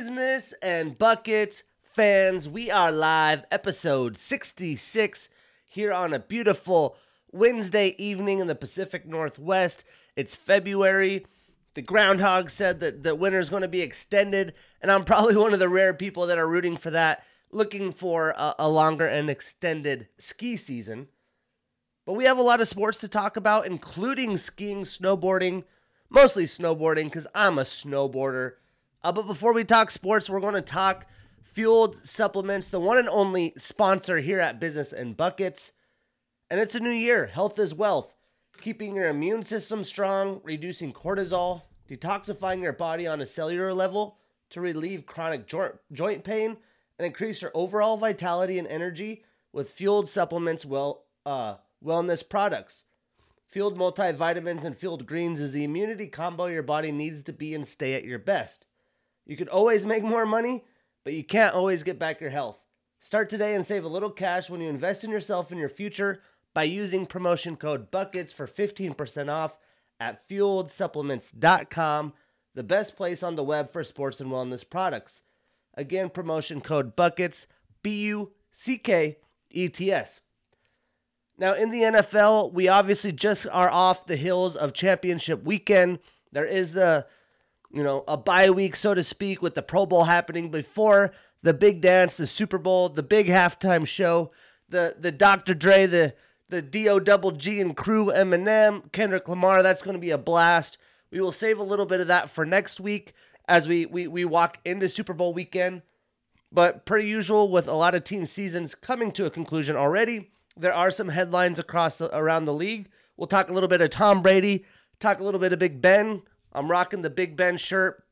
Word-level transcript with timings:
Business 0.00 0.54
and 0.62 0.96
Buckets 0.96 1.62
fans, 1.82 2.48
we 2.48 2.70
are 2.70 2.90
live, 2.90 3.44
episode 3.50 4.16
66, 4.16 5.28
here 5.70 5.92
on 5.92 6.14
a 6.14 6.18
beautiful 6.18 6.96
Wednesday 7.32 7.94
evening 7.98 8.40
in 8.40 8.46
the 8.46 8.54
Pacific 8.54 9.06
Northwest. 9.06 9.84
It's 10.16 10.34
February. 10.34 11.26
The 11.74 11.82
groundhog 11.82 12.48
said 12.48 12.80
that 12.80 13.02
the 13.02 13.14
winter's 13.14 13.50
going 13.50 13.60
to 13.60 13.68
be 13.68 13.82
extended, 13.82 14.54
and 14.80 14.90
I'm 14.90 15.04
probably 15.04 15.36
one 15.36 15.52
of 15.52 15.58
the 15.58 15.68
rare 15.68 15.92
people 15.92 16.26
that 16.28 16.38
are 16.38 16.48
rooting 16.48 16.78
for 16.78 16.90
that, 16.92 17.22
looking 17.52 17.92
for 17.92 18.30
a, 18.30 18.54
a 18.58 18.70
longer 18.70 19.06
and 19.06 19.28
extended 19.28 20.08
ski 20.16 20.56
season. 20.56 21.08
But 22.06 22.14
we 22.14 22.24
have 22.24 22.38
a 22.38 22.42
lot 22.42 22.62
of 22.62 22.68
sports 22.68 22.96
to 23.00 23.08
talk 23.08 23.36
about, 23.36 23.66
including 23.66 24.38
skiing, 24.38 24.84
snowboarding, 24.84 25.64
mostly 26.08 26.46
snowboarding, 26.46 27.04
because 27.04 27.26
I'm 27.34 27.58
a 27.58 27.64
snowboarder. 27.64 28.52
Uh, 29.02 29.12
but 29.12 29.26
before 29.26 29.54
we 29.54 29.64
talk 29.64 29.90
sports, 29.90 30.28
we're 30.28 30.40
going 30.40 30.54
to 30.54 30.60
talk 30.60 31.06
Fueled 31.42 32.06
Supplements, 32.06 32.68
the 32.68 32.80
one 32.80 32.98
and 32.98 33.08
only 33.08 33.54
sponsor 33.56 34.18
here 34.18 34.40
at 34.40 34.60
Business 34.60 34.92
and 34.92 35.16
Buckets. 35.16 35.72
And 36.50 36.60
it's 36.60 36.74
a 36.74 36.80
new 36.80 36.90
year. 36.90 37.26
Health 37.26 37.58
is 37.58 37.74
wealth. 37.74 38.14
Keeping 38.60 38.94
your 38.94 39.08
immune 39.08 39.44
system 39.44 39.84
strong, 39.84 40.40
reducing 40.44 40.92
cortisol, 40.92 41.62
detoxifying 41.88 42.62
your 42.62 42.74
body 42.74 43.06
on 43.06 43.22
a 43.22 43.26
cellular 43.26 43.72
level 43.72 44.18
to 44.50 44.60
relieve 44.60 45.06
chronic 45.06 45.46
joint, 45.46 45.76
joint 45.92 46.22
pain, 46.22 46.58
and 46.98 47.06
increase 47.06 47.40
your 47.40 47.52
overall 47.54 47.96
vitality 47.96 48.58
and 48.58 48.68
energy 48.68 49.24
with 49.52 49.70
Fueled 49.70 50.10
Supplements 50.10 50.66
well, 50.66 51.04
uh, 51.24 51.54
wellness 51.82 52.28
products. 52.28 52.84
Fueled 53.48 53.78
multivitamins 53.78 54.62
and 54.62 54.76
fueled 54.76 55.06
greens 55.06 55.40
is 55.40 55.52
the 55.52 55.64
immunity 55.64 56.06
combo 56.06 56.46
your 56.46 56.62
body 56.62 56.92
needs 56.92 57.22
to 57.24 57.32
be 57.32 57.54
and 57.54 57.66
stay 57.66 57.94
at 57.94 58.04
your 58.04 58.18
best. 58.18 58.66
You 59.30 59.36
can 59.36 59.48
always 59.48 59.86
make 59.86 60.02
more 60.02 60.26
money, 60.26 60.64
but 61.04 61.12
you 61.12 61.22
can't 61.22 61.54
always 61.54 61.84
get 61.84 62.00
back 62.00 62.20
your 62.20 62.30
health. 62.30 62.66
Start 62.98 63.28
today 63.28 63.54
and 63.54 63.64
save 63.64 63.84
a 63.84 63.88
little 63.88 64.10
cash 64.10 64.50
when 64.50 64.60
you 64.60 64.68
invest 64.68 65.04
in 65.04 65.10
yourself 65.12 65.52
and 65.52 65.60
your 65.60 65.68
future 65.68 66.20
by 66.52 66.64
using 66.64 67.06
promotion 67.06 67.54
code 67.54 67.92
BUCKETS 67.92 68.32
for 68.32 68.48
15% 68.48 69.32
off 69.32 69.56
at 70.00 70.28
fueledsupplements.com, 70.28 72.12
the 72.56 72.64
best 72.64 72.96
place 72.96 73.22
on 73.22 73.36
the 73.36 73.44
web 73.44 73.70
for 73.72 73.84
sports 73.84 74.20
and 74.20 74.32
wellness 74.32 74.68
products. 74.68 75.22
Again, 75.74 76.10
promotion 76.10 76.60
code 76.60 76.96
BUCKETS, 76.96 77.46
B 77.84 78.06
U 78.06 78.32
C 78.50 78.78
K 78.78 79.18
E 79.52 79.68
T 79.68 79.92
S. 79.92 80.22
Now, 81.38 81.54
in 81.54 81.70
the 81.70 81.82
NFL, 81.82 82.52
we 82.52 82.66
obviously 82.66 83.12
just 83.12 83.46
are 83.46 83.70
off 83.70 84.06
the 84.06 84.16
hills 84.16 84.56
of 84.56 84.72
championship 84.72 85.44
weekend. 85.44 86.00
There 86.32 86.44
is 86.44 86.72
the, 86.72 87.06
you 87.72 87.82
know, 87.82 88.04
a 88.08 88.16
bye 88.16 88.50
week, 88.50 88.76
so 88.76 88.94
to 88.94 89.04
speak, 89.04 89.42
with 89.42 89.54
the 89.54 89.62
Pro 89.62 89.86
Bowl 89.86 90.04
happening 90.04 90.50
before 90.50 91.12
the 91.42 91.54
big 91.54 91.80
dance, 91.80 92.16
the 92.16 92.26
Super 92.26 92.58
Bowl, 92.58 92.88
the 92.88 93.02
big 93.02 93.26
halftime 93.28 93.86
show, 93.86 94.30
the 94.68 94.96
the 94.98 95.12
Dr. 95.12 95.54
Dre, 95.54 95.86
the 95.86 96.14
the 96.48 96.62
Do 96.62 97.00
Double 97.00 97.30
G 97.30 97.60
and 97.60 97.76
crew, 97.76 98.06
Eminem, 98.06 98.90
Kendrick 98.92 99.28
Lamar. 99.28 99.62
That's 99.62 99.82
going 99.82 99.94
to 99.94 100.00
be 100.00 100.10
a 100.10 100.18
blast. 100.18 100.78
We 101.10 101.20
will 101.20 101.32
save 101.32 101.58
a 101.58 101.64
little 101.64 101.86
bit 101.86 102.00
of 102.00 102.08
that 102.08 102.30
for 102.30 102.44
next 102.44 102.80
week 102.80 103.14
as 103.48 103.66
we 103.66 103.86
we 103.86 104.06
we 104.06 104.24
walk 104.24 104.58
into 104.64 104.88
Super 104.88 105.12
Bowl 105.12 105.32
weekend. 105.32 105.82
But 106.52 106.84
per 106.84 106.98
usual, 106.98 107.50
with 107.50 107.68
a 107.68 107.74
lot 107.74 107.94
of 107.94 108.02
team 108.02 108.26
seasons 108.26 108.74
coming 108.74 109.12
to 109.12 109.26
a 109.26 109.30
conclusion 109.30 109.76
already, 109.76 110.32
there 110.56 110.74
are 110.74 110.90
some 110.90 111.08
headlines 111.08 111.60
across 111.60 111.98
the, 111.98 112.16
around 112.16 112.44
the 112.44 112.52
league. 112.52 112.88
We'll 113.16 113.28
talk 113.28 113.50
a 113.50 113.52
little 113.52 113.68
bit 113.68 113.80
of 113.80 113.90
Tom 113.90 114.20
Brady, 114.22 114.64
talk 114.98 115.20
a 115.20 115.24
little 115.24 115.38
bit 115.38 115.52
of 115.52 115.58
Big 115.60 115.80
Ben. 115.80 116.22
I'm 116.52 116.70
rocking 116.70 117.02
the 117.02 117.10
Big 117.10 117.36
Ben 117.36 117.56
shirt 117.56 118.04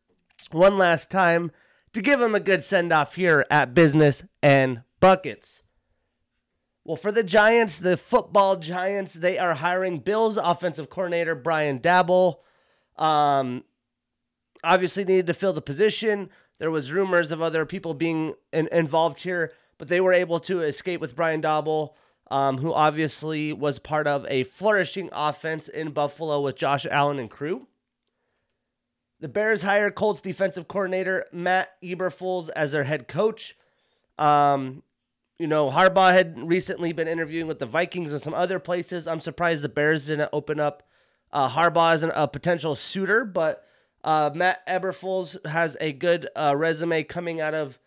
one 0.50 0.78
last 0.78 1.10
time 1.10 1.50
to 1.92 2.02
give 2.02 2.20
him 2.20 2.34
a 2.34 2.40
good 2.40 2.62
send 2.62 2.92
off 2.92 3.14
here 3.14 3.44
at 3.50 3.74
Business 3.74 4.24
and 4.42 4.82
Buckets. 5.00 5.62
Well, 6.84 6.96
for 6.96 7.12
the 7.12 7.22
Giants, 7.22 7.78
the 7.78 7.96
football 7.96 8.56
Giants, 8.56 9.12
they 9.12 9.38
are 9.38 9.54
hiring 9.54 9.98
Bills 9.98 10.36
offensive 10.36 10.88
coordinator 10.88 11.34
Brian 11.34 11.80
Daboll. 11.80 12.36
Um, 12.96 13.64
obviously 14.64 15.04
needed 15.04 15.26
to 15.26 15.34
fill 15.34 15.52
the 15.52 15.60
position. 15.60 16.30
There 16.58 16.70
was 16.70 16.92
rumors 16.92 17.30
of 17.30 17.42
other 17.42 17.66
people 17.66 17.94
being 17.94 18.34
in, 18.52 18.68
involved 18.72 19.22
here, 19.22 19.52
but 19.76 19.88
they 19.88 20.00
were 20.00 20.12
able 20.12 20.40
to 20.40 20.60
escape 20.60 21.00
with 21.00 21.14
Brian 21.14 21.42
Daboll, 21.42 21.90
um, 22.30 22.58
who 22.58 22.72
obviously 22.72 23.52
was 23.52 23.78
part 23.78 24.06
of 24.06 24.26
a 24.28 24.44
flourishing 24.44 25.08
offense 25.12 25.68
in 25.68 25.90
Buffalo 25.90 26.40
with 26.40 26.56
Josh 26.56 26.86
Allen 26.90 27.18
and 27.18 27.30
crew. 27.30 27.68
The 29.20 29.28
Bears 29.28 29.62
hire 29.62 29.90
Colts 29.90 30.20
defensive 30.20 30.68
coordinator 30.68 31.26
Matt 31.32 31.70
Eberflus 31.82 32.50
as 32.54 32.72
their 32.72 32.84
head 32.84 33.08
coach. 33.08 33.56
Um, 34.16 34.82
you 35.38 35.46
know, 35.46 35.70
Harbaugh 35.70 36.12
had 36.12 36.48
recently 36.48 36.92
been 36.92 37.08
interviewing 37.08 37.46
with 37.46 37.58
the 37.58 37.66
Vikings 37.66 38.12
and 38.12 38.22
some 38.22 38.34
other 38.34 38.58
places. 38.58 39.06
I'm 39.06 39.20
surprised 39.20 39.62
the 39.62 39.68
Bears 39.68 40.06
didn't 40.06 40.30
open 40.32 40.60
up 40.60 40.82
uh, 41.32 41.48
Harbaugh 41.48 41.94
as 41.94 42.02
an, 42.02 42.12
a 42.14 42.26
potential 42.26 42.74
suitor, 42.74 43.24
but 43.24 43.64
uh, 44.04 44.30
Matt 44.34 44.66
Eberflus 44.66 45.44
has 45.46 45.76
a 45.80 45.92
good 45.92 46.28
uh, 46.34 46.54
resume 46.56 47.04
coming 47.04 47.40
out 47.40 47.54
of 47.54 47.78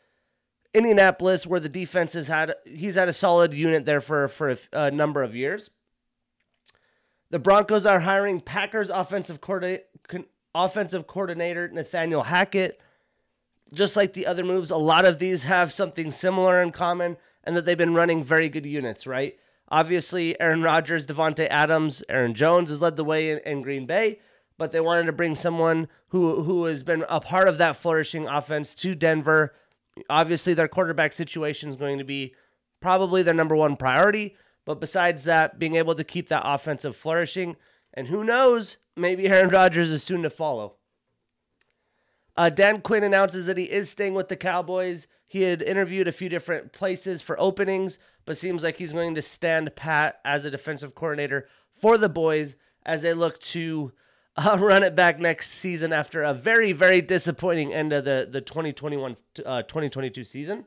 Indianapolis, 0.74 1.46
where 1.46 1.60
the 1.60 1.70
defense 1.70 2.14
has 2.14 2.28
had 2.28 2.54
he's 2.66 2.96
had 2.96 3.10
a 3.10 3.14
solid 3.14 3.54
unit 3.54 3.86
there 3.86 4.00
for 4.00 4.28
for 4.30 4.50
a, 4.50 4.58
a 4.72 4.92
number 4.92 5.22
of 5.22 5.36
years. 5.36 5.70
The 7.30 7.40
Broncos 7.40 7.86
are 7.86 8.02
hiring 8.02 8.40
Packers 8.40 8.90
offensive 8.90 9.42
coordinator, 9.42 9.84
offensive 10.54 11.08
coordinator 11.08 11.70
Nathaniel 11.70 12.24
Hackett. 12.24 12.80
Just 13.74 13.96
like 13.96 14.14
the 14.14 14.28
other 14.28 14.44
moves, 14.44 14.70
a 14.70 14.78
lot 14.78 15.06
of 15.06 15.20
these 15.20 15.44
have 15.44 15.72
something 15.72 16.12
similar 16.12 16.62
in 16.62 16.72
common, 16.72 17.16
and 17.44 17.56
that 17.56 17.66
they've 17.66 17.78
been 17.78 17.94
running 17.94 18.24
very 18.24 18.50
good 18.50 18.66
units, 18.66 19.08
right? 19.08 19.38
Obviously, 19.70 20.40
Aaron 20.42 20.62
Rodgers, 20.62 21.08
Davante 21.08 21.48
Adams, 21.50 22.04
Aaron 22.10 22.34
Jones 22.34 22.70
has 22.70 22.82
led 22.82 22.98
the 22.98 23.06
way 23.06 23.32
in, 23.32 23.40
in 23.40 23.62
Green 23.62 23.86
Bay, 23.86 24.20
but 24.58 24.74
they 24.74 24.82
wanted 24.82 25.06
to 25.06 25.14
bring 25.14 25.36
someone 25.36 25.88
who 26.10 26.44
who 26.44 26.66
has 26.66 26.84
been 26.84 27.06
a 27.08 27.22
part 27.22 27.48
of 27.48 27.58
that 27.58 27.78
flourishing 27.78 28.28
offense 28.28 28.76
to 28.76 28.94
Denver. 28.94 29.56
Obviously, 30.10 30.54
their 30.54 30.68
quarterback 30.68 31.14
situation 31.14 31.70
is 31.70 31.78
going 31.78 31.98
to 31.98 32.04
be 32.04 32.36
probably 32.82 33.24
their 33.24 33.34
number 33.34 33.56
one 33.56 33.78
priority. 33.78 34.36
But 34.66 34.80
besides 34.80 35.24
that, 35.24 35.58
being 35.58 35.76
able 35.76 35.96
to 35.96 36.04
keep 36.04 36.28
that 36.30 36.44
offensive 36.46 36.96
flourishing, 36.96 37.56
and 37.94 38.08
who 38.08 38.24
knows, 38.24 38.78
maybe 38.96 39.28
Aaron 39.28 39.50
Rodgers 39.50 39.92
is 39.92 40.04
soon 40.04 40.24
to 40.24 40.30
follow. 40.30 40.76
Uh, 42.38 42.50
Dan 42.50 42.82
Quinn 42.82 43.04
announces 43.04 43.46
that 43.46 43.58
he 43.58 43.66
is 43.66 43.90
staying 43.90 44.14
with 44.14 44.30
the 44.30 44.36
Cowboys. 44.36 45.08
He 45.26 45.44
had 45.44 45.62
interviewed 45.62 46.08
a 46.08 46.14
few 46.14 46.30
different 46.30 46.72
places 46.72 47.22
for 47.22 47.40
openings, 47.40 48.00
but 48.26 48.38
seems 48.38 48.64
like 48.64 48.78
he's 48.78 48.94
going 48.94 49.16
to 49.16 49.22
stand 49.22 49.76
pat 49.76 50.20
as 50.26 50.46
a 50.46 50.52
defensive 50.52 50.96
coordinator 50.96 51.48
for 51.74 51.98
the 51.98 52.10
boys 52.10 52.56
as 52.86 53.02
they 53.02 53.14
look 53.14 53.40
to 53.40 53.92
uh, 54.38 54.58
run 54.62 54.84
it 54.84 54.96
back 54.96 55.20
next 55.20 55.52
season 55.52 55.94
after 55.94 56.24
a 56.24 56.34
very, 56.34 56.72
very 56.72 57.02
disappointing 57.02 57.74
end 57.74 57.94
of 57.94 58.06
the, 58.06 58.28
the 58.30 58.42
2021 58.42 59.16
uh, 59.46 59.62
2022 59.64 60.24
season. 60.24 60.66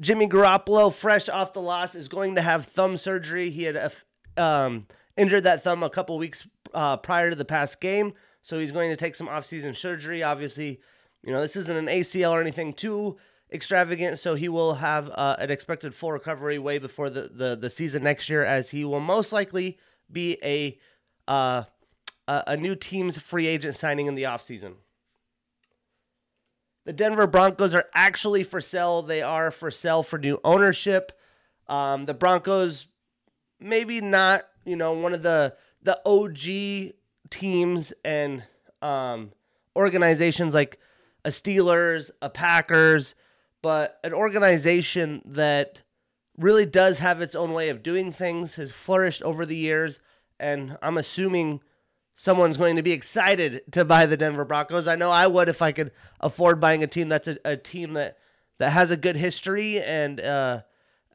Jimmy 0.00 0.26
Garoppolo, 0.26 0.92
fresh 0.92 1.28
off 1.28 1.52
the 1.52 1.60
loss, 1.60 1.94
is 1.94 2.08
going 2.08 2.34
to 2.34 2.42
have 2.42 2.66
thumb 2.66 2.96
surgery. 2.96 3.50
He 3.50 3.62
had 3.62 3.92
um, 4.36 4.86
injured 5.16 5.44
that 5.44 5.62
thumb 5.62 5.82
a 5.82 5.90
couple 5.90 6.18
weeks 6.18 6.46
uh, 6.72 6.96
prior 6.96 7.30
to 7.30 7.36
the 7.36 7.44
past 7.44 7.80
game, 7.80 8.14
so 8.42 8.58
he's 8.58 8.72
going 8.72 8.90
to 8.90 8.96
take 8.96 9.14
some 9.14 9.28
offseason 9.28 9.74
surgery. 9.74 10.22
Obviously, 10.22 10.80
you 11.22 11.32
know, 11.32 11.40
this 11.40 11.56
isn't 11.56 11.76
an 11.76 11.86
ACL 11.86 12.32
or 12.32 12.40
anything 12.40 12.72
too 12.72 13.16
extravagant, 13.52 14.18
so 14.18 14.34
he 14.34 14.48
will 14.48 14.74
have 14.74 15.10
uh, 15.10 15.36
an 15.38 15.50
expected 15.50 15.94
full 15.94 16.12
recovery 16.12 16.58
way 16.58 16.78
before 16.78 17.08
the, 17.08 17.30
the, 17.32 17.56
the 17.56 17.70
season 17.70 18.02
next 18.02 18.28
year, 18.28 18.44
as 18.44 18.70
he 18.70 18.84
will 18.84 19.00
most 19.00 19.32
likely 19.32 19.78
be 20.10 20.38
a 20.42 20.78
uh, 21.26 21.64
a 22.26 22.56
new 22.56 22.74
team's 22.74 23.18
free 23.18 23.46
agent 23.46 23.74
signing 23.74 24.06
in 24.06 24.14
the 24.14 24.22
offseason. 24.22 24.74
The 26.86 26.92
Denver 26.92 27.26
Broncos 27.26 27.74
are 27.74 27.86
actually 27.94 28.44
for 28.44 28.60
sale. 28.60 29.02
They 29.02 29.22
are 29.22 29.50
for 29.50 29.70
sale 29.70 30.02
for 30.02 30.18
new 30.18 30.38
ownership. 30.44 31.12
Um, 31.66 32.04
the 32.04 32.14
Broncos, 32.14 32.86
maybe 33.58 34.00
not, 34.00 34.42
you 34.64 34.76
know, 34.76 34.92
one 34.92 35.14
of 35.14 35.22
the 35.22 35.54
the 35.82 36.00
OG 36.06 36.94
teams 37.30 37.92
and 38.04 38.42
um, 38.82 39.32
organizations 39.76 40.54
like 40.54 40.78
a 41.24 41.30
Steelers, 41.30 42.10
a 42.22 42.30
Packers, 42.30 43.14
but 43.62 43.98
an 44.04 44.12
organization 44.12 45.22
that 45.24 45.82
really 46.36 46.66
does 46.66 46.98
have 46.98 47.20
its 47.20 47.34
own 47.34 47.52
way 47.52 47.68
of 47.68 47.82
doing 47.82 48.12
things, 48.12 48.56
has 48.56 48.72
flourished 48.72 49.22
over 49.22 49.46
the 49.46 49.56
years, 49.56 50.00
and 50.38 50.76
I'm 50.82 50.98
assuming 50.98 51.60
someone's 52.16 52.56
going 52.56 52.76
to 52.76 52.82
be 52.82 52.92
excited 52.92 53.62
to 53.72 53.84
buy 53.84 54.06
the 54.06 54.16
Denver 54.16 54.44
Broncos. 54.44 54.86
I 54.86 54.96
know 54.96 55.10
I 55.10 55.26
would 55.26 55.48
if 55.48 55.62
I 55.62 55.72
could 55.72 55.92
afford 56.20 56.60
buying 56.60 56.82
a 56.82 56.86
team 56.86 57.08
that's 57.08 57.28
a, 57.28 57.36
a 57.44 57.56
team 57.56 57.94
that 57.94 58.18
that 58.58 58.70
has 58.70 58.90
a 58.90 58.96
good 58.96 59.16
history 59.16 59.82
and 59.82 60.20
uh, 60.20 60.62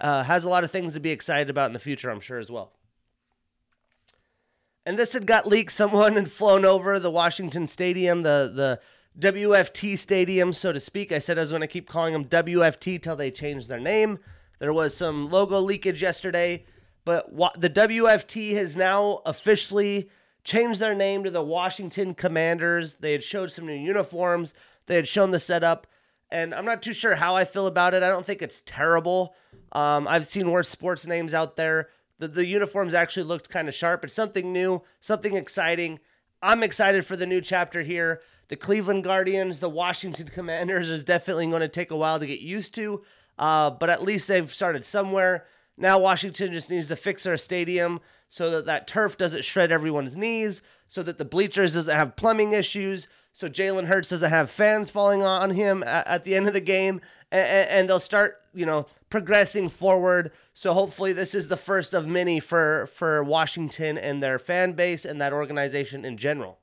uh, 0.02 0.24
has 0.24 0.44
a 0.44 0.50
lot 0.50 0.64
of 0.64 0.72
things 0.72 0.94
to 0.94 1.00
be 1.00 1.12
excited 1.12 1.50
about 1.50 1.68
in 1.68 1.74
the 1.74 1.80
future. 1.80 2.10
I'm 2.10 2.20
sure 2.20 2.38
as 2.38 2.52
well. 2.52 2.74
And 4.90 4.98
this 4.98 5.14
had 5.14 5.28
got 5.28 5.46
leaked. 5.46 5.72
Someone 5.72 6.16
had 6.16 6.32
flown 6.32 6.66
over 6.66 6.98
the 6.98 7.12
Washington 7.12 7.68
Stadium, 7.68 8.24
the 8.24 8.52
the 9.20 9.32
WFT 9.32 9.96
Stadium, 9.96 10.52
so 10.52 10.74
to 10.74 10.80
speak. 10.80 11.12
I 11.12 11.20
said 11.20 11.38
I 11.38 11.42
was 11.42 11.52
going 11.52 11.62
to 11.62 11.68
keep 11.68 11.88
calling 11.88 12.14
them 12.14 12.26
WFT 12.26 13.00
till 13.00 13.16
they 13.16 13.30
change 13.30 13.68
their 13.68 13.80
name. 13.80 14.18
There 14.58 14.74
was 14.74 14.98
some 14.98 15.30
logo 15.30 15.60
leakage 15.60 16.02
yesterday, 16.02 16.66
but 17.06 17.30
the 17.62 17.70
WFT 17.70 18.54
has 18.56 18.76
now 18.76 19.22
officially 19.28 20.10
changed 20.44 20.80
their 20.80 20.96
name 20.96 21.24
to 21.24 21.30
the 21.30 21.44
Washington 21.44 22.16
Commanders. 22.16 22.94
They 22.94 23.12
had 23.12 23.24
showed 23.24 23.52
some 23.52 23.68
new 23.68 23.74
uniforms, 23.74 24.56
they 24.88 24.96
had 24.96 25.08
shown 25.08 25.30
the 25.30 25.40
setup, 25.40 25.86
and 26.32 26.52
I'm 26.52 26.66
not 26.66 26.82
too 26.82 26.94
sure 26.94 27.14
how 27.14 27.36
I 27.36 27.46
feel 27.46 27.68
about 27.68 27.94
it. 27.94 28.02
I 28.02 28.10
don't 28.10 28.26
think 28.26 28.42
it's 28.42 28.64
terrible. 28.66 29.36
Um, 29.72 30.08
I've 30.08 30.28
seen 30.28 30.50
worse 30.50 30.68
sports 30.68 31.06
names 31.06 31.36
out 31.36 31.58
there. 31.58 31.90
The, 32.20 32.28
the 32.28 32.46
uniforms 32.46 32.94
actually 32.94 33.24
looked 33.24 33.50
kind 33.50 33.68
of 33.68 33.74
sharp. 33.74 34.04
It's 34.04 34.14
something 34.14 34.54
new, 34.54 34.84
something 35.00 35.36
exciting. 35.36 36.00
I'm 36.42 36.64
excited 36.64 37.06
for 37.06 37.16
the 37.16 37.26
new 37.26 37.42
chapter 37.42 37.82
here. 37.82 38.22
The 38.50 38.56
Cleveland 38.56 39.04
Guardians, 39.04 39.60
the 39.60 39.70
Washington 39.70 40.28
Commanders 40.34 40.90
is 40.90 41.04
definitely 41.04 41.48
going 41.48 41.62
to 41.62 41.68
take 41.68 41.92
a 41.92 41.98
while 41.98 42.20
to 42.20 42.28
get 42.28 42.42
used 42.42 42.76
to, 42.76 43.02
uh, 43.38 43.72
but 43.72 43.90
at 43.90 44.04
least 44.04 44.28
they've 44.28 44.52
started 44.52 44.86
somewhere. 44.86 45.46
Now 45.78 45.98
Washington 45.98 46.52
just 46.52 46.70
needs 46.70 46.88
to 46.90 46.96
fix 46.96 47.24
their 47.24 47.38
stadium 47.38 48.02
so 48.28 48.52
that 48.52 48.66
that 48.66 48.88
turf 48.88 49.18
doesn't 49.18 49.46
shred 49.46 49.72
everyone's 49.72 50.18
knees, 50.18 50.62
so 50.88 51.02
that 51.04 51.18
the 51.18 51.26
bleachers 51.26 51.74
doesn't 51.74 51.96
have 51.96 52.16
plumbing 52.16 52.52
issues, 52.52 53.08
so 53.32 53.48
Jalen 53.48 53.86
Hurts 53.86 54.10
doesn't 54.10 54.30
have 54.30 54.50
fans 54.50 54.90
falling 54.90 55.24
on 55.24 55.52
him 55.52 55.84
at, 55.86 56.24
the 56.24 56.36
end 56.36 56.48
of 56.48 56.54
the 56.54 56.60
game, 56.60 57.00
and, 57.32 57.70
and, 57.70 57.90
they'll 57.90 58.00
start, 58.00 58.38
you 58.54 58.66
know, 58.66 58.88
progressing 59.10 59.70
forward. 59.70 60.32
So 60.54 60.74
hopefully 60.74 61.14
this 61.14 61.36
is 61.36 61.48
the 61.48 61.58
first 61.58 61.94
of 61.94 62.08
many 62.08 62.40
for 62.40 62.90
for 62.94 63.24
Washington 63.24 63.98
and 63.98 64.22
their 64.22 64.40
fan 64.40 64.74
base 64.74 65.06
and 65.06 65.22
that 65.22 65.34
organization 65.34 66.06
in 66.06 66.18
general. 66.18 66.60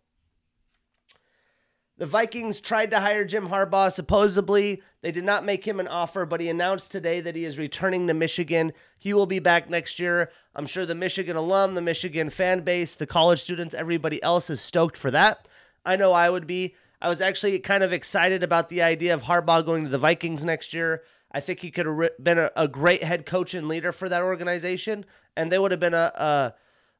The 1.98 2.06
Vikings 2.06 2.60
tried 2.60 2.90
to 2.90 3.00
hire 3.00 3.24
Jim 3.24 3.48
Harbaugh. 3.48 3.90
Supposedly, 3.90 4.82
they 5.00 5.10
did 5.10 5.24
not 5.24 5.46
make 5.46 5.66
him 5.66 5.80
an 5.80 5.88
offer, 5.88 6.26
but 6.26 6.42
he 6.42 6.50
announced 6.50 6.92
today 6.92 7.22
that 7.22 7.34
he 7.34 7.46
is 7.46 7.58
returning 7.58 8.06
to 8.06 8.12
Michigan. 8.12 8.74
He 8.98 9.14
will 9.14 9.24
be 9.24 9.38
back 9.38 9.70
next 9.70 9.98
year. 9.98 10.30
I'm 10.54 10.66
sure 10.66 10.84
the 10.84 10.94
Michigan 10.94 11.36
alum, 11.36 11.74
the 11.74 11.80
Michigan 11.80 12.28
fan 12.28 12.60
base, 12.60 12.96
the 12.96 13.06
college 13.06 13.40
students, 13.40 13.74
everybody 13.74 14.22
else 14.22 14.50
is 14.50 14.60
stoked 14.60 14.98
for 14.98 15.10
that. 15.12 15.48
I 15.86 15.96
know 15.96 16.12
I 16.12 16.28
would 16.28 16.46
be. 16.46 16.74
I 17.00 17.08
was 17.08 17.20
actually 17.20 17.58
kind 17.60 17.82
of 17.82 17.92
excited 17.92 18.42
about 18.42 18.68
the 18.68 18.82
idea 18.82 19.14
of 19.14 19.22
Harbaugh 19.22 19.64
going 19.64 19.84
to 19.84 19.90
the 19.90 19.98
Vikings 19.98 20.44
next 20.44 20.74
year. 20.74 21.02
I 21.30 21.40
think 21.40 21.60
he 21.60 21.70
could 21.70 21.86
have 21.86 22.10
been 22.22 22.38
a, 22.38 22.50
a 22.56 22.68
great 22.68 23.04
head 23.04 23.26
coach 23.26 23.54
and 23.54 23.68
leader 23.68 23.92
for 23.92 24.08
that 24.08 24.22
organization, 24.22 25.04
and 25.36 25.50
they 25.50 25.58
would 25.58 25.70
have 25.70 25.80
been 25.80 25.94
a, 25.94 26.12
a, 26.14 26.54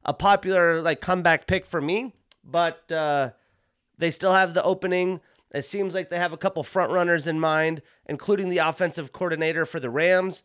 a 0.05 0.13
popular 0.13 0.81
like 0.81 1.01
comeback 1.01 1.47
pick 1.47 1.65
for 1.65 1.81
me. 1.81 2.13
But 2.43 2.89
uh, 2.91 3.31
they 3.97 4.11
still 4.11 4.33
have 4.33 4.53
the 4.53 4.63
opening. 4.63 5.19
It 5.53 5.63
seems 5.63 5.93
like 5.93 6.09
they 6.09 6.17
have 6.17 6.33
a 6.33 6.37
couple 6.37 6.63
front 6.63 6.91
runners 6.91 7.27
in 7.27 7.39
mind, 7.39 7.81
including 8.05 8.49
the 8.49 8.59
offensive 8.59 9.11
coordinator 9.11 9.65
for 9.65 9.79
the 9.79 9.89
Rams. 9.89 10.43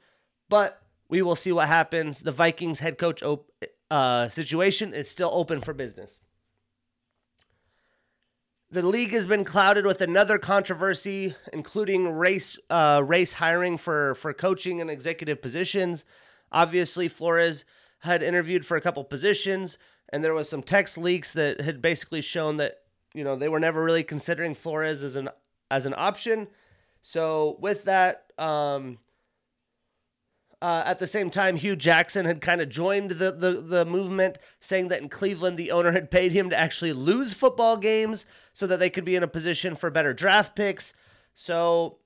But 0.49 0.83
we 1.09 1.23
will 1.23 1.37
see 1.37 1.53
what 1.53 1.69
happens. 1.69 2.21
The 2.21 2.33
Vikings 2.33 2.79
head 2.79 2.99
coach 2.99 3.23
op- 3.23 3.51
uh, 3.91 4.29
situation 4.29 4.95
is 4.95 5.11
still 5.11 5.31
open 5.33 5.61
for 5.61 5.75
business. 5.75 6.19
The 8.73 8.83
league 8.83 9.13
has 9.13 9.27
been 9.27 9.45
clouded 9.45 9.85
with 9.85 10.01
another 10.01 10.39
controversy, 10.39 11.37
including 11.53 12.09
race 12.09 12.59
uh, 12.71 13.03
race 13.05 13.35
hiring 13.35 13.77
for 13.77 14.15
for 14.15 14.33
coaching 14.33 14.81
and 14.81 14.91
executive 14.91 15.43
positions. 15.43 16.07
Obviously, 16.51 17.07
Flores 17.09 17.67
had 17.99 18.23
interviewed 18.23 18.65
for 18.65 18.77
a 18.77 18.81
couple 18.81 19.05
positions, 19.05 19.77
and 20.09 20.25
there 20.25 20.33
was 20.33 20.49
some 20.49 20.63
text 20.63 20.97
leaks 20.97 21.35
that 21.35 21.61
had 21.61 21.83
basically 21.83 22.23
shown 22.23 22.57
that 22.57 22.79
you 23.15 23.25
know, 23.25 23.37
they 23.37 23.49
were 23.49 23.61
never 23.61 23.83
really 23.83 24.03
considering 24.03 24.55
Flores 24.55 25.03
as 25.03 25.17
an 25.17 25.29
as 25.71 25.87
an 25.87 25.95
option. 25.97 26.49
So 27.01 27.57
with 27.61 27.85
that, 27.85 28.33
um, 28.39 28.99
uh, 30.63 30.85
at 30.87 31.01
the 31.01 31.09
same 31.09 31.29
time, 31.29 31.57
Hue 31.57 31.75
Jackson 31.75 32.25
had 32.25 32.41
kind 32.41 32.61
of 32.61 32.69
joined 32.69 33.11
the, 33.11 33.33
the 33.33 33.61
the 33.61 33.85
movement, 33.85 34.39
saying 34.61 34.89
that 34.89 35.03
in 35.03 35.09
Cleveland 35.09 35.57
the 35.59 35.73
owner 35.73 35.91
had 35.91 36.09
paid 36.09 36.31
him 36.31 36.51
to 36.51 36.59
actually 36.59 36.93
lose 36.93 37.35
football 37.35 37.77
games 37.77 38.25
so 38.53 38.69
that 38.69 38.79
they 38.79 38.89
could 38.89 39.05
be 39.05 39.17
in 39.17 39.25
a 39.25 39.29
position 39.29 39.75
for 39.75 39.91
better 39.91 40.15
draft 40.15 40.55
picks. 40.55 40.93
So 41.35 41.99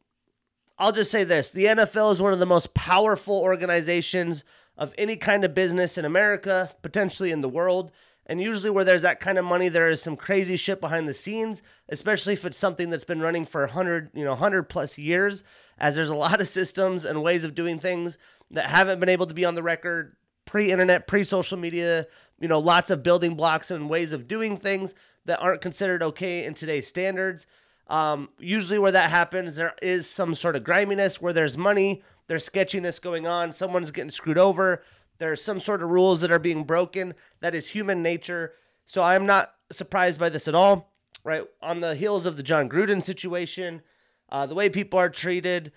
I'll 0.78 0.92
just 0.92 1.10
say 1.10 1.22
this: 1.22 1.50
the 1.50 1.66
NFL 1.66 2.12
is 2.12 2.22
one 2.22 2.32
of 2.32 2.38
the 2.38 2.46
most 2.46 2.72
powerful 2.72 3.36
organizations 3.36 4.42
of 4.78 4.94
any 4.96 5.16
kind 5.16 5.44
of 5.44 5.54
business 5.54 5.98
in 5.98 6.06
America, 6.06 6.70
potentially 6.80 7.32
in 7.32 7.42
the 7.42 7.50
world. 7.50 7.92
And 8.24 8.40
usually, 8.40 8.70
where 8.70 8.84
there's 8.84 9.02
that 9.02 9.20
kind 9.20 9.36
of 9.36 9.44
money, 9.44 9.68
there 9.68 9.90
is 9.90 10.02
some 10.02 10.16
crazy 10.16 10.56
shit 10.56 10.80
behind 10.80 11.06
the 11.06 11.14
scenes, 11.14 11.62
especially 11.90 12.32
if 12.32 12.46
it's 12.46 12.56
something 12.56 12.88
that's 12.88 13.04
been 13.04 13.20
running 13.20 13.44
for 13.44 13.60
100, 13.60 14.12
you 14.14 14.24
know, 14.24 14.30
100 14.30 14.62
plus 14.64 14.96
years, 14.96 15.44
as 15.78 15.94
there's 15.94 16.10
a 16.10 16.14
lot 16.14 16.40
of 16.40 16.48
systems 16.48 17.04
and 17.04 17.22
ways 17.22 17.44
of 17.44 17.54
doing 17.54 17.78
things 17.78 18.18
that 18.50 18.66
haven't 18.66 19.00
been 19.00 19.08
able 19.08 19.26
to 19.26 19.34
be 19.34 19.44
on 19.44 19.54
the 19.54 19.62
record 19.62 20.16
pre 20.44 20.72
internet, 20.72 21.06
pre 21.06 21.24
social 21.24 21.58
media, 21.58 22.06
you 22.40 22.48
know, 22.48 22.58
lots 22.58 22.90
of 22.90 23.02
building 23.02 23.34
blocks 23.34 23.70
and 23.70 23.90
ways 23.90 24.12
of 24.12 24.28
doing 24.28 24.56
things 24.56 24.94
that 25.24 25.40
aren't 25.40 25.60
considered 25.60 26.02
okay 26.02 26.44
in 26.44 26.54
today's 26.54 26.86
standards. 26.86 27.46
Um, 27.88 28.30
usually, 28.38 28.78
where 28.78 28.92
that 28.92 29.10
happens, 29.10 29.56
there 29.56 29.74
is 29.80 30.08
some 30.08 30.34
sort 30.34 30.56
of 30.56 30.64
griminess 30.64 31.20
where 31.20 31.32
there's 31.32 31.56
money, 31.56 32.02
there's 32.26 32.44
sketchiness 32.44 32.98
going 32.98 33.26
on, 33.26 33.52
someone's 33.52 33.90
getting 33.90 34.10
screwed 34.10 34.38
over, 34.38 34.82
there's 35.18 35.42
some 35.42 35.60
sort 35.60 35.82
of 35.82 35.90
rules 35.90 36.20
that 36.20 36.32
are 36.32 36.38
being 36.38 36.64
broken. 36.64 37.14
That 37.40 37.54
is 37.54 37.68
human 37.68 38.02
nature. 38.02 38.54
So 38.86 39.02
I'm 39.02 39.26
not 39.26 39.54
surprised 39.72 40.20
by 40.20 40.28
this 40.28 40.48
at 40.48 40.54
all. 40.54 40.92
Right 41.24 41.42
on 41.60 41.80
the 41.80 41.96
heels 41.96 42.24
of 42.24 42.36
the 42.36 42.42
Jon 42.42 42.68
Gruden 42.68 43.02
situation, 43.02 43.82
uh, 44.28 44.46
the 44.46 44.54
way 44.54 44.68
people 44.68 44.98
are 44.98 45.08
treated, 45.08 45.72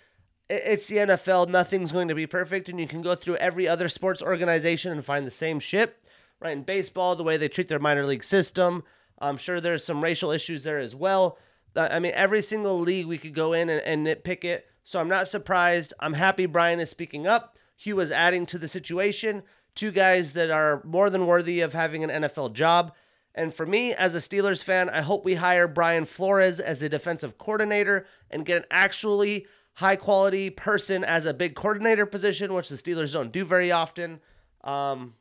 it's 0.50 0.88
the 0.88 0.98
NFL. 0.98 1.50
Nothing's 1.50 1.92
going 1.92 2.08
to 2.08 2.16
be 2.16 2.28
perfect, 2.28 2.70
and 2.70 2.80
you 2.80 2.88
can 2.88 3.02
go 3.02 3.16
through 3.16 3.36
every 3.38 3.68
other 3.68 3.90
sports 3.90 4.22
organization 4.22 4.92
and 4.92 5.06
find 5.06 5.26
the 5.26 5.32
same 5.32 5.60
shit. 5.60 5.96
Right 6.40 6.54
in 6.58 6.64
baseball, 6.64 7.16
the 7.16 7.24
way 7.24 7.38
they 7.38 7.50
treat 7.50 7.68
their 7.68 7.80
minor 7.80 8.06
league 8.06 8.24
system. 8.24 8.84
I'm 9.20 9.38
sure 9.38 9.60
there's 9.60 9.84
some 9.84 10.04
racial 10.04 10.32
issues 10.32 10.64
there 10.64 10.80
as 10.80 10.96
well. 10.96 11.38
Uh, 11.76 11.90
I 11.92 12.00
mean, 12.00 12.14
every 12.16 12.42
single 12.42 12.80
league 12.80 13.08
we 13.08 13.18
could 13.18 13.36
go 13.36 13.54
in 13.54 13.70
and, 13.70 13.82
and 13.82 14.08
nitpick 14.08 14.44
it. 14.44 14.66
So 14.84 15.00
I'm 15.00 15.10
not 15.10 15.28
surprised. 15.28 15.94
I'm 16.00 16.14
happy 16.14 16.46
Brian 16.46 16.80
is 16.80 16.90
speaking 16.90 17.28
up. 17.28 17.58
Hue 17.76 17.96
was 17.96 18.12
adding 18.12 18.46
to 18.48 18.58
the 18.58 18.68
situation. 18.68 19.44
Two 19.76 19.92
guys 19.92 20.34
that 20.34 20.50
are 20.50 20.82
more 20.84 21.10
than 21.10 21.28
worthy 21.28 21.60
of 21.60 21.74
having 21.74 22.04
an 22.04 22.24
NFL 22.24 22.54
job. 22.54 22.94
And 23.40 23.54
for 23.54 23.66
me, 23.66 23.94
as 23.94 24.16
a 24.16 24.18
Steelers 24.18 24.62
fan, 24.62 24.90
I 24.90 25.00
hope 25.00 25.24
we 25.24 25.36
hire 25.36 25.66
Brian 25.66 26.04
Flores 26.04 26.60
as 26.60 26.80
the 26.80 26.90
defensive 26.90 27.38
coordinator 27.38 28.06
and 28.30 28.46
get 28.46 28.58
an 28.58 28.66
actually 28.70 29.48
high 29.76 29.96
quality 29.96 30.50
person 30.50 31.06
as 31.06 31.24
a 31.24 31.34
big 31.34 31.56
coordinator 31.56 32.06
position, 32.06 32.54
which 32.54 32.68
the 32.68 32.76
Steelers 32.76 33.14
don't 33.14 33.32
do 33.32 33.46
very 33.46 33.72
often. 33.72 34.20
Um, 34.66 35.14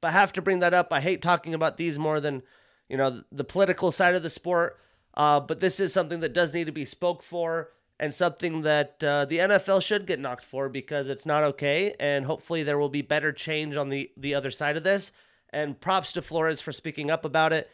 but 0.00 0.08
I 0.08 0.12
have 0.12 0.32
to 0.32 0.42
bring 0.42 0.60
that 0.60 0.72
up. 0.72 0.90
I 0.90 1.02
hate 1.02 1.20
talking 1.20 1.52
about 1.52 1.76
these 1.76 1.98
more 1.98 2.18
than, 2.18 2.42
you 2.88 2.96
know, 2.96 3.22
the 3.30 3.44
political 3.44 3.92
side 3.92 4.14
of 4.14 4.22
the 4.22 4.30
sport. 4.30 4.78
Uh, 5.12 5.40
but 5.40 5.60
this 5.60 5.78
is 5.78 5.92
something 5.92 6.20
that 6.20 6.32
does 6.32 6.54
need 6.54 6.64
to 6.64 6.72
be 6.72 6.86
spoke 6.86 7.22
for 7.22 7.72
and 8.00 8.14
something 8.14 8.62
that 8.62 9.04
uh, 9.04 9.26
the 9.26 9.36
NFL 9.36 9.82
should 9.82 10.06
get 10.06 10.18
knocked 10.18 10.46
for 10.46 10.70
because 10.70 11.10
it's 11.10 11.26
not 11.26 11.44
okay. 11.44 11.94
And 12.00 12.24
hopefully 12.24 12.62
there 12.62 12.78
will 12.78 12.88
be 12.88 13.02
better 13.02 13.32
change 13.32 13.76
on 13.76 13.90
the 13.90 14.10
the 14.16 14.34
other 14.34 14.50
side 14.50 14.78
of 14.78 14.82
this. 14.82 15.12
And 15.50 15.80
props 15.80 16.12
to 16.14 16.22
Flores 16.22 16.60
for 16.60 16.72
speaking 16.72 17.10
up 17.10 17.24
about 17.24 17.52
it. 17.52 17.70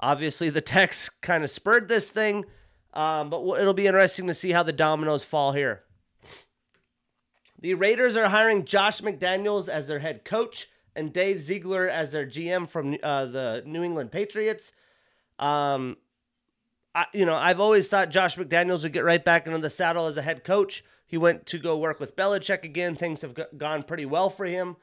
Obviously, 0.00 0.50
the 0.50 0.60
text 0.60 1.20
kind 1.22 1.44
of 1.44 1.50
spurred 1.50 1.88
this 1.88 2.10
thing, 2.10 2.44
um, 2.94 3.30
but 3.30 3.42
it'll 3.58 3.74
be 3.74 3.86
interesting 3.86 4.26
to 4.26 4.34
see 4.34 4.50
how 4.50 4.62
the 4.62 4.72
dominoes 4.72 5.24
fall 5.24 5.52
here. 5.52 5.82
The 7.60 7.74
Raiders 7.74 8.16
are 8.16 8.28
hiring 8.28 8.64
Josh 8.64 9.02
McDaniels 9.02 9.68
as 9.68 9.86
their 9.86 9.98
head 9.98 10.24
coach 10.24 10.68
and 10.96 11.12
Dave 11.12 11.42
Ziegler 11.42 11.88
as 11.88 12.10
their 12.10 12.26
GM 12.26 12.68
from 12.68 12.96
uh, 13.02 13.26
the 13.26 13.62
New 13.66 13.82
England 13.82 14.10
Patriots. 14.10 14.72
Um, 15.38 15.98
I, 16.94 17.06
you 17.12 17.26
know, 17.26 17.34
I've 17.34 17.60
always 17.60 17.86
thought 17.86 18.10
Josh 18.10 18.36
McDaniels 18.36 18.82
would 18.82 18.92
get 18.92 19.04
right 19.04 19.24
back 19.24 19.46
into 19.46 19.58
the 19.58 19.70
saddle 19.70 20.06
as 20.06 20.16
a 20.16 20.22
head 20.22 20.42
coach. 20.42 20.84
He 21.06 21.18
went 21.18 21.46
to 21.46 21.58
go 21.58 21.76
work 21.76 22.00
with 22.00 22.16
Belichick 22.16 22.64
again. 22.64 22.96
Things 22.96 23.20
have 23.22 23.38
gone 23.56 23.82
pretty 23.82 24.06
well 24.06 24.30
for 24.30 24.46
him. 24.46 24.76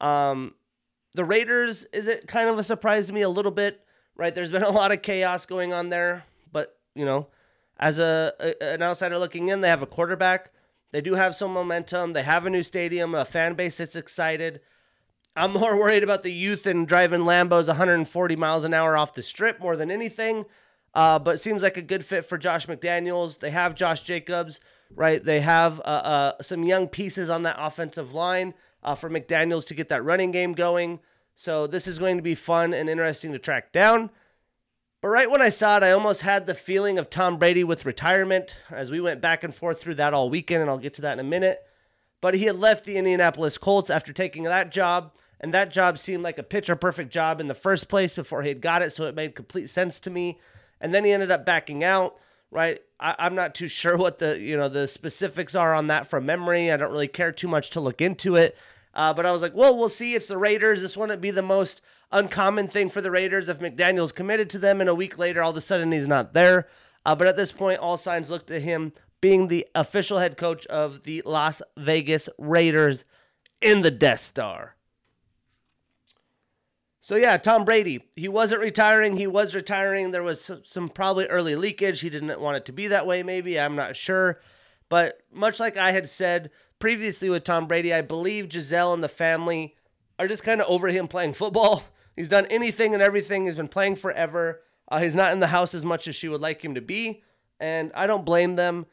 Um, 0.00 0.54
the 1.14 1.24
Raiders, 1.24 1.84
is 1.92 2.08
it 2.08 2.26
kind 2.26 2.48
of 2.48 2.58
a 2.58 2.64
surprise 2.64 3.06
to 3.06 3.12
me 3.12 3.22
a 3.22 3.28
little 3.28 3.50
bit, 3.50 3.84
right? 4.16 4.34
There's 4.34 4.50
been 4.50 4.62
a 4.62 4.70
lot 4.70 4.92
of 4.92 5.02
chaos 5.02 5.46
going 5.46 5.72
on 5.72 5.88
there, 5.90 6.24
but, 6.52 6.78
you 6.94 7.04
know, 7.04 7.28
as 7.78 7.98
a, 7.98 8.32
a 8.38 8.74
an 8.74 8.82
outsider 8.82 9.18
looking 9.18 9.48
in, 9.48 9.60
they 9.60 9.68
have 9.68 9.82
a 9.82 9.86
quarterback. 9.86 10.52
They 10.92 11.00
do 11.00 11.14
have 11.14 11.34
some 11.34 11.52
momentum. 11.52 12.12
They 12.12 12.22
have 12.22 12.46
a 12.46 12.50
new 12.50 12.62
stadium, 12.62 13.14
a 13.14 13.24
fan 13.24 13.54
base 13.54 13.76
that's 13.76 13.96
excited. 13.96 14.60
I'm 15.34 15.52
more 15.58 15.76
worried 15.76 16.04
about 16.04 16.22
the 16.22 16.32
youth 16.32 16.66
and 16.66 16.86
driving 16.86 17.22
Lambos 17.22 17.68
140 17.68 18.36
miles 18.36 18.64
an 18.64 18.74
hour 18.74 18.96
off 18.96 19.14
the 19.14 19.22
strip 19.22 19.60
more 19.60 19.76
than 19.76 19.90
anything. 19.90 20.44
Uh, 20.94 21.18
but 21.18 21.40
seems 21.40 21.62
like 21.62 21.78
a 21.78 21.82
good 21.82 22.04
fit 22.04 22.26
for 22.26 22.36
Josh 22.36 22.66
McDaniels. 22.66 23.40
They 23.40 23.50
have 23.50 23.74
Josh 23.74 24.02
Jacobs, 24.02 24.60
right? 24.94 25.24
They 25.24 25.40
have 25.40 25.80
uh, 25.80 25.82
uh, 25.82 26.42
some 26.42 26.64
young 26.64 26.86
pieces 26.86 27.30
on 27.30 27.44
that 27.44 27.56
offensive 27.58 28.12
line 28.12 28.52
uh, 28.82 28.94
for 28.94 29.10
McDaniels 29.10 29.66
to 29.66 29.74
get 29.74 29.88
that 29.88 30.04
running 30.04 30.30
game 30.30 30.52
going. 30.52 31.00
So 31.34 31.66
this 31.66 31.86
is 31.86 31.98
going 31.98 32.16
to 32.16 32.22
be 32.22 32.34
fun 32.34 32.74
and 32.74 32.88
interesting 32.88 33.32
to 33.32 33.38
track 33.38 33.72
down. 33.72 34.10
But 35.00 35.08
right 35.08 35.30
when 35.30 35.42
I 35.42 35.48
saw 35.48 35.78
it, 35.78 35.82
I 35.82 35.90
almost 35.90 36.22
had 36.22 36.46
the 36.46 36.54
feeling 36.54 36.98
of 36.98 37.10
Tom 37.10 37.36
Brady 37.36 37.64
with 37.64 37.84
retirement 37.84 38.54
as 38.70 38.90
we 38.90 39.00
went 39.00 39.20
back 39.20 39.42
and 39.42 39.52
forth 39.52 39.80
through 39.80 39.96
that 39.96 40.14
all 40.14 40.30
weekend, 40.30 40.60
and 40.62 40.70
I'll 40.70 40.78
get 40.78 40.94
to 40.94 41.02
that 41.02 41.14
in 41.14 41.18
a 41.18 41.28
minute. 41.28 41.60
But 42.20 42.34
he 42.34 42.44
had 42.44 42.60
left 42.60 42.84
the 42.84 42.96
Indianapolis 42.96 43.58
Colts 43.58 43.90
after 43.90 44.12
taking 44.12 44.44
that 44.44 44.70
job, 44.70 45.12
and 45.40 45.52
that 45.52 45.72
job 45.72 45.98
seemed 45.98 46.22
like 46.22 46.38
a 46.38 46.44
picture 46.44 46.76
perfect 46.76 47.10
job 47.10 47.40
in 47.40 47.48
the 47.48 47.54
first 47.54 47.88
place 47.88 48.14
before 48.14 48.42
he 48.42 48.48
had 48.48 48.60
got 48.60 48.80
it, 48.80 48.92
so 48.92 49.06
it 49.06 49.16
made 49.16 49.34
complete 49.34 49.68
sense 49.68 49.98
to 50.00 50.10
me. 50.10 50.38
And 50.80 50.94
then 50.94 51.04
he 51.04 51.10
ended 51.10 51.32
up 51.32 51.44
backing 51.44 51.82
out, 51.82 52.16
right? 52.52 52.80
I, 53.00 53.16
I'm 53.18 53.34
not 53.34 53.56
too 53.56 53.68
sure 53.68 53.96
what 53.96 54.20
the 54.20 54.38
you 54.38 54.56
know 54.56 54.68
the 54.68 54.86
specifics 54.86 55.56
are 55.56 55.74
on 55.74 55.88
that 55.88 56.06
from 56.06 56.26
memory. 56.26 56.70
I 56.70 56.76
don't 56.76 56.92
really 56.92 57.08
care 57.08 57.32
too 57.32 57.48
much 57.48 57.70
to 57.70 57.80
look 57.80 58.00
into 58.00 58.36
it. 58.36 58.56
Uh, 58.94 59.14
but 59.14 59.26
I 59.26 59.32
was 59.32 59.42
like, 59.42 59.54
well, 59.54 59.76
we'll 59.76 59.88
see. 59.88 60.14
It's 60.14 60.26
the 60.26 60.38
Raiders. 60.38 60.82
This 60.82 60.96
wouldn't 60.96 61.22
be 61.22 61.30
the 61.30 61.42
most 61.42 61.80
uncommon 62.10 62.68
thing 62.68 62.90
for 62.90 63.00
the 63.00 63.10
Raiders 63.10 63.48
if 63.48 63.58
McDaniel's 63.58 64.12
committed 64.12 64.50
to 64.50 64.58
them 64.58 64.80
and 64.80 64.90
a 64.90 64.94
week 64.94 65.16
later 65.16 65.42
all 65.42 65.50
of 65.50 65.56
a 65.56 65.62
sudden 65.62 65.92
he's 65.92 66.06
not 66.06 66.34
there. 66.34 66.68
Uh, 67.04 67.14
but 67.14 67.26
at 67.26 67.36
this 67.36 67.52
point, 67.52 67.80
all 67.80 67.96
signs 67.96 68.30
look 68.30 68.46
to 68.46 68.60
him 68.60 68.92
being 69.20 69.48
the 69.48 69.66
official 69.74 70.18
head 70.18 70.36
coach 70.36 70.66
of 70.66 71.04
the 71.04 71.22
Las 71.24 71.62
Vegas 71.76 72.28
Raiders 72.38 73.04
in 73.60 73.80
the 73.82 73.90
Death 73.90 74.20
Star. 74.20 74.76
So 77.00 77.16
yeah, 77.16 77.36
Tom 77.36 77.64
Brady, 77.64 78.04
he 78.14 78.28
wasn't 78.28 78.60
retiring. 78.60 79.16
He 79.16 79.26
was 79.26 79.56
retiring. 79.56 80.10
There 80.12 80.22
was 80.22 80.40
some, 80.40 80.62
some 80.64 80.88
probably 80.88 81.26
early 81.26 81.56
leakage. 81.56 82.00
He 82.00 82.10
didn't 82.10 82.40
want 82.40 82.56
it 82.56 82.64
to 82.66 82.72
be 82.72 82.86
that 82.88 83.06
way. 83.06 83.24
Maybe 83.24 83.58
I'm 83.58 83.74
not 83.74 83.96
sure. 83.96 84.40
But 84.88 85.20
much 85.32 85.58
like 85.58 85.76
I 85.76 85.90
had 85.90 86.08
said 86.08 86.50
previously 86.82 87.30
with 87.30 87.44
Tom 87.44 87.68
Brady, 87.68 87.94
I 87.94 88.00
believe 88.00 88.48
Gisele 88.48 88.92
and 88.92 89.04
the 89.04 89.08
family 89.08 89.76
are 90.18 90.26
just 90.26 90.42
kind 90.42 90.60
of 90.60 90.66
over 90.66 90.88
him 90.88 91.06
playing 91.06 91.32
football. 91.32 91.84
He's 92.16 92.26
done 92.26 92.44
anything 92.46 92.92
and 92.92 93.00
everything. 93.00 93.46
He's 93.46 93.54
been 93.54 93.68
playing 93.68 93.94
forever. 93.94 94.62
Uh, 94.88 94.98
he's 94.98 95.14
not 95.14 95.30
in 95.30 95.38
the 95.38 95.46
house 95.46 95.74
as 95.74 95.84
much 95.84 96.08
as 96.08 96.16
she 96.16 96.28
would 96.28 96.40
like 96.40 96.60
him 96.60 96.74
to 96.74 96.80
be, 96.80 97.22
and 97.60 97.92
I 97.94 98.08
don't 98.08 98.24
blame 98.24 98.56
them. 98.56 98.86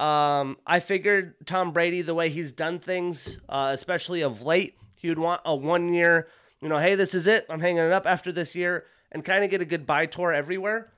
Um, 0.00 0.56
I 0.66 0.80
figured 0.80 1.46
Tom 1.46 1.72
Brady, 1.72 2.02
the 2.02 2.12
way 2.12 2.28
he's 2.28 2.50
done 2.50 2.80
things, 2.80 3.38
uh, 3.48 3.70
especially 3.72 4.22
of 4.22 4.42
late, 4.42 4.74
he 4.96 5.08
would 5.08 5.20
want 5.20 5.40
a 5.44 5.54
one 5.54 5.94
year, 5.94 6.26
you 6.60 6.68
know, 6.68 6.78
hey, 6.78 6.96
this 6.96 7.14
is 7.14 7.28
it. 7.28 7.46
I'm 7.48 7.60
hanging 7.60 7.84
it 7.84 7.92
up 7.92 8.04
after 8.04 8.32
this 8.32 8.56
year 8.56 8.84
and 9.12 9.24
kind 9.24 9.44
of 9.44 9.50
get 9.50 9.62
a 9.62 9.64
goodbye 9.64 10.06
tour 10.06 10.34
everywhere. 10.34 10.90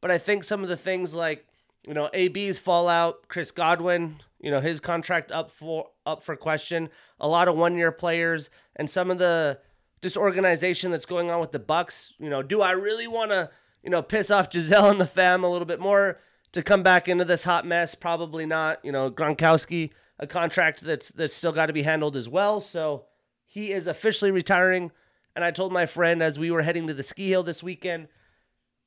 But 0.00 0.12
I 0.12 0.18
think 0.18 0.44
some 0.44 0.62
of 0.62 0.68
the 0.68 0.76
things 0.76 1.12
like, 1.12 1.44
you 1.84 1.92
know, 1.92 2.08
AB's 2.14 2.60
fallout, 2.60 3.26
Chris 3.26 3.50
Godwin, 3.50 4.20
you 4.40 4.50
know, 4.50 4.60
his 4.60 4.80
contract 4.80 5.32
up 5.32 5.50
for 5.50 5.90
up 6.06 6.22
for 6.22 6.36
question, 6.36 6.88
a 7.20 7.28
lot 7.28 7.48
of 7.48 7.56
one 7.56 7.76
year 7.76 7.92
players, 7.92 8.50
and 8.76 8.88
some 8.88 9.10
of 9.10 9.18
the 9.18 9.58
disorganization 10.00 10.90
that's 10.90 11.06
going 11.06 11.30
on 11.30 11.40
with 11.40 11.52
the 11.52 11.58
Bucs. 11.58 12.12
You 12.18 12.30
know, 12.30 12.42
do 12.42 12.60
I 12.60 12.72
really 12.72 13.08
want 13.08 13.30
to, 13.30 13.50
you 13.82 13.90
know, 13.90 14.02
piss 14.02 14.30
off 14.30 14.50
Gisele 14.50 14.90
and 14.90 15.00
the 15.00 15.06
fam 15.06 15.44
a 15.44 15.50
little 15.50 15.66
bit 15.66 15.80
more 15.80 16.20
to 16.52 16.62
come 16.62 16.82
back 16.82 17.08
into 17.08 17.24
this 17.24 17.44
hot 17.44 17.66
mess? 17.66 17.94
Probably 17.94 18.46
not. 18.46 18.84
You 18.84 18.92
know, 18.92 19.10
Gronkowski, 19.10 19.90
a 20.18 20.26
contract 20.26 20.82
that's 20.82 21.08
that's 21.10 21.34
still 21.34 21.52
got 21.52 21.66
to 21.66 21.72
be 21.72 21.82
handled 21.82 22.16
as 22.16 22.28
well. 22.28 22.60
So 22.60 23.06
he 23.44 23.72
is 23.72 23.86
officially 23.86 24.30
retiring. 24.30 24.92
And 25.34 25.44
I 25.44 25.50
told 25.50 25.72
my 25.72 25.86
friend 25.86 26.22
as 26.22 26.38
we 26.38 26.50
were 26.50 26.62
heading 26.62 26.86
to 26.88 26.94
the 26.94 27.02
ski 27.02 27.28
hill 27.28 27.44
this 27.44 27.62
weekend, 27.62 28.08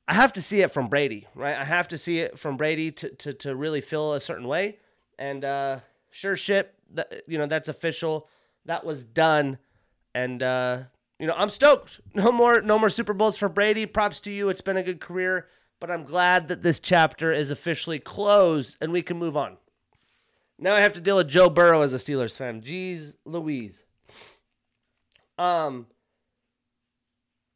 I 0.06 0.14
have 0.14 0.32
to 0.34 0.42
see 0.42 0.60
it 0.60 0.72
from 0.72 0.88
Brady, 0.88 1.26
right? 1.34 1.56
I 1.56 1.64
have 1.64 1.88
to 1.88 1.98
see 1.98 2.20
it 2.20 2.38
from 2.38 2.56
Brady 2.56 2.90
to 2.92 3.10
to, 3.16 3.32
to 3.34 3.54
really 3.54 3.80
feel 3.82 4.14
a 4.14 4.20
certain 4.20 4.48
way. 4.48 4.78
And 5.22 5.44
uh, 5.44 5.78
sure 6.10 6.36
shit, 6.36 6.74
that, 6.94 7.22
you 7.28 7.38
know, 7.38 7.46
that's 7.46 7.68
official. 7.68 8.28
That 8.64 8.84
was 8.84 9.04
done. 9.04 9.58
And 10.16 10.42
uh, 10.42 10.82
you 11.20 11.28
know, 11.28 11.34
I'm 11.36 11.48
stoked. 11.48 12.00
No 12.14 12.32
more 12.32 12.60
no 12.60 12.76
more 12.76 12.90
Super 12.90 13.14
Bowls 13.14 13.36
for 13.36 13.48
Brady. 13.48 13.86
Props 13.86 14.18
to 14.20 14.32
you. 14.32 14.48
It's 14.48 14.60
been 14.60 14.76
a 14.76 14.82
good 14.82 15.00
career, 15.00 15.46
but 15.78 15.92
I'm 15.92 16.02
glad 16.02 16.48
that 16.48 16.64
this 16.64 16.80
chapter 16.80 17.32
is 17.32 17.50
officially 17.52 18.00
closed 18.00 18.76
and 18.80 18.90
we 18.90 19.00
can 19.00 19.16
move 19.16 19.36
on. 19.36 19.58
Now 20.58 20.74
I 20.74 20.80
have 20.80 20.92
to 20.94 21.00
deal 21.00 21.16
with 21.16 21.28
Joe 21.28 21.48
Burrow 21.48 21.82
as 21.82 21.94
a 21.94 21.98
Steelers 21.98 22.36
fan. 22.36 22.60
Jeez 22.60 23.14
Louise. 23.24 23.84
Um 25.38 25.86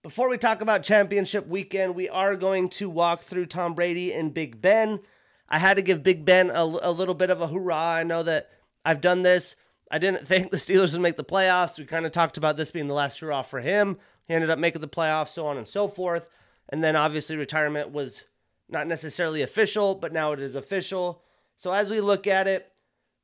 before 0.05 0.31
we 0.31 0.39
talk 0.39 0.61
about 0.61 0.85
championship 0.85 1.49
weekend, 1.49 1.97
we 1.97 2.09
are 2.09 2.37
going 2.37 2.69
to 2.69 2.89
walk 2.89 3.25
through 3.25 3.47
Tom 3.47 3.75
Brady 3.75 4.15
and 4.15 4.33
Big 4.33 4.63
Ben. 4.63 5.01
I 5.49 5.59
had 5.59 5.77
to 5.77 5.83
give 5.83 6.03
Big 6.03 6.25
Ben 6.25 6.51
a, 6.51 6.63
a 6.63 6.91
little 6.91 7.15
bit 7.15 7.31
of 7.31 7.41
a 7.41 7.49
hurrah. 7.49 7.95
I 7.95 8.03
know 8.03 8.23
that 8.23 8.51
I've 8.85 9.01
done 9.01 9.23
this 9.23 9.57
I 9.91 9.99
didn't 9.99 10.27
think 10.27 10.51
the 10.51 10.57
Steelers 10.57 10.93
would 10.93 11.03
make 11.03 11.17
the 11.17 11.25
playoffs. 11.25 11.79
We 11.79 11.85
kind 11.85 12.07
of 12.07 12.13
talked 12.13 12.37
about 12.37 12.57
this 12.57 12.71
being 12.71 12.87
the 12.87 12.95
last 12.95 13.21
hurrah 13.21 13.43
for 13.43 13.61
him. 13.61 13.99
He 14.27 14.35
ended 14.35 14.51
up 14.51 14.59
making 14.59 14.81
the 14.81 14.89
playoffs, 14.89 15.31
so 15.31 15.47
on 15.47 15.59
and 15.59 15.69
so 15.69 15.89
forth. 15.89 16.27
And 16.69 16.83
then 16.83 16.97
obviously 16.97 17.37
retirement 17.37 17.93
was 17.93 18.25
not 18.69 18.89
necessarily 18.89 19.43
official, 19.43 19.95
but 19.95 20.13
now 20.13 20.33
it 20.33 20.41
is 20.41 20.57
official. 20.57 21.23
So 21.57 21.73
as 21.73 21.91
we 21.91 22.01
look 22.01 22.27
at 22.27 22.49
it, 22.49 22.73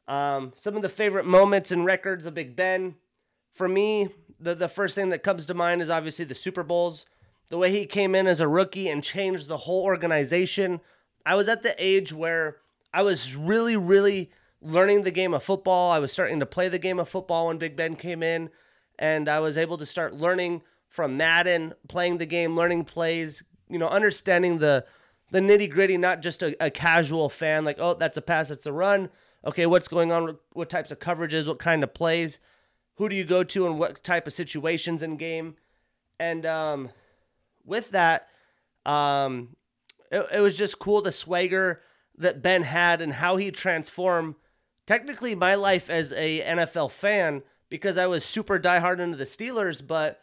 um, 0.06 0.52
some 0.54 0.76
of 0.76 0.82
the 0.82 0.88
favorite 0.88 1.26
moments 1.26 1.72
and 1.72 1.84
records 1.84 2.26
of 2.26 2.34
Big 2.34 2.54
Ben, 2.54 2.94
for 3.50 3.66
me, 3.66 4.08
the, 4.38 4.54
the 4.54 4.68
first 4.68 4.94
thing 4.94 5.08
that 5.08 5.24
comes 5.24 5.46
to 5.46 5.54
mind 5.54 5.82
is 5.82 5.90
obviously 5.90 6.24
the 6.24 6.34
Super 6.34 6.62
Bowls. 6.62 7.04
The 7.48 7.58
way 7.58 7.70
he 7.70 7.84
came 7.84 8.14
in 8.14 8.26
as 8.26 8.40
a 8.40 8.48
rookie 8.48 8.88
and 8.88 9.02
changed 9.02 9.48
the 9.48 9.58
whole 9.58 9.82
organization. 9.82 10.80
I 11.24 11.34
was 11.34 11.48
at 11.48 11.62
the 11.62 11.74
age 11.78 12.12
where 12.12 12.58
I 12.92 13.02
was 13.02 13.36
really, 13.36 13.76
really 13.76 14.30
learning 14.60 15.02
the 15.02 15.10
game 15.10 15.34
of 15.34 15.42
football. 15.42 15.90
I 15.90 15.98
was 15.98 16.12
starting 16.12 16.40
to 16.40 16.46
play 16.46 16.68
the 16.68 16.78
game 16.78 16.98
of 16.98 17.08
football 17.08 17.48
when 17.48 17.58
Big 17.58 17.76
Ben 17.76 17.96
came 17.96 18.22
in, 18.22 18.50
and 18.98 19.28
I 19.28 19.40
was 19.40 19.56
able 19.56 19.78
to 19.78 19.86
start 19.86 20.14
learning 20.14 20.62
from 20.88 21.16
Madden, 21.16 21.74
playing 21.88 22.18
the 22.18 22.26
game, 22.26 22.54
learning 22.54 22.84
plays, 22.84 23.42
you 23.68 23.78
know, 23.78 23.88
understanding 23.88 24.58
the 24.58 24.84
the 25.30 25.40
nitty 25.40 25.70
gritty, 25.70 25.96
not 25.96 26.20
just 26.20 26.42
a, 26.42 26.54
a, 26.62 26.70
casual 26.70 27.30
fan 27.30 27.64
like, 27.64 27.78
oh, 27.80 27.94
that's 27.94 28.18
a 28.18 28.22
pass, 28.22 28.50
that's 28.50 28.66
a 28.66 28.72
run. 28.72 29.08
Okay, 29.46 29.64
what's 29.64 29.88
going 29.88 30.12
on? 30.12 30.36
What 30.52 30.68
types 30.68 30.92
of 30.92 30.98
coverages? 30.98 31.48
What 31.48 31.58
kind 31.58 31.82
of 31.82 31.94
plays? 31.94 32.38
Who 32.96 33.08
do 33.08 33.16
you 33.16 33.24
go 33.24 33.42
to, 33.42 33.66
and 33.66 33.78
what 33.78 34.04
type 34.04 34.26
of 34.26 34.34
situations 34.34 35.02
in 35.02 35.16
game? 35.16 35.56
And 36.20 36.44
um, 36.44 36.90
with 37.64 37.90
that, 37.92 38.28
um, 38.84 39.56
it, 40.12 40.26
it 40.34 40.40
was 40.40 40.56
just 40.56 40.78
cool 40.78 41.02
the 41.02 41.10
swagger 41.10 41.80
that 42.18 42.42
Ben 42.42 42.62
had 42.62 43.00
and 43.00 43.14
how 43.14 43.36
he 43.36 43.50
transformed 43.50 44.36
technically 44.86 45.34
my 45.34 45.54
life 45.54 45.90
as 45.90 46.12
a 46.12 46.42
NFL 46.42 46.92
fan 46.92 47.42
because 47.68 47.96
I 47.96 48.06
was 48.06 48.24
super 48.24 48.60
diehard 48.60 49.00
into 49.00 49.16
the 49.16 49.24
Steelers, 49.24 49.84
but 49.84 50.20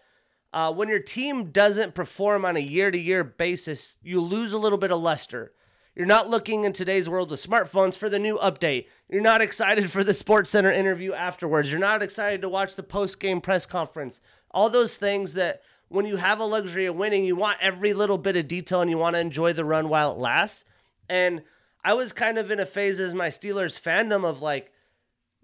uh, 0.54 0.72
when 0.72 0.88
your 0.88 1.00
team 1.00 1.52
doesn't 1.52 1.96
perform 1.96 2.46
on 2.46 2.56
a 2.56 2.62
year 2.62 2.92
to 2.92 2.98
year 2.98 3.24
basis, 3.24 3.96
you 4.04 4.22
lose 4.22 4.54
a 4.54 4.58
little 4.58 4.78
bit 4.78 4.92
of 4.92 5.02
luster. 5.02 5.52
You're 5.96 6.06
not 6.06 6.30
looking 6.30 6.64
in 6.64 6.74
today's 6.74 7.10
world 7.10 7.32
with 7.32 7.46
smartphones 7.46 7.98
for 7.98 8.08
the 8.10 8.20
new 8.20 8.38
update. 8.38 8.86
You're 9.10 9.22
not 9.22 9.42
excited 9.42 9.92
for 9.92 10.04
the 10.04 10.14
Sports 10.14 10.52
Center 10.52 10.72
interview 10.72 11.14
afterwards. 11.14 11.72
You're 11.72 11.80
not 11.80 12.04
excited 12.04 12.42
to 12.42 12.50
watch 12.50 12.76
the 12.76 12.84
post 12.84 13.20
game 13.20 13.42
press 13.42 13.66
conference. 13.66 14.22
All 14.52 14.70
those 14.70 14.96
things 14.96 15.34
that 15.34 15.62
when 15.90 16.06
you 16.06 16.18
have 16.18 16.40
a 16.40 16.46
luxury 16.46 16.86
of 16.86 16.96
winning, 16.96 17.26
you 17.26 17.36
want 17.36 17.58
every 17.62 17.94
little 17.94 18.18
bit 18.18 18.36
of 18.36 18.48
detail 18.48 18.82
and 18.82 18.90
you 18.90 18.98
want 18.98 19.16
to 19.16 19.20
enjoy 19.20 19.54
the 19.54 19.66
run 19.66 19.90
while 19.90 20.12
it 20.12 20.18
lasts. 20.18 20.64
And 21.10 21.44
I 21.84 21.94
was 21.94 22.14
kind 22.14 22.38
of 22.38 22.52
in 22.52 22.60
a 22.60 22.66
phase 22.66 23.00
as 23.00 23.14
my 23.14 23.28
Steelers 23.30 23.80
fandom 23.80 24.24
of 24.24 24.42
like, 24.42 24.72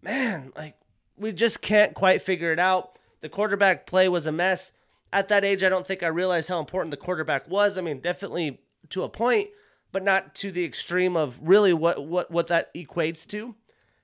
man, 0.02 0.54
like 0.56 0.76
we 1.18 1.32
just 1.32 1.62
can't 1.62 1.94
quite 1.94 2.22
figure 2.22 2.52
it 2.54 2.60
out. 2.60 2.98
The 3.22 3.30
quarterback 3.30 3.88
play 3.88 4.08
was 4.08 4.26
a 4.26 4.32
mess. 4.32 4.72
At 5.12 5.30
that 5.30 5.46
age, 5.46 5.64
I 5.64 5.70
don't 5.70 5.88
think 5.88 6.04
I 6.04 6.08
realized 6.08 6.50
how 6.50 6.60
important 6.60 6.92
the 6.92 6.98
quarterback 6.98 7.50
was. 7.50 7.78
I 7.78 7.82
mean, 7.82 8.00
definitely 8.00 8.62
to 8.90 9.04
a 9.04 9.10
point, 9.10 9.50
but 9.92 10.04
not 10.04 10.36
to 10.36 10.52
the 10.52 10.66
extreme 10.66 11.16
of 11.16 11.40
really 11.42 11.74
what 11.74 12.06
what 12.06 12.30
what 12.30 12.48
that 12.48 12.74
equates 12.76 13.26
to. 13.28 13.56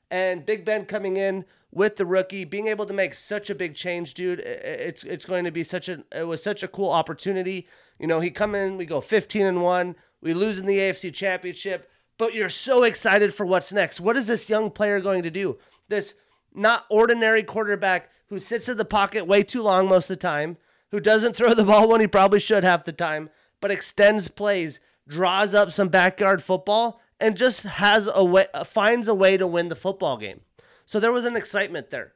And 0.10 0.45
Big 0.45 0.65
Ben 0.65 0.86
coming 0.86 1.17
in 1.17 1.45
with 1.72 1.96
the 1.96 2.06
rookie, 2.06 2.44
being 2.44 2.68
able 2.68 2.86
to 2.86 2.94
make 2.94 3.13
such 3.13 3.50
a 3.50 3.56
big 3.56 3.75
change, 3.75 4.13
dude. 4.13 4.40
It's 4.40 5.04
it's 5.04 5.25
going 5.25 5.46
to 5.46 5.51
be 5.51 5.63
such 5.63 5.90
a 5.90 6.04
it 6.12 6.28
was 6.28 6.44
such 6.44 6.63
a 6.63 6.68
cool 6.68 6.92
opportunity. 6.92 7.68
You 8.00 8.08
know, 8.08 8.20
he 8.20 8.32
come 8.32 8.56
in, 8.56 8.78
we 8.78 8.86
go 8.86 9.00
15 9.00 9.46
and 9.46 9.62
1, 9.62 9.96
we 10.22 10.34
lose 10.34 10.60
in 10.60 10.66
the 10.66 10.78
AFC 10.78 11.13
championship 11.13 11.88
but 12.22 12.36
you're 12.36 12.50
so 12.50 12.84
excited 12.84 13.34
for 13.34 13.48
what's 13.48 13.74
next. 13.74 14.00
What 14.00 14.16
is 14.16 14.28
this 14.28 14.48
young 14.48 14.70
player 14.70 15.00
going 15.00 15.24
to 15.24 15.32
do? 15.32 15.58
This 15.90 16.13
not 16.54 16.86
ordinary 16.88 17.42
quarterback 17.42 18.12
who 18.28 18.38
sits 18.38 18.70
in 18.70 18.78
the 18.78 18.86
pocket 18.86 19.25
way 19.25 19.42
too 19.42 19.63
long 19.63 19.88
most 19.88 20.04
of 20.04 20.20
the 20.20 20.22
time, 20.22 20.58
who 20.92 21.00
doesn't 21.00 21.36
throw 21.36 21.56
the 21.56 21.63
ball 21.66 21.90
when 21.90 22.00
he 22.00 22.06
probably 22.06 22.40
should 22.40 22.63
half 22.63 22.84
the 22.84 22.94
time, 22.94 23.32
but 23.60 23.72
extends 23.72 24.28
plays, 24.28 24.80
draws 25.08 25.56
up 25.56 25.72
some 25.72 25.90
backyard 25.90 26.44
football, 26.44 27.01
and 27.20 27.36
just 27.36 27.63
has 27.63 28.08
a 28.13 28.24
way, 28.24 28.46
uh, 28.54 28.66
finds 28.66 29.08
a 29.08 29.16
way 29.16 29.36
to 29.36 29.48
win 29.48 29.70
the 29.70 29.75
football 29.75 30.16
game. 30.16 30.42
So 30.91 31.00
there 31.00 31.13
was 31.13 31.24
an 31.24 31.38
excitement 31.38 31.89
there. 31.89 32.12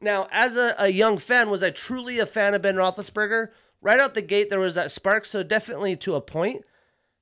Now, 0.00 0.28
as 0.32 0.56
a, 0.56 0.74
a 0.78 0.88
young 0.88 1.18
fan, 1.18 1.50
was 1.50 1.62
I 1.62 1.68
truly 1.68 2.18
a 2.18 2.24
fan 2.24 2.54
of 2.54 2.62
Ben 2.62 2.76
Roethlisberger? 2.76 3.48
Right 3.82 4.00
out 4.00 4.14
the 4.14 4.22
gate, 4.22 4.48
there 4.48 4.58
was 4.60 4.76
that 4.76 4.90
spark, 4.90 5.26
so 5.26 5.42
definitely 5.42 5.94
to 5.96 6.14
a 6.14 6.22
point. 6.22 6.64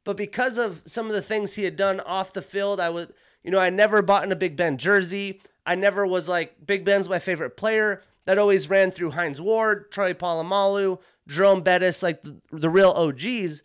But 0.04 0.16
because 0.16 0.58
of 0.58 0.82
some 0.86 1.08
of 1.08 1.12
the 1.12 1.22
things 1.22 1.54
he 1.54 1.64
had 1.64 1.74
done 1.74 1.98
off 1.98 2.32
the 2.32 2.40
field, 2.40 2.78
I 2.78 2.90
was, 2.90 3.08
you 3.42 3.50
know, 3.50 3.58
I 3.58 3.68
never 3.68 4.00
bought 4.00 4.22
in 4.22 4.30
a 4.30 4.36
Big 4.36 4.56
Ben 4.56 4.78
jersey. 4.78 5.40
I 5.66 5.74
never 5.74 6.06
was 6.06 6.28
like, 6.28 6.64
Big 6.64 6.84
Ben's 6.84 7.08
my 7.08 7.18
favorite 7.18 7.56
player. 7.56 8.04
That 8.24 8.38
always 8.38 8.70
ran 8.70 8.92
through 8.92 9.10
Hines 9.10 9.40
Ward, 9.40 9.90
Troy 9.90 10.12
Polamalu, 10.12 11.00
Jerome 11.26 11.62
Bettis, 11.62 12.00
like 12.00 12.22
the, 12.22 12.36
the 12.52 12.70
real 12.70 12.90
OGs. 12.90 13.64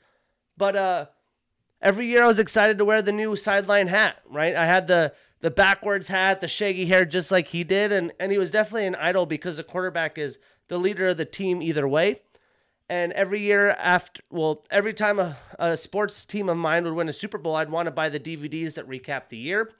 But 0.58 0.76
uh, 0.76 1.06
every 1.84 2.08
year 2.08 2.24
I 2.24 2.28
was 2.28 2.40
excited 2.40 2.80
to 2.80 2.86
wear 2.86 3.04
the 3.04 3.12
new 3.12 3.36
sideline 3.36 3.90
hat, 3.90 4.16
right? 4.28 4.56
I 4.56 4.66
had 4.66 4.88
the 4.88 5.14
the 5.42 5.52
backwards 5.52 6.08
hat, 6.08 6.40
the 6.40 6.48
shaggy 6.48 6.86
hair, 6.86 7.04
just 7.04 7.32
like 7.32 7.48
he 7.48 7.64
did, 7.64 7.92
and 7.92 8.14
and 8.20 8.32
he 8.32 8.38
was 8.38 8.52
definitely 8.52 8.88
an 8.88 8.96
idol 8.96 9.26
because 9.26 9.58
the 9.58 9.64
quarterback 9.64 10.18
is 10.18 10.40
the 10.68 10.78
leader 10.78 11.10
of 11.10 11.18
the 11.18 11.26
team 11.26 11.62
either 11.62 11.88
way. 11.88 12.22
And 12.90 13.14
every 13.14 13.40
year 13.40 13.70
after, 13.72 14.22
well, 14.30 14.66
every 14.70 14.94
time 14.94 15.18
a, 15.18 15.38
a 15.58 15.78
sports 15.78 16.26
team 16.26 16.50
of 16.50 16.58
mine 16.58 16.84
would 16.84 16.94
win 16.94 17.08
a 17.08 17.14
Super 17.14 17.38
Bowl, 17.38 17.56
I'd 17.56 17.70
want 17.70 17.86
to 17.88 17.92
buy 17.92 18.10
the 18.10 18.20
DVDs 18.20 18.74
that 18.74 18.88
recap 18.88 19.30
the 19.30 19.38
year. 19.38 19.72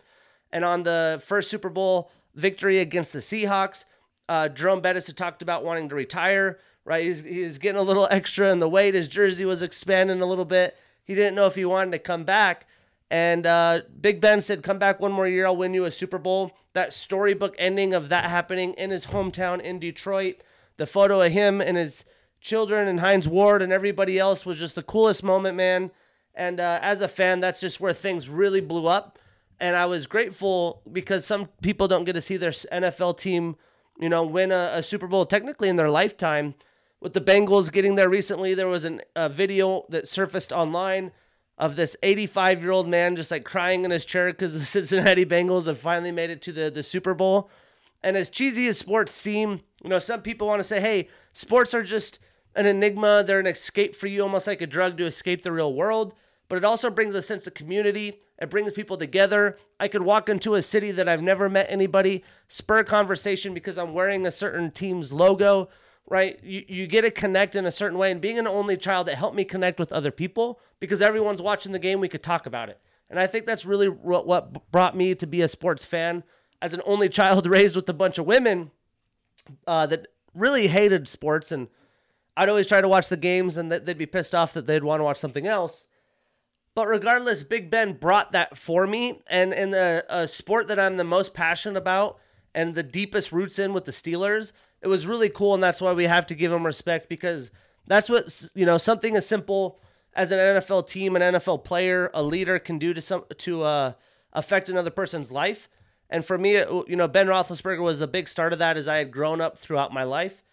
And 0.52 0.64
on 0.64 0.84
the 0.84 1.22
first 1.26 1.50
Super 1.50 1.70
Bowl 1.70 2.10
victory 2.36 2.80
against 2.80 3.12
the 3.12 3.20
Seahawks, 3.20 3.84
uh, 4.30 4.48
Jerome 4.48 4.80
Bettis 4.80 5.08
had 5.08 5.18
talked 5.18 5.42
about 5.42 5.66
wanting 5.66 5.90
to 5.90 5.96
retire. 5.96 6.60
Right, 6.84 7.04
he's 7.04 7.22
he's 7.22 7.58
getting 7.60 7.80
a 7.80 7.84
little 7.84 8.08
extra 8.12 8.50
in 8.52 8.60
the 8.60 8.70
weight. 8.70 8.94
His 8.94 9.08
jersey 9.08 9.46
was 9.46 9.62
expanding 9.62 10.22
a 10.22 10.26
little 10.26 10.46
bit. 10.46 10.78
He 11.04 11.14
didn't 11.14 11.36
know 11.36 11.48
if 11.48 11.56
he 11.56 11.66
wanted 11.66 11.92
to 11.92 12.00
come 12.00 12.24
back. 12.24 12.66
And 13.12 13.46
uh, 13.46 13.82
Big 14.00 14.22
Ben 14.22 14.40
said, 14.40 14.64
"Come 14.64 14.80
back 14.80 15.02
one 15.02 15.12
more 15.12 15.28
year, 15.28 15.46
I'll 15.46 15.58
win 15.58 15.74
you 15.74 15.84
a 15.84 15.92
Super 15.92 16.18
Bowl." 16.18 16.54
That 16.72 16.94
storybook 16.94 17.54
ending 17.60 17.94
of 17.94 18.08
that 18.08 18.30
happening 18.30 18.74
in 18.76 18.90
his 18.90 19.08
hometown 19.08 19.60
in 19.60 19.80
Detroit. 19.80 20.38
The 20.78 20.88
photo 20.88 21.22
of 21.22 21.30
him 21.30 21.60
and 21.60 21.76
his 21.76 22.06
children 22.40 22.88
and 22.88 23.02
Hines 23.02 23.28
Ward 23.28 23.62
and 23.62 23.74
everybody 23.74 24.18
else 24.18 24.46
was 24.46 24.58
just 24.58 24.76
the 24.76 24.82
coolest 24.82 25.24
moment, 25.24 25.58
man. 25.58 25.92
And 26.36 26.62
uh, 26.62 26.80
as 26.82 27.02
a 27.02 27.08
fan, 27.10 27.42
that's 27.42 27.60
just 27.60 27.82
where 27.82 27.92
things 27.92 28.30
really 28.30 28.62
blew 28.62 28.88
up. 28.88 29.20
And 29.60 29.76
I 29.76 29.88
was 29.88 30.08
grateful 30.08 30.82
because 30.90 31.26
some 31.26 31.50
people 31.62 31.90
don't 31.90 32.06
get 32.06 32.14
to 32.14 32.22
see 32.22 32.38
their 32.38 32.52
NFL 32.52 33.20
team, 33.20 33.58
you 34.00 34.08
know, 34.08 34.24
win 34.24 34.54
a, 34.54 34.72
a 34.76 34.82
Super 34.82 35.08
Bowl 35.08 35.26
technically 35.26 35.68
in 35.68 35.76
their 35.76 35.90
lifetime 35.90 36.56
with 37.02 37.14
the 37.14 37.22
Bengals 37.22 37.72
getting 37.72 37.96
there 37.96 38.10
recently, 38.10 38.54
there 38.54 38.68
was 38.68 38.86
an, 38.86 39.02
a 39.16 39.28
video 39.28 39.86
that 39.90 40.08
surfaced 40.08 40.54
online 40.54 41.12
of 41.62 41.76
this 41.76 41.96
85 42.02 42.64
year 42.64 42.72
old 42.72 42.90
man 42.90 43.16
just 43.16 43.30
like 43.30 43.46
crying 43.46 43.86
in 43.86 43.92
his 43.92 44.04
chair 44.04 44.34
because 44.34 44.52
the 44.52 44.66
Cincinnati 44.66 45.26
Bengals 45.26 45.68
have 45.68 45.78
finally 45.78 46.12
made 46.12 46.32
it 46.32 46.42
to 46.42 46.52
the, 46.52 46.72
the 46.72 46.84
Super 46.84 47.14
Bowl. 47.14 47.50
And 48.04 48.18
as 48.18 48.30
cheesy 48.30 48.68
as 48.68 48.80
sports 48.80 49.12
seem, 49.14 49.62
you 49.84 49.90
know, 49.90 50.00
some 50.00 50.24
people 50.24 50.48
want 50.48 50.60
to 50.60 50.68
say, 50.68 50.82
hey, 50.82 51.08
sports 51.34 51.76
are 51.76 51.84
just 51.84 52.20
an 52.56 52.66
enigma. 52.66 53.24
They're 53.26 53.40
an 53.40 53.46
escape 53.46 53.96
for 53.96 54.08
you, 54.08 54.24
almost 54.24 54.48
like 54.48 54.62
a 54.62 54.68
drug 54.68 54.98
to 54.98 55.06
escape 55.06 55.44
the 55.44 55.52
real 55.52 55.72
world. 55.72 56.16
But 56.50 56.58
it 56.58 56.66
also 56.66 56.90
brings 56.90 57.14
a 57.14 57.22
sense 57.22 57.46
of 57.46 57.54
community. 57.54 58.20
It 58.40 58.50
brings 58.50 58.74
people 58.74 58.98
together. 58.98 59.58
I 59.80 59.88
could 59.88 60.02
walk 60.02 60.30
into 60.30 60.56
a 60.56 60.64
city 60.64 60.90
that 60.92 61.08
I've 61.08 61.22
never 61.22 61.48
met 61.48 61.68
anybody, 61.70 62.24
spur 62.48 62.84
conversation 62.84 63.54
because 63.54 63.78
I'm 63.78 63.94
wearing 63.94 64.26
a 64.26 64.32
certain 64.32 64.72
team's 64.72 65.14
logo 65.14 65.70
right? 66.10 66.40
You, 66.44 66.64
you 66.68 66.88
get 66.88 67.02
to 67.02 67.12
connect 67.12 67.56
in 67.56 67.66
a 67.66 67.72
certain 67.72 67.98
way. 67.98 68.12
And 68.12 68.22
being 68.22 68.38
an 68.38 68.48
only 68.48 68.78
child, 68.78 69.08
it 69.10 69.16
helped 69.16 69.36
me 69.36 69.44
connect 69.46 69.80
with 69.80 69.92
other 69.92 70.12
people 70.12 70.60
because 70.80 71.02
everyone's 71.02 71.42
watching 71.42 71.72
the 71.72 71.80
game. 71.80 72.00
We 72.00 72.10
could 72.10 72.24
talk 72.24 72.46
about 72.46 72.70
it. 72.70 72.80
And 73.10 73.20
I 73.20 73.28
think 73.28 73.46
that's 73.46 73.66
really 73.66 73.88
what 73.88 74.72
brought 74.72 74.96
me 74.96 75.16
to 75.16 75.28
be 75.28 75.42
a 75.42 75.48
sports 75.48 75.84
fan 75.84 76.24
as 76.62 76.74
an 76.74 76.82
only 76.86 77.10
child 77.10 77.46
raised 77.48 77.76
with 77.76 77.90
a 77.90 77.94
bunch 77.94 78.18
of 78.18 78.26
women 78.26 78.72
uh, 79.68 79.86
that 79.88 80.08
really 80.34 80.68
hated 80.68 81.08
sports. 81.08 81.52
And 81.52 81.68
I'd 82.38 82.50
always 82.50 82.68
try 82.68 82.82
to 82.82 82.88
watch 82.88 83.10
the 83.10 83.18
games 83.18 83.58
and 83.58 83.72
they'd 83.72 83.98
be 83.98 84.06
pissed 84.06 84.34
off 84.34 84.54
that 84.54 84.68
they'd 84.68 84.84
want 84.84 85.00
to 85.00 85.04
watch 85.04 85.18
something 85.18 85.46
else. 85.46 85.86
But 86.74 86.88
regardless, 86.88 87.44
Big 87.44 87.70
Ben 87.70 87.94
brought 87.94 88.32
that 88.32 88.58
for 88.58 88.88
me. 88.88 89.22
And 89.28 89.54
in 89.54 89.72
the 89.72 90.06
a 90.10 90.28
sport 90.28 90.68
that 90.70 90.80
I'm 90.80 90.98
the 90.98 91.04
most 91.04 91.34
passionate 91.34 91.78
about 91.78 92.18
and 92.56 92.76
the 92.76 92.84
deepest 92.84 93.32
roots 93.32 93.60
in 93.60 93.74
with 93.74 93.86
the 93.86 93.92
Steelers, 93.92 94.54
it 94.82 94.88
was 94.88 95.08
really 95.08 95.30
cool, 95.30 95.54
and 95.54 95.64
that's 95.64 95.82
why 95.82 95.94
we 95.94 96.06
have 96.06 96.26
to 96.28 96.36
give 96.36 96.52
him 96.52 96.66
respect 96.66 97.10
because 97.10 97.52
that's 97.88 98.10
what 98.10 98.50
you 98.56 98.66
know 98.66 98.78
something 98.78 99.16
as 99.16 99.26
simple 99.26 99.80
as 100.14 100.32
an 100.32 100.40
NFL 100.40 100.90
team, 100.90 101.16
an 101.16 101.22
NFL 101.22 101.64
player, 101.64 102.12
a 102.14 102.24
leader 102.24 102.60
can 102.60 102.78
do 102.78 102.94
to 102.94 103.02
some 103.02 103.24
to 103.40 103.64
uh, 103.64 103.94
affect 104.34 104.70
another 104.70 104.90
person's 104.90 105.32
life. 105.32 105.70
And 106.10 106.26
for 106.26 106.38
me, 106.38 106.56
it, 106.56 106.70
you 106.88 106.96
know, 106.96 107.08
Ben 107.08 107.28
Roethlisberger 107.28 107.82
was 107.82 108.00
the 108.00 108.08
big 108.08 108.28
start 108.28 108.54
of 108.54 108.60
that 108.60 108.76
as 108.76 108.88
I 108.88 108.98
had 108.98 109.12
grown 109.12 109.40
up 109.40 109.58
throughout 109.58 109.94
my 109.94 110.04
life. 110.04 110.44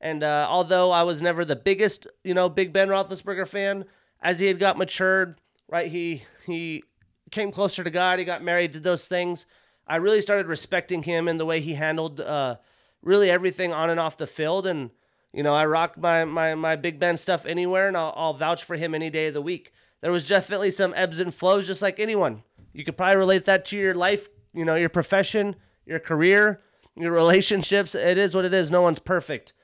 And 0.00 0.22
uh, 0.22 0.46
although 0.48 0.92
I 0.92 1.02
was 1.02 1.20
never 1.20 1.44
the 1.44 1.56
biggest, 1.56 2.06
you 2.22 2.34
know, 2.34 2.48
big 2.48 2.72
Ben 2.72 2.88
Roethlisberger 2.88 3.48
fan, 3.48 3.84
as 4.22 4.38
he 4.38 4.46
had 4.46 4.60
got 4.60 4.78
matured, 4.78 5.40
right, 5.68 5.90
he 5.90 6.22
he 6.46 6.84
came 7.30 7.50
closer 7.50 7.82
to 7.82 7.90
God. 7.90 8.18
He 8.18 8.24
got 8.24 8.42
married, 8.42 8.72
did 8.72 8.84
those 8.84 9.06
things. 9.06 9.46
I 9.86 9.96
really 9.96 10.20
started 10.20 10.46
respecting 10.46 11.02
him 11.02 11.28
and 11.28 11.40
the 11.40 11.46
way 11.46 11.60
he 11.60 11.74
handled 11.74 12.20
uh, 12.20 12.56
really 13.02 13.30
everything 13.30 13.72
on 13.72 13.90
and 13.90 14.00
off 14.00 14.16
the 14.16 14.26
field. 14.26 14.66
And, 14.66 14.90
you 15.32 15.42
know, 15.42 15.54
I 15.54 15.66
rock 15.66 15.96
my, 15.96 16.24
my, 16.24 16.54
my 16.54 16.76
Big 16.76 16.98
Ben 16.98 17.16
stuff 17.16 17.46
anywhere 17.46 17.88
and 17.88 17.96
I'll, 17.96 18.12
I'll 18.16 18.34
vouch 18.34 18.64
for 18.64 18.76
him 18.76 18.94
any 18.94 19.10
day 19.10 19.26
of 19.28 19.34
the 19.34 19.42
week. 19.42 19.72
There 20.00 20.12
was 20.12 20.26
definitely 20.26 20.70
some 20.70 20.94
ebbs 20.96 21.20
and 21.20 21.34
flows, 21.34 21.66
just 21.66 21.82
like 21.82 21.98
anyone. 21.98 22.42
You 22.72 22.84
could 22.84 22.96
probably 22.96 23.16
relate 23.16 23.46
that 23.46 23.64
to 23.66 23.76
your 23.76 23.94
life, 23.94 24.28
you 24.54 24.64
know, 24.64 24.76
your 24.76 24.88
profession, 24.88 25.56
your 25.86 25.98
career, 25.98 26.60
your 26.96 27.12
relationships. 27.12 27.94
It 27.94 28.18
is 28.18 28.34
what 28.34 28.44
it 28.44 28.54
is. 28.54 28.70
No 28.70 28.82
one's 28.82 29.00
perfect. 29.00 29.54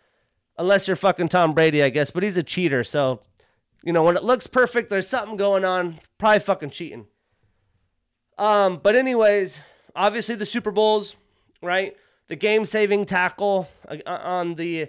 Unless 0.59 0.89
you're 0.89 0.97
fucking 0.97 1.29
Tom 1.29 1.53
Brady, 1.53 1.83
I 1.83 1.91
guess. 1.91 2.11
But 2.11 2.23
he's 2.23 2.37
a 2.37 2.43
cheater. 2.43 2.83
So, 2.83 3.21
you 3.85 3.93
know, 3.93 4.03
when 4.03 4.17
it 4.17 4.25
looks 4.25 4.47
perfect, 4.47 4.91
there's 4.91 5.09
something 5.09 5.37
going 5.37 5.65
on. 5.65 6.01
Probably 6.19 6.41
fucking 6.41 6.71
cheating. 6.71 7.07
Um, 8.39 8.81
but 8.83 8.97
anyways, 8.97 9.61
obviously 9.95 10.35
the 10.35 10.47
Super 10.47 10.71
Bowls, 10.71 11.15
right? 11.63 11.97
The 12.29 12.37
game 12.37 12.65
saving 12.65 13.07
tackle 13.07 13.69
uh, 13.89 13.99
on 14.07 14.55
the 14.55 14.89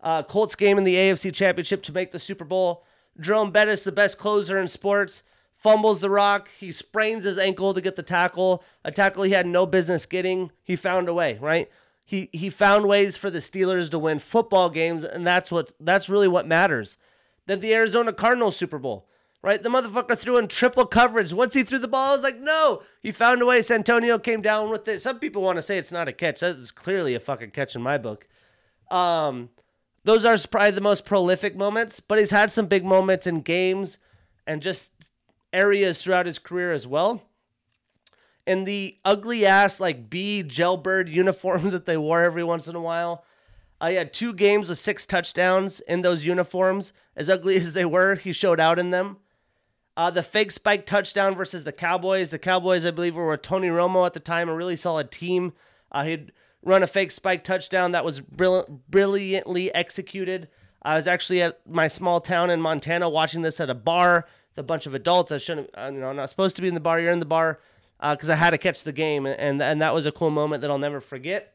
uh, 0.00 0.22
Colts 0.22 0.54
game 0.54 0.78
in 0.78 0.84
the 0.84 0.94
AFC 0.94 1.32
Championship 1.32 1.82
to 1.84 1.92
make 1.92 2.12
the 2.12 2.18
Super 2.18 2.44
Bowl. 2.44 2.84
Jerome 3.18 3.50
Bettis, 3.50 3.84
the 3.84 3.92
best 3.92 4.18
closer 4.18 4.58
in 4.58 4.68
sports, 4.68 5.22
fumbles 5.54 6.00
the 6.00 6.10
rock. 6.10 6.48
He 6.58 6.70
sprains 6.70 7.24
his 7.24 7.38
ankle 7.38 7.74
to 7.74 7.80
get 7.80 7.96
the 7.96 8.02
tackle, 8.02 8.62
a 8.84 8.92
tackle 8.92 9.22
he 9.22 9.32
had 9.32 9.46
no 9.46 9.66
business 9.66 10.06
getting. 10.06 10.52
He 10.62 10.76
found 10.76 11.08
a 11.08 11.14
way, 11.14 11.38
right? 11.40 11.70
He 12.04 12.28
he 12.32 12.50
found 12.50 12.86
ways 12.86 13.16
for 13.16 13.30
the 13.30 13.40
Steelers 13.40 13.90
to 13.90 13.98
win 13.98 14.20
football 14.20 14.70
games, 14.70 15.02
and 15.02 15.26
that's 15.26 15.50
what 15.50 15.72
that's 15.80 16.08
really 16.08 16.28
what 16.28 16.46
matters. 16.46 16.96
Then 17.46 17.60
the 17.60 17.74
Arizona 17.74 18.12
Cardinals 18.12 18.56
Super 18.56 18.78
Bowl 18.78 19.08
right? 19.42 19.62
The 19.62 19.68
motherfucker 19.68 20.18
threw 20.18 20.38
in 20.38 20.48
triple 20.48 20.86
coverage. 20.86 21.32
Once 21.32 21.54
he 21.54 21.62
threw 21.62 21.78
the 21.78 21.88
ball, 21.88 22.12
I 22.12 22.16
was 22.16 22.22
like, 22.22 22.38
no. 22.38 22.82
He 23.02 23.12
found 23.12 23.42
a 23.42 23.46
way. 23.46 23.62
Santonio 23.62 24.18
came 24.18 24.42
down 24.42 24.70
with 24.70 24.88
it. 24.88 25.00
Some 25.00 25.18
people 25.18 25.42
want 25.42 25.56
to 25.56 25.62
say 25.62 25.78
it's 25.78 25.92
not 25.92 26.08
a 26.08 26.12
catch. 26.12 26.40
That 26.40 26.56
is 26.56 26.70
clearly 26.70 27.14
a 27.14 27.20
fucking 27.20 27.50
catch 27.52 27.76
in 27.76 27.82
my 27.82 27.98
book. 27.98 28.26
Um, 28.90 29.50
those 30.04 30.24
are 30.24 30.36
probably 30.48 30.70
the 30.70 30.80
most 30.80 31.04
prolific 31.04 31.56
moments, 31.56 32.00
but 32.00 32.18
he's 32.18 32.30
had 32.30 32.50
some 32.50 32.66
big 32.66 32.84
moments 32.84 33.26
in 33.26 33.40
games 33.40 33.98
and 34.46 34.62
just 34.62 34.92
areas 35.52 36.02
throughout 36.02 36.26
his 36.26 36.38
career 36.38 36.72
as 36.72 36.86
well. 36.86 37.22
And 38.46 38.66
the 38.66 38.96
ugly 39.04 39.44
ass 39.44 39.80
like 39.80 40.08
B 40.08 40.44
gelbird 40.46 41.08
uniforms 41.12 41.72
that 41.72 41.86
they 41.86 41.96
wore 41.96 42.22
every 42.22 42.44
once 42.44 42.68
in 42.68 42.76
a 42.76 42.80
while. 42.80 43.24
I 43.80 43.92
had 43.92 44.12
two 44.12 44.32
games 44.32 44.68
with 44.68 44.78
six 44.78 45.04
touchdowns 45.04 45.80
in 45.80 46.02
those 46.02 46.24
uniforms. 46.24 46.92
As 47.16 47.28
ugly 47.28 47.56
as 47.56 47.72
they 47.72 47.84
were, 47.84 48.14
he 48.14 48.32
showed 48.32 48.60
out 48.60 48.78
in 48.78 48.90
them. 48.90 49.18
Uh, 49.96 50.10
the 50.10 50.22
fake 50.22 50.50
spike 50.50 50.84
touchdown 50.84 51.34
versus 51.34 51.64
the 51.64 51.72
Cowboys. 51.72 52.28
The 52.30 52.38
Cowboys, 52.38 52.84
I 52.84 52.90
believe, 52.90 53.16
were 53.16 53.30
with 53.30 53.42
Tony 53.42 53.68
Romo 53.68 54.04
at 54.04 54.12
the 54.12 54.20
time, 54.20 54.48
a 54.48 54.54
really 54.54 54.76
solid 54.76 55.10
team. 55.10 55.54
Uh, 55.90 56.04
he'd 56.04 56.32
run 56.62 56.82
a 56.82 56.86
fake 56.86 57.10
spike 57.10 57.44
touchdown 57.44 57.92
that 57.92 58.04
was 58.04 58.20
brilliantly 58.20 59.74
executed. 59.74 60.48
I 60.82 60.96
was 60.96 61.06
actually 61.06 61.40
at 61.40 61.66
my 61.66 61.88
small 61.88 62.20
town 62.20 62.50
in 62.50 62.60
Montana 62.60 63.08
watching 63.08 63.42
this 63.42 63.58
at 63.58 63.70
a 63.70 63.74
bar 63.74 64.26
with 64.50 64.58
a 64.58 64.66
bunch 64.66 64.86
of 64.86 64.94
adults. 64.94 65.32
I 65.32 65.38
shouldn't, 65.38 65.70
uh, 65.76 65.90
you 65.92 66.00
know, 66.00 66.08
I'm 66.08 66.16
not 66.16 66.28
supposed 66.28 66.56
to 66.56 66.62
be 66.62 66.68
in 66.68 66.74
the 66.74 66.80
bar. 66.80 67.00
You're 67.00 67.12
in 67.12 67.18
the 67.18 67.24
bar 67.24 67.60
because 67.98 68.28
uh, 68.28 68.34
I 68.34 68.36
had 68.36 68.50
to 68.50 68.58
catch 68.58 68.82
the 68.82 68.92
game, 68.92 69.24
and 69.24 69.62
and 69.62 69.80
that 69.80 69.94
was 69.94 70.04
a 70.04 70.12
cool 70.12 70.30
moment 70.30 70.60
that 70.60 70.70
I'll 70.70 70.78
never 70.78 71.00
forget. 71.00 71.54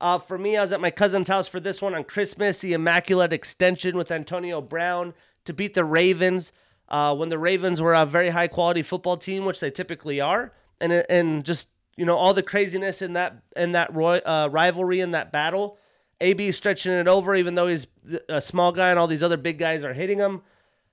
Uh, 0.00 0.18
for 0.18 0.38
me, 0.38 0.56
I 0.56 0.62
was 0.62 0.72
at 0.72 0.80
my 0.80 0.90
cousin's 0.90 1.28
house 1.28 1.48
for 1.48 1.60
this 1.60 1.82
one 1.82 1.94
on 1.94 2.04
Christmas, 2.04 2.58
the 2.58 2.74
Immaculate 2.74 3.32
Extension 3.32 3.96
with 3.96 4.12
Antonio 4.12 4.60
Brown 4.60 5.14
to 5.44 5.52
beat 5.52 5.74
the 5.74 5.84
Ravens 5.84 6.52
uh, 6.88 7.14
when 7.14 7.28
the 7.28 7.38
Ravens 7.38 7.80
were 7.80 7.94
a 7.94 8.06
very 8.06 8.30
high 8.30 8.48
quality 8.48 8.82
football 8.82 9.16
team, 9.16 9.44
which 9.44 9.60
they 9.60 9.70
typically 9.70 10.20
are, 10.20 10.52
and 10.80 10.92
and 10.92 11.44
just 11.44 11.68
you 11.96 12.04
know 12.04 12.16
all 12.16 12.34
the 12.34 12.42
craziness 12.42 13.02
in 13.02 13.14
that 13.14 13.42
in 13.56 13.72
that 13.72 13.94
roy, 13.94 14.18
uh, 14.18 14.48
rivalry 14.50 15.00
in 15.00 15.12
that 15.12 15.32
battle. 15.32 15.78
AB 16.20 16.52
stretching 16.52 16.92
it 16.92 17.08
over, 17.08 17.34
even 17.34 17.54
though 17.54 17.66
he's 17.66 17.86
a 18.28 18.40
small 18.40 18.72
guy 18.72 18.90
and 18.90 18.98
all 18.98 19.06
these 19.06 19.22
other 19.22 19.36
big 19.36 19.58
guys 19.58 19.82
are 19.82 19.92
hitting 19.92 20.18
him. 20.18 20.42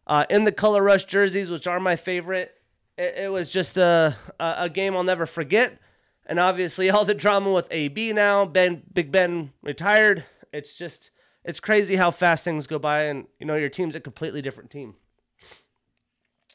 Uh, 0.08 0.26
in 0.30 0.46
the 0.46 0.52
color 0.52 0.82
rush 0.82 1.06
jerseys, 1.06 1.52
which 1.52 1.68
are 1.68 1.80
my 1.80 1.96
favorite, 1.96 2.56
it, 2.98 3.14
it 3.18 3.32
was 3.32 3.50
just 3.50 3.78
a, 3.78 4.18
a, 4.40 4.56
a 4.58 4.70
game 4.70 4.96
I'll 4.96 5.04
never 5.04 5.28
forget. 5.28 5.80
And 6.26 6.40
obviously, 6.40 6.90
all 6.92 7.06
the 7.06 7.14
drama 7.14 7.52
with 7.52 7.68
AB 7.72 8.14
now, 8.14 8.46
Ben 8.46 8.82
Big 8.92 9.12
Ben 9.12 9.52
retired. 9.62 10.26
It's 10.52 10.76
just 10.76 11.12
it's 11.46 11.60
crazy 11.60 11.96
how 11.96 12.12
fast 12.12 12.44
things 12.44 12.66
go 12.68 12.80
by, 12.80 13.04
and 13.04 13.28
you 13.40 13.46
know 13.46 13.56
your 13.56 13.70
team's 13.70 13.96
a 13.96 14.00
completely 14.00 14.42
different 14.42 14.72
team 14.72 14.96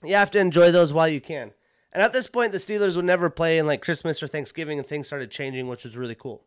you 0.02 0.14
have 0.14 0.30
to 0.32 0.38
enjoy 0.38 0.70
those 0.70 0.92
while 0.92 1.08
you 1.08 1.20
can. 1.20 1.52
And 1.92 2.02
at 2.02 2.12
this 2.12 2.26
point, 2.26 2.52
the 2.52 2.58
Steelers 2.58 2.96
would 2.96 3.04
never 3.04 3.30
play 3.30 3.58
in 3.58 3.66
like 3.66 3.82
Christmas 3.82 4.22
or 4.22 4.28
Thanksgiving, 4.28 4.78
and 4.78 4.86
things 4.86 5.06
started 5.06 5.30
changing, 5.30 5.68
which 5.68 5.84
was 5.84 5.96
really 5.96 6.14
cool. 6.14 6.44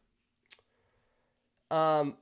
Um, 1.72 2.18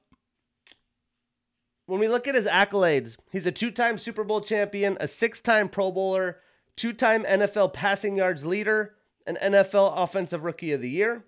when 1.86 2.00
we 2.00 2.08
look 2.08 2.28
at 2.28 2.36
his 2.36 2.46
accolades, 2.46 3.18
he's 3.32 3.48
a 3.48 3.52
two 3.52 3.72
time 3.72 3.98
Super 3.98 4.24
Bowl 4.24 4.42
champion, 4.42 4.98
a 5.00 5.08
six 5.08 5.42
time 5.42 5.70
Pro 5.70 5.92
Bowler, 5.92 6.38
two 6.76 6.94
time 6.94 7.24
NFL 7.24 7.74
passing 7.74 8.18
yards 8.18 8.46
leader, 8.46 8.96
an 9.26 9.38
NFL 9.42 9.94
Offensive 9.96 10.44
Rookie 10.44 10.72
of 10.72 10.82
the 10.82 10.90
Year. 10.90 11.26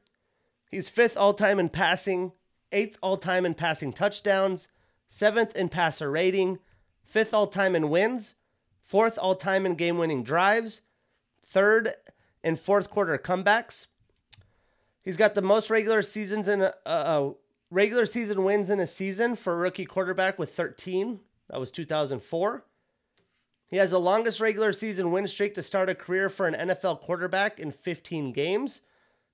He's 0.71 0.89
fifth 0.89 1.17
all 1.17 1.33
time 1.33 1.59
in 1.59 1.69
passing, 1.69 2.31
eighth 2.71 2.97
all 3.01 3.17
time 3.17 3.45
in 3.45 3.55
passing 3.55 3.91
touchdowns, 3.91 4.67
seventh 5.07 5.55
in 5.55 5.69
passer 5.69 6.11
rating, 6.11 6.59
fifth 7.03 7.33
all 7.33 7.47
time 7.47 7.75
in 7.75 7.89
wins, 7.89 8.35
fourth 8.89 9.19
all 9.19 9.35
time 9.35 9.67
in 9.67 9.75
game 9.75 9.99
winning 9.99 10.23
drives, 10.23 10.81
third 11.45 11.93
in 12.43 12.55
fourth 12.55 12.89
quarter 12.89 13.15
comebacks. 13.19 13.85
He's 15.03 15.15
got 15.15 15.35
the 15.35 15.43
most 15.43 15.69
regular 15.69 16.01
seasons 16.01 16.47
in 16.47 16.67
a, 16.85 17.31
regular 17.69 18.07
season 18.07 18.43
wins 18.43 18.71
in 18.71 18.79
a 18.79 18.87
season 18.87 19.35
for 19.35 19.53
a 19.53 19.57
rookie 19.57 19.85
quarterback 19.85 20.39
with 20.39 20.55
13. 20.55 21.19
That 21.51 21.59
was 21.59 21.69
2004. 21.69 22.65
He 23.67 23.77
has 23.77 23.91
the 23.91 23.99
longest 23.99 24.41
regular 24.41 24.73
season 24.73 25.11
win 25.11 25.27
streak 25.27 25.53
to 25.53 25.61
start 25.61 25.89
a 25.89 25.95
career 25.95 26.27
for 26.27 26.47
an 26.47 26.69
NFL 26.69 27.01
quarterback 27.01 27.59
in 27.59 27.71
15 27.71 28.33
games. 28.33 28.81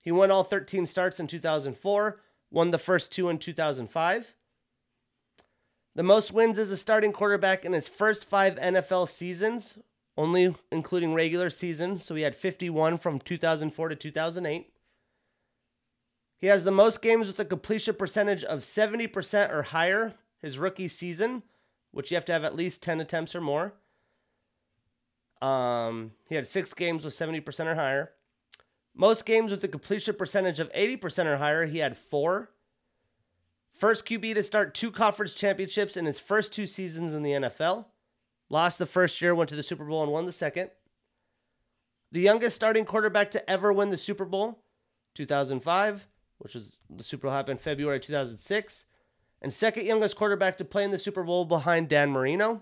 He 0.01 0.11
won 0.11 0.31
all 0.31 0.43
13 0.43 0.85
starts 0.85 1.21
in 1.21 1.27
2004, 1.27 2.21
won 2.51 2.71
the 2.71 2.77
first 2.77 3.13
two 3.13 3.29
in 3.29 3.37
2005. 3.37 4.35
The 5.95 6.03
most 6.03 6.33
wins 6.33 6.59
as 6.59 6.71
a 6.71 6.77
starting 6.77 7.13
quarterback 7.13 7.63
in 7.63 7.71
his 7.71 7.87
first 7.87 8.25
five 8.25 8.57
NFL 8.57 9.07
seasons, 9.07 9.77
only 10.17 10.53
including 10.71 11.13
regular 11.13 11.49
season. 11.49 11.99
So 11.99 12.15
he 12.15 12.23
had 12.23 12.35
51 12.35 12.97
from 12.97 13.19
2004 13.19 13.89
to 13.89 13.95
2008. 13.95 14.73
He 16.37 16.47
has 16.47 16.65
the 16.65 16.71
most 16.71 17.01
games 17.01 17.27
with 17.27 17.39
a 17.39 17.45
completion 17.45 17.95
percentage 17.95 18.43
of 18.43 18.59
70% 18.59 19.51
or 19.51 19.63
higher 19.63 20.13
his 20.41 20.59
rookie 20.59 20.89
season, 20.89 21.43
which 21.91 22.11
you 22.11 22.15
have 22.15 22.25
to 22.25 22.33
have 22.33 22.43
at 22.43 22.55
least 22.55 22.83
10 22.83 22.99
attempts 22.99 23.33
or 23.33 23.41
more. 23.41 23.73
Um, 25.41 26.11
he 26.27 26.35
had 26.35 26.47
six 26.47 26.73
games 26.73 27.05
with 27.05 27.15
70% 27.15 27.67
or 27.67 27.75
higher. 27.75 28.11
Most 28.93 29.25
games 29.25 29.51
with 29.51 29.63
a 29.63 29.67
completion 29.69 30.15
percentage 30.15 30.59
of 30.59 30.71
80% 30.73 31.25
or 31.25 31.37
higher, 31.37 31.65
he 31.65 31.79
had 31.79 31.97
four. 31.97 32.49
First 33.75 34.05
QB 34.05 34.35
to 34.35 34.43
start 34.43 34.73
two 34.73 34.89
conference 34.89 35.35
championships 35.35 35.97
in 35.97 36.05
his 36.05 36.17
first 36.19 36.53
two 36.53 36.65
seasons 36.65 37.13
in 37.13 37.23
the 37.23 37.31
NFL. 37.31 37.85
Lost 38.49 38.77
the 38.77 38.85
first 38.85 39.21
year, 39.21 39.35
went 39.35 39.49
to 39.49 39.55
the 39.55 39.63
Super 39.63 39.83
Bowl, 39.83 40.01
and 40.01 40.11
won 40.11 40.25
the 40.25 40.31
second. 40.31 40.69
The 42.13 42.21
youngest 42.21 42.55
starting 42.55 42.85
quarterback 42.85 43.31
to 43.31 43.49
ever 43.49 43.73
win 43.73 43.89
the 43.89 43.97
Super 43.97 44.23
Bowl, 44.23 44.63
2005, 45.15 46.07
which 46.37 46.53
was 46.53 46.77
the 46.89 47.03
Super 47.03 47.27
Bowl 47.27 47.35
happened 47.35 47.59
February 47.59 47.99
2006. 47.99 48.85
And 49.41 49.53
second 49.53 49.85
youngest 49.85 50.15
quarterback 50.15 50.57
to 50.59 50.65
play 50.65 50.85
in 50.85 50.91
the 50.91 50.97
Super 50.97 51.23
Bowl 51.23 51.43
behind 51.43 51.89
Dan 51.89 52.11
Marino. 52.11 52.61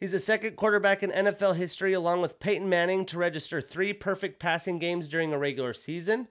He's 0.00 0.12
the 0.12 0.18
second 0.18 0.56
quarterback 0.56 1.04
in 1.04 1.10
NFL 1.10 1.54
history, 1.54 1.92
along 1.92 2.20
with 2.20 2.40
Peyton 2.40 2.68
Manning, 2.68 3.06
to 3.06 3.18
register 3.18 3.60
three 3.60 3.92
perfect 3.92 4.40
passing 4.40 4.80
games 4.80 5.08
during 5.08 5.32
a 5.32 5.38
regular 5.38 5.72
season 5.72 6.26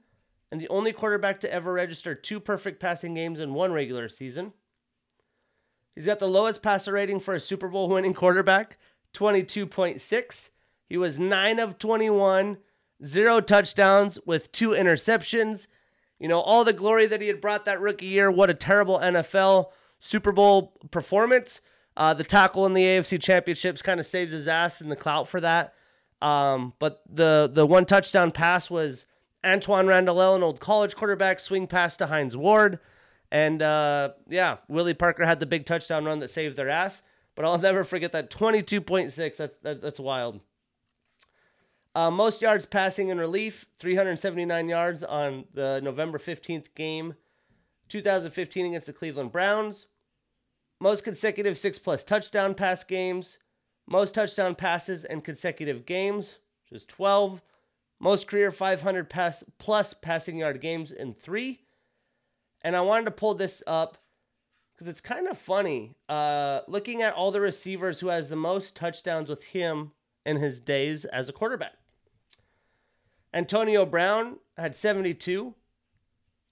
and 0.52 0.62
the 0.62 0.70
only 0.70 0.94
quarterback 0.94 1.40
to 1.42 1.52
ever 1.52 1.74
register 1.74 2.16
two 2.16 2.40
perfect 2.40 2.80
passing 2.80 3.14
games 3.14 3.40
in 3.40 3.54
one 3.54 3.74
regular 3.74 4.08
season. 4.08 4.54
He's 5.96 6.06
got 6.06 6.20
the 6.20 6.28
lowest 6.28 6.62
passer 6.62 6.92
rating 6.92 7.20
for 7.20 7.36
a 7.36 7.40
Super 7.40 7.70
Bowl 7.70 7.90
winning 7.90 8.14
quarterback, 8.14 8.78
22.6. 9.14 10.50
He 10.88 10.98
was 10.98 11.20
9 11.20 11.60
of 11.60 11.80
21, 11.80 12.58
zero 13.04 13.42
touchdowns 13.42 14.20
with 14.26 14.52
two 14.52 14.70
interceptions. 14.70 15.68
You 16.20 16.28
know, 16.28 16.40
all 16.40 16.64
the 16.64 16.74
glory 16.74 17.08
that 17.08 17.22
he 17.22 17.28
had 17.28 17.42
brought 17.42 17.66
that 17.66 17.82
rookie 17.82 18.08
year. 18.08 18.30
What 18.30 18.50
a 18.50 18.54
terrible 18.54 19.00
NFL 19.00 19.72
Super 20.00 20.32
Bowl 20.32 20.78
performance. 20.92 21.62
Uh, 21.98 22.14
the 22.14 22.24
tackle 22.24 22.66
in 22.66 22.74
the 22.74 22.84
AFC 22.84 23.22
Championships 23.22 23.82
kind 23.82 24.00
of 24.00 24.06
saves 24.06 24.32
his 24.32 24.48
ass 24.48 24.82
in 24.82 24.90
the 24.90 24.96
clout 24.96 25.28
for 25.28 25.40
that. 25.42 25.74
Um, 26.22 26.74
but 26.80 27.02
the 27.10 27.50
the 27.52 27.66
one 27.66 27.86
touchdown 27.86 28.32
pass 28.32 28.70
was 28.70 29.06
Antwaan 29.46 29.88
Randle, 29.88 30.36
an 30.36 30.44
old 30.44 30.60
college 30.60 30.96
quarterback, 30.96 31.40
swing 31.40 31.68
pass 31.68 31.96
to 31.98 32.08
Hines 32.08 32.36
Ward. 32.36 32.80
And 33.32 33.62
uh, 33.62 34.14
yeah, 34.28 34.58
Willie 34.68 34.94
Parker 34.94 35.26
had 35.26 35.40
the 35.40 35.46
big 35.46 35.66
touchdown 35.66 36.06
run 36.06 36.20
that 36.20 36.32
saved 36.32 36.58
their 36.58 36.70
ass. 36.70 37.04
But 37.36 37.46
I'll 37.46 37.58
never 37.60 37.84
forget 37.84 38.12
that 38.14 38.32
22.6. 38.32 39.38
That, 39.38 39.62
that, 39.64 39.82
that's 39.82 40.00
wild. 40.00 40.42
Uh, 41.94 42.12
most 42.12 42.42
yards 42.42 42.66
passing 42.66 43.08
in 43.08 43.18
relief, 43.18 43.66
379 43.78 44.68
yards 44.68 45.04
on 45.04 45.46
the 45.54 45.80
November 45.82 46.18
15th 46.18 46.76
game, 46.76 47.16
2015 47.88 48.66
against 48.66 48.88
the 48.88 48.94
Cleveland 48.94 49.32
Browns. 49.32 49.88
Most 50.82 51.06
consecutive 51.06 51.58
six 51.58 51.80
plus 51.80 52.04
touchdown 52.04 52.54
pass 52.54 52.84
games, 52.84 53.38
most 53.88 54.14
touchdown 54.14 54.56
passes 54.56 55.06
in 55.06 55.22
consecutive 55.22 55.86
games, 55.86 56.36
which 56.70 56.82
is 56.82 56.86
12. 56.86 57.42
Most 58.00 58.28
career 58.28 58.52
500 58.52 59.10
pass 59.10 59.44
plus 59.58 59.94
passing 59.94 60.38
yard 60.38 60.62
games 60.62 60.92
in 60.92 61.14
three. 61.14 61.62
And 62.62 62.76
I 62.76 62.82
wanted 62.82 63.06
to 63.06 63.12
pull 63.12 63.36
this 63.36 63.64
up 63.66 63.98
because 64.74 64.88
it's 64.88 65.02
kind 65.02 65.28
of 65.28 65.38
funny. 65.38 65.96
Uh, 66.10 66.62
looking 66.68 67.02
at 67.02 67.14
all 67.14 67.32
the 67.32 67.42
receivers 67.42 68.00
who 68.00 68.08
has 68.08 68.30
the 68.30 68.36
most 68.36 68.76
touchdowns 68.76 69.30
with 69.30 69.44
him 69.44 69.92
in 70.26 70.38
his 70.38 70.60
days 70.60 71.06
as 71.06 71.30
a 71.30 71.34
quarterback. 71.34 71.74
Antonio 73.34 73.86
Brown 73.86 74.38
had 74.58 74.76
72. 74.76 75.54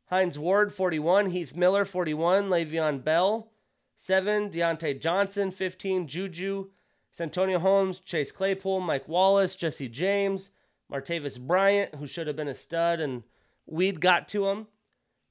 Hines 0.05 0.37
Ward, 0.37 0.73
41. 0.73 1.31
Heath 1.31 1.55
Miller, 1.55 1.85
41. 1.85 2.49
Le'Veon 2.49 3.03
Bell, 3.03 3.51
7. 3.97 4.49
Diontae 4.49 4.99
Johnson, 4.99 5.49
15. 5.51 6.07
Juju. 6.07 6.69
Santonio 7.13 7.59
Holmes, 7.59 7.99
Chase 7.99 8.31
Claypool, 8.31 8.79
Mike 8.79 9.07
Wallace, 9.07 9.55
Jesse 9.55 9.87
James, 9.87 10.49
Martavis 10.91 11.39
Bryant, 11.39 11.95
who 11.95 12.07
should 12.07 12.27
have 12.27 12.35
been 12.35 12.47
a 12.47 12.53
stud, 12.53 12.99
and 12.99 13.23
weed 13.65 13.99
got 13.99 14.27
to 14.29 14.47
him. 14.47 14.67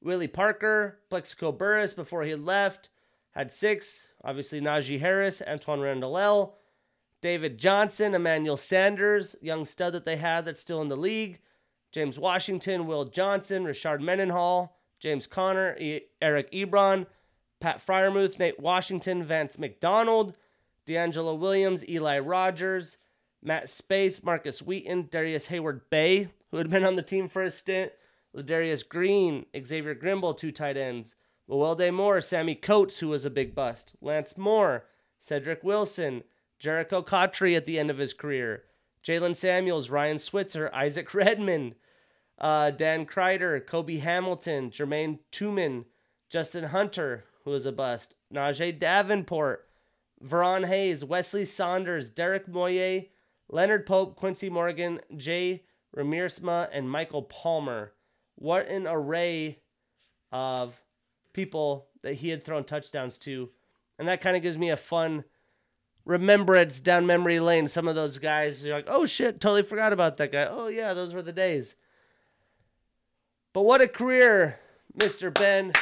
Willie 0.03 0.29
Parker, 0.29 0.99
Plaxico 1.11 1.53
Burress 1.53 1.93
before 1.95 2.23
he 2.25 2.35
left, 2.35 2.89
had 3.33 3.51
six. 3.51 4.09
Obviously, 4.25 4.61
Najee 4.61 5.01
Harris, 5.01 5.41
Antwaan 5.47 5.83
Randle, 5.83 6.57
David 7.21 7.57
Johnson, 7.57 8.15
Emmanuel 8.15 8.57
Sanders, 8.57 9.37
young 9.41 9.65
stud 9.65 9.95
that 9.95 10.05
they 10.05 10.17
had 10.17 10.45
that's 10.45 10.61
still 10.61 10.83
in 10.83 10.89
the 10.89 10.97
league. 10.97 11.41
James 11.93 12.19
Washington, 12.19 12.87
Will 12.87 13.05
Johnson, 13.05 13.65
Rashard 13.65 14.01
Mendenhall, 14.01 14.77
James 14.99 15.27
Conner, 15.27 15.77
e- 15.79 16.07
Eric 16.21 16.51
Ebron, 16.53 17.07
Pat 17.61 17.85
Freiermuth, 17.85 18.39
Nate 18.39 18.59
Washington, 18.59 19.23
Vance 19.23 19.59
McDonald, 19.59 20.35
DeAngelo 20.87 21.39
Williams, 21.39 21.87
Eli 21.89 22.19
Rogers, 22.19 22.97
Matt 23.43 23.67
Spaeth, 23.67 24.23
Markus 24.23 24.63
Wheaton, 24.63 25.09
Darrius 25.11 25.49
Heyward-Bey, 25.49 26.29
who 26.51 26.57
had 26.57 26.71
been 26.71 26.85
on 26.85 26.97
the 26.97 27.03
team 27.03 27.29
for 27.29 27.43
a 27.43 27.51
stint, 27.51 27.93
Ladarius 28.35 28.89
Green, 28.89 29.47
Xavier 29.55 29.95
Grimble, 29.95 30.37
two 30.37 30.51
tight 30.51 30.77
ends, 30.77 31.17
Mewelde 31.51 31.93
Moore, 31.93 32.21
Sammie 32.21 32.55
Coates, 32.55 33.01
who 33.01 33.09
was 33.09 33.25
a 33.25 33.31
big 33.31 33.55
bust, 33.55 33.95
Lance 34.01 34.37
Moore, 34.37 34.87
Cedric 35.19 35.63
Wilson, 35.65 36.23
Jericho 36.59 37.03
Cotchery 37.03 37.57
at 37.57 37.67
the 37.67 37.79
end 37.79 37.91
of 37.91 37.99
his 37.99 38.15
career, 38.15 38.63
Jaylen 39.05 39.35
Samuels, 39.35 39.91
Ryan 39.91 40.19
Switzer, 40.19 40.73
Isaac 40.73 41.13
Redman, 41.15 41.75
uh, 42.39 42.71
Dan 42.71 43.07
Kreider, 43.07 43.65
Cobi 43.67 43.99
Hamilton, 43.99 44.71
Jerame 44.71 45.19
Tuman, 45.33 45.85
Justin 46.31 46.65
Hunter, 46.65 47.25
who 47.45 47.51
was 47.51 47.67
a 47.67 47.73
bust, 47.73 48.15
Najeh 48.33 48.79
Davenport, 48.79 49.69
Verron 50.25 50.67
Haynes, 50.67 51.05
Weslye 51.05 51.47
Saunders, 51.47 52.09
Derek 52.09 52.49
Moye, 52.49 53.11
Leonard 53.53 53.85
Pope, 53.85 54.17
Quincy 54.17 54.49
Morgan, 54.49 54.99
Jay 55.15 55.63
Riemersma, 55.95 56.71
and 56.73 56.91
Michael 56.91 57.23
Palmer. 57.23 57.93
What 58.37 58.67
an 58.67 58.87
array 58.89 59.59
of 60.33 60.75
people 61.35 61.87
that 62.03 62.15
he 62.15 62.31
had 62.31 62.43
thrown 62.43 62.65
touchdowns 62.65 63.19
to. 63.19 63.51
And 63.99 64.09
that 64.09 64.23
kind 64.23 64.39
of 64.39 64.43
gives 64.43 64.57
me 64.57 64.71
a 64.71 64.77
fun 64.77 65.25
remembrance 66.07 66.81
down 66.81 67.07
memory 67.07 67.41
lane. 67.41 67.69
Some 67.69 67.89
of 67.89 67.95
those 67.95 68.17
guys, 68.19 68.65
you're 68.65 68.75
like, 68.75 68.89
oh 68.89 69.05
shit, 69.05 69.39
totally 69.39 69.63
forgot 69.63 69.93
about 69.93 70.17
that 70.17 70.33
guy. 70.33 70.47
Oh 70.51 70.69
yeah, 70.69 70.95
those 70.95 71.13
were 71.13 71.23
the 71.23 71.31
days. 71.31 71.77
But 73.53 73.63
what 73.63 73.83
a 73.83 73.87
career, 73.87 74.59
Mr. 74.97 75.33
Ben 75.33 75.73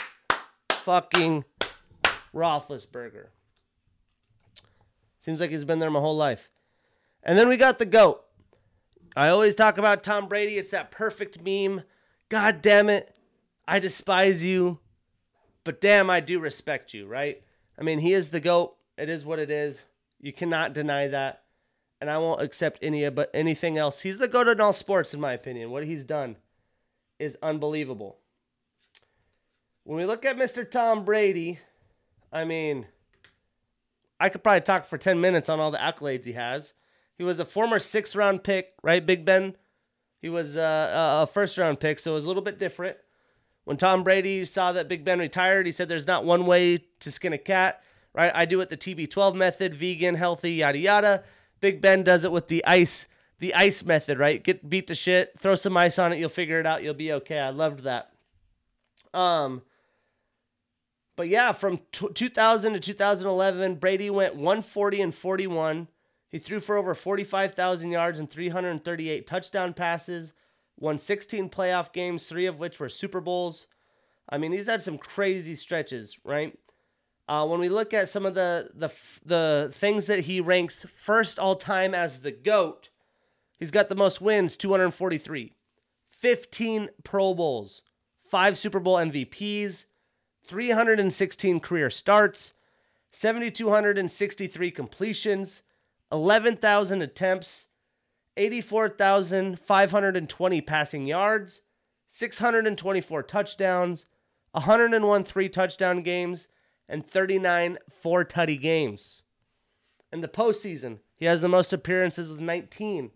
fucking 0.73 1.45
Roethlisberger. 2.35 3.29
Seems 5.21 5.41
like 5.41 5.51
he's 5.51 5.65
been 5.65 5.79
there 5.79 5.89
my 5.89 6.01
whole 6.01 6.17
life. 6.17 6.51
And 7.23 7.39
then 7.39 7.49
we 7.49 7.57
got 7.57 7.79
the 7.79 7.87
GOAT. 7.87 8.23
I 9.17 9.29
always 9.29 9.55
talk 9.55 9.79
about 9.79 10.03
Tom 10.03 10.29
Brady. 10.29 10.57
It's 10.57 10.71
that 10.71 10.91
perfect 10.91 11.43
meme. 11.43 11.83
God 12.29 12.63
damn 12.63 12.89
it. 12.89 13.15
I 13.67 13.79
despise 13.79 14.43
you, 14.43 14.79
but 15.65 15.81
damn, 15.81 16.11
I 16.11 16.21
do 16.21 16.41
respect 16.41 16.95
you, 16.95 17.07
right? 17.07 17.43
I 17.79 17.83
mean, 17.83 17.99
he 18.01 18.13
is 18.13 18.31
the 18.31 18.41
GOAT. 18.41 18.77
It 18.99 19.09
is 19.09 19.25
what 19.25 19.39
it 19.39 19.51
is. 19.51 19.85
You 20.21 20.33
cannot 20.33 20.73
deny 20.73 21.09
that. 21.09 21.43
And 22.01 22.11
I 22.11 22.19
won't 22.19 22.43
accept 22.43 22.79
any 22.83 23.09
but 23.11 23.31
anything 23.35 23.79
else. 23.79 24.01
He's 24.01 24.19
the 24.19 24.29
GOAT 24.29 24.49
in 24.49 24.61
all 24.61 24.73
sports, 24.73 25.15
in 25.15 25.21
my 25.21 25.33
opinion. 25.33 25.71
What 25.71 25.85
he's 25.85 26.05
done 26.05 26.37
is 27.19 27.37
unbelievable. 27.43 28.19
When 29.85 29.99
we 29.99 30.07
look 30.07 30.25
at 30.25 30.37
Mr. 30.37 30.69
Tom 30.69 31.05
Brady, 31.05 31.59
I 32.33 32.45
mean, 32.45 32.87
I 34.19 34.29
could 34.29 34.43
probably 34.43 34.63
talk 34.63 34.87
for 34.87 34.99
10 34.99 35.21
minutes 35.21 35.49
on 35.49 35.61
all 35.61 35.71
the 35.71 35.79
accolades 35.79 36.25
he 36.25 36.33
has. 36.33 36.73
He 37.21 37.25
was 37.25 37.39
a 37.39 37.45
former 37.45 37.79
sixth 37.79 38.17
round 38.17 38.43
pick, 38.43 38.73
right, 38.83 39.05
Big 39.05 39.27
Ben? 39.27 39.55
He 40.23 40.31
was 40.31 40.57
uh, 40.57 41.19
a 41.23 41.31
first 41.31 41.59
round 41.59 41.79
pick, 41.79 41.99
so 41.99 42.13
it 42.13 42.15
was 42.15 42.25
a 42.25 42.29
little 42.29 42.43
bit 42.43 42.59
different. 42.59 42.97
When 43.65 43.77
Tom 43.77 44.03
Brady 44.03 44.43
saw 44.47 44.73
that 44.73 44.89
Big 44.89 45.05
Ben 45.05 45.19
retired, 45.19 45.67
he 45.67 45.73
said 45.73 45.91
there's 45.91 46.07
not 46.07 46.25
one 46.25 46.47
way 46.47 46.83
to 47.01 47.13
skin 47.13 47.35
a 47.35 47.39
cat, 47.39 47.83
right? 48.15 48.33
I 48.35 48.47
do 48.47 48.63
it 48.63 48.71
the 48.71 48.77
TB12 48.79 49.35
method, 49.35 49.75
vegan, 49.75 50.15
healthy, 50.15 50.53
yada 50.53 50.79
yada. 50.79 51.25
Big 51.61 51.83
Ben 51.83 52.05
does 52.05 52.25
it 52.25 52.33
with 52.33 52.47
the 52.47 52.65
ice, 52.65 53.07
the 53.39 53.53
ice 53.53 53.85
method, 53.85 54.19
right? 54.19 54.43
Get 54.43 54.71
beat 54.71 54.87
to 54.87 54.95
shit, 54.95 55.39
throw 55.39 55.57
some 55.57 55.77
ice 55.77 55.99
on 55.99 56.15
it, 56.15 56.19
you'll 56.19 56.31
figure 56.31 56.59
it 56.59 56.65
out, 56.65 56.83
you'll 56.83 56.95
be 56.95 57.13
okay. 57.13 57.39
I 57.39 57.51
loved 57.51 57.81
that. 57.81 58.15
Um, 59.13 59.61
but 61.17 61.29
yeah, 61.29 61.53
from 61.53 61.81
t- 61.93 62.15
2000 62.15 62.73
to 62.73 62.81
2011, 62.81 63.75
Brady 63.75 64.09
went 64.09 64.37
140 64.37 65.03
and 65.03 65.15
41. 65.15 65.87
He 66.31 66.39
threw 66.39 66.61
for 66.61 66.77
over 66.77 66.95
45,000 66.95 67.91
yards 67.91 68.21
and 68.21 68.31
338 68.31 69.27
touchdown 69.27 69.75
passes, 69.75 70.33
won 70.79 70.97
16 70.97 71.51
playoff 71.51 71.93
games, 71.93 72.25
three 72.25 72.47
of 72.47 72.59
which 72.59 72.79
were 72.79 72.89
Super 72.89 73.21
Bowls. 73.21 73.67
I 74.29 74.39
mean, 74.39 74.53
he's 74.53 74.69
had 74.69 74.81
some 74.81 74.97
crazy 74.97 75.57
stretches, 75.57 76.19
right? 76.25 76.57
Uh, 77.29 77.47
when 77.47 77.61
we 77.61 77.69
look 77.69 77.93
at 77.93 78.09
some 78.09 78.27
of 78.27 78.35
the, 78.35 78.71
the 78.75 78.91
the 79.25 79.71
things 79.73 80.07
that 80.07 80.21
he 80.21 80.41
ranks 80.41 80.85
first 80.97 81.39
all 81.39 81.55
time 81.57 81.95
as 81.95 82.21
the 82.21 82.33
GOAT, 82.33 82.91
he's 83.59 83.71
got 83.71 83.89
the 83.89 83.95
most 83.95 84.21
wins, 84.21 84.57
243, 84.57 85.53
15 86.07 86.89
Pro 87.05 87.35
Bowls, 87.35 87.83
five 88.25 88.57
Super 88.57 88.81
Bowl 88.81 88.97
MVPs, 88.97 89.85
316 90.45 91.61
career 91.61 91.91
starts, 91.91 92.53
7,263 93.13 94.71
completions, 94.71 95.63
11,000 96.13 97.03
attempts, 97.03 97.67
84,520 98.37 100.61
passing 100.61 101.07
yards, 101.07 101.63
624 102.09 103.23
touchdowns, 103.23 104.07
101 104.53 105.25
three 105.25 105.49
touchdown 105.49 106.03
games, 106.03 106.49
and 106.89 107.07
39 107.07 107.79
four 107.89 108.25
tutty 108.25 108.61
games. 108.61 109.23
In 110.13 110.21
the 110.21 110.29
postseason, 110.29 110.99
he 111.17 111.27
has 111.27 111.41
the 111.41 111.49
most 111.49 111.73
appearances 111.73 112.29
with 112.29 112.41
19. 112.41 113.13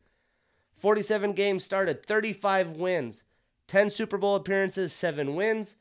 47 0.76 1.32
games 1.32 1.64
started, 1.64 2.06
35 2.06 2.76
wins, 2.76 3.24
10 3.66 3.90
Super 3.90 4.18
Bowl 4.18 4.36
appearances, 4.36 4.92
7 4.92 5.34
wins, 5.34 5.74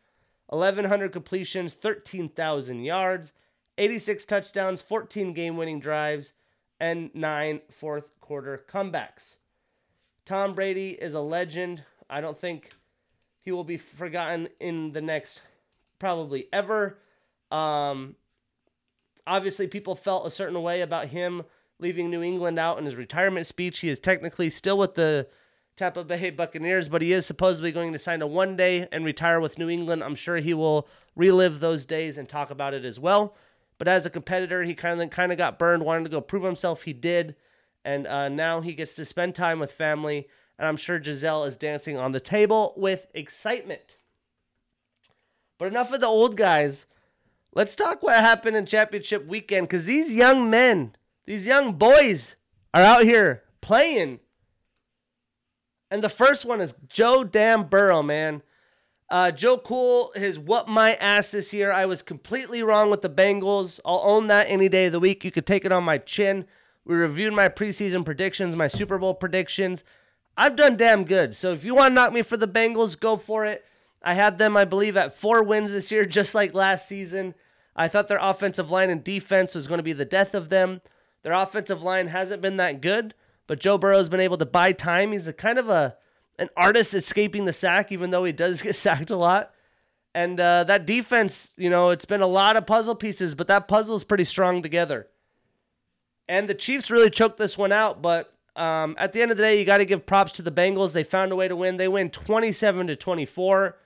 1,100 0.47 1.11
completions, 1.11 1.73
13,000 1.73 2.83
yards, 2.83 3.33
86 3.77 4.25
touchdowns, 4.25 4.81
14 4.81 5.33
game 5.33 5.57
winning 5.57 5.79
drives, 5.79 6.33
and 6.83 7.09
nine 7.13 7.61
fourth 7.71 8.19
quarter 8.19 8.65
comebacks. 8.69 9.35
Tom 10.25 10.53
Brady 10.53 10.89
is 10.89 11.13
a 11.13 11.21
legend. 11.21 11.81
I 12.09 12.19
don't 12.19 12.37
think 12.37 12.71
he 13.39 13.53
will 13.53 13.63
be 13.63 13.77
forgotten 13.77 14.49
in 14.59 14.91
the 14.91 15.01
next 15.01 15.39
probably 15.97 16.49
ever. 16.51 16.99
Um, 17.51 18.17
obviously, 19.25 19.65
people 19.67 19.95
felt 19.95 20.27
a 20.27 20.31
certain 20.31 20.61
way 20.61 20.81
about 20.81 21.07
him 21.07 21.43
leaving 21.79 22.09
New 22.09 22.21
England 22.21 22.59
out 22.59 22.79
in 22.79 22.85
his 22.85 22.97
retirement 22.97 23.45
speech. 23.45 23.79
He 23.79 23.87
is 23.87 24.01
technically 24.01 24.49
still 24.49 24.77
with 24.77 24.95
the 24.95 25.29
Tampa 25.77 26.03
Bay 26.03 26.31
Buccaneers, 26.31 26.89
but 26.89 27.01
he 27.01 27.13
is 27.13 27.25
supposedly 27.25 27.71
going 27.71 27.93
to 27.93 27.99
sign 27.99 28.21
a 28.21 28.27
one 28.27 28.57
day 28.57 28.89
and 28.91 29.05
retire 29.05 29.39
with 29.39 29.57
New 29.57 29.69
England. 29.69 30.03
I'm 30.03 30.15
sure 30.15 30.35
he 30.35 30.53
will 30.53 30.89
relive 31.15 31.61
those 31.61 31.85
days 31.85 32.17
and 32.17 32.27
talk 32.27 32.51
about 32.51 32.73
it 32.73 32.83
as 32.83 32.99
well. 32.99 33.37
But 33.77 33.87
as 33.87 34.05
a 34.05 34.09
competitor, 34.09 34.63
he 34.63 34.75
kind 34.75 35.01
of 35.01 35.09
kind 35.09 35.31
of 35.31 35.37
got 35.37 35.59
burned, 35.59 35.83
wanted 35.83 36.03
to 36.05 36.09
go 36.09 36.21
prove 36.21 36.43
himself. 36.43 36.83
He 36.83 36.93
did, 36.93 37.35
and 37.83 38.07
uh, 38.07 38.29
now 38.29 38.61
he 38.61 38.73
gets 38.73 38.95
to 38.95 39.05
spend 39.05 39.35
time 39.35 39.59
with 39.59 39.71
family. 39.71 40.27
And 40.57 40.67
I'm 40.67 40.77
sure 40.77 40.99
Gisele 40.99 41.45
is 41.45 41.57
dancing 41.57 41.97
on 41.97 42.11
the 42.11 42.19
table 42.19 42.73
with 42.77 43.07
excitement. 43.13 43.97
But 45.57 45.67
enough 45.67 45.91
of 45.91 46.01
the 46.01 46.07
old 46.07 46.37
guys. 46.37 46.85
Let's 47.55 47.75
talk 47.75 48.01
what 48.01 48.15
happened 48.15 48.55
in 48.55 48.65
championship 48.65 49.27
weekend 49.27 49.67
because 49.67 49.85
these 49.85 50.13
young 50.13 50.49
men, 50.49 50.95
these 51.25 51.45
young 51.45 51.73
boys, 51.73 52.35
are 52.73 52.81
out 52.81 53.03
here 53.03 53.43
playing 53.61 54.19
and 55.93 56.03
the 56.03 56.09
first 56.09 56.43
one 56.43 56.59
is 56.59 56.73
Joe 56.89 57.23
Damn 57.23 57.65
Burrow, 57.65 58.01
man. 58.01 58.41
Uh, 59.13 59.29
Joe 59.29 59.59
Cool 59.59 60.11
has 60.15 60.39
what 60.39 60.67
my 60.67 60.95
ass 60.95 61.29
this 61.29 61.53
year. 61.53 61.71
I 61.71 61.85
was 61.85 62.01
completely 62.01 62.63
wrong 62.63 62.89
with 62.89 63.03
the 63.03 63.11
Bengals. 63.11 63.79
I'll 63.85 64.01
own 64.03 64.25
that 64.25 64.47
any 64.49 64.69
day 64.69 64.87
of 64.87 64.91
the 64.91 64.99
week. 64.99 65.23
You 65.23 65.29
could 65.29 65.45
take 65.45 65.65
it 65.65 65.71
on 65.71 65.83
my 65.83 65.99
chin. 65.99 66.47
We 66.83 66.95
reviewed 66.95 67.35
my 67.35 67.47
preseason 67.47 68.03
predictions, 68.03 68.55
my 68.55 68.67
Super 68.67 68.97
Bowl 68.97 69.13
predictions. 69.13 69.83
I've 70.35 70.55
done 70.55 70.77
damn 70.77 71.03
good. 71.03 71.35
So 71.35 71.53
if 71.53 71.63
you 71.63 71.75
want 71.75 71.91
to 71.91 71.93
knock 71.93 72.11
me 72.11 72.23
for 72.23 72.37
the 72.37 72.47
Bengals, 72.47 72.99
go 72.99 73.15
for 73.15 73.45
it. 73.45 73.63
I 74.01 74.15
had 74.15 74.39
them, 74.39 74.57
I 74.57 74.65
believe, 74.65 74.97
at 74.97 75.15
four 75.15 75.43
wins 75.43 75.73
this 75.73 75.91
year, 75.91 76.05
just 76.07 76.33
like 76.33 76.55
last 76.55 76.87
season. 76.87 77.35
I 77.75 77.89
thought 77.89 78.07
their 78.07 78.17
offensive 78.19 78.71
line 78.71 78.89
and 78.89 79.03
defense 79.03 79.53
was 79.53 79.67
going 79.67 79.77
to 79.77 79.83
be 79.83 79.93
the 79.93 80.05
death 80.05 80.33
of 80.33 80.49
them. 80.49 80.81
Their 81.21 81.33
offensive 81.33 81.83
line 81.83 82.07
hasn't 82.07 82.41
been 82.41 82.57
that 82.57 82.81
good. 82.81 83.13
But 83.45 83.59
Joe 83.59 83.77
Burrow's 83.77 84.09
been 84.09 84.19
able 84.19 84.39
to 84.39 84.45
buy 84.47 84.71
time. 84.71 85.11
He's 85.11 85.27
a 85.27 85.33
kind 85.33 85.59
of 85.59 85.69
a 85.69 85.97
an 86.43 86.49
artist 86.55 86.93
escaping 86.93 87.45
the 87.45 87.53
sack, 87.53 87.91
even 87.91 88.11
though 88.11 88.23
he 88.23 88.31
does 88.31 88.61
get 88.61 88.75
sacked 88.75 89.11
a 89.11 89.15
lot. 89.15 89.51
And 90.15 90.39
uh, 90.39 90.65
that 90.65 90.85
defense, 90.85 91.51
you 91.57 91.71
know, 91.71 91.89
it's 91.89 92.05
been 92.05 92.21
a 92.21 92.27
lot 92.27 92.55
of 92.55 92.67
puzzle 92.67 92.95
pieces, 92.95 93.33
but 93.33 93.47
that 93.47 93.67
puzzle 93.67 93.95
is 93.95 94.03
pretty 94.03 94.25
strong 94.25 94.61
together. 94.61 95.07
And 96.27 96.47
the 96.47 96.53
Chiefs 96.53 96.91
really 96.91 97.09
choked 97.09 97.37
this 97.37 97.57
one 97.57 97.71
out, 97.71 98.01
but 98.01 98.33
um, 98.55 98.95
at 98.99 99.13
the 99.13 99.21
end 99.21 99.31
of 99.31 99.37
the 99.37 99.43
day, 99.43 99.57
you 99.57 99.65
got 99.65 99.79
to 99.79 99.85
give 99.85 100.05
props 100.05 100.33
to 100.33 100.41
the 100.43 100.51
Bengals. 100.51 100.91
They 100.91 101.03
found 101.03 101.31
a 101.31 101.35
way 101.35 101.47
to 101.47 101.55
win. 101.55 101.77
They 101.77 101.87
win 101.87 102.11
27 102.11 102.87
to 102.87 102.95
24. 102.95 103.77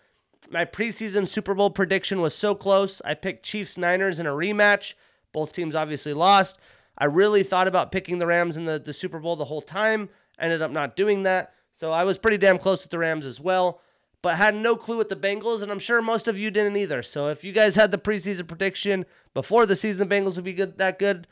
My 0.51 0.65
preseason 0.65 1.27
Super 1.27 1.53
Bowl 1.53 1.69
prediction 1.69 2.21
was 2.21 2.35
so 2.35 2.53
close. 2.53 3.01
I 3.05 3.13
picked 3.13 3.45
Chiefs 3.45 3.77
Niners 3.77 4.19
in 4.19 4.27
a 4.27 4.31
rematch. 4.31 4.93
Both 5.31 5.53
teams 5.53 5.75
obviously 5.75 6.13
lost. 6.13 6.59
I 6.97 7.05
really 7.05 7.43
thought 7.43 7.67
about 7.67 7.91
picking 7.91 8.17
the 8.19 8.27
Rams 8.27 8.57
in 8.57 8.65
the, 8.65 8.79
the 8.79 8.93
Super 8.93 9.19
Bowl 9.19 9.35
the 9.35 9.45
whole 9.45 9.61
time. 9.61 10.09
Ended 10.39 10.61
up 10.61 10.71
not 10.71 10.95
doing 10.95 11.23
that. 11.23 11.53
So 11.77 11.91
I 11.91 12.05
was 12.05 12.17
pretty 12.17 12.39
damn 12.39 12.57
close 12.57 12.81
with 12.81 12.89
the 12.89 12.97
Rams 12.97 13.23
as 13.23 13.39
well. 13.39 13.81
But 14.23 14.37
had 14.37 14.55
no 14.55 14.75
clue 14.75 14.97
with 14.97 15.09
the 15.09 15.15
Bengals, 15.15 15.61
and 15.61 15.71
I'm 15.71 15.77
sure 15.77 16.01
most 16.01 16.27
of 16.27 16.39
you 16.39 16.49
didn't 16.49 16.75
either. 16.75 17.03
So 17.03 17.27
if 17.27 17.43
you 17.43 17.53
guys 17.53 17.75
had 17.75 17.91
the 17.91 17.99
preseason 17.99 18.47
prediction 18.47 19.05
before 19.35 19.67
the 19.67 19.75
season, 19.75 20.09
the 20.09 20.15
Bengals 20.15 20.37
would 20.37 20.43
be 20.43 20.53
good 20.53 20.79
that 20.79 20.97
good. 20.97 21.27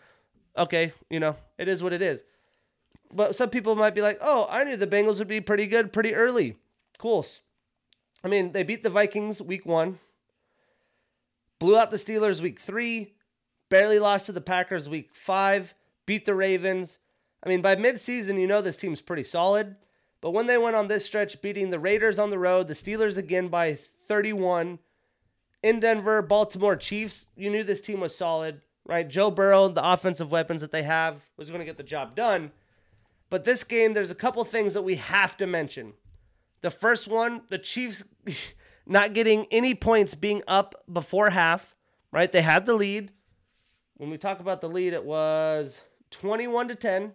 Okay, 0.55 0.93
you 1.09 1.19
know 1.19 1.35
it 1.57 1.67
is 1.67 1.81
what 1.81 1.93
it 1.93 2.03
is. 2.03 2.23
But 3.11 3.35
some 3.35 3.49
people 3.49 3.75
might 3.75 3.95
be 3.95 4.03
like, 4.03 4.19
"Oh, 4.21 4.45
I 4.47 4.63
knew 4.63 4.77
the 4.77 4.85
Bengals 4.85 5.17
would 5.17 5.27
be 5.27 5.41
pretty 5.41 5.65
good 5.65 5.91
pretty 5.91 6.13
early." 6.13 6.57
Cool. 6.99 7.25
I 8.23 8.27
mean, 8.27 8.51
they 8.51 8.61
beat 8.61 8.83
the 8.83 8.91
Vikings 8.91 9.41
week 9.41 9.65
one, 9.65 9.97
blew 11.57 11.75
out 11.75 11.89
the 11.89 11.97
Steelers 11.97 12.39
week 12.39 12.59
three, 12.59 13.15
barely 13.69 13.97
lost 13.97 14.27
to 14.27 14.31
the 14.31 14.41
Packers 14.41 14.87
week 14.87 15.09
five, 15.15 15.73
beat 16.05 16.25
the 16.25 16.35
Ravens. 16.35 16.99
I 17.43 17.49
mean, 17.49 17.63
by 17.63 17.75
midseason, 17.75 18.39
you 18.39 18.45
know 18.45 18.61
this 18.61 18.77
team's 18.77 19.01
pretty 19.01 19.23
solid. 19.23 19.75
But 20.25 20.31
when 20.31 20.47
they 20.47 20.57
went 20.57 20.75
on 20.75 20.87
this 20.87 21.05
stretch, 21.05 21.39
beating 21.39 21.69
the 21.69 21.77
Raiders 21.77 22.17
on 22.17 22.31
the 22.31 22.39
road, 22.39 22.67
the 22.67 22.73
Steelers 22.73 23.15
again 23.15 23.47
by 23.47 23.77
31, 24.07 24.79
in 25.61 25.79
Denver, 25.79 26.23
Baltimore 26.23 26.75
Chiefs, 26.75 27.27
you 27.35 27.51
knew 27.51 27.63
this 27.63 27.79
team 27.79 27.99
was 27.99 28.15
solid, 28.15 28.61
right? 28.87 29.07
Joe 29.07 29.29
Burrow, 29.29 29.67
the 29.67 29.87
offensive 29.87 30.31
weapons 30.31 30.61
that 30.61 30.71
they 30.71 30.81
have, 30.81 31.21
was 31.37 31.49
going 31.49 31.59
to 31.59 31.65
get 31.65 31.77
the 31.77 31.83
job 31.83 32.15
done. 32.15 32.51
But 33.29 33.45
this 33.45 33.63
game, 33.63 33.93
there's 33.93 34.09
a 34.09 34.15
couple 34.15 34.43
things 34.45 34.73
that 34.73 34.81
we 34.81 34.95
have 34.95 35.37
to 35.37 35.45
mention. 35.45 35.93
The 36.61 36.71
first 36.71 37.07
one, 37.07 37.43
the 37.49 37.59
Chiefs 37.59 38.01
not 38.87 39.13
getting 39.13 39.45
any 39.51 39.75
points 39.75 40.15
being 40.15 40.41
up 40.47 40.73
before 40.91 41.29
half, 41.29 41.75
right? 42.11 42.31
They 42.31 42.41
had 42.41 42.65
the 42.65 42.73
lead 42.73 43.11
when 43.97 44.09
we 44.09 44.17
talk 44.17 44.39
about 44.39 44.61
the 44.61 44.69
lead, 44.69 44.93
it 44.93 45.05
was 45.05 45.81
21 46.11 46.69
to 46.69 46.75
10. 46.75 47.13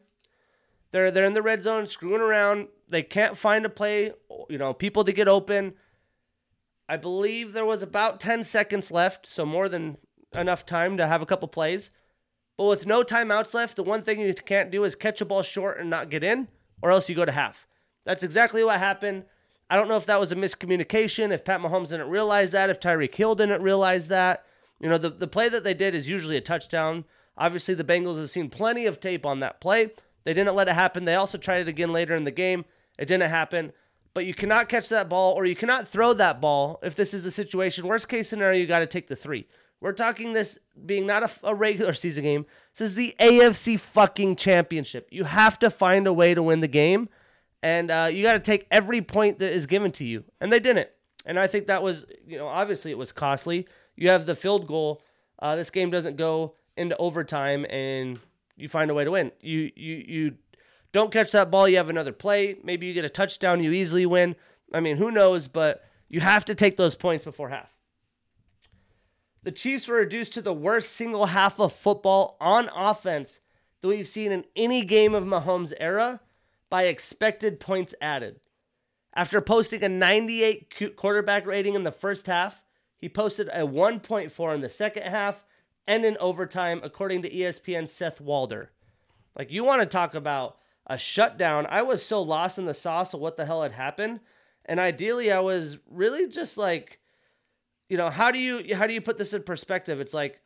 They're 0.92 1.10
they're 1.10 1.24
in 1.24 1.32
the 1.32 1.42
red 1.42 1.62
zone 1.62 1.86
screwing 1.86 2.20
around. 2.20 2.68
They 2.88 3.02
can't 3.02 3.36
find 3.36 3.64
a 3.64 3.68
play, 3.68 4.12
you 4.48 4.58
know, 4.58 4.74
people 4.74 5.04
to 5.04 5.12
get 5.12 5.28
open. 5.28 5.74
I 6.88 6.96
believe 6.96 7.52
there 7.52 7.64
was 7.64 7.82
about 7.82 8.18
10 8.18 8.42
seconds 8.42 8.90
left, 8.90 9.24
so 9.24 9.46
more 9.46 9.68
than 9.68 9.96
enough 10.34 10.66
time 10.66 10.96
to 10.96 11.06
have 11.06 11.22
a 11.22 11.26
couple 11.26 11.46
plays. 11.46 11.90
But 12.56 12.64
with 12.64 12.84
no 12.84 13.04
timeouts 13.04 13.54
left, 13.54 13.76
the 13.76 13.84
one 13.84 14.02
thing 14.02 14.20
you 14.20 14.34
can't 14.34 14.72
do 14.72 14.82
is 14.82 14.96
catch 14.96 15.20
a 15.20 15.24
ball 15.24 15.42
short 15.42 15.78
and 15.78 15.88
not 15.88 16.10
get 16.10 16.24
in, 16.24 16.48
or 16.82 16.90
else 16.90 17.08
you 17.08 17.14
go 17.14 17.24
to 17.24 17.32
half. 17.32 17.68
That's 18.04 18.24
exactly 18.24 18.64
what 18.64 18.80
happened. 18.80 19.24
I 19.70 19.76
don't 19.76 19.86
know 19.86 19.96
if 19.96 20.06
that 20.06 20.18
was 20.18 20.32
a 20.32 20.36
miscommunication, 20.36 21.30
if 21.30 21.44
Pat 21.44 21.60
Mahomes 21.60 21.90
didn't 21.90 22.10
realize 22.10 22.50
that, 22.50 22.70
if 22.70 22.80
Tyreek 22.80 23.14
Hill 23.14 23.36
didn't 23.36 23.62
realize 23.62 24.08
that. 24.08 24.44
You 24.80 24.88
know, 24.88 24.98
the, 24.98 25.10
the 25.10 25.28
play 25.28 25.48
that 25.48 25.62
they 25.62 25.74
did 25.74 25.94
is 25.94 26.08
usually 26.08 26.36
a 26.36 26.40
touchdown. 26.40 27.04
Obviously, 27.38 27.74
the 27.74 27.84
Bengals 27.84 28.18
have 28.18 28.30
seen 28.30 28.50
plenty 28.50 28.84
of 28.86 28.98
tape 28.98 29.24
on 29.24 29.38
that 29.40 29.60
play. 29.60 29.90
They 30.24 30.34
didn't 30.34 30.54
let 30.54 30.68
it 30.68 30.74
happen. 30.74 31.04
They 31.04 31.14
also 31.14 31.38
tried 31.38 31.62
it 31.62 31.68
again 31.68 31.92
later 31.92 32.14
in 32.14 32.24
the 32.24 32.30
game. 32.30 32.64
It 32.98 33.06
didn't 33.06 33.30
happen. 33.30 33.72
But 34.12 34.26
you 34.26 34.34
cannot 34.34 34.68
catch 34.68 34.88
that 34.88 35.08
ball 35.08 35.34
or 35.34 35.46
you 35.46 35.54
cannot 35.54 35.88
throw 35.88 36.12
that 36.14 36.40
ball 36.40 36.80
if 36.82 36.96
this 36.96 37.14
is 37.14 37.22
the 37.22 37.30
situation. 37.30 37.86
Worst 37.86 38.08
case 38.08 38.28
scenario, 38.28 38.60
you 38.60 38.66
got 38.66 38.80
to 38.80 38.86
take 38.86 39.06
the 39.06 39.16
three, 39.16 39.46
We're 39.80 39.92
talking 39.92 40.32
this 40.32 40.58
being 40.84 41.06
not 41.06 41.22
a, 41.22 41.30
a, 41.44 41.54
regular 41.54 41.92
season 41.92 42.24
game. 42.24 42.46
This 42.76 42.90
is 42.90 42.94
the 42.96 43.14
AFC 43.20 43.78
fucking 43.78 44.36
championship. 44.36 45.08
You 45.10 45.24
have 45.24 45.58
to 45.60 45.70
find 45.70 46.06
a 46.06 46.12
way 46.12 46.34
to 46.34 46.42
win 46.42 46.60
the 46.60 46.68
game, 46.68 47.08
and 47.62 47.90
uh, 47.90 48.08
you 48.10 48.22
got 48.22 48.32
to 48.32 48.40
take 48.40 48.66
every 48.70 49.00
point 49.00 49.38
that 49.38 49.52
is 49.52 49.66
given 49.66 49.92
to 49.92 50.04
you. 50.04 50.24
And 50.40 50.52
they 50.52 50.60
didn't. 50.60 50.88
And 51.24 51.38
I 51.38 51.46
think 51.46 51.68
that 51.68 51.82
was, 51.82 52.06
you 52.26 52.38
know, 52.38 52.48
obviously 52.48 52.90
it 52.90 52.98
was 52.98 53.12
costly. 53.12 53.68
You 53.94 54.08
have 54.08 54.26
the 54.26 54.34
field 54.34 54.66
goal. 54.66 55.02
Uh, 55.38 55.54
this 55.54 55.70
game 55.70 55.90
doesn't 55.90 56.16
go 56.16 56.54
into 56.76 56.96
overtime, 56.96 57.64
and 57.70 58.18
you 58.60 58.68
find 58.68 58.90
a 58.90 58.94
way 58.94 59.04
to 59.04 59.10
win. 59.10 59.32
You 59.40 59.70
you 59.74 60.04
you 60.06 60.34
don't 60.92 61.12
catch 61.12 61.32
that 61.32 61.50
ball, 61.50 61.68
you 61.68 61.76
have 61.76 61.88
another 61.88 62.12
play. 62.12 62.56
Maybe 62.62 62.86
you 62.86 62.94
get 62.94 63.04
a 63.04 63.10
touchdown, 63.10 63.62
you 63.62 63.72
easily 63.72 64.06
win. 64.06 64.36
I 64.72 64.80
mean, 64.80 64.96
who 64.96 65.10
knows? 65.10 65.48
But 65.48 65.84
you 66.08 66.20
have 66.20 66.44
to 66.46 66.54
take 66.54 66.76
those 66.76 66.94
points 66.94 67.24
before 67.24 67.48
half. 67.48 67.70
The 69.42 69.52
Chiefs 69.52 69.88
were 69.88 69.96
reduced 69.96 70.34
to 70.34 70.42
the 70.42 70.52
worst 70.52 70.90
single 70.90 71.26
half 71.26 71.58
of 71.58 71.72
football 71.72 72.36
on 72.40 72.68
offense 72.74 73.40
that 73.80 73.88
we've 73.88 74.06
seen 74.06 74.32
in 74.32 74.44
any 74.54 74.84
game 74.84 75.14
of 75.14 75.24
Mahomes' 75.24 75.72
era 75.78 76.20
by 76.68 76.84
expected 76.84 77.58
points 77.58 77.94
added. 78.02 78.40
After 79.14 79.40
posting 79.40 79.82
a 79.82 79.88
98 79.88 80.96
quarterback 80.96 81.46
rating 81.46 81.74
in 81.74 81.84
the 81.84 81.90
first 81.90 82.26
half, 82.26 82.62
he 82.98 83.08
posted 83.08 83.48
a 83.48 83.66
1.4 83.66 84.54
in 84.54 84.60
the 84.60 84.68
second 84.68 85.04
half 85.04 85.44
and 85.90 86.04
in 86.04 86.16
overtime, 86.20 86.80
according 86.84 87.20
to 87.20 87.28
ESPN's 87.28 87.90
Seth 87.90 88.20
Walder. 88.20 88.70
Like, 89.36 89.50
you 89.50 89.64
want 89.64 89.82
to 89.82 89.86
talk 89.86 90.14
about 90.14 90.58
a 90.86 90.96
shutdown. 90.96 91.66
I 91.68 91.82
was 91.82 92.00
so 92.00 92.22
lost 92.22 92.58
in 92.58 92.64
the 92.64 92.72
sauce 92.72 93.12
of 93.12 93.18
what 93.18 93.36
the 93.36 93.44
hell 93.44 93.64
had 93.64 93.72
happened. 93.72 94.20
And 94.66 94.78
ideally, 94.78 95.32
I 95.32 95.40
was 95.40 95.80
really 95.90 96.28
just 96.28 96.56
like, 96.56 97.00
you 97.88 97.96
know, 97.96 98.08
how 98.08 98.30
do 98.30 98.38
you 98.38 98.76
how 98.76 98.86
do 98.86 98.94
you 98.94 99.00
put 99.00 99.18
this 99.18 99.32
in 99.32 99.42
perspective? 99.42 99.98
It's 99.98 100.14
like, 100.14 100.40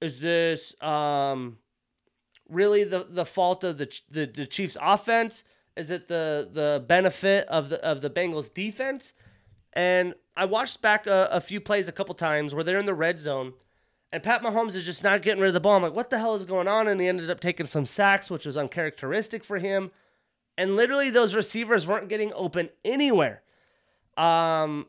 is 0.00 0.18
this 0.18 0.74
um 0.82 1.58
really 2.48 2.82
the 2.82 3.06
the 3.08 3.24
fault 3.24 3.62
of 3.62 3.78
the 3.78 4.00
the, 4.10 4.26
the 4.26 4.46
Chiefs 4.46 4.76
offense? 4.80 5.44
Is 5.76 5.92
it 5.92 6.08
the 6.08 6.50
the 6.52 6.84
benefit 6.88 7.46
of 7.46 7.68
the 7.68 7.80
of 7.84 8.00
the 8.00 8.10
Bengals 8.10 8.52
defense? 8.52 9.12
And 9.72 10.14
I 10.36 10.46
watched 10.46 10.82
back 10.82 11.06
a, 11.06 11.28
a 11.30 11.40
few 11.40 11.60
plays 11.60 11.86
a 11.86 11.92
couple 11.92 12.16
times 12.16 12.56
where 12.56 12.64
they're 12.64 12.78
in 12.78 12.86
the 12.86 12.94
red 12.94 13.20
zone, 13.20 13.52
and 14.12 14.22
Pat 14.22 14.42
Mahomes 14.42 14.74
is 14.74 14.84
just 14.84 15.04
not 15.04 15.22
getting 15.22 15.40
rid 15.40 15.48
of 15.48 15.54
the 15.54 15.60
ball. 15.60 15.76
I'm 15.76 15.82
like, 15.82 15.94
what 15.94 16.10
the 16.10 16.18
hell 16.18 16.34
is 16.34 16.44
going 16.44 16.66
on? 16.66 16.88
And 16.88 17.00
he 17.00 17.06
ended 17.06 17.30
up 17.30 17.40
taking 17.40 17.66
some 17.66 17.86
sacks, 17.86 18.30
which 18.30 18.46
was 18.46 18.56
uncharacteristic 18.56 19.44
for 19.44 19.58
him. 19.58 19.90
And 20.58 20.76
literally, 20.76 21.10
those 21.10 21.34
receivers 21.34 21.86
weren't 21.86 22.08
getting 22.08 22.32
open 22.34 22.70
anywhere. 22.84 23.42
Um, 24.16 24.86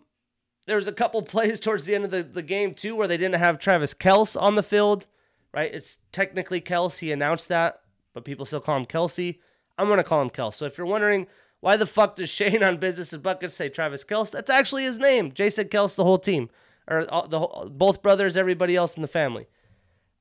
there 0.65 0.75
was 0.75 0.87
a 0.87 0.93
couple 0.93 1.21
plays 1.23 1.59
towards 1.59 1.83
the 1.83 1.95
end 1.95 2.05
of 2.05 2.11
the, 2.11 2.23
the 2.23 2.41
game 2.41 2.73
too 2.73 2.95
where 2.95 3.07
they 3.07 3.17
didn't 3.17 3.35
have 3.35 3.59
Travis 3.59 3.93
Kelce 3.93 4.39
on 4.41 4.55
the 4.55 4.63
field, 4.63 5.05
right? 5.53 5.73
It's 5.73 5.97
technically 6.11 6.61
Kelce. 6.61 6.99
He 6.99 7.11
announced 7.11 7.47
that, 7.49 7.81
but 8.13 8.25
people 8.25 8.45
still 8.45 8.61
call 8.61 8.77
him 8.77 8.85
Kelsey. 8.85 9.39
I'm 9.77 9.87
gonna 9.87 10.03
call 10.03 10.21
him 10.21 10.29
Kelce. 10.29 10.55
So 10.55 10.65
if 10.65 10.77
you're 10.77 10.87
wondering 10.87 11.27
why 11.59 11.77
the 11.77 11.85
fuck 11.85 12.15
does 12.15 12.29
Shane 12.31 12.63
on 12.63 12.77
Business 12.77 13.13
and 13.13 13.23
Buckets 13.23 13.53
say 13.53 13.69
Travis 13.69 14.03
Kelce, 14.03 14.31
that's 14.31 14.49
actually 14.49 14.83
his 14.83 14.97
name. 14.97 15.31
Jason 15.31 15.67
Kelce, 15.67 15.95
the 15.95 16.03
whole 16.03 16.19
team, 16.19 16.49
or 16.91 17.05
the 17.05 17.69
both 17.71 18.01
brothers, 18.01 18.37
everybody 18.37 18.75
else 18.75 18.95
in 18.95 19.01
the 19.01 19.07
family. 19.07 19.47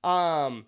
Um. 0.04 0.66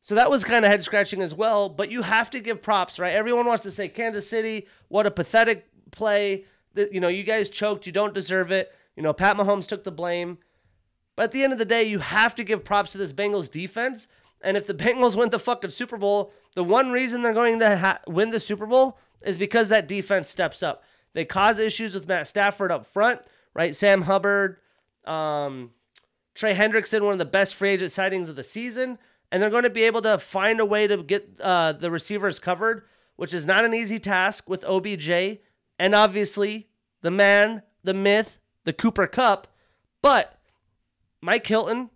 So 0.00 0.14
that 0.14 0.30
was 0.30 0.44
kind 0.44 0.64
of 0.64 0.70
head 0.70 0.84
scratching 0.84 1.20
as 1.20 1.34
well, 1.34 1.68
but 1.68 1.90
you 1.90 2.00
have 2.00 2.30
to 2.30 2.38
give 2.38 2.62
props, 2.62 3.00
right? 3.00 3.12
Everyone 3.12 3.44
wants 3.44 3.64
to 3.64 3.72
say 3.72 3.88
Kansas 3.88 4.28
City, 4.28 4.68
what 4.86 5.04
a 5.04 5.10
pathetic 5.10 5.66
play 5.90 6.44
That 6.74 6.92
you 6.92 7.00
know, 7.00 7.08
you 7.08 7.24
guys 7.24 7.50
choked. 7.50 7.86
You 7.86 7.92
don't 7.92 8.14
deserve 8.14 8.52
it. 8.52 8.72
You 8.94 9.02
know, 9.02 9.12
Pat 9.12 9.36
Mahomes 9.36 9.66
took 9.66 9.82
the 9.82 9.90
blame. 9.90 10.38
But 11.16 11.24
at 11.24 11.32
the 11.32 11.42
end 11.42 11.52
of 11.52 11.58
the 11.58 11.64
day, 11.64 11.84
you 11.84 11.98
have 11.98 12.34
to 12.36 12.44
give 12.44 12.64
props 12.64 12.92
to 12.92 12.98
this 12.98 13.12
Bengals 13.12 13.50
defense. 13.50 14.06
And 14.42 14.56
if 14.56 14.66
the 14.66 14.74
Bengals 14.74 15.16
win 15.16 15.30
the 15.30 15.38
fucking 15.38 15.70
Super 15.70 15.96
Bowl, 15.96 16.32
the 16.54 16.62
one 16.62 16.92
reason 16.92 17.22
they're 17.22 17.32
going 17.32 17.58
to 17.58 17.76
ha- 17.76 18.00
win 18.06 18.30
the 18.30 18.38
Super 18.38 18.66
Bowl 18.66 18.98
is 19.22 19.38
because 19.38 19.68
that 19.70 19.88
defense 19.88 20.28
steps 20.28 20.62
up. 20.62 20.84
They 21.14 21.24
cause 21.24 21.58
issues 21.58 21.94
with 21.94 22.06
Matt 22.06 22.28
Stafford 22.28 22.70
up 22.70 22.86
front, 22.86 23.22
right? 23.54 23.74
Sam 23.74 24.02
Hubbard, 24.02 24.58
um, 25.06 25.70
Trey 26.34 26.54
Hendrickson, 26.54 27.02
one 27.02 27.12
of 27.12 27.18
the 27.18 27.24
best 27.24 27.54
free 27.54 27.70
agent 27.70 27.92
sightings 27.92 28.28
of 28.28 28.36
the 28.36 28.44
season. 28.44 28.98
And 29.32 29.42
they're 29.42 29.50
going 29.50 29.64
to 29.64 29.70
be 29.70 29.84
able 29.84 30.02
to 30.02 30.18
find 30.18 30.60
a 30.60 30.64
way 30.64 30.86
to 30.86 31.02
get 31.02 31.40
uh, 31.40 31.72
the 31.72 31.90
receivers 31.90 32.38
covered, 32.38 32.84
which 33.16 33.34
is 33.34 33.44
not 33.44 33.64
an 33.64 33.74
easy 33.74 33.98
task 33.98 34.48
with 34.48 34.64
OBJ 34.64 35.40
and 35.78 35.94
obviously 35.94 36.68
the 37.02 37.10
man, 37.10 37.62
the 37.82 37.94
myth, 37.94 38.38
the 38.64 38.72
Cooper 38.72 39.06
Kupp. 39.06 39.48
But 40.02 40.38
Mike 41.20 41.46
Hilton, 41.46 41.90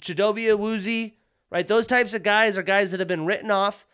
Chidobe 0.00 0.46
Awuzie, 0.46 1.14
right? 1.50 1.66
Those 1.66 1.86
types 1.86 2.14
of 2.14 2.22
guys 2.22 2.56
are 2.56 2.62
guys 2.62 2.90
that 2.90 3.00
have 3.00 3.08
been 3.08 3.26
written 3.26 3.50
off. 3.50 3.86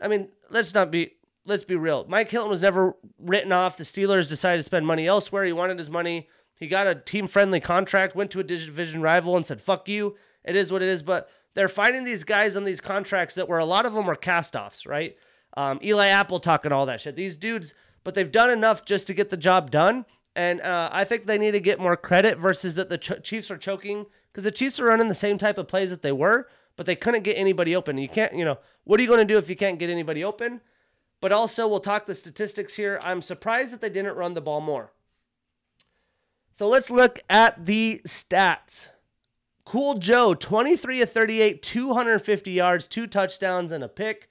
I 0.00 0.08
mean, 0.08 0.28
let's 0.50 0.74
not 0.74 0.90
be 0.90 1.12
let's 1.44 1.64
be 1.64 1.76
real. 1.76 2.06
Mike 2.08 2.30
Hilton 2.30 2.50
was 2.50 2.62
never 2.62 2.96
written 3.18 3.52
off. 3.52 3.76
The 3.76 3.84
Steelers 3.84 4.28
decided 4.28 4.58
to 4.58 4.64
spend 4.64 4.86
money 4.86 5.06
elsewhere. 5.06 5.44
He 5.44 5.52
wanted 5.52 5.78
his 5.78 5.90
money. 5.90 6.28
He 6.62 6.68
got 6.68 6.86
a 6.86 6.94
team 6.94 7.26
friendly 7.26 7.60
contract, 7.60 8.14
went 8.14 8.30
to 8.30 8.40
a 8.40 8.44
division 8.44 9.02
rival 9.02 9.36
and 9.36 9.44
said, 9.44 9.60
fuck 9.60 9.88
you. 9.88 10.16
It 10.44 10.56
is 10.56 10.70
what 10.70 10.82
it 10.82 10.88
is. 10.88 11.02
But 11.02 11.28
they're 11.54 11.68
finding 11.68 12.04
these 12.04 12.24
guys 12.24 12.56
on 12.56 12.64
these 12.64 12.80
contracts 12.80 13.34
that 13.34 13.48
were 13.48 13.58
a 13.58 13.64
lot 13.64 13.84
of 13.84 13.94
them 13.94 14.06
were 14.06 14.16
cast 14.16 14.56
offs, 14.56 14.86
right? 14.86 15.16
Um, 15.56 15.80
Eli 15.82 16.06
Apple 16.06 16.40
talking 16.40 16.72
all 16.72 16.86
that 16.86 17.00
shit. 17.00 17.16
These 17.16 17.36
dudes 17.36 17.74
but 18.04 18.14
they've 18.14 18.32
done 18.32 18.50
enough 18.50 18.84
just 18.84 19.06
to 19.06 19.14
get 19.14 19.30
the 19.30 19.36
job 19.36 19.70
done. 19.70 20.04
And 20.34 20.60
uh, 20.60 20.88
I 20.92 21.04
think 21.04 21.26
they 21.26 21.38
need 21.38 21.52
to 21.52 21.60
get 21.60 21.78
more 21.78 21.96
credit 21.96 22.38
versus 22.38 22.74
that 22.76 22.88
the 22.88 22.98
Ch- 22.98 23.22
Chiefs 23.22 23.50
are 23.50 23.58
choking 23.58 24.06
because 24.32 24.44
the 24.44 24.50
Chiefs 24.50 24.80
are 24.80 24.86
running 24.86 25.08
the 25.08 25.14
same 25.14 25.38
type 25.38 25.58
of 25.58 25.68
plays 25.68 25.90
that 25.90 26.02
they 26.02 26.12
were, 26.12 26.48
but 26.76 26.86
they 26.86 26.96
couldn't 26.96 27.22
get 27.22 27.34
anybody 27.34 27.76
open. 27.76 27.98
You 27.98 28.08
can't, 28.08 28.34
you 28.34 28.44
know, 28.44 28.58
what 28.84 28.98
are 28.98 29.02
you 29.02 29.08
going 29.08 29.26
to 29.26 29.32
do 29.32 29.38
if 29.38 29.50
you 29.50 29.56
can't 29.56 29.78
get 29.78 29.90
anybody 29.90 30.24
open? 30.24 30.62
But 31.20 31.32
also, 31.32 31.68
we'll 31.68 31.80
talk 31.80 32.06
the 32.06 32.14
statistics 32.14 32.74
here. 32.74 32.98
I'm 33.02 33.22
surprised 33.22 33.72
that 33.72 33.80
they 33.80 33.90
didn't 33.90 34.16
run 34.16 34.34
the 34.34 34.40
ball 34.40 34.60
more. 34.60 34.92
So 36.52 36.68
let's 36.68 36.90
look 36.90 37.18
at 37.30 37.64
the 37.64 38.02
stats. 38.06 38.88
Cool 39.64 39.94
Joe, 39.98 40.34
23 40.34 41.02
of 41.02 41.10
38, 41.10 41.62
250 41.62 42.50
yards, 42.50 42.88
two 42.88 43.06
touchdowns, 43.06 43.72
and 43.72 43.82
a 43.82 43.88
pick. 43.88 44.28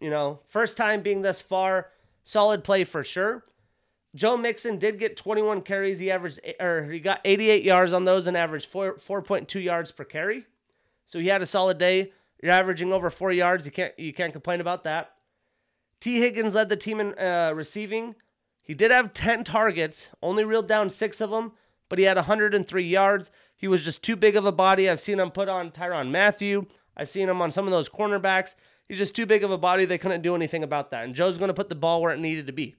You 0.00 0.10
know, 0.10 0.40
first 0.46 0.76
time 0.76 1.02
being 1.02 1.22
this 1.22 1.40
far 1.40 1.88
solid 2.22 2.62
play 2.62 2.84
for 2.84 3.02
sure. 3.02 3.44
Joe 4.14 4.36
Mixon 4.36 4.78
did 4.78 4.98
get 4.98 5.16
21 5.16 5.62
carries. 5.62 5.98
He 5.98 6.10
averaged 6.10 6.40
or 6.60 6.84
he 6.84 7.00
got 7.00 7.20
88 7.24 7.64
yards 7.64 7.92
on 7.92 8.04
those 8.04 8.26
and 8.26 8.36
averaged 8.36 8.68
4 8.68 8.94
4.2 8.94 9.62
yards 9.62 9.90
per 9.90 10.04
carry. 10.04 10.46
So 11.04 11.18
he 11.18 11.28
had 11.28 11.42
a 11.42 11.46
solid 11.46 11.78
day. 11.78 12.12
You're 12.42 12.52
averaging 12.52 12.92
over 12.92 13.10
4 13.10 13.32
yards. 13.32 13.66
You 13.66 13.72
can't 13.72 13.98
you 13.98 14.12
can't 14.12 14.32
complain 14.32 14.60
about 14.60 14.84
that. 14.84 15.12
Tee 16.00 16.20
Higgins 16.20 16.54
led 16.54 16.68
the 16.68 16.76
team 16.76 17.00
in 17.00 17.18
uh, 17.18 17.52
receiving. 17.54 18.14
He 18.66 18.74
did 18.74 18.90
have 18.90 19.14
10 19.14 19.44
targets, 19.44 20.08
only 20.20 20.42
reeled 20.42 20.66
down 20.66 20.90
6 20.90 21.20
of 21.20 21.30
them, 21.30 21.52
but 21.88 22.00
he 22.00 22.04
had 22.04 22.16
103 22.16 22.82
yards. 22.84 23.30
He 23.54 23.68
was 23.68 23.84
just 23.84 24.02
too 24.02 24.16
big 24.16 24.34
of 24.34 24.44
a 24.44 24.50
body. 24.50 24.90
I've 24.90 25.00
seen 25.00 25.20
him 25.20 25.30
put 25.30 25.48
on 25.48 25.70
Tyrann 25.70 26.10
Mathieu. 26.10 26.66
I've 26.96 27.08
seen 27.08 27.28
him 27.28 27.40
on 27.40 27.52
some 27.52 27.66
of 27.66 27.70
those 27.70 27.88
cornerbacks. 27.88 28.56
He's 28.88 28.98
just 28.98 29.14
too 29.14 29.24
big 29.24 29.44
of 29.44 29.52
a 29.52 29.58
body. 29.58 29.84
They 29.84 29.98
couldn't 29.98 30.22
do 30.22 30.34
anything 30.34 30.64
about 30.64 30.90
that. 30.90 31.04
And 31.04 31.14
Joe's 31.14 31.38
going 31.38 31.48
to 31.48 31.54
put 31.54 31.68
the 31.68 31.76
ball 31.76 32.02
where 32.02 32.12
it 32.12 32.18
needed 32.18 32.48
to 32.48 32.52
be. 32.52 32.74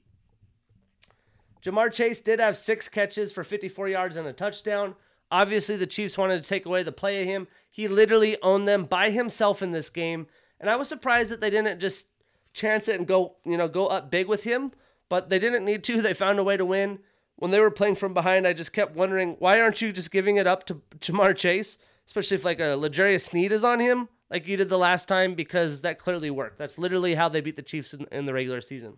Ja'Marr 1.63 1.91
Chase 1.91 2.19
did 2.19 2.39
have 2.41 2.57
six 2.57 2.89
catches 2.89 3.31
for 3.31 3.45
54 3.45 3.87
yards 3.87 4.17
and 4.17 4.27
a 4.27 4.33
touchdown. 4.33 4.93
Obviously, 5.31 5.77
the 5.77 5.87
Chiefs 5.87 6.17
wanted 6.17 6.43
to 6.43 6.47
take 6.47 6.65
away 6.65 6.83
the 6.83 6.91
play 6.91 7.21
of 7.21 7.27
him. 7.27 7.47
He 7.71 7.87
literally 7.87 8.37
owned 8.41 8.67
them 8.67 8.85
by 8.85 9.09
himself 9.09 9.61
in 9.61 9.71
this 9.71 9.89
game. 9.89 10.27
And 10.59 10.69
I 10.69 10.75
was 10.75 10.89
surprised 10.89 11.31
that 11.31 11.39
they 11.39 11.49
didn't 11.49 11.79
just 11.79 12.07
chance 12.53 12.87
it 12.87 12.97
and 12.97 13.07
go, 13.07 13.35
you 13.45 13.57
know, 13.57 13.67
go 13.67 13.87
up 13.87 14.11
big 14.11 14.27
with 14.27 14.43
him. 14.43 14.71
But 15.09 15.29
they 15.29 15.39
didn't 15.39 15.65
need 15.65 15.83
to. 15.85 16.01
They 16.01 16.13
found 16.13 16.39
a 16.39 16.43
way 16.43 16.57
to 16.57 16.65
win. 16.65 16.99
When 17.35 17.51
they 17.51 17.59
were 17.59 17.71
playing 17.71 17.95
from 17.95 18.13
behind, 18.13 18.47
I 18.47 18.53
just 18.53 18.73
kept 18.73 18.95
wondering, 18.95 19.35
why 19.39 19.61
aren't 19.61 19.81
you 19.81 19.91
just 19.91 20.09
giving 20.09 20.37
it 20.37 20.47
up 20.47 20.65
to 20.67 20.81
Ja'Marr 20.99 21.35
Chase? 21.37 21.77
Especially 22.07 22.35
if 22.35 22.43
like 22.43 22.59
a 22.59 22.75
L'Jarius 22.75 23.25
Sneed 23.25 23.51
is 23.51 23.63
on 23.63 23.79
him 23.79 24.09
like 24.29 24.47
you 24.47 24.57
did 24.57 24.69
the 24.69 24.77
last 24.77 25.07
time 25.07 25.33
because 25.35 25.81
that 25.81 25.99
clearly 25.99 26.29
worked. 26.29 26.57
That's 26.57 26.77
literally 26.77 27.15
how 27.15 27.29
they 27.29 27.41
beat 27.41 27.55
the 27.55 27.61
Chiefs 27.61 27.93
in, 27.93 28.05
in 28.11 28.25
the 28.25 28.33
regular 28.33 28.61
season. 28.61 28.97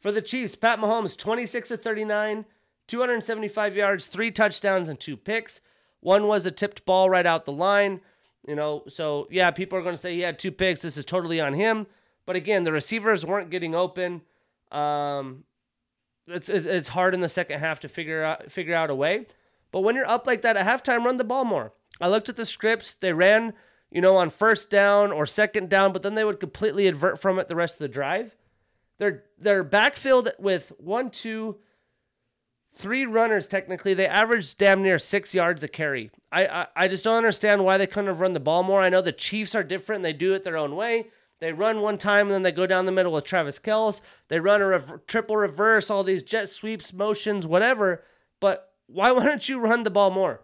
For 0.00 0.12
the 0.12 0.22
Chiefs, 0.22 0.54
Pat 0.54 0.78
Mahomes, 0.78 1.16
26 1.16 1.72
of 1.72 1.82
39, 1.82 2.44
275 2.86 3.76
yards, 3.76 4.06
three 4.06 4.30
touchdowns, 4.30 4.88
and 4.88 4.98
two 4.98 5.16
picks. 5.16 5.60
One 6.00 6.28
was 6.28 6.46
a 6.46 6.50
tipped 6.50 6.84
ball 6.86 7.10
right 7.10 7.26
out 7.26 7.44
the 7.44 7.52
line. 7.52 8.00
You 8.46 8.54
know, 8.54 8.84
so 8.88 9.26
yeah, 9.30 9.50
people 9.50 9.78
are 9.78 9.82
going 9.82 9.94
to 9.94 10.00
say 10.00 10.14
he 10.14 10.20
had 10.20 10.38
two 10.38 10.52
picks. 10.52 10.80
This 10.80 10.96
is 10.96 11.04
totally 11.04 11.40
on 11.40 11.52
him. 11.52 11.86
But 12.24 12.36
again, 12.36 12.64
the 12.64 12.72
receivers 12.72 13.26
weren't 13.26 13.50
getting 13.50 13.74
open. 13.74 14.22
Um, 14.72 15.44
it's 16.26 16.48
it's 16.48 16.88
hard 16.88 17.14
in 17.14 17.20
the 17.20 17.28
second 17.28 17.60
half 17.60 17.80
to 17.80 17.88
figure 17.88 18.22
out 18.22 18.50
figure 18.50 18.74
out 18.74 18.90
a 18.90 18.94
way. 18.94 19.26
But 19.72 19.80
when 19.80 19.94
you're 19.94 20.08
up 20.08 20.26
like 20.26 20.42
that 20.42 20.56
at 20.56 20.66
halftime, 20.66 21.04
run 21.04 21.16
the 21.16 21.24
ball 21.24 21.44
more. 21.44 21.72
I 22.00 22.08
looked 22.08 22.28
at 22.28 22.36
the 22.36 22.46
scripts. 22.46 22.94
They 22.94 23.12
ran, 23.12 23.54
you 23.90 24.00
know, 24.00 24.16
on 24.16 24.30
first 24.30 24.70
down 24.70 25.12
or 25.12 25.26
second 25.26 25.68
down, 25.68 25.92
but 25.92 26.02
then 26.02 26.14
they 26.14 26.24
would 26.24 26.40
completely 26.40 26.88
advert 26.88 27.20
from 27.20 27.38
it 27.38 27.48
the 27.48 27.56
rest 27.56 27.76
of 27.76 27.80
the 27.80 27.88
drive. 27.88 28.36
They're 28.98 29.24
they're 29.38 29.64
backfilled 29.64 30.30
with 30.38 30.72
one, 30.78 31.10
two, 31.10 31.56
three 32.74 33.06
runners 33.06 33.48
technically. 33.48 33.94
They 33.94 34.06
averaged 34.06 34.58
damn 34.58 34.82
near 34.82 34.98
six 34.98 35.34
yards 35.34 35.62
a 35.62 35.68
carry. 35.68 36.10
I, 36.30 36.46
I, 36.46 36.66
I 36.76 36.88
just 36.88 37.04
don't 37.04 37.16
understand 37.16 37.64
why 37.64 37.78
they 37.78 37.86
couldn't 37.86 38.08
have 38.08 38.20
run 38.20 38.34
the 38.34 38.40
ball 38.40 38.62
more. 38.62 38.80
I 38.80 38.88
know 38.88 39.00
the 39.00 39.12
Chiefs 39.12 39.54
are 39.54 39.62
different. 39.62 40.02
They 40.02 40.12
do 40.12 40.34
it 40.34 40.44
their 40.44 40.56
own 40.56 40.76
way. 40.76 41.08
They 41.40 41.52
run 41.52 41.80
one 41.80 41.98
time 41.98 42.26
and 42.26 42.32
then 42.32 42.42
they 42.42 42.52
go 42.52 42.66
down 42.66 42.86
the 42.86 42.92
middle 42.92 43.12
with 43.12 43.24
Travis 43.24 43.58
Kelce. 43.58 44.00
They 44.28 44.40
run 44.40 44.60
a 44.60 44.80
triple 45.06 45.36
reverse, 45.36 45.90
all 45.90 46.02
these 46.02 46.22
jet 46.22 46.48
sweeps, 46.48 46.92
motions, 46.92 47.46
whatever. 47.46 48.02
But 48.40 48.72
why 48.86 49.12
wouldn't 49.12 49.48
you 49.48 49.60
run 49.60 49.84
the 49.84 49.90
ball 49.90 50.10
more? 50.10 50.42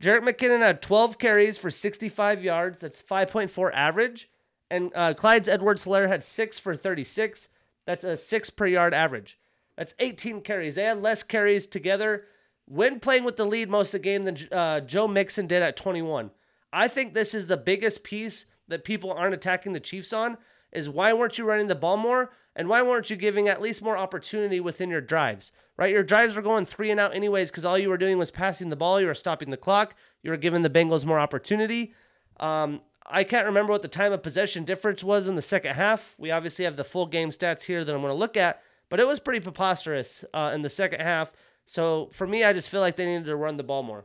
Jerick 0.00 0.22
McKinnon 0.22 0.60
had 0.60 0.82
12 0.82 1.18
carries 1.18 1.56
for 1.56 1.70
65 1.70 2.42
yards. 2.42 2.78
That's 2.78 3.00
5.4 3.00 3.70
average. 3.72 4.28
And 4.68 4.90
uh, 4.94 5.14
Clyde's 5.14 5.48
Edwards 5.48 5.84
Helaire 5.84 6.08
had 6.08 6.22
six 6.22 6.58
for 6.58 6.74
36. 6.74 7.48
That's 7.86 8.04
a 8.04 8.16
six 8.16 8.50
per 8.50 8.66
yard 8.66 8.94
average. 8.94 9.38
That's 9.76 9.94
18 9.98 10.40
carries. 10.40 10.74
They 10.74 10.84
had 10.84 11.00
less 11.00 11.22
carries 11.22 11.66
together 11.66 12.24
when 12.66 13.00
playing 13.00 13.24
with 13.24 13.36
the 13.36 13.44
lead 13.44 13.68
most 13.68 13.88
of 13.88 14.00
the 14.00 14.04
game 14.04 14.22
than 14.22 14.38
uh, 14.50 14.80
Joe 14.80 15.06
Mixon 15.06 15.46
did 15.46 15.62
at 15.62 15.76
21. 15.76 16.30
I 16.72 16.88
think 16.88 17.14
this 17.14 17.34
is 17.34 17.46
the 17.46 17.56
biggest 17.56 18.02
piece 18.02 18.46
that 18.68 18.84
people 18.84 19.12
aren't 19.12 19.34
attacking 19.34 19.72
the 19.72 19.80
Chiefs 19.80 20.12
on 20.12 20.38
is 20.72 20.88
why 20.88 21.12
weren't 21.12 21.38
you 21.38 21.44
running 21.44 21.66
the 21.66 21.74
ball 21.74 21.96
more 21.96 22.32
and 22.56 22.68
why 22.68 22.82
weren't 22.82 23.10
you 23.10 23.16
giving 23.16 23.48
at 23.48 23.62
least 23.62 23.82
more 23.82 23.96
opportunity 23.96 24.60
within 24.60 24.90
your 24.90 25.00
drives? 25.00 25.52
Right? 25.76 25.92
Your 25.92 26.02
drives 26.02 26.36
were 26.36 26.42
going 26.42 26.66
3 26.66 26.90
and 26.90 27.00
out 27.00 27.14
anyways 27.14 27.50
cuz 27.50 27.64
all 27.64 27.78
you 27.78 27.88
were 27.88 27.98
doing 27.98 28.18
was 28.18 28.30
passing 28.30 28.68
the 28.68 28.76
ball, 28.76 29.00
you 29.00 29.06
were 29.06 29.14
stopping 29.14 29.50
the 29.50 29.56
clock, 29.56 29.94
you 30.22 30.30
were 30.30 30.36
giving 30.36 30.62
the 30.62 30.70
Bengals 30.70 31.04
more 31.04 31.18
opportunity. 31.18 31.94
Um, 32.40 32.82
I 33.06 33.24
can't 33.24 33.46
remember 33.46 33.72
what 33.72 33.82
the 33.82 33.88
time 33.88 34.12
of 34.12 34.22
possession 34.22 34.64
difference 34.64 35.02
was 35.02 35.28
in 35.28 35.34
the 35.34 35.42
second 35.42 35.74
half. 35.74 36.14
We 36.18 36.30
obviously 36.30 36.64
have 36.64 36.76
the 36.76 36.84
full 36.84 37.06
game 37.06 37.30
stats 37.30 37.62
here 37.62 37.84
that 37.84 37.94
I'm 37.94 38.00
going 38.00 38.12
to 38.12 38.18
look 38.18 38.36
at, 38.36 38.62
but 38.88 39.00
it 39.00 39.06
was 39.06 39.20
pretty 39.20 39.40
preposterous 39.40 40.24
uh, 40.32 40.52
in 40.54 40.62
the 40.62 40.70
second 40.70 41.00
half. 41.00 41.32
So 41.66 42.10
for 42.12 42.26
me, 42.26 42.44
I 42.44 42.52
just 42.52 42.70
feel 42.70 42.80
like 42.80 42.96
they 42.96 43.06
needed 43.06 43.26
to 43.26 43.36
run 43.36 43.56
the 43.56 43.64
ball 43.64 43.82
more. 43.82 44.04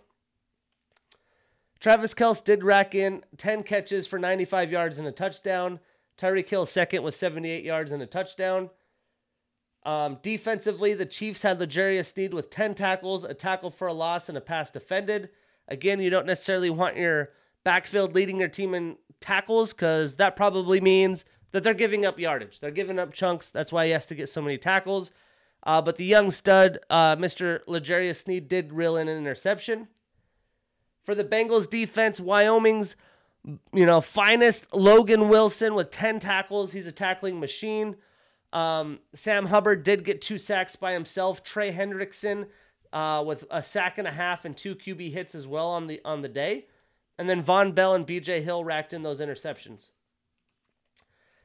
Travis 1.80 2.14
Kelce 2.14 2.44
did 2.44 2.64
rack 2.64 2.96
in 2.96 3.24
10 3.38 3.64
catches 3.64 4.08
for 4.08 4.18
95 4.18 4.72
yards 4.72 5.00
and 5.00 5.08
a 5.08 5.12
touchdown. 5.12 5.80
Tyreek 6.18 6.50
Hill 6.50 6.66
second 6.66 7.04
with 7.04 7.16
78 7.16 7.64
yards 7.64 7.92
and 7.92 8.02
a 8.02 8.08
touchdown. 8.08 8.70
Um, 9.84 10.18
defensively, 10.22 10.94
the 10.94 11.06
Chiefs 11.06 11.44
had 11.44 11.62
L'Jarius 11.62 12.14
Sneed 12.14 12.34
with 12.34 12.50
10 12.50 12.76
tackles, 12.76 13.24
a 13.24 13.34
tackle 13.34 13.72
for 13.72 13.88
a 13.88 13.94
loss, 13.94 14.28
and 14.28 14.38
a 14.38 14.42
pass 14.42 14.72
defended. 14.72 15.30
Again, 15.68 16.02
you 16.02 16.10
don't 16.10 16.26
necessarily 16.26 16.70
want 16.70 16.98
your 16.98 17.30
backfield 17.64 18.14
leading 18.14 18.40
your 18.40 18.50
team 18.50 18.74
in 18.74 18.98
tackles 19.22 19.74
because 19.74 20.16
that 20.16 20.36
probably 20.36 20.82
means 20.82 21.26
that 21.52 21.64
they're 21.64 21.74
giving 21.74 22.06
up 22.06 22.20
yardage. 22.20 22.60
They're 22.60 22.72
giving 22.72 23.00
up 23.00 23.14
chunks. 23.14 23.50
That's 23.50 23.72
why 23.72 23.86
he 23.86 23.92
has 23.92 24.06
to 24.08 24.16
get 24.16 24.30
so 24.30 24.42
many 24.42 24.58
tackles. 24.58 25.12
Uh, 25.64 25.82
but 25.82 25.98
the 25.98 26.06
young 26.06 26.32
stud, 26.32 26.80
uh, 26.90 27.16
Mr. 27.16 27.62
L'Jarius 27.68 28.24
Sneed, 28.24 28.48
did 28.48 28.74
reel 28.74 28.98
in 28.98 29.08
an 29.08 29.18
interception. 29.18 29.88
For 31.08 31.16
the 31.16 31.24
Bengals 31.24 31.70
defense, 31.70 32.20
Wyoming's 32.20 32.98
you 33.74 33.86
know 33.86 34.02
finest 34.02 34.68
Logan 34.76 35.30
Wilson 35.30 35.74
with 35.74 35.90
10 35.90 36.20
tackles. 36.20 36.74
He's 36.74 36.86
a 36.86 36.92
tackling 36.92 37.40
machine. 37.40 37.96
Um, 38.52 39.00
Sam 39.16 39.46
Hubbard 39.46 39.84
did 39.84 40.04
get 40.04 40.22
two 40.22 40.38
sacks 40.38 40.76
by 40.76 40.92
himself. 40.92 41.46
Trey 41.46 41.72
Hendrickson 41.72 42.48
uh, 42.92 43.24
with 43.26 43.46
a 43.50 43.64
sack 43.64 44.00
and 44.00 44.06
a 44.06 44.12
half 44.12 44.44
and 44.44 44.58
two 44.58 44.76
QB 44.76 45.14
hits 45.14 45.34
as 45.34 45.48
well 45.48 45.70
on 45.70 45.88
the 45.88 46.02
on 46.04 46.22
the 46.22 46.28
day. 46.28 46.66
And 47.18 47.30
then 47.30 47.42
Vonn 47.42 47.74
Bell 47.74 47.96
and 47.96 48.06
BJ 48.06 48.44
Hill 48.44 48.66
racked 48.66 48.92
in 48.92 49.02
those 49.02 49.22
interceptions. 49.22 49.92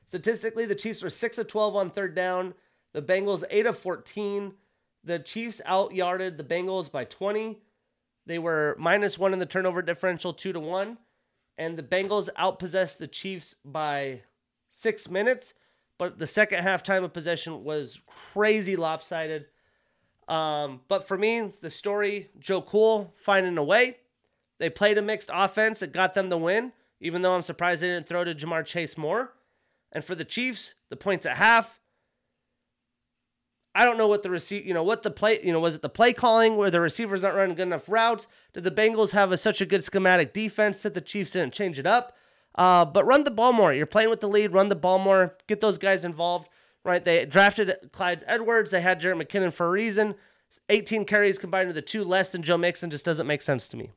Statistically, 0.09 0.67
the 0.67 0.75
Chiefs 0.75 1.05
were 1.05 1.09
6 1.09 1.39
of 1.39 1.47
12 1.47 1.77
on 1.77 1.91
third 1.91 2.17
down. 2.17 2.53
The 2.95 3.01
Bengals 3.01 3.45
8 3.49 3.67
of 3.67 3.79
14. 3.79 4.55
The 5.05 5.21
Chiefs 5.21 5.61
out 5.67 5.95
yarded 5.95 6.37
the 6.37 6.43
Bengals 6.43 6.91
by 6.91 7.05
20. 7.05 7.61
They 8.27 8.39
were 8.39 8.77
minus 8.79 9.19
one 9.19 9.33
in 9.33 9.39
the 9.39 9.47
turnover 9.47 9.83
differential, 9.83 10.33
two 10.33 10.53
to 10.53 10.61
one. 10.61 10.99
And 11.59 11.77
the 11.77 11.83
Bengals 11.83 12.29
outpossessed 12.39 12.99
the 12.99 13.09
Chiefs 13.09 13.57
by 13.65 14.23
six 14.71 15.09
minutes. 15.11 15.55
But 15.99 16.19
the 16.19 16.27
second 16.27 16.63
half 16.63 16.83
time 16.83 17.05
of 17.05 17.13
possession 17.13 17.65
was 17.65 17.99
crazy 18.33 18.77
lopsided. 18.77 19.47
Um, 20.29 20.81
but 20.89 21.07
for 21.07 21.19
me, 21.19 21.53
the 21.61 21.71
story 21.71 22.31
Joe 22.39 22.63
Cool 22.63 23.13
finding 23.17 23.59
a 23.59 23.65
way. 23.65 23.99
They 24.59 24.71
played 24.71 24.99
a 24.99 25.03
mixed 25.03 25.31
offense. 25.33 25.83
It 25.83 25.93
got 25.93 26.15
them 26.15 26.29
the 26.29 26.39
win, 26.39 26.73
even 27.01 27.23
though 27.23 27.35
I'm 27.35 27.43
surprised 27.43 27.83
they 27.83 27.89
didn't 27.89 28.07
throw 28.07 28.25
to 28.25 28.35
Ja'Marr 28.35 28.65
Chase 28.65 28.97
more. 28.97 29.33
And 29.91 30.05
for 30.05 30.15
the 30.15 30.25
Chiefs, 30.25 30.75
the 30.89 30.97
points 30.97 31.27
at 31.27 31.37
half, 31.37 31.81
I 33.75 33.85
don't 33.85 33.97
know 33.97 34.07
what 34.07 34.23
the 34.23 34.31
receive, 34.31 34.67
you 34.67 34.75
know, 34.75 34.83
what 34.83 35.03
the 35.03 35.11
play, 35.11 35.41
you 35.43 35.53
know, 35.53 35.61
was 35.61 35.75
it 35.75 35.83
the 35.83 35.89
play 35.89 36.13
calling 36.13 36.57
where 36.57 36.71
the 36.71 36.81
receivers 36.81 37.23
not 37.23 37.35
running 37.35 37.57
good 37.57 37.63
enough 37.63 37.89
routes? 37.89 38.27
Did 38.53 38.65
the 38.65 38.71
Bengals 38.71 39.13
have 39.13 39.33
a, 39.33 39.37
such 39.39 39.61
a 39.61 39.67
good 39.67 39.83
schematic 39.83 40.35
defense 40.35 40.83
that 40.83 40.93
the 40.95 41.01
Chiefs 41.01 41.31
didn't 41.31 41.55
change 41.55 41.79
it 41.79 41.87
up? 41.87 42.17
Uh, 42.55 42.85
but 42.85 43.07
run 43.07 43.25
the 43.25 43.31
ball 43.31 43.53
more. 43.53 43.73
You're 43.73 43.87
playing 43.87 44.11
with 44.11 44.21
the 44.21 44.29
lead. 44.29 44.53
Run 44.53 44.69
the 44.69 44.77
ball 44.77 44.99
more. 44.99 45.37
Get 45.47 45.63
those 45.63 45.79
guys 45.79 46.05
involved. 46.05 46.49
Right? 46.85 47.03
They 47.03 47.25
drafted 47.25 47.91
Clyde 47.93 48.25
Edwards. 48.27 48.71
They 48.71 48.83
had 48.83 49.01
Jared 49.01 49.19
McKinnon 49.19 49.53
for 49.53 49.67
a 49.67 49.71
reason. 49.71 50.17
18 50.69 51.07
carries 51.07 51.39
combined 51.39 51.69
with 51.69 51.77
the 51.77 51.83
two 51.83 52.05
less 52.05 52.29
than 52.29 52.43
Joe 52.43 52.59
Mixon 52.59 52.91
just 52.91 53.05
doesn't 53.05 53.27
make 53.27 53.41
sense 53.41 53.69
to 53.69 53.77
me. 53.77 53.91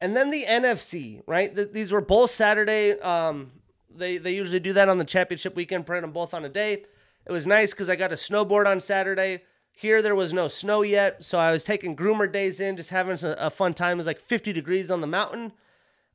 And 0.00 0.16
then 0.16 0.30
the 0.30 0.44
NFC, 0.48 1.22
right? 1.26 1.54
these 1.54 1.92
were 1.92 2.00
both 2.00 2.30
Saturday. 2.30 2.98
Um, 3.00 3.52
they 3.94 4.16
they 4.16 4.34
usually 4.34 4.60
do 4.60 4.72
that 4.72 4.88
on 4.88 4.98
the 4.98 5.04
championship 5.04 5.54
weekend, 5.54 5.84
putting 5.84 6.02
them 6.02 6.12
both 6.12 6.32
on 6.32 6.44
a 6.44 6.48
day. 6.48 6.84
It 7.30 7.32
was 7.32 7.46
nice 7.46 7.70
because 7.70 7.88
I 7.88 7.94
got 7.94 8.10
a 8.10 8.16
snowboard 8.16 8.66
on 8.66 8.80
Saturday. 8.80 9.44
Here 9.70 10.02
there 10.02 10.16
was 10.16 10.32
no 10.32 10.48
snow 10.48 10.82
yet, 10.82 11.24
so 11.24 11.38
I 11.38 11.52
was 11.52 11.62
taking 11.62 11.94
groomer 11.94 12.30
days 12.30 12.58
in, 12.58 12.76
just 12.76 12.90
having 12.90 13.16
a 13.22 13.48
fun 13.48 13.72
time. 13.72 13.92
It 13.92 13.96
was 13.98 14.06
like 14.08 14.18
50 14.18 14.52
degrees 14.52 14.90
on 14.90 15.00
the 15.00 15.06
mountain. 15.06 15.52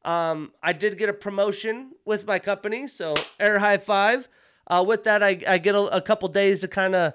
Um, 0.03 0.51
I 0.61 0.73
did 0.73 0.97
get 0.97 1.07
a 1.07 1.13
promotion 1.13 1.93
with 2.03 2.27
my 2.27 2.37
company, 2.37 2.89
so 2.89 3.13
air 3.39 3.59
high 3.59 3.77
five. 3.77 4.27
Uh, 4.67 4.83
with 4.85 5.05
that, 5.05 5.23
I, 5.23 5.39
I 5.47 5.57
get 5.57 5.73
a, 5.73 5.83
a 5.95 6.01
couple 6.01 6.27
days 6.27 6.59
to 6.59 6.67
kind 6.67 6.93
of 6.93 7.13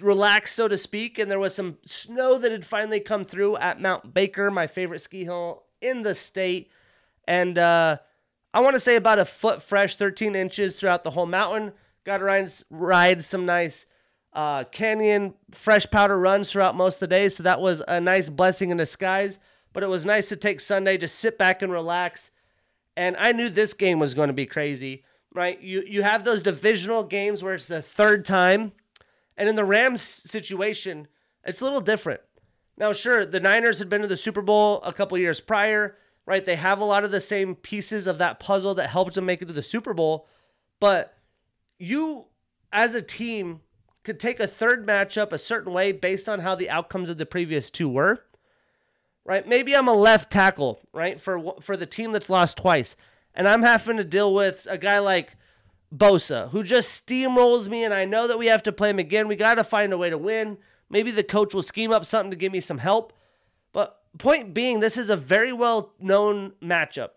relax, 0.00 0.54
so 0.54 0.68
to 0.68 0.78
speak. 0.78 1.18
And 1.18 1.28
there 1.28 1.40
was 1.40 1.56
some 1.56 1.78
snow 1.84 2.38
that 2.38 2.52
had 2.52 2.64
finally 2.64 3.00
come 3.00 3.24
through 3.24 3.56
at 3.56 3.80
Mount 3.80 4.14
Baker, 4.14 4.48
my 4.48 4.68
favorite 4.68 5.02
ski 5.02 5.24
hill 5.24 5.64
in 5.80 6.04
the 6.04 6.14
state. 6.14 6.70
And 7.26 7.58
uh, 7.58 7.96
I 8.54 8.60
want 8.60 8.74
to 8.74 8.80
say 8.80 8.94
about 8.94 9.18
a 9.18 9.24
foot 9.24 9.60
fresh, 9.60 9.96
13 9.96 10.36
inches 10.36 10.76
throughout 10.76 11.02
the 11.02 11.10
whole 11.10 11.26
mountain. 11.26 11.72
Got 12.04 12.18
to 12.18 12.24
ride, 12.24 12.52
ride 12.70 13.24
some 13.24 13.46
nice 13.46 13.86
uh, 14.32 14.64
canyon 14.64 15.34
fresh 15.50 15.90
powder 15.90 16.18
runs 16.18 16.52
throughout 16.52 16.76
most 16.76 16.96
of 16.96 17.00
the 17.00 17.06
day. 17.08 17.28
So 17.28 17.42
that 17.42 17.60
was 17.60 17.82
a 17.86 18.00
nice 18.00 18.28
blessing 18.28 18.70
in 18.70 18.76
disguise. 18.76 19.38
But 19.72 19.82
it 19.82 19.88
was 19.88 20.06
nice 20.06 20.28
to 20.30 20.36
take 20.36 20.60
Sunday, 20.60 20.96
to 20.96 21.06
sit 21.06 21.38
back 21.38 21.62
and 21.62 21.70
relax. 21.70 22.30
And 22.96 23.16
I 23.18 23.32
knew 23.32 23.48
this 23.48 23.74
game 23.74 23.98
was 23.98 24.14
going 24.14 24.28
to 24.28 24.32
be 24.32 24.46
crazy, 24.46 25.04
right? 25.32 25.60
You 25.60 25.84
you 25.86 26.02
have 26.02 26.24
those 26.24 26.42
divisional 26.42 27.04
games 27.04 27.42
where 27.42 27.54
it's 27.54 27.66
the 27.66 27.82
third 27.82 28.24
time, 28.24 28.72
and 29.36 29.48
in 29.48 29.54
the 29.54 29.64
Rams 29.64 30.02
situation, 30.02 31.06
it's 31.44 31.60
a 31.60 31.64
little 31.64 31.80
different. 31.80 32.22
Now, 32.76 32.92
sure, 32.92 33.24
the 33.24 33.38
Niners 33.40 33.78
had 33.78 33.88
been 33.88 34.00
to 34.00 34.08
the 34.08 34.16
Super 34.16 34.42
Bowl 34.42 34.82
a 34.82 34.92
couple 34.92 35.18
years 35.18 35.40
prior, 35.40 35.96
right? 36.26 36.44
They 36.44 36.56
have 36.56 36.80
a 36.80 36.84
lot 36.84 37.04
of 37.04 37.10
the 37.10 37.20
same 37.20 37.54
pieces 37.54 38.06
of 38.06 38.18
that 38.18 38.40
puzzle 38.40 38.74
that 38.76 38.90
helped 38.90 39.14
them 39.14 39.26
make 39.26 39.42
it 39.42 39.46
to 39.46 39.52
the 39.52 39.62
Super 39.62 39.94
Bowl, 39.94 40.26
but 40.80 41.17
you 41.78 42.26
as 42.72 42.94
a 42.94 43.02
team 43.02 43.60
could 44.04 44.20
take 44.20 44.40
a 44.40 44.46
third 44.46 44.86
matchup 44.86 45.32
a 45.32 45.38
certain 45.38 45.72
way 45.72 45.92
based 45.92 46.28
on 46.28 46.40
how 46.40 46.54
the 46.54 46.70
outcomes 46.70 47.08
of 47.08 47.18
the 47.18 47.26
previous 47.26 47.70
two 47.70 47.88
were. 47.88 48.24
Right? 49.24 49.46
Maybe 49.46 49.76
I'm 49.76 49.88
a 49.88 49.94
left 49.94 50.32
tackle, 50.32 50.80
right? 50.92 51.20
For 51.20 51.54
for 51.60 51.76
the 51.76 51.84
team 51.84 52.12
that's 52.12 52.30
lost 52.30 52.56
twice. 52.56 52.96
And 53.34 53.46
I'm 53.46 53.62
having 53.62 53.98
to 53.98 54.04
deal 54.04 54.34
with 54.34 54.66
a 54.70 54.78
guy 54.78 54.98
like 54.98 55.36
Bosa, 55.94 56.50
who 56.50 56.62
just 56.62 57.06
steamrolls 57.06 57.68
me 57.68 57.84
and 57.84 57.92
I 57.92 58.04
know 58.04 58.26
that 58.26 58.38
we 58.38 58.46
have 58.46 58.62
to 58.64 58.72
play 58.72 58.90
him 58.90 58.98
again. 58.98 59.28
We 59.28 59.36
got 59.36 59.54
to 59.54 59.64
find 59.64 59.92
a 59.92 59.98
way 59.98 60.10
to 60.10 60.18
win. 60.18 60.58
Maybe 60.90 61.10
the 61.10 61.22
coach 61.22 61.52
will 61.52 61.62
scheme 61.62 61.92
up 61.92 62.06
something 62.06 62.30
to 62.30 62.36
give 62.36 62.52
me 62.52 62.60
some 62.60 62.78
help. 62.78 63.12
But 63.72 64.00
point 64.18 64.54
being, 64.54 64.80
this 64.80 64.96
is 64.96 65.10
a 65.10 65.16
very 65.16 65.52
well 65.52 65.92
known 65.98 66.52
matchup. 66.62 67.10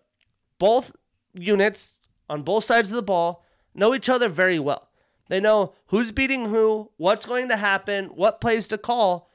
Both 0.58 0.94
units 1.32 1.92
on 2.28 2.42
both 2.42 2.64
sides 2.64 2.90
of 2.90 2.96
the 2.96 3.02
ball 3.02 3.41
know 3.74 3.94
each 3.94 4.08
other 4.08 4.28
very 4.28 4.58
well. 4.58 4.88
They 5.28 5.40
know 5.40 5.74
who's 5.86 6.12
beating 6.12 6.46
who, 6.46 6.90
what's 6.96 7.26
going 7.26 7.48
to 7.48 7.56
happen, 7.56 8.06
what 8.06 8.40
plays 8.40 8.68
to 8.68 8.78
call. 8.78 9.30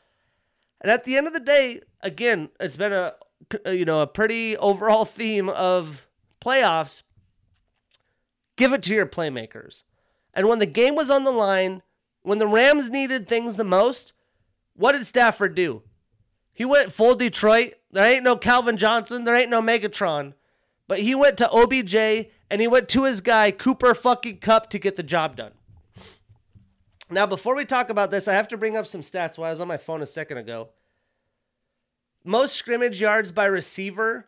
And 0.81 0.91
at 0.91 1.05
the 1.05 1.17
end 1.17 1.27
of 1.27 1.33
the 1.33 1.39
day, 1.39 1.81
again, 2.01 2.49
it's 2.59 2.75
been 2.75 2.93
a 2.93 3.15
uh, 3.65 3.69
you 3.69 3.85
know, 3.85 4.01
a 4.01 4.07
pretty 4.07 4.57
overall 4.57 5.05
theme 5.05 5.49
of 5.49 6.07
playoffs. 6.41 7.03
Give 8.55 8.73
it 8.73 8.83
to 8.83 8.95
your 8.95 9.05
playmakers. 9.05 9.83
And 10.33 10.47
when 10.47 10.59
the 10.59 10.65
game 10.65 10.95
was 10.95 11.09
on 11.09 11.23
the 11.23 11.31
line, 11.31 11.81
when 12.23 12.39
the 12.39 12.47
Rams 12.47 12.89
needed 12.89 13.27
things 13.27 13.55
the 13.55 13.63
most, 13.63 14.13
what 14.75 14.91
did 14.91 15.05
Stafford 15.05 15.55
do? 15.55 15.83
He 16.53 16.65
went 16.65 16.91
full 16.91 17.15
Detroit. 17.15 17.75
There 17.91 18.05
ain't 18.05 18.23
no 18.23 18.35
Calvin 18.35 18.77
Johnson. 18.77 19.23
There 19.23 19.35
ain't 19.35 19.49
no 19.49 19.61
Megatron. 19.61 20.33
But 20.87 20.99
he 20.99 21.13
went 21.13 21.37
to 21.37 21.49
OBJ 21.49 22.29
and 22.49 22.61
he 22.61 22.67
went 22.67 22.89
to 22.89 23.03
his 23.03 23.21
guy, 23.21 23.51
Cooper 23.51 23.93
fucking 23.93 24.39
Kupp, 24.39 24.69
to 24.69 24.79
get 24.79 24.95
the 24.95 25.03
job 25.03 25.35
done. 25.35 25.51
Now, 27.09 27.25
before 27.25 27.55
we 27.55 27.65
talk 27.65 27.89
about 27.89 28.11
this, 28.11 28.27
I 28.27 28.33
have 28.33 28.49
to 28.49 28.57
bring 28.57 28.75
up 28.75 28.85
some 28.85 29.01
stats 29.01 29.37
while 29.37 29.47
I 29.47 29.51
was 29.51 29.61
on 29.61 29.67
my 29.67 29.77
phone 29.77 30.01
a 30.01 30.05
second 30.05 30.39
ago. 30.39 30.69
Most 32.23 32.55
scrimmage 32.55 32.99
yards 32.99 33.31
by 33.31 33.45
receiver 33.45 34.25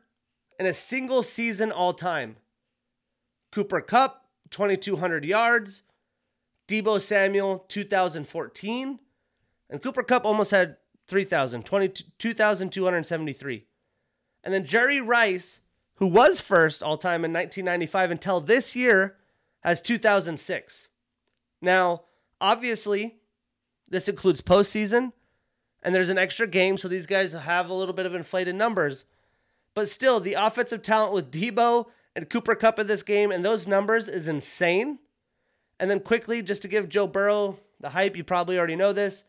in 0.58 0.66
a 0.66 0.74
single 0.74 1.24
season 1.24 1.72
all 1.72 1.94
time. 1.94 2.38
Cooper 3.52 3.82
Kupp, 3.82 4.26
2,200 4.52 5.26
yards. 5.26 5.82
Deebo 6.68 7.02
Samuel, 7.02 7.66
2014. 7.68 9.00
And 9.70 9.82
Cooper 9.82 10.04
Kupp 10.04 10.26
almost 10.26 10.52
had 10.52 10.78
3,000, 11.08 11.66
2,273. 11.66 13.66
And 14.44 14.54
then 14.54 14.66
Jerry 14.66 15.02
Rice, 15.02 15.60
who 16.00 16.08
was 16.08 16.40
first 16.40 16.82
all 16.82 16.98
time 16.98 17.26
in 17.26 17.34
1995 17.34 18.12
until 18.12 18.42
this 18.42 18.74
year, 18.76 19.18
as 19.64 19.82
2006. 19.82 20.88
Now, 21.62 22.04
obviously, 22.40 23.18
this 23.90 24.08
includes 24.08 24.42
postseason, 24.42 25.12
and 25.84 25.94
there's 25.94 26.10
an 26.10 26.18
extra 26.18 26.48
game, 26.48 26.78
so 26.78 26.88
these 26.88 27.06
guys 27.06 27.34
have 27.34 27.70
a 27.70 27.74
little 27.74 27.94
bit 27.94 28.06
of 28.06 28.16
inflated 28.16 28.56
numbers. 28.56 29.04
But 29.74 29.90
still, 29.90 30.22
the 30.22 30.34
offensive 30.34 30.82
talent 30.82 31.14
with 31.14 31.32
Deebo 31.32 31.88
and 32.16 32.30
Cooper 32.30 32.56
Kupp 32.56 32.80
in 32.80 32.88
this 32.88 33.04
game 33.04 33.32
and 33.32 33.44
those 33.44 33.68
numbers 33.68 34.08
is 34.08 34.30
insane. 34.30 35.00
And 35.82 35.92
then 35.92 36.00
quickly, 36.00 36.42
just 36.42 36.62
to 36.62 36.70
give 36.70 36.88
Joe 36.88 37.08
Burrow 37.08 37.60
the 37.82 37.90
hype, 37.90 38.16
you 38.16 38.24
probably 38.24 38.58
already 38.58 38.76
know 38.78 38.94
this, 38.94 39.26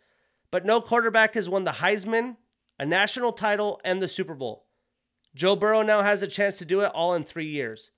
but 0.53 0.65
no 0.65 0.81
quarterback 0.81 1.35
has 1.35 1.49
won 1.49 1.65
the 1.65 1.71
Heisman, 1.73 2.37
a 2.79 2.87
national 2.87 3.33
title, 3.33 3.81
and 3.85 4.01
the 4.01 4.09
Super 4.09 4.35
Bowl. 4.35 4.67
Joe 5.35 5.57
Burrow 5.57 5.83
now 5.83 6.03
has 6.03 6.23
a 6.23 6.27
chance 6.27 6.59
to 6.59 6.65
do 6.65 6.81
it 6.81 6.91
all 6.95 7.15
in 7.15 7.25
three 7.25 7.49
years. 7.49 7.91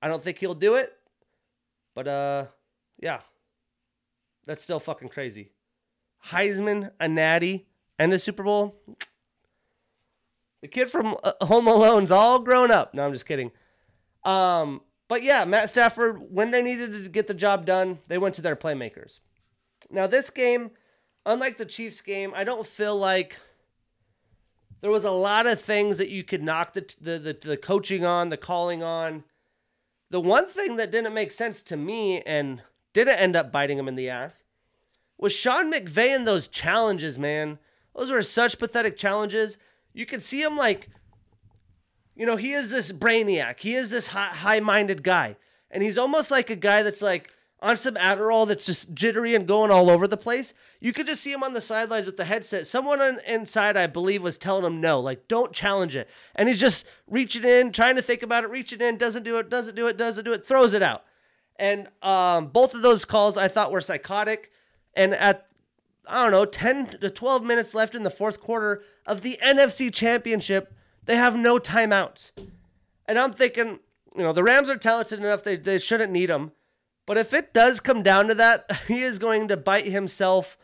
I 0.00 0.08
don't 0.08 0.22
think 0.22 0.38
he'll 0.38 0.54
do 0.54 0.74
it, 0.74 0.92
but 1.94 2.08
uh, 2.08 2.46
yeah, 2.98 3.20
that's 4.46 4.62
still 4.62 4.80
fucking 4.80 5.08
crazy. 5.08 5.52
Heisman, 6.26 6.90
a 7.00 7.08
natty, 7.08 7.66
and 7.98 8.12
a 8.12 8.18
Super 8.18 8.42
Bowl. 8.42 8.80
The 10.62 10.68
kid 10.68 10.90
from 10.90 11.16
uh, 11.22 11.32
Home 11.42 11.66
Alone's 11.66 12.10
all 12.10 12.38
grown 12.38 12.70
up. 12.70 12.94
No, 12.94 13.04
I'm 13.04 13.12
just 13.12 13.26
kidding. 13.26 13.50
Um, 14.24 14.80
but 15.08 15.22
yeah, 15.22 15.44
Matt 15.44 15.68
Stafford, 15.68 16.18
when 16.30 16.50
they 16.50 16.62
needed 16.62 16.92
to 16.92 17.08
get 17.10 17.26
the 17.26 17.34
job 17.34 17.66
done, 17.66 17.98
they 18.08 18.16
went 18.16 18.34
to 18.36 18.42
their 18.42 18.56
playmakers. 18.56 19.20
Now, 19.90 20.06
this 20.06 20.30
game, 20.30 20.70
unlike 21.26 21.58
the 21.58 21.66
Chiefs 21.66 22.00
game, 22.00 22.32
I 22.34 22.44
don't 22.44 22.66
feel 22.66 22.96
like 22.96 23.38
there 24.84 24.90
was 24.90 25.06
a 25.06 25.10
lot 25.10 25.46
of 25.46 25.58
things 25.58 25.96
that 25.96 26.10
you 26.10 26.22
could 26.22 26.42
knock 26.42 26.74
the, 26.74 26.94
the, 27.00 27.18
the, 27.18 27.38
the 27.40 27.56
coaching 27.56 28.04
on, 28.04 28.28
the 28.28 28.36
calling 28.36 28.82
on. 28.82 29.24
The 30.10 30.20
one 30.20 30.46
thing 30.46 30.76
that 30.76 30.90
didn't 30.90 31.14
make 31.14 31.30
sense 31.30 31.62
to 31.62 31.76
me 31.78 32.20
and 32.20 32.60
didn't 32.92 33.18
end 33.18 33.34
up 33.34 33.50
biting 33.50 33.78
him 33.78 33.88
in 33.88 33.94
the 33.94 34.10
ass 34.10 34.42
was 35.16 35.32
Sean 35.32 35.72
McVay 35.72 36.14
and 36.14 36.26
those 36.26 36.48
challenges, 36.48 37.18
man. 37.18 37.58
Those 37.96 38.10
were 38.10 38.20
such 38.20 38.58
pathetic 38.58 38.98
challenges. 38.98 39.56
You 39.94 40.04
could 40.04 40.22
see 40.22 40.42
him 40.42 40.54
like, 40.54 40.90
you 42.14 42.26
know, 42.26 42.36
he 42.36 42.52
is 42.52 42.68
this 42.68 42.92
brainiac. 42.92 43.60
He 43.60 43.74
is 43.74 43.88
this 43.88 44.08
high 44.08 44.60
minded 44.60 45.02
guy. 45.02 45.36
And 45.70 45.82
he's 45.82 45.96
almost 45.96 46.30
like 46.30 46.50
a 46.50 46.56
guy 46.56 46.82
that's 46.82 47.00
like 47.00 47.30
on 47.64 47.76
some 47.78 47.94
Adderall 47.94 48.46
that's 48.46 48.66
just 48.66 48.92
jittery 48.92 49.34
and 49.34 49.48
going 49.48 49.70
all 49.70 49.90
over 49.90 50.06
the 50.06 50.18
place. 50.18 50.52
You 50.80 50.92
could 50.92 51.06
just 51.06 51.22
see 51.22 51.32
him 51.32 51.42
on 51.42 51.54
the 51.54 51.62
sidelines 51.62 52.04
with 52.04 52.18
the 52.18 52.26
headset. 52.26 52.66
Someone 52.66 53.00
on, 53.00 53.20
inside, 53.26 53.78
I 53.78 53.86
believe, 53.86 54.22
was 54.22 54.36
telling 54.36 54.66
him 54.66 54.82
no, 54.82 55.00
like, 55.00 55.28
don't 55.28 55.54
challenge 55.54 55.96
it. 55.96 56.06
And 56.34 56.46
he's 56.46 56.60
just 56.60 56.84
reaching 57.08 57.42
in, 57.42 57.72
trying 57.72 57.96
to 57.96 58.02
think 58.02 58.22
about 58.22 58.44
it, 58.44 58.50
reaching 58.50 58.82
in, 58.82 58.98
doesn't 58.98 59.22
do 59.22 59.38
it, 59.38 59.48
doesn't 59.48 59.74
do 59.74 59.86
it, 59.86 59.96
doesn't 59.96 60.26
do 60.26 60.34
it, 60.34 60.46
throws 60.46 60.74
it 60.74 60.82
out. 60.82 61.04
And 61.56 61.88
um, 62.02 62.48
both 62.48 62.74
of 62.74 62.82
those 62.82 63.06
calls 63.06 63.38
I 63.38 63.48
thought 63.48 63.72
were 63.72 63.80
psychotic. 63.80 64.50
And 64.92 65.14
at 65.14 65.46
I 66.06 66.22
don't 66.22 66.32
know, 66.32 66.44
10 66.44 66.98
to 67.00 67.08
12 67.08 67.42
minutes 67.44 67.74
left 67.74 67.94
in 67.94 68.02
the 68.02 68.10
fourth 68.10 68.40
quarter 68.40 68.82
of 69.06 69.22
the 69.22 69.38
NFC 69.42 69.90
Championship, 69.90 70.74
they 71.06 71.16
have 71.16 71.34
no 71.34 71.58
timeouts. 71.58 72.32
And 73.08 73.18
I'm 73.18 73.32
thinking, 73.32 73.78
you 74.14 74.22
know, 74.22 74.34
the 74.34 74.42
Rams 74.42 74.68
are 74.68 74.76
talented 74.76 75.18
enough, 75.18 75.42
they, 75.42 75.56
they 75.56 75.78
shouldn't 75.78 76.12
need 76.12 76.28
them. 76.28 76.52
But 77.06 77.18
if 77.18 77.34
it 77.34 77.52
does 77.52 77.80
come 77.80 78.02
down 78.02 78.28
to 78.28 78.34
that, 78.34 78.70
he 78.88 79.02
is 79.02 79.18
going 79.18 79.48
to 79.48 79.56
bite 79.56 79.86
himself 79.86 80.56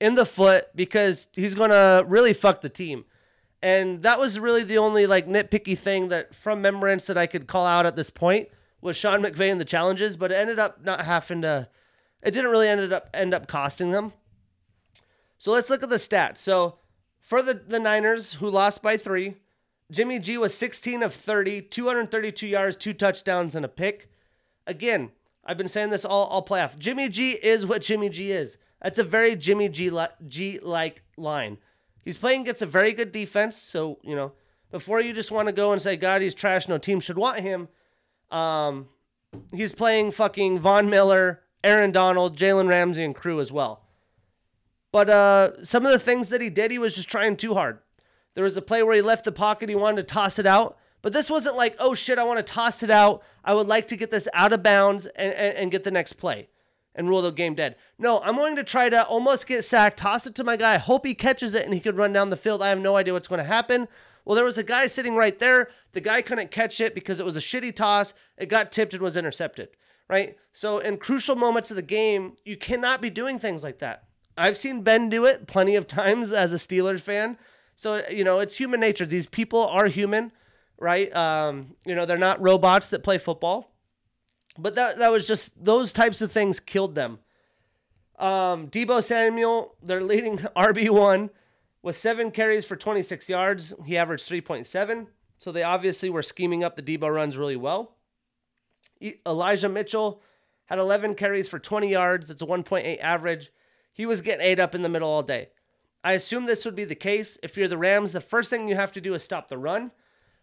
in 0.00 0.14
the 0.14 0.26
foot 0.26 0.68
because 0.74 1.28
he's 1.32 1.54
going 1.54 1.70
to 1.70 2.04
really 2.06 2.32
fuck 2.32 2.60
the 2.60 2.68
team. 2.68 3.04
And 3.60 4.02
that 4.04 4.18
was 4.18 4.38
really 4.38 4.62
the 4.62 4.78
only 4.78 5.06
like 5.06 5.26
nitpicky 5.26 5.76
thing 5.76 6.08
that 6.08 6.34
from 6.34 6.58
remembrance 6.58 7.06
that 7.06 7.18
I 7.18 7.26
could 7.26 7.48
call 7.48 7.66
out 7.66 7.86
at 7.86 7.96
this 7.96 8.10
point 8.10 8.48
was 8.80 8.96
Sean 8.96 9.22
McVay 9.22 9.50
and 9.50 9.60
the 9.60 9.64
challenges, 9.64 10.16
but 10.16 10.30
it 10.30 10.36
ended 10.36 10.58
up 10.58 10.84
not 10.84 11.04
having 11.04 11.42
to. 11.42 11.68
It 12.22 12.30
didn't 12.32 12.50
really 12.50 12.68
ended 12.68 12.92
up 12.92 13.10
end 13.12 13.34
up 13.34 13.48
costing 13.48 13.90
them. 13.90 14.12
So 15.38 15.50
let's 15.50 15.70
look 15.70 15.82
at 15.82 15.90
the 15.90 15.96
stats. 15.96 16.38
So 16.38 16.78
for 17.20 17.42
the, 17.42 17.54
the 17.54 17.80
Niners, 17.80 18.34
who 18.34 18.48
lost 18.48 18.82
by 18.82 18.96
three, 18.96 19.34
Jimmy 19.90 20.18
G 20.18 20.38
was 20.38 20.54
16 20.54 21.02
of 21.02 21.14
30, 21.14 21.62
232 21.62 22.46
yards, 22.46 22.76
two 22.76 22.92
touchdowns, 22.92 23.54
and 23.54 23.64
a 23.64 23.68
pick. 23.68 24.10
Again, 24.66 25.10
I've 25.48 25.56
been 25.56 25.66
saying 25.66 25.88
this 25.88 26.04
all, 26.04 26.26
all 26.26 26.44
playoff. 26.44 26.76
Jimmy 26.78 27.08
G 27.08 27.30
is 27.30 27.64
what 27.64 27.80
Jimmy 27.80 28.10
G 28.10 28.30
is. 28.30 28.58
That's 28.82 28.98
a 28.98 29.04
very 29.04 29.34
Jimmy 29.34 29.70
G 29.70 29.90
G 30.28 30.58
like 30.60 31.02
line. 31.16 31.56
He's 32.04 32.18
playing 32.18 32.42
against 32.42 32.62
a 32.62 32.66
very 32.66 32.92
good 32.92 33.12
defense. 33.12 33.56
So, 33.56 33.98
you 34.02 34.14
know, 34.14 34.32
before 34.70 35.00
you 35.00 35.14
just 35.14 35.30
want 35.30 35.48
to 35.48 35.52
go 35.52 35.72
and 35.72 35.80
say, 35.80 35.96
God, 35.96 36.20
he's 36.20 36.34
trash, 36.34 36.68
no 36.68 36.76
team 36.76 37.00
should 37.00 37.16
want 37.16 37.40
him, 37.40 37.68
um, 38.30 38.88
he's 39.54 39.72
playing 39.72 40.10
fucking 40.10 40.58
Von 40.58 40.90
Miller, 40.90 41.42
Aaron 41.64 41.92
Donald, 41.92 42.36
Jalen 42.36 42.68
Ramsey, 42.68 43.02
and 43.02 43.14
crew 43.14 43.40
as 43.40 43.50
well. 43.50 43.84
But 44.92 45.08
uh, 45.08 45.64
some 45.64 45.86
of 45.86 45.92
the 45.92 45.98
things 45.98 46.28
that 46.28 46.42
he 46.42 46.50
did, 46.50 46.70
he 46.70 46.78
was 46.78 46.94
just 46.94 47.08
trying 47.08 47.36
too 47.36 47.54
hard. 47.54 47.78
There 48.34 48.44
was 48.44 48.56
a 48.56 48.62
play 48.62 48.82
where 48.82 48.94
he 48.94 49.02
left 49.02 49.24
the 49.24 49.32
pocket, 49.32 49.70
he 49.70 49.74
wanted 49.74 50.06
to 50.06 50.14
toss 50.14 50.38
it 50.38 50.46
out. 50.46 50.76
But 51.02 51.12
this 51.12 51.30
wasn't 51.30 51.56
like, 51.56 51.76
oh 51.78 51.94
shit, 51.94 52.18
I 52.18 52.24
want 52.24 52.38
to 52.38 52.52
toss 52.52 52.82
it 52.82 52.90
out. 52.90 53.22
I 53.44 53.54
would 53.54 53.68
like 53.68 53.86
to 53.88 53.96
get 53.96 54.10
this 54.10 54.28
out 54.34 54.52
of 54.52 54.62
bounds 54.62 55.06
and, 55.06 55.32
and, 55.32 55.56
and 55.56 55.70
get 55.70 55.84
the 55.84 55.90
next 55.90 56.14
play 56.14 56.48
and 56.94 57.08
rule 57.08 57.22
the 57.22 57.30
game 57.30 57.54
dead. 57.54 57.76
No, 57.98 58.20
I'm 58.20 58.36
going 58.36 58.56
to 58.56 58.64
try 58.64 58.88
to 58.88 59.06
almost 59.06 59.46
get 59.46 59.64
sacked, 59.64 59.98
toss 59.98 60.26
it 60.26 60.34
to 60.34 60.44
my 60.44 60.56
guy, 60.56 60.78
hope 60.78 61.06
he 61.06 61.14
catches 61.14 61.54
it 61.54 61.64
and 61.64 61.72
he 61.72 61.80
could 61.80 61.96
run 61.96 62.12
down 62.12 62.30
the 62.30 62.36
field. 62.36 62.62
I 62.62 62.68
have 62.68 62.80
no 62.80 62.96
idea 62.96 63.12
what's 63.12 63.28
going 63.28 63.38
to 63.38 63.44
happen. 63.44 63.86
Well, 64.24 64.34
there 64.34 64.44
was 64.44 64.58
a 64.58 64.62
guy 64.62 64.88
sitting 64.88 65.14
right 65.14 65.38
there. 65.38 65.70
The 65.92 66.02
guy 66.02 66.20
couldn't 66.20 66.50
catch 66.50 66.82
it 66.82 66.94
because 66.94 67.18
it 67.18 67.24
was 67.24 67.36
a 67.36 67.40
shitty 67.40 67.74
toss. 67.74 68.12
It 68.36 68.50
got 68.50 68.72
tipped 68.72 68.92
and 68.92 69.02
was 69.02 69.16
intercepted, 69.16 69.70
right? 70.10 70.36
So, 70.52 70.80
in 70.80 70.98
crucial 70.98 71.34
moments 71.34 71.70
of 71.70 71.76
the 71.76 71.82
game, 71.82 72.36
you 72.44 72.58
cannot 72.58 73.00
be 73.00 73.08
doing 73.08 73.38
things 73.38 73.62
like 73.62 73.78
that. 73.78 74.04
I've 74.36 74.58
seen 74.58 74.82
Ben 74.82 75.08
do 75.08 75.24
it 75.24 75.46
plenty 75.46 75.76
of 75.76 75.86
times 75.88 76.32
as 76.32 76.52
a 76.52 76.56
Steelers 76.56 77.00
fan. 77.00 77.38
So, 77.74 78.02
you 78.10 78.22
know, 78.22 78.40
it's 78.40 78.56
human 78.56 78.80
nature. 78.80 79.06
These 79.06 79.28
people 79.28 79.66
are 79.66 79.86
human, 79.86 80.32
right? 80.78 81.14
Um, 81.14 81.74
you 81.84 81.94
know, 81.94 82.06
they're 82.06 82.18
not 82.18 82.40
robots 82.40 82.88
that 82.88 83.02
play 83.02 83.18
football. 83.18 83.74
But 84.58 84.74
that, 84.74 84.98
that 84.98 85.12
was 85.12 85.26
just 85.26 85.64
those 85.64 85.92
types 85.92 86.20
of 86.20 86.32
things 86.32 86.58
killed 86.58 86.94
them. 86.94 87.20
Um, 88.18 88.68
Deebo 88.68 89.02
Samuel, 89.02 89.76
their 89.82 90.02
leading 90.02 90.38
RB1, 90.56 91.30
with 91.82 91.96
seven 91.96 92.30
carries 92.30 92.64
for 92.64 92.76
26 92.76 93.28
yards. 93.28 93.72
He 93.84 93.96
averaged 93.96 94.28
3.7. 94.28 95.06
So 95.36 95.52
they 95.52 95.62
obviously 95.62 96.10
were 96.10 96.22
scheming 96.22 96.64
up 96.64 96.74
the 96.74 96.82
Deebo 96.82 97.14
runs 97.14 97.36
really 97.36 97.56
well. 97.56 97.96
Elijah 99.24 99.68
Mitchell 99.68 100.20
had 100.66 100.80
11 100.80 101.14
carries 101.14 101.48
for 101.48 101.60
20 101.60 101.88
yards. 101.88 102.28
It's 102.28 102.42
a 102.42 102.46
1.8 102.46 102.98
average. 103.00 103.52
He 103.92 104.06
was 104.06 104.20
getting 104.20 104.44
ate 104.44 104.58
up 104.58 104.74
in 104.74 104.82
the 104.82 104.88
middle 104.88 105.08
all 105.08 105.22
day. 105.22 105.50
I 106.02 106.12
assume 106.12 106.46
this 106.46 106.64
would 106.64 106.74
be 106.74 106.84
the 106.84 106.94
case. 106.94 107.38
If 107.42 107.56
you're 107.56 107.68
the 107.68 107.78
Rams, 107.78 108.12
the 108.12 108.20
first 108.20 108.50
thing 108.50 108.68
you 108.68 108.74
have 108.74 108.92
to 108.92 109.00
do 109.00 109.14
is 109.14 109.22
stop 109.22 109.48
the 109.48 109.58
run. 109.58 109.92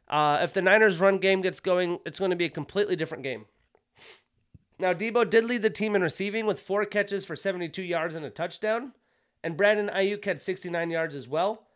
Uh, 0.07 0.39
if 0.41 0.53
the 0.53 0.61
Niners' 0.61 0.99
run 0.99 1.17
game 1.17 1.41
gets 1.41 1.59
going, 1.59 1.99
it's 2.05 2.19
going 2.19 2.31
to 2.31 2.37
be 2.37 2.45
a 2.45 2.49
completely 2.49 2.95
different 2.95 3.23
game. 3.23 3.45
Now, 4.77 4.93
Deebo 4.93 5.29
did 5.29 5.45
lead 5.45 5.61
the 5.61 5.69
team 5.69 5.95
in 5.95 6.01
receiving 6.01 6.45
with 6.45 6.59
four 6.59 6.85
catches 6.85 7.25
for 7.25 7.35
72 7.35 7.81
yards 7.81 8.15
and 8.15 8.25
a 8.25 8.29
touchdown 8.29 8.91
and 9.45 9.55
Brandon 9.55 9.91
Aiyuk 9.93 10.25
had 10.25 10.41
69 10.41 10.89
yards 10.89 11.13
as 11.13 11.27
well. 11.27 11.67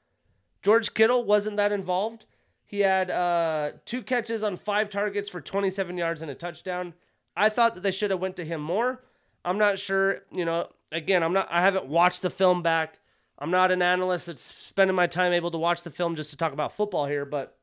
George 0.64 0.96
Kittle 0.96 1.24
wasn't 1.24 1.58
that 1.58 1.72
involved. 1.72 2.26
He 2.66 2.80
had 2.80 3.12
uh, 3.12 3.74
two 3.86 4.02
catches 4.02 4.44
on 4.44 4.58
five 4.58 4.90
targets 4.90 5.30
for 5.30 5.40
27 5.40 5.96
yards 5.96 6.24
and 6.24 6.32
a 6.32 6.36
touchdown. 6.36 6.96
I 7.38 7.50
thought 7.50 7.76
that 7.76 7.82
they 7.82 7.92
should 7.92 8.10
have 8.10 8.20
went 8.20 8.38
to 8.38 8.44
him 8.44 8.60
more. 8.60 9.04
I'm 9.46 9.60
not 9.60 9.78
sure. 9.78 10.24
You 10.32 10.46
know, 10.46 10.68
again, 10.92 11.22
I'm 11.22 11.32
not. 11.32 11.48
I 11.52 11.62
haven't 11.62 11.86
watched 11.86 12.24
the 12.24 12.32
film 12.32 12.64
back. 12.64 12.98
I'm 13.38 13.52
not 13.52 13.70
an 13.70 13.84
analyst 13.84 14.26
that's 14.26 14.44
spending 14.44 14.96
my 14.96 15.06
time 15.06 15.32
able 15.32 15.52
to 15.52 15.60
watch 15.60 15.84
the 15.84 15.92
film 15.92 16.16
just 16.16 16.32
to 16.32 16.38
talk 16.38 16.54
about 16.54 16.76
football 16.76 17.06
here. 17.06 17.24
But 17.24 17.56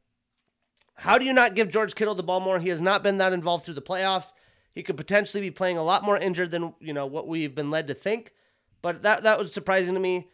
how 0.97 1.18
do 1.18 1.24
you 1.24 1.32
not 1.32 1.55
give 1.55 1.70
George 1.70 1.94
Kittle 1.94 2.14
the 2.14 2.22
ball 2.22 2.40
more? 2.40 2.59
He 2.59 2.70
has 2.70 2.80
not 2.80 3.03
been 3.03 3.18
that 3.18 3.32
involved 3.32 3.64
through 3.64 3.74
the 3.74 3.82
playoffs. 3.82 4.32
He 4.72 4.82
could 4.82 4.97
potentially 4.97 5.40
be 5.40 5.51
playing 5.51 5.78
a 5.78 5.82
lot 5.82 6.05
more 6.05 6.18
injured 6.18 6.51
than 6.51 6.74
you 6.80 6.92
know 6.92 7.07
what 7.07 7.28
we've 7.28 7.55
been 7.55 7.70
led 7.70 7.86
to 7.86 7.94
think. 7.94 8.32
But 8.82 9.03
that 9.03 9.22
that 9.22 9.38
was 9.38 9.53
surprising 9.53 9.94
to 9.94 10.01
me. 10.01 10.28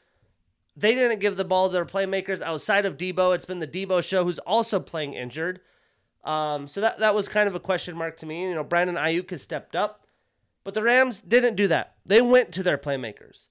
They 0.74 0.94
didn't 0.94 1.20
give 1.20 1.36
the 1.36 1.44
ball 1.44 1.68
to 1.68 1.72
their 1.72 1.84
playmakers 1.84 2.40
outside 2.40 2.86
of 2.86 2.96
Deebo. 2.96 3.34
It's 3.34 3.44
been 3.44 3.58
the 3.58 3.66
Deebo 3.66 4.02
show, 4.02 4.24
who's 4.24 4.38
also 4.40 4.80
playing 4.80 5.14
injured. 5.14 5.60
Um, 6.24 6.66
so 6.66 6.80
that 6.80 7.00
that 7.00 7.14
was 7.14 7.28
kind 7.28 7.48
of 7.48 7.54
a 7.54 7.60
question 7.60 7.96
mark 7.96 8.16
to 8.18 8.26
me. 8.26 8.44
You 8.44 8.54
know, 8.54 8.64
Brandon 8.64 8.96
Aiyuk 8.96 9.30
has 9.30 9.42
stepped 9.42 9.76
up. 9.76 10.06
But 10.64 10.74
the 10.74 10.82
Rams 10.82 11.20
didn't 11.20 11.56
do 11.56 11.68
that. 11.68 11.96
They 12.06 12.20
went 12.20 12.52
to 12.52 12.62
their 12.62 12.78
playmakers. 12.78 13.48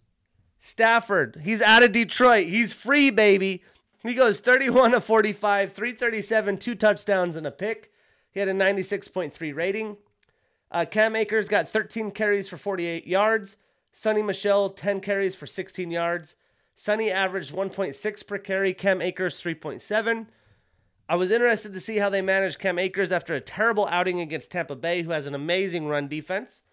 Stafford, 0.60 1.42
he's 1.44 1.62
out 1.62 1.84
of 1.84 1.92
Detroit. 1.92 2.48
He's 2.48 2.72
free, 2.72 3.10
baby. 3.10 3.64
He 4.04 4.14
goes 4.14 4.40
31 4.40 4.92
to 4.92 5.02
45, 5.02 5.74
337, 5.74 6.58
two 6.58 6.76
touchdowns 6.76 7.36
and 7.36 7.46
a 7.46 7.52
pick. 7.52 7.92
He 8.32 8.40
had 8.40 8.50
a 8.50 8.54
96.3 8.54 9.56
rating. 9.56 9.98
Uh, 10.72 10.86
Cam 10.86 11.16
Akers 11.16 11.48
got 11.48 11.70
13 11.70 12.12
carries 12.12 12.48
for 12.48 12.58
48 12.58 13.06
yards. 13.06 13.58
Sony 13.94 14.26
Michel, 14.26 14.70
10 14.70 15.02
carries 15.02 15.36
for 15.36 15.46
16 15.46 15.92
yards. 15.92 16.36
Sony 16.76 17.12
averaged 17.12 17.54
1.6 17.54 18.28
per 18.28 18.38
carry. 18.38 18.74
Cam 18.74 19.02
Akers, 19.02 19.40
3.7. 19.40 20.28
I 21.10 21.16
was 21.16 21.30
interested 21.30 21.74
to 21.74 21.82
see 21.82 21.98
how 21.98 22.10
they 22.10 22.22
managed 22.22 22.60
Cam 22.60 22.80
Akers 22.80 23.12
after 23.12 23.36
a 23.36 23.42
terrible 23.42 23.86
outing 23.88 24.22
against 24.22 24.50
Tampa 24.50 24.76
Bay, 24.76 25.02
who 25.02 25.12
has 25.12 25.26
an 25.26 25.36
amazing 25.36 25.88
run 25.88 26.08
defense. 26.08 26.64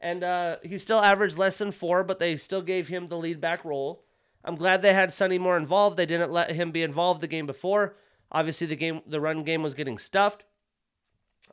And 0.00 0.24
uh, 0.24 0.56
he 0.62 0.78
still 0.78 1.00
averaged 1.00 1.36
less 1.36 1.58
than 1.58 1.70
four, 1.70 2.02
but 2.02 2.18
they 2.18 2.36
still 2.38 2.62
gave 2.62 2.88
him 2.88 3.06
the 3.06 3.18
lead 3.18 3.40
back 3.40 3.64
role. 3.64 4.02
I'm 4.44 4.56
glad 4.56 4.82
they 4.82 4.94
had 4.94 5.10
Sony 5.10 5.38
more 5.38 5.56
involved. 5.56 5.96
They 5.96 6.06
didn't 6.06 6.32
let 6.32 6.50
him 6.50 6.72
be 6.72 6.82
involved 6.82 7.20
the 7.20 7.28
game 7.28 7.46
before. 7.46 7.96
Obviously, 8.30 8.66
the 8.66 8.76
game, 8.76 9.02
the 9.06 9.20
run 9.20 9.44
game 9.44 9.62
was 9.62 9.74
getting 9.74 9.98
stuffed. 9.98 10.44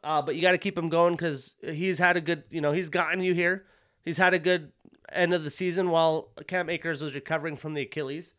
Uh, 0.03 0.21
but 0.21 0.35
you 0.35 0.41
got 0.41 0.51
to 0.51 0.57
keep 0.57 0.77
him 0.77 0.89
going 0.89 1.13
because 1.13 1.55
he's 1.61 1.97
had 1.97 2.15
a 2.15 2.21
good, 2.21 2.43
you 2.49 2.61
know, 2.61 2.71
he's 2.71 2.89
gotten 2.89 3.21
you 3.21 3.33
here. 3.33 3.65
He's 4.01 4.17
had 4.17 4.33
a 4.33 4.39
good 4.39 4.71
end 5.11 5.33
of 5.33 5.43
the 5.43 5.51
season 5.51 5.89
while 5.89 6.29
Cam 6.47 6.69
Akers 6.69 7.01
was 7.01 7.15
recovering 7.15 7.57
from 7.57 7.73
the 7.73 7.81
Achilles. 7.81 8.33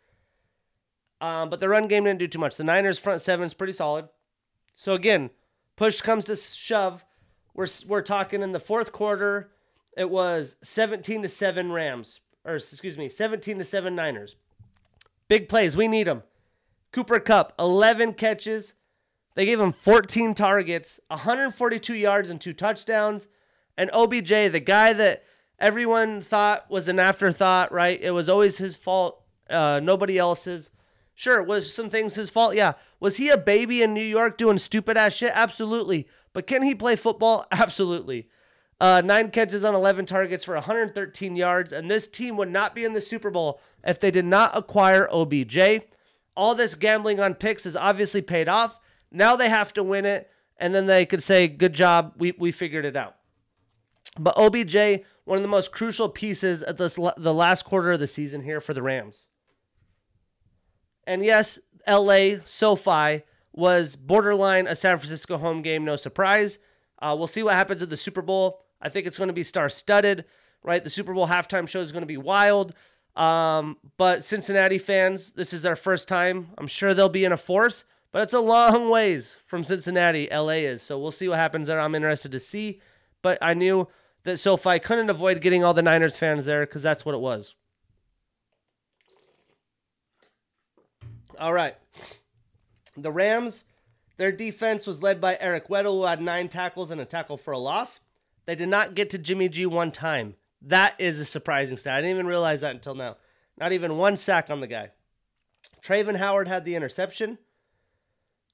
Um, 1.21 1.51
but 1.51 1.61
the 1.61 1.69
run 1.69 1.87
game 1.87 2.05
didn't 2.05 2.19
do 2.19 2.27
too 2.27 2.39
much. 2.39 2.57
The 2.57 2.65
Niners 2.65 2.99
front 2.99 3.21
seven 3.21 3.45
is 3.45 3.55
pretty 3.55 3.75
solid. 3.75 4.09
So 4.75 4.95
again, 4.95 5.31
push 5.77 6.01
comes 6.01 6.25
to 6.27 6.37
shove. 6.37 7.05
We're 7.55 7.67
we're 7.87 8.03
talking 8.03 8.43
in 8.43 8.53
the 8.53 8.61
fourth 8.61 8.93
quarter. 8.93 9.51
It 9.97 10.09
was 10.09 10.57
17 10.63 11.23
to 11.23 11.29
7 11.29 11.73
Rams, 11.73 12.21
or 12.45 12.57
excuse 12.57 12.99
me, 12.99 13.09
17 13.09 13.59
to 13.59 13.65
7 13.65 13.95
Niners. 13.95 14.37
Big 15.29 15.49
plays. 15.49 15.77
We 15.77 15.89
need 15.89 16.07
them. 16.07 16.23
Cooper 16.93 17.21
Kupp, 17.21 17.53
11 17.59 18.15
catches. 18.15 18.75
They 19.35 19.47
gave 19.47 19.61
him 19.61 19.73
14 19.73 20.35
targets, 20.35 20.99
142 21.09 21.95
yards, 21.95 22.31
and 22.31 22.41
two 22.41 22.53
touchdowns. 22.53 23.29
And 23.79 23.91
OBJ, 23.93 24.29
the 24.51 24.63
guy 24.65 24.93
that 24.93 25.25
everyone 25.59 26.21
thought 26.21 26.69
was 26.71 26.89
an 26.89 26.99
afterthought, 26.99 27.71
right? 27.71 28.01
It 28.03 28.11
was 28.11 28.29
always 28.29 28.59
his 28.59 28.75
fault, 28.75 29.23
uh, 29.49 29.81
nobody 29.83 30.19
else's. 30.19 30.71
Sure, 31.15 31.43
was 31.43 31.73
some 31.73 31.91
things 31.91 32.15
his 32.15 32.31
fault? 32.31 32.55
Yeah. 32.55 32.73
Was 32.99 33.19
he 33.19 33.29
a 33.29 33.37
baby 33.37 33.83
in 33.83 33.95
New 33.95 34.05
York 34.05 34.39
doing 34.39 34.59
stupid 34.59 34.97
ass 34.97 35.15
shit? 35.15 35.33
Absolutely. 35.35 36.09
But 36.33 36.47
can 36.47 36.63
he 36.63 36.75
play 36.75 36.97
football? 36.97 37.47
Absolutely. 37.53 38.29
Uh, 38.81 39.03
nine 39.05 39.31
catches 39.31 39.63
on 39.63 39.75
11 39.75 40.07
targets 40.07 40.43
for 40.43 40.55
113 40.55 41.37
yards. 41.37 41.73
And 41.73 41.91
this 41.91 42.07
team 42.07 42.37
would 42.39 42.51
not 42.51 42.75
be 42.75 42.85
in 42.85 42.95
the 42.95 43.03
Super 43.03 43.31
Bowl 43.31 43.61
if 43.85 44.01
they 44.01 44.11
did 44.11 44.25
not 44.25 44.57
acquire 44.57 45.09
OBJ. 45.13 45.83
All 46.35 46.55
this 46.55 46.75
gambling 46.75 47.21
on 47.21 47.35
picks 47.35 47.65
has 47.65 47.77
obviously 47.77 48.23
paid 48.23 48.49
off. 48.49 48.81
Now 49.11 49.37
they 49.37 49.49
have 49.49 49.73
to 49.75 49.83
win 49.83 50.07
it. 50.07 50.31
And 50.57 50.75
then 50.75 50.87
they 50.87 51.05
could 51.05 51.23
say, 51.23 51.49
good 51.49 51.73
job, 51.73 52.15
we, 52.17 52.33
we 52.33 52.53
figured 52.53 52.85
it 52.85 52.97
out. 52.97 53.17
But 54.19 54.37
OBJ, 54.37 55.05
one 55.25 55.37
of 55.37 55.43
the 55.43 55.49
most 55.49 55.73
crucial 55.73 56.09
pieces 56.09 56.63
at 56.63 56.77
this 56.77 56.97
the 57.17 57.35
last 57.35 57.65
quarter 57.65 57.93
of 57.93 58.01
the 58.01 58.07
season 58.07 58.43
here 58.43 58.61
for 58.61 58.75
the 58.75 58.83
Rams. 58.83 59.25
And 61.07 61.25
yes, 61.25 61.59
LA, 61.89 62.37
SoFi 62.45 63.23
was 63.53 63.97
borderline 63.97 64.67
a 64.67 64.77
San 64.77 64.99
Francisco 64.99 65.39
home 65.39 65.63
game, 65.63 65.85
no 65.85 65.97
surprise. 65.97 66.59
Uh, 66.99 67.15
we'll 67.17 67.27
see 67.27 67.43
what 67.43 67.55
happens 67.55 67.83
at 67.83 67.91
the 67.91 67.97
Super 67.97 68.23
Bowl. 68.23 68.63
I 68.81 68.89
think 68.89 69.07
it's 69.07 69.19
going 69.19 69.29
to 69.29 69.35
be 69.35 69.45
star 69.45 69.69
studded, 69.69 70.25
right? 70.63 70.83
The 70.83 70.91
Super 70.91 71.15
Bowl 71.15 71.29
halftime 71.29 71.69
show 71.69 71.81
is 71.81 71.93
going 71.93 72.03
to 72.03 72.07
be 72.07 72.17
wild. 72.17 72.75
Um, 73.17 73.77
but 73.97 74.23
Cincinnati 74.23 74.79
fans, 74.79 75.31
this 75.33 75.53
is 75.53 75.63
their 75.63 75.77
first 75.77 76.09
time. 76.09 76.49
I'm 76.59 76.67
sure 76.67 76.95
they'll 76.95 77.09
be 77.09 77.25
in 77.25 77.33
a 77.33 77.37
force, 77.37 77.85
but 78.13 78.23
it's 78.23 78.35
a 78.35 78.41
long 78.41 78.89
ways 78.89 79.39
from 79.47 79.65
Cincinnati, 79.65 80.29
LA 80.31 80.61
is. 80.65 80.83
So 80.83 80.99
we'll 80.99 81.11
see 81.11 81.29
what 81.29 81.39
happens 81.39 81.69
there. 81.69 81.81
I'm 81.81 81.95
interested 81.95 82.33
to 82.33 82.41
see. 82.41 82.81
But 83.23 83.39
I 83.43 83.55
knew 83.55 83.89
that 84.25 84.39
SoFi 84.39 84.79
couldn't 84.79 85.11
avoid 85.11 85.41
getting 85.41 85.65
all 85.65 85.75
the 85.75 85.83
Niners 85.83 86.17
fans 86.17 86.47
there 86.47 86.67
because 86.67 86.83
that's 86.83 87.05
what 87.05 87.15
it 87.15 87.21
was. 87.21 87.55
All 91.39 91.53
right. 91.53 91.75
The 92.97 93.11
Rams, 93.11 93.65
their 94.19 94.33
defense 94.33 94.87
was 94.87 95.03
led 95.03 95.21
by 95.21 95.39
Eric 95.41 95.69
Weddle, 95.69 96.01
who 96.01 96.05
had 96.05 96.21
nine 96.21 96.49
tackles 96.49 96.91
and 96.91 97.01
a 97.01 97.07
tackle 97.07 97.39
for 97.39 97.53
a 97.53 97.59
loss. 97.59 98.01
They 98.51 98.57
did 98.57 98.69
not 98.69 98.97
get 98.97 99.11
to 99.11 99.19
Jimmy 99.19 99.49
G 99.49 99.65
one 99.65 99.93
time. 99.93 100.35
That 100.63 100.97
is 100.99 101.21
a 101.21 101.25
surprising 101.25 101.77
stat. 101.77 101.95
I 101.95 102.01
didn't 102.01 102.17
even 102.17 102.27
realize 102.27 102.63
that 102.63 102.75
until 102.75 102.97
now. 102.97 103.17
Not 103.57 103.71
even 103.71 103.97
one 103.97 104.17
sack 104.17 104.51
on 104.51 104.59
the 104.59 104.67
guy. 104.67 104.91
Travin 105.83 106.17
Howard 106.17 106.49
had 106.49 106.65
the 106.65 106.75
interception. 106.75 107.39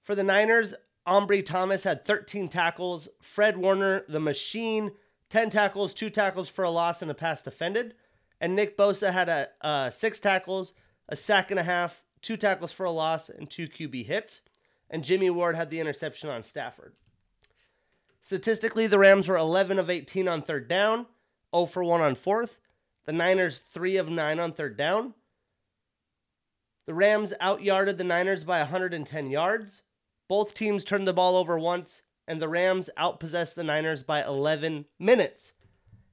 For 0.03 0.15
the 0.15 0.23
Niners, 0.23 0.75
Ambry 1.09 1.43
Thomas 1.43 1.83
had 1.83 2.05
13 2.05 2.51
tackles. 2.51 3.09
Fred 3.23 3.57
Warner, 3.57 4.05
the 4.07 4.21
machine, 4.21 4.93
10 5.31 5.49
tackles, 5.49 5.95
two 5.95 6.11
tackles 6.11 6.51
for 6.51 6.67
a 6.67 6.71
loss, 6.71 7.01
and 7.01 7.11
a 7.11 7.15
pass 7.15 7.43
defended. 7.43 7.95
And 8.39 8.55
Nick 8.55 8.77
Bosa 8.77 9.11
had 9.11 9.31
a, 9.31 9.49
uh, 9.63 9.89
six 9.89 10.21
tackles, 10.21 10.75
a 11.09 11.17
sack 11.17 11.51
and 11.51 11.59
a 11.59 11.65
half, 11.65 12.05
two 12.21 12.37
tackles 12.37 12.71
for 12.71 12.85
a 12.85 12.91
loss, 12.91 13.31
and 13.31 13.49
two 13.49 13.67
QB 13.67 14.05
hits. 14.05 14.43
And 14.91 15.03
Jimmy 15.03 15.31
Ward 15.31 15.57
had 15.57 15.71
the 15.71 15.81
interception 15.81 16.29
on 16.29 16.43
Stafford. 16.43 16.93
Statistically, 18.21 18.87
the 18.87 18.99
Rams 18.99 19.29
were 19.29 19.37
11 19.37 19.79
of 19.79 19.91
18 19.91 20.29
on 20.29 20.43
third 20.43 20.69
down, 20.69 21.07
0 21.55 21.67
for 21.67 21.85
1 21.85 22.01
on 22.01 22.15
fourth. 22.15 22.61
The 23.05 23.13
Niners 23.13 23.59
3 23.59 23.99
of 23.99 24.09
9 24.09 24.41
on 24.41 24.53
third 24.53 24.77
down. 24.77 25.15
The 26.87 26.95
Rams 26.95 27.33
outyarded 27.41 27.99
the 27.99 28.05
Niners 28.05 28.45
by 28.45 28.59
110 28.59 29.31
yards. 29.31 29.83
Both 30.29 30.55
teams 30.55 30.83
turned 30.83 31.07
the 31.07 31.13
ball 31.13 31.37
over 31.37 31.59
once, 31.59 32.03
and 32.27 32.43
the 32.43 32.49
Rams 32.49 32.91
outpossessed 32.99 33.55
the 33.55 33.65
Niners 33.65 34.03
by 34.03 34.25
11 34.25 34.87
minutes. 34.99 35.53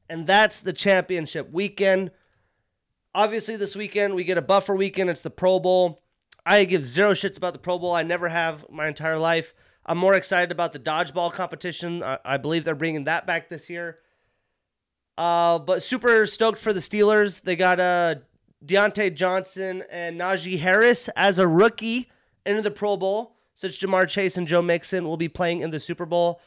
And 0.09 0.27
that's 0.27 0.59
the 0.59 0.73
championship 0.73 1.51
weekend. 1.51 2.11
Obviously, 3.15 3.55
this 3.55 3.75
weekend 3.75 4.13
we 4.13 4.23
get 4.23 4.37
a 4.37 4.41
buffer 4.41 4.75
weekend. 4.75 5.09
It's 5.09 5.21
the 5.21 5.29
Pro 5.29 5.59
Bowl. 5.59 6.03
I 6.45 6.65
give 6.65 6.87
zero 6.87 7.13
shits 7.13 7.37
about 7.37 7.53
the 7.53 7.59
Pro 7.59 7.79
Bowl. 7.79 7.93
I 7.93 8.03
never 8.03 8.29
have 8.29 8.69
my 8.69 8.87
entire 8.87 9.17
life. 9.17 9.53
I'm 9.85 9.97
more 9.97 10.15
excited 10.15 10.51
about 10.51 10.73
the 10.73 10.79
dodgeball 10.79 11.33
competition. 11.33 12.03
I, 12.03 12.19
I 12.23 12.37
believe 12.37 12.63
they're 12.63 12.75
bringing 12.75 13.03
that 13.05 13.27
back 13.27 13.49
this 13.49 13.69
year. 13.69 13.99
Uh, 15.17 15.59
but 15.59 15.83
super 15.83 16.25
stoked 16.25 16.59
for 16.59 16.73
the 16.73 16.79
Steelers. 16.79 17.41
They 17.41 17.55
got 17.55 17.79
uh, 17.79 18.15
Diontae 18.65 19.13
Johnson 19.13 19.83
and 19.91 20.19
Najee 20.19 20.59
Harris 20.59 21.09
as 21.15 21.37
a 21.37 21.47
rookie 21.47 22.09
into 22.45 22.61
the 22.61 22.71
Pro 22.71 22.97
Bowl. 22.97 23.35
Such 23.55 23.79
Ja'Marr 23.79 24.07
Chase 24.07 24.37
and 24.37 24.47
Joe 24.47 24.61
Mixon 24.61 25.05
will 25.05 25.17
be 25.17 25.29
playing 25.29 25.61
in 25.61 25.69
the 25.69 25.79
Super 25.79 26.05
Bowl. 26.05 26.41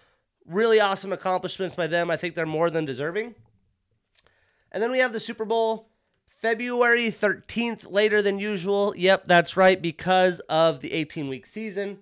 Really 0.45 0.81
awesome 0.81 1.13
accomplishments 1.13 1.75
by 1.75 1.87
them. 1.87 2.11
I 2.11 2.17
think 2.17 2.35
they're 2.35 2.47
more 2.47 2.71
than 2.71 2.85
deserving. 2.85 3.35
And 4.73 4.83
then 4.83 4.91
we 4.91 4.99
have 4.99 5.13
the 5.13 5.21
Super 5.21 5.45
Bowl 5.45 5.91
February 6.29 7.11
13th, 7.11 7.91
later 7.91 8.21
than 8.23 8.39
usual. 8.39 8.95
Yep, 8.97 9.27
that's 9.27 9.57
right, 9.57 9.81
because 9.81 10.41
of 10.49 10.81
the 10.81 10.93
18 10.93 11.29
week 11.29 11.47
season. 11.47 11.99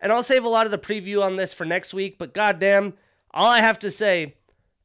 And 0.00 0.12
I'll 0.12 0.22
save 0.22 0.44
a 0.44 0.48
lot 0.48 0.66
of 0.66 0.72
the 0.72 0.78
preview 0.78 1.22
on 1.22 1.36
this 1.36 1.52
for 1.52 1.64
next 1.64 1.94
week, 1.94 2.18
but 2.18 2.34
goddamn, 2.34 2.94
all 3.32 3.46
I 3.46 3.60
have 3.60 3.78
to 3.80 3.90
say 3.90 4.34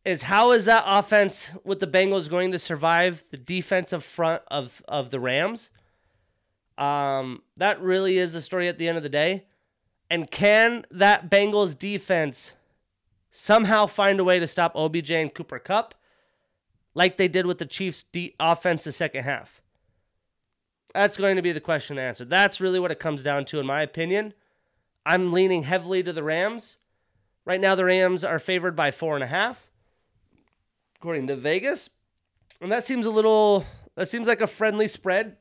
is 0.06 0.24
how 0.24 0.52
is 0.52 0.66
that 0.66 0.84
offense 0.86 1.50
with 1.64 1.80
the 1.80 1.88
Bengals 1.88 2.30
going 2.30 2.52
to 2.52 2.60
survive 2.60 3.24
the 3.30 3.38
defensive 3.38 4.04
front 4.04 4.42
of, 4.48 4.82
of 4.88 5.12
the 5.12 5.20
Rams? 5.20 5.70
Um, 6.78 7.44
that 7.58 7.82
really 7.82 8.18
is 8.18 8.34
the 8.34 8.42
story 8.42 8.68
at 8.68 8.78
the 8.78 8.88
end 8.88 8.98
of 8.98 9.04
the 9.04 9.10
day. 9.10 9.46
And 10.10 10.30
can 10.30 10.86
that 10.92 11.30
Bengals 11.30 11.78
defense 11.78 12.54
somehow 13.30 13.86
find 13.86 14.20
a 14.20 14.24
way 14.24 14.40
to 14.40 14.48
stop 14.48 14.76
OBJ 14.76 15.12
and 15.12 15.34
Cooper 15.34 15.60
Kupp 15.60 15.96
like 16.94 17.18
they 17.18 17.28
did 17.28 17.46
with 17.46 17.60
the 17.60 17.66
Chiefs' 17.66 18.04
de- 18.04 18.36
offense 18.40 18.84
the 18.84 18.92
second 18.92 19.24
half? 19.24 19.62
That's 20.94 21.16
going 21.16 21.38
to 21.38 21.42
be 21.42 21.52
the 21.52 21.62
question 21.62 21.96
to 21.96 22.02
answer. 22.02 22.26
That's 22.26 22.60
really 22.60 22.80
what 22.80 22.92
it 22.92 23.00
comes 23.00 23.24
down 23.24 23.46
to, 23.46 23.60
in 23.60 23.66
my 23.66 23.82
opinion. 23.82 24.34
I'm 25.06 25.34
leaning 25.34 25.64
heavily 25.64 26.04
to 26.04 26.14
the 26.14 26.24
Rams. 26.24 26.78
Right 27.46 27.60
now, 27.60 27.76
the 27.76 27.86
Rams 27.86 28.24
are 28.24 28.40
favored 28.40 28.76
by 28.76 28.92
four 28.92 29.16
and 29.16 29.24
a 29.24 29.28
half, 29.28 29.70
according 30.98 31.28
to 31.28 31.36
Vegas. 31.36 31.90
And 32.62 32.72
that 32.72 32.86
seems 32.86 33.06
a 33.06 33.12
little, 33.12 33.66
that 33.96 34.08
seems 34.08 34.28
like 34.28 34.42
a 34.42 34.48
friendly 34.48 34.88
spread. 34.88 35.38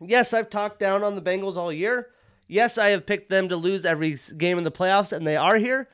Yes, 0.00 0.34
I've 0.34 0.50
talked 0.50 0.80
down 0.80 1.04
on 1.04 1.14
the 1.14 1.22
Bengals 1.22 1.56
all 1.56 1.72
year. 1.72 2.08
Yes, 2.48 2.76
I 2.76 2.88
have 2.88 3.06
picked 3.06 3.30
them 3.30 3.48
to 3.48 3.56
lose 3.56 3.84
every 3.84 4.18
game 4.36 4.58
in 4.58 4.64
the 4.64 4.72
playoffs, 4.72 5.12
and 5.12 5.26
they 5.26 5.36
are 5.36 5.56
here. 5.56 5.88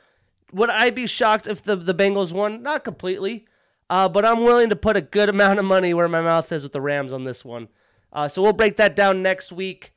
Would 0.53 0.71
I 0.71 0.91
be 0.91 1.07
shocked 1.07 1.47
if 1.47 1.63
the, 1.63 1.77
the 1.77 1.95
Bengals 1.95 2.33
won? 2.33 2.63
Not 2.63 2.85
completely. 2.85 3.47
Uh, 3.91 4.09
but 4.09 4.25
I'm 4.25 4.45
willing 4.45 4.71
to 4.71 4.77
put 4.77 4.97
a 4.97 5.03
good 5.03 5.29
amount 5.29 5.59
of 5.59 5.65
money 5.65 5.93
where 5.93 6.09
my 6.09 6.21
mouth 6.21 6.51
is 6.53 6.63
with 6.63 6.73
the 6.73 6.81
Rams 6.81 7.13
on 7.13 7.25
this 7.25 7.45
one. 7.45 7.69
Uh, 8.13 8.29
so 8.29 8.43
we'll 8.43 8.53
break 8.55 8.77
that 8.79 8.97
down 8.97 9.23
next 9.23 9.53
week. 9.53 9.93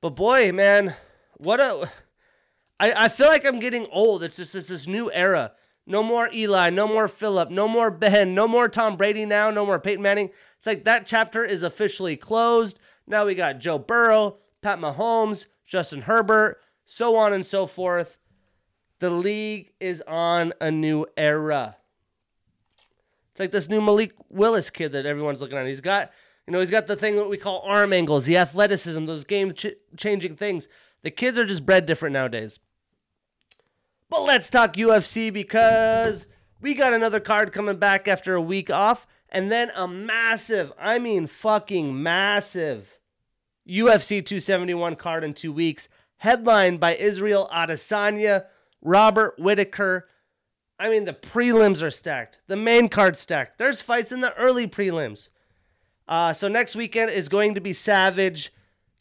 But 0.00 0.10
boy, 0.10 0.52
man, 0.52 0.94
what 1.38 1.60
a. 1.60 1.90
I, 2.78 2.92
I 3.04 3.08
feel 3.08 3.28
like 3.28 3.46
I'm 3.46 3.58
getting 3.58 3.86
old. 3.90 4.22
It's 4.22 4.36
just 4.36 4.54
it's 4.54 4.68
this 4.68 4.86
new 4.86 5.10
era. 5.12 5.52
No 5.86 6.02
more 6.02 6.28
Eli, 6.32 6.70
no 6.70 6.88
more 6.88 7.06
Philip, 7.06 7.50
no 7.50 7.68
more 7.68 7.92
Ben, 7.92 8.34
no 8.34 8.48
more 8.48 8.68
Tom 8.68 8.96
Brady 8.96 9.24
now, 9.24 9.50
no 9.50 9.64
more 9.64 9.78
Peyton 9.78 10.02
Manning. 10.02 10.30
It's 10.58 10.66
like 10.66 10.84
that 10.84 11.06
chapter 11.06 11.44
is 11.44 11.62
officially 11.62 12.16
closed. 12.16 12.78
Now 13.06 13.24
we 13.24 13.36
got 13.36 13.60
Joe 13.60 13.78
Burrow, 13.78 14.38
Pat 14.62 14.80
Mahomes, 14.80 15.46
Justin 15.64 16.02
Herbert, 16.02 16.60
so 16.84 17.14
on 17.14 17.32
and 17.32 17.46
so 17.46 17.66
forth. 17.66 18.18
The 18.98 19.10
league 19.10 19.72
is 19.78 20.02
on 20.08 20.52
a 20.60 20.70
new 20.70 21.06
era. 21.16 21.76
It's 23.30 23.40
like 23.40 23.52
this 23.52 23.68
new 23.68 23.80
Malik 23.80 24.12
Willis 24.28 24.70
kid 24.70 24.92
that 24.92 25.06
everyone's 25.06 25.40
looking 25.40 25.58
at. 25.58 25.66
He's 25.66 25.82
got, 25.82 26.10
you 26.46 26.52
know, 26.52 26.60
he's 26.60 26.70
got 26.70 26.86
the 26.86 26.96
thing 26.96 27.16
that 27.16 27.28
we 27.28 27.36
call 27.36 27.60
arm 27.64 27.92
angles, 27.92 28.24
the 28.24 28.38
athleticism, 28.38 29.04
those 29.04 29.24
game 29.24 29.52
ch- 29.52 29.74
changing 29.96 30.36
things. 30.36 30.68
The 31.06 31.12
kids 31.12 31.38
are 31.38 31.44
just 31.44 31.64
bred 31.64 31.86
different 31.86 32.14
nowadays. 32.14 32.58
But 34.10 34.22
let's 34.22 34.50
talk 34.50 34.72
UFC 34.72 35.32
because 35.32 36.26
we 36.60 36.74
got 36.74 36.92
another 36.92 37.20
card 37.20 37.52
coming 37.52 37.76
back 37.76 38.08
after 38.08 38.34
a 38.34 38.40
week 38.40 38.70
off, 38.70 39.06
and 39.28 39.48
then 39.48 39.70
a 39.76 39.86
massive, 39.86 40.72
I 40.76 40.98
mean, 40.98 41.28
fucking 41.28 42.02
massive 42.02 42.98
UFC 43.68 44.14
271 44.14 44.96
card 44.96 45.22
in 45.22 45.32
two 45.32 45.52
weeks, 45.52 45.88
headlined 46.16 46.80
by 46.80 46.96
Israel 46.96 47.48
Adesanya, 47.54 48.46
Robert 48.82 49.38
Whitaker. 49.38 50.08
I 50.76 50.88
mean, 50.88 51.04
the 51.04 51.12
prelims 51.12 51.84
are 51.84 51.92
stacked, 51.92 52.40
the 52.48 52.56
main 52.56 52.88
card 52.88 53.16
stacked. 53.16 53.58
There's 53.58 53.80
fights 53.80 54.10
in 54.10 54.22
the 54.22 54.34
early 54.34 54.66
prelims. 54.66 55.28
Uh, 56.08 56.32
so 56.32 56.48
next 56.48 56.74
weekend 56.74 57.12
is 57.12 57.28
going 57.28 57.54
to 57.54 57.60
be 57.60 57.72
savage. 57.72 58.52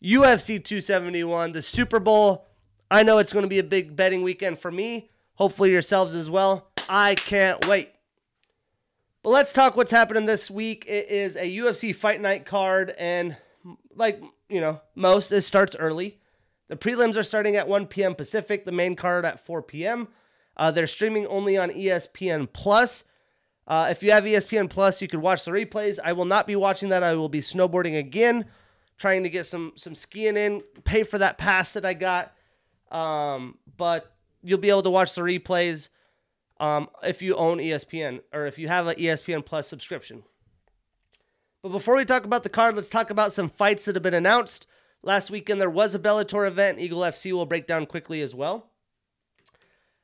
UFC 0.06 0.64
271, 0.64 1.54
the 1.54 1.62
Super 1.62 2.00
Bowl 2.00 2.46
I 2.90 3.04
know 3.04 3.18
it's 3.18 3.34
going 3.34 3.44
to 3.44 3.50
be 3.50 3.60
a 3.60 3.64
big 3.64 3.96
betting 3.96 4.22
weekend 4.22 4.60
for 4.60 4.72
me. 4.72 5.10
Hopefully, 5.34 5.72
yourselves 5.72 6.16
as 6.16 6.30
well. 6.30 6.70
I 6.88 7.16
can't 7.16 7.68
wait. 7.68 7.92
But 9.24 9.32
let's 9.32 9.52
talk 9.52 9.76
what's 9.76 9.92
happening 9.92 10.26
this 10.26 10.52
week. 10.52 10.86
It 10.88 11.10
is 11.10 11.36
a 11.36 11.58
UFC 11.58 11.96
Fight 11.96 12.22
Night 12.22 12.46
card, 12.46 12.94
and 12.98 13.36
like 13.96 14.24
you 14.50 14.62
know, 14.62 14.82
most 14.94 15.32
it 15.32 15.42
starts 15.42 15.76
early. 15.76 16.20
The 16.68 16.76
prelims 16.76 17.18
are 17.18 17.24
starting 17.24 17.56
at 17.56 17.68
1 17.68 17.88
p.m. 17.88 18.16
Pacific. 18.16 18.66
The 18.66 18.72
main 18.72 18.96
card 18.96 19.26
at 19.26 19.46
4 19.46 19.64
p.m. 19.64 20.08
Uh, 20.56 20.72
they're 20.72 20.88
streaming 20.88 21.28
only 21.28 21.58
on 21.58 21.72
ESPN 21.72 22.48
Plus. 22.54 23.04
Uh, 23.68 23.88
if 23.90 24.04
you 24.04 24.12
have 24.12 24.24
ESPN 24.24 24.70
Plus, 24.70 25.02
you 25.02 25.08
could 25.08 25.20
watch 25.20 25.44
the 25.44 25.52
replays. 25.52 25.98
I 26.04 26.14
will 26.14 26.26
not 26.26 26.46
be 26.46 26.56
watching 26.56 26.90
that. 26.90 27.04
I 27.04 27.16
will 27.16 27.30
be 27.30 27.42
snowboarding 27.42 27.98
again, 27.98 28.46
trying 28.98 29.24
to 29.24 29.30
get 29.30 29.46
some 29.46 29.74
some 29.76 29.96
skiing 29.96 30.38
in. 30.38 30.62
Pay 30.84 31.04
for 31.04 31.18
that 31.18 31.38
pass 31.38 31.72
that 31.74 31.86
I 31.86 31.94
got. 31.94 32.34
Um, 32.92 33.58
but 33.78 34.16
you'll 34.42 34.60
be 34.60 34.70
able 34.70 34.84
to 34.84 34.90
watch 34.90 35.14
the 35.14 35.22
replays 35.22 35.90
um, 36.60 36.90
if 37.04 37.22
you 37.22 37.36
own 37.36 37.58
ESPN 37.58 38.22
or 38.34 38.46
if 38.46 38.58
you 38.58 38.68
have 38.68 38.88
an 38.88 38.96
ESPN 38.96 39.46
Plus 39.46 39.68
subscription. 39.68 40.24
But 41.62 41.70
before 41.70 41.96
we 41.96 42.06
talk 42.06 42.26
about 42.26 42.44
the 42.44 42.50
card, 42.50 42.76
let's 42.76 42.90
talk 42.90 43.10
about 43.10 43.34
some 43.34 43.50
fights 43.50 43.86
that 43.86 43.96
have 43.96 44.04
been 44.04 44.14
announced. 44.14 44.68
Last 45.02 45.32
weekend 45.32 45.60
there 45.60 45.70
was 45.70 45.96
a 45.96 46.00
Bellator 46.00 46.48
event. 46.48 46.80
Eagle 46.80 47.02
FC 47.02 47.32
will 47.32 47.46
break 47.46 47.68
down 47.68 47.86
quickly 47.86 48.22
as 48.22 48.36
well. 48.36 48.70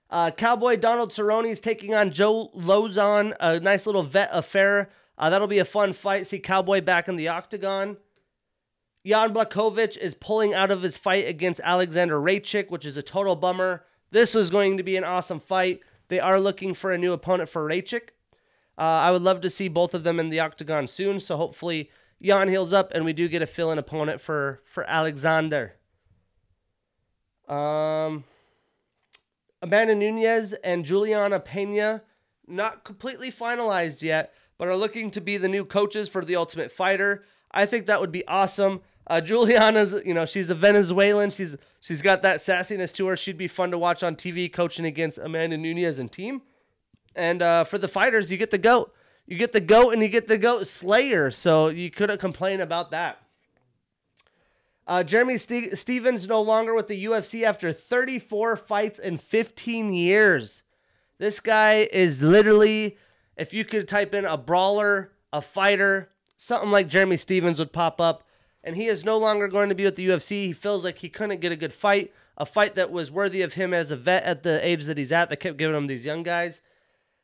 Uh, 0.09 0.29
Cowboy 0.31 0.75
Donald 0.75 1.11
Cerrone 1.11 1.49
is 1.49 1.61
taking 1.61 1.93
on 1.93 2.11
Joe 2.11 2.51
Lauzon, 2.55 3.33
a 3.39 3.59
nice 3.59 3.85
little 3.85 4.03
vet 4.03 4.29
affair. 4.33 4.89
Uh, 5.17 5.29
that'll 5.29 5.47
be 5.47 5.59
a 5.59 5.65
fun 5.65 5.93
fight. 5.93 6.27
See 6.27 6.39
Cowboy 6.39 6.81
back 6.81 7.07
in 7.07 7.15
the 7.15 7.29
octagon. 7.29 7.97
Jan 9.05 9.33
Blachowicz 9.33 9.97
is 9.97 10.13
pulling 10.13 10.53
out 10.53 10.71
of 10.71 10.83
his 10.83 10.97
fight 10.97 11.27
against 11.27 11.59
Alexander 11.63 12.19
Rakic, 12.21 12.69
which 12.69 12.85
is 12.85 12.97
a 12.97 13.01
total 13.01 13.35
bummer. 13.35 13.83
This 14.11 14.35
was 14.35 14.49
going 14.49 14.77
to 14.77 14.83
be 14.83 14.95
an 14.95 15.03
awesome 15.03 15.39
fight. 15.39 15.79
They 16.09 16.19
are 16.19 16.39
looking 16.39 16.73
for 16.73 16.91
a 16.91 16.97
new 16.97 17.13
opponent 17.13 17.49
for 17.49 17.65
Rakic. 17.67 18.09
Uh, 18.77 18.81
I 18.81 19.11
would 19.11 19.21
love 19.21 19.41
to 19.41 19.49
see 19.49 19.67
both 19.67 19.93
of 19.93 20.03
them 20.03 20.19
in 20.19 20.29
the 20.29 20.39
octagon 20.39 20.87
soon. 20.87 21.19
So 21.19 21.37
hopefully 21.37 21.89
Jan 22.21 22.49
heals 22.49 22.73
up 22.73 22.91
and 22.93 23.05
we 23.05 23.13
do 23.13 23.27
get 23.27 23.41
a 23.41 23.47
fill-in 23.47 23.79
opponent 23.79 24.21
for 24.21 24.61
for 24.65 24.83
Alexander. 24.89 25.75
Um, 27.47 28.23
Amanda 29.61 29.95
Nunes 29.95 30.53
and 30.63 30.85
Juliana 30.85 31.39
Pena 31.39 32.03
not 32.47 32.83
completely 32.83 33.31
finalized 33.31 34.01
yet, 34.01 34.33
but 34.57 34.67
are 34.67 34.77
looking 34.77 35.11
to 35.11 35.21
be 35.21 35.37
the 35.37 35.47
new 35.47 35.65
coaches 35.65 36.07
for 36.09 36.23
the 36.23 36.35
Ultimate 36.35 36.71
Fighter. 36.71 37.23
I 37.51 37.65
think 37.65 37.85
that 37.85 37.99
would 37.99 38.11
be 38.11 38.27
awesome. 38.27 38.81
Uh, 39.11 39.19
Juliana's, 39.19 39.93
you 40.05 40.13
know, 40.13 40.25
she's 40.25 40.49
a 40.49 40.55
Venezuelan. 40.55 41.31
She's 41.31 41.57
she's 41.81 42.01
got 42.01 42.21
that 42.21 42.39
sassiness 42.39 42.93
to 42.93 43.07
her. 43.07 43.17
She'd 43.17 43.37
be 43.37 43.49
fun 43.49 43.71
to 43.71 43.77
watch 43.77 44.03
on 44.03 44.15
TV, 44.15 44.51
coaching 44.51 44.85
against 44.85 45.17
Amanda 45.17 45.57
Nunes 45.57 45.99
and 45.99 46.09
team. 46.09 46.41
And 47.13 47.41
uh, 47.41 47.65
for 47.65 47.77
the 47.77 47.89
fighters, 47.89 48.31
you 48.31 48.37
get 48.37 48.51
the 48.51 48.57
goat. 48.57 48.93
You 49.27 49.37
get 49.37 49.51
the 49.51 49.59
goat, 49.59 49.91
and 49.91 50.01
you 50.01 50.07
get 50.07 50.29
the 50.29 50.37
goat 50.37 50.65
Slayer. 50.65 51.29
So 51.29 51.67
you 51.67 51.91
couldn't 51.91 52.21
complain 52.21 52.61
about 52.61 52.91
that. 52.91 53.21
Uh, 54.87 55.03
Jeremy 55.03 55.37
St- 55.37 55.77
Stephens 55.77 56.25
no 56.25 56.41
longer 56.41 56.73
with 56.73 56.87
the 56.87 57.05
UFC 57.05 57.43
after 57.43 57.73
34 57.73 58.55
fights 58.55 58.97
in 58.97 59.17
15 59.17 59.93
years. 59.93 60.63
This 61.17 61.41
guy 61.41 61.85
is 61.91 62.21
literally, 62.21 62.97
if 63.35 63.53
you 63.53 63.65
could 63.65 63.89
type 63.89 64.13
in 64.13 64.23
a 64.23 64.37
brawler, 64.37 65.11
a 65.33 65.41
fighter, 65.41 66.11
something 66.37 66.71
like 66.71 66.87
Jeremy 66.87 67.17
Stephens 67.17 67.59
would 67.59 67.73
pop 67.73 67.99
up 67.99 68.23
and 68.63 68.75
he 68.75 68.87
is 68.87 69.03
no 69.03 69.17
longer 69.17 69.47
going 69.47 69.69
to 69.69 69.75
be 69.75 69.83
with 69.83 69.95
the 69.95 70.07
UFC. 70.07 70.45
He 70.45 70.53
feels 70.53 70.83
like 70.83 70.99
he 70.99 71.09
couldn't 71.09 71.41
get 71.41 71.51
a 71.51 71.55
good 71.55 71.73
fight, 71.73 72.13
a 72.37 72.45
fight 72.45 72.75
that 72.75 72.91
was 72.91 73.11
worthy 73.11 73.41
of 73.41 73.53
him 73.53 73.73
as 73.73 73.91
a 73.91 73.95
vet 73.95 74.23
at 74.23 74.43
the 74.43 74.65
age 74.65 74.85
that 74.85 74.97
he's 74.97 75.11
at. 75.11 75.29
That 75.29 75.37
kept 75.37 75.57
giving 75.57 75.75
him 75.75 75.87
these 75.87 76.05
young 76.05 76.23
guys. 76.23 76.61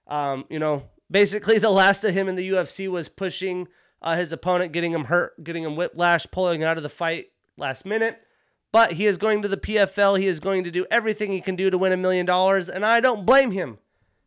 Um, 0.07 0.45
you 0.49 0.59
know, 0.59 0.83
basically 1.09 1.59
the 1.59 1.69
last 1.69 2.03
of 2.03 2.13
him 2.13 2.27
in 2.27 2.35
the 2.35 2.49
UFC 2.49 2.88
was 2.88 3.09
pushing 3.09 3.67
uh, 4.01 4.15
his 4.15 4.31
opponent, 4.31 4.71
getting 4.71 4.91
him 4.91 5.05
hurt, 5.05 5.43
getting 5.43 5.63
him 5.63 5.75
whiplash, 5.75 6.27
pulling 6.31 6.63
out 6.63 6.77
of 6.77 6.83
the 6.83 6.89
fight 6.89 7.27
last 7.57 7.85
minute. 7.85 8.21
But 8.71 8.93
he 8.93 9.05
is 9.05 9.17
going 9.17 9.41
to 9.41 9.47
the 9.47 9.57
PFL. 9.57 10.19
He 10.19 10.27
is 10.27 10.39
going 10.39 10.63
to 10.65 10.71
do 10.71 10.85
everything 10.91 11.31
he 11.31 11.41
can 11.41 11.55
do 11.55 11.69
to 11.69 11.77
win 11.77 11.93
a 11.93 11.97
million 11.97 12.25
dollars, 12.25 12.69
and 12.69 12.85
I 12.85 12.99
don't 12.99 13.25
blame 13.25 13.51
him. 13.51 13.79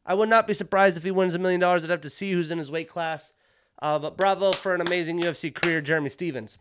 I 0.04 0.14
would 0.14 0.30
not 0.30 0.46
be 0.46 0.54
surprised 0.54 0.96
if 0.96 1.04
he 1.04 1.10
wins 1.10 1.34
a 1.34 1.38
million 1.38 1.60
dollars. 1.60 1.84
I'd 1.84 1.90
have 1.90 2.00
to 2.00 2.10
see 2.10 2.32
who's 2.32 2.50
in 2.50 2.58
his 2.58 2.70
weight 2.70 2.88
class. 2.88 3.32
Uh, 3.80 3.98
but 3.98 4.16
bravo 4.16 4.52
for 4.52 4.74
an 4.74 4.80
amazing 4.80 5.20
UFC 5.20 5.54
career, 5.54 5.80
Jeremy 5.80 6.10
Stephens. 6.10 6.58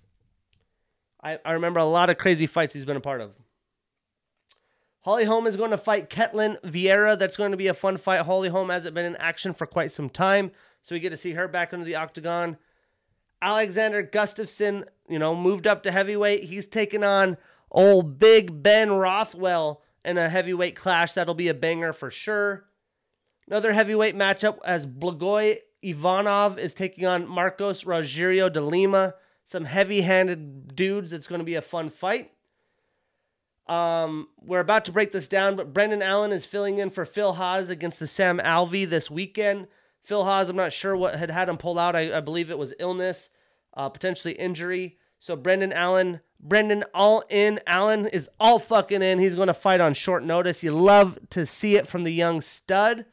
I, 1.22 1.39
I 1.43 1.53
remember 1.53 1.80
a 1.80 1.86
lot 1.86 2.09
of 2.09 2.17
crazy 2.17 2.47
fights 2.47 2.74
he's 2.74 2.86
been 2.86 2.97
a 2.97 3.01
part 3.01 3.22
of. 3.22 3.32
Holly 5.01 5.26
Holm 5.26 5.47
is 5.47 5.55
going 5.55 5.72
to 5.72 5.78
fight 5.78 6.09
Ketlen 6.09 6.59
Vieira. 6.61 7.17
That's 7.17 7.38
going 7.38 7.51
to 7.51 7.57
be 7.57 7.67
a 7.67 7.74
fun 7.74 7.97
fight. 7.97 8.22
Holly 8.22 8.49
Holm 8.49 8.70
hasn't 8.70 8.95
been 8.95 9.05
in 9.05 9.15
action 9.17 9.53
for 9.53 9.65
quite 9.65 9.91
some 9.91 10.09
time, 10.09 10.51
so 10.82 10.93
we 10.93 10.99
get 10.99 11.09
to 11.11 11.17
see 11.17 11.34
her 11.34 11.47
back 11.47 11.74
into 11.74 11.86
the 11.86 11.95
octagon. 11.95 12.57
Alexander 13.41 14.03
Gustafsson, 14.03 14.86
you 15.07 15.17
know, 15.17 15.36
moved 15.36 15.67
up 15.67 15.84
to 15.84 15.91
heavyweight. 15.91 16.43
He's 16.43 16.67
taking 16.67 17.03
on 17.03 17.38
old 17.72 18.20
Big 18.20 18.61
Ben 18.61 18.91
Rothwell 18.91 19.82
in 20.03 20.17
a 20.17 20.30
heavyweight 20.30 20.76
clash. 20.76 21.13
That'll 21.13 21.36
be 21.36 21.47
a 21.47 21.53
banger 21.53 21.93
for 21.93 22.11
sure. 22.11 22.65
Another 23.47 23.74
heavyweight 23.74 24.15
matchup 24.15 24.59
as 24.65 24.86
Blagoy 24.86 25.57
Ivanov 25.82 26.59
is 26.59 26.74
taking 26.74 27.05
on 27.05 27.28
Marcos 27.28 27.86
Rogerio 27.86 28.51
de 28.51 28.61
Lima 28.61 29.15
some 29.50 29.66
heavy-handed 29.66 30.76
dudes. 30.76 31.12
It's 31.12 31.26
going 31.26 31.39
to 31.39 31.45
be 31.45 31.56
a 31.56 31.62
fun 31.64 31.89
fight. 31.89 32.30
Um, 33.66 34.28
we're 34.39 34.60
about 34.60 34.86
to 34.86 34.91
break 34.91 35.12
this 35.12 35.28
down, 35.28 35.56
but 35.56 35.74
Brendan 35.74 36.04
Allen 36.04 36.32
is 36.32 36.45
filling 36.45 36.78
in 36.78 36.91
for 36.91 37.04
Phil 37.04 37.34
Hawes 37.34 37.72
against 37.72 37.97
the 37.97 38.06
Sam 38.06 38.38
Alvey 38.38 38.88
this 38.88 39.10
weekend. 39.10 39.66
Phil 40.04 40.24
Hawes, 40.24 40.50
I'm 40.50 40.56
not 40.56 40.72
sure 40.72 40.95
what 40.95 41.16
had 41.16 41.32
had 41.32 41.50
him 41.50 41.58
pulled 41.58 41.80
out. 41.80 41.95
I, 41.95 42.16
I 42.18 42.20
believe 42.20 42.52
it 42.52 42.60
was 42.60 42.76
illness, 42.78 43.32
uh, 43.74 43.89
potentially 43.89 44.36
injury. 44.36 45.00
So 45.18 45.36
Brendan 45.36 45.74
Allen, 45.74 46.20
Brendan 46.39 46.84
all 46.93 47.24
in. 47.28 47.60
Allen 47.66 48.06
is 48.06 48.30
all 48.39 48.60
fucking 48.60 49.02
in. 49.02 49.18
He's 49.18 49.34
going 49.34 49.47
to 49.47 49.56
fight 49.56 49.82
on 49.82 49.95
short 49.95 50.24
notice. 50.24 50.62
You 50.62 50.74
love 50.74 51.18
to 51.32 51.47
see 51.47 51.76
it 51.76 51.88
from 51.88 52.04
the 52.04 52.14
young 52.14 52.41
stud. 52.41 53.06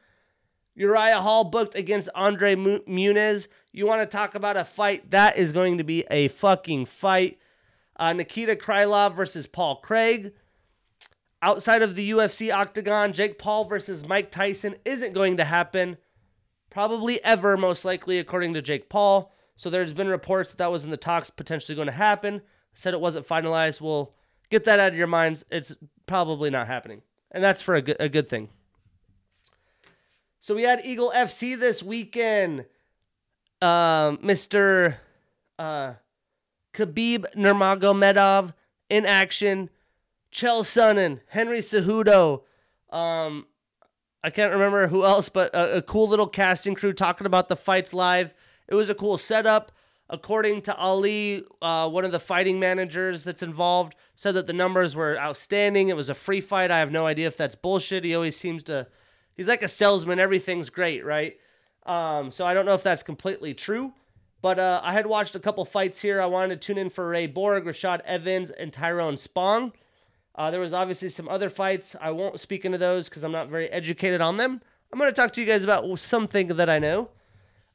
Uriah 0.74 1.22
Hall 1.22 1.44
booked 1.44 1.74
against 1.74 2.10
Andre 2.14 2.56
Muniz. 2.56 3.48
You 3.76 3.84
want 3.86 4.00
to 4.00 4.06
talk 4.06 4.34
about 4.34 4.56
a 4.56 4.64
fight? 4.64 5.10
That 5.10 5.36
is 5.36 5.52
going 5.52 5.76
to 5.76 5.84
be 5.84 6.02
a 6.10 6.28
fucking 6.28 6.86
fight. 6.86 7.38
Uh, 7.94 8.14
Nikita 8.14 8.56
Krylov 8.56 9.14
versus 9.14 9.46
Paul 9.46 9.82
Craig. 9.82 10.32
Outside 11.42 11.82
of 11.82 11.94
the 11.94 12.12
UFC 12.12 12.50
octagon, 12.50 13.12
Jake 13.12 13.38
Paul 13.38 13.66
versus 13.66 14.08
Mike 14.08 14.30
Tyson 14.30 14.76
isn't 14.86 15.12
going 15.12 15.36
to 15.36 15.44
happen. 15.44 15.98
Probably 16.70 17.22
ever, 17.22 17.58
most 17.58 17.84
likely, 17.84 18.18
according 18.18 18.54
to 18.54 18.62
Jake 18.62 18.88
Paul. 18.88 19.30
So 19.56 19.68
there's 19.68 19.92
been 19.92 20.08
reports 20.08 20.52
that 20.52 20.56
that 20.56 20.72
was 20.72 20.82
in 20.82 20.90
the 20.90 20.96
talks 20.96 21.28
potentially 21.28 21.76
going 21.76 21.84
to 21.84 21.92
happen. 21.92 22.40
Said 22.72 22.94
it 22.94 23.00
wasn't 23.00 23.28
finalized. 23.28 23.82
Well, 23.82 24.14
get 24.48 24.64
that 24.64 24.80
out 24.80 24.92
of 24.92 24.98
your 24.98 25.06
minds. 25.06 25.44
It's 25.50 25.76
probably 26.06 26.48
not 26.48 26.66
happening. 26.66 27.02
And 27.30 27.44
that's 27.44 27.60
for 27.60 27.74
a 27.74 27.82
good, 27.82 27.98
a 28.00 28.08
good 28.08 28.30
thing. 28.30 28.48
So 30.40 30.54
we 30.54 30.62
had 30.62 30.86
Eagle 30.86 31.12
FC 31.14 31.60
this 31.60 31.82
weekend. 31.82 32.64
Uh, 33.62 34.12
Mr. 34.18 34.96
Uh, 35.58 35.94
Khabib 36.74 37.24
Nurmagomedov 37.34 38.52
in 38.90 39.06
action. 39.06 39.70
Chael 40.32 40.62
Sonnen, 40.62 41.20
Henry 41.28 41.60
Cejudo. 41.60 42.42
Um, 42.90 43.46
I 44.22 44.30
can't 44.30 44.52
remember 44.52 44.88
who 44.88 45.04
else, 45.04 45.28
but 45.28 45.54
a, 45.54 45.78
a 45.78 45.82
cool 45.82 46.08
little 46.08 46.26
casting 46.26 46.74
crew 46.74 46.92
talking 46.92 47.26
about 47.26 47.48
the 47.48 47.56
fights 47.56 47.94
live. 47.94 48.34
It 48.68 48.74
was 48.74 48.90
a 48.90 48.94
cool 48.94 49.18
setup. 49.18 49.72
According 50.08 50.62
to 50.62 50.76
Ali, 50.76 51.44
uh, 51.60 51.88
one 51.88 52.04
of 52.04 52.12
the 52.12 52.20
fighting 52.20 52.60
managers 52.60 53.24
that's 53.24 53.42
involved 53.42 53.96
said 54.14 54.34
that 54.34 54.46
the 54.46 54.52
numbers 54.52 54.94
were 54.94 55.18
outstanding. 55.18 55.88
It 55.88 55.96
was 55.96 56.08
a 56.08 56.14
free 56.14 56.40
fight. 56.40 56.70
I 56.70 56.78
have 56.78 56.92
no 56.92 57.06
idea 57.06 57.26
if 57.26 57.36
that's 57.36 57.54
bullshit. 57.54 58.04
He 58.04 58.14
always 58.14 58.36
seems 58.36 58.62
to, 58.64 58.86
he's 59.34 59.48
like 59.48 59.62
a 59.62 59.68
salesman. 59.68 60.20
Everything's 60.20 60.70
great, 60.70 61.04
right? 61.04 61.36
Um, 61.86 62.30
so 62.30 62.44
I 62.44 62.52
don't 62.52 62.66
know 62.66 62.74
if 62.74 62.82
that's 62.82 63.02
completely 63.02 63.54
true. 63.54 63.92
But 64.42 64.58
uh, 64.58 64.80
I 64.84 64.92
had 64.92 65.06
watched 65.06 65.34
a 65.34 65.40
couple 65.40 65.64
fights 65.64 66.00
here. 66.00 66.20
I 66.20 66.26
wanted 66.26 66.60
to 66.60 66.66
tune 66.66 66.78
in 66.78 66.90
for 66.90 67.08
Ray 67.08 67.26
Borg, 67.26 67.64
Rashad 67.64 68.00
Evans, 68.04 68.50
and 68.50 68.72
Tyrone 68.72 69.16
Spong. 69.16 69.72
Uh, 70.34 70.50
there 70.50 70.60
was 70.60 70.74
obviously 70.74 71.08
some 71.08 71.28
other 71.28 71.48
fights. 71.48 71.96
I 72.00 72.10
won't 72.10 72.38
speak 72.38 72.64
into 72.64 72.78
those 72.78 73.08
because 73.08 73.24
I'm 73.24 73.32
not 73.32 73.48
very 73.48 73.68
educated 73.70 74.20
on 74.20 74.36
them. 74.36 74.60
I'm 74.92 74.98
going 74.98 75.10
to 75.10 75.14
talk 75.20 75.32
to 75.32 75.40
you 75.40 75.46
guys 75.46 75.64
about 75.64 75.98
something 75.98 76.48
that 76.48 76.68
I 76.68 76.78
know. 76.78 77.08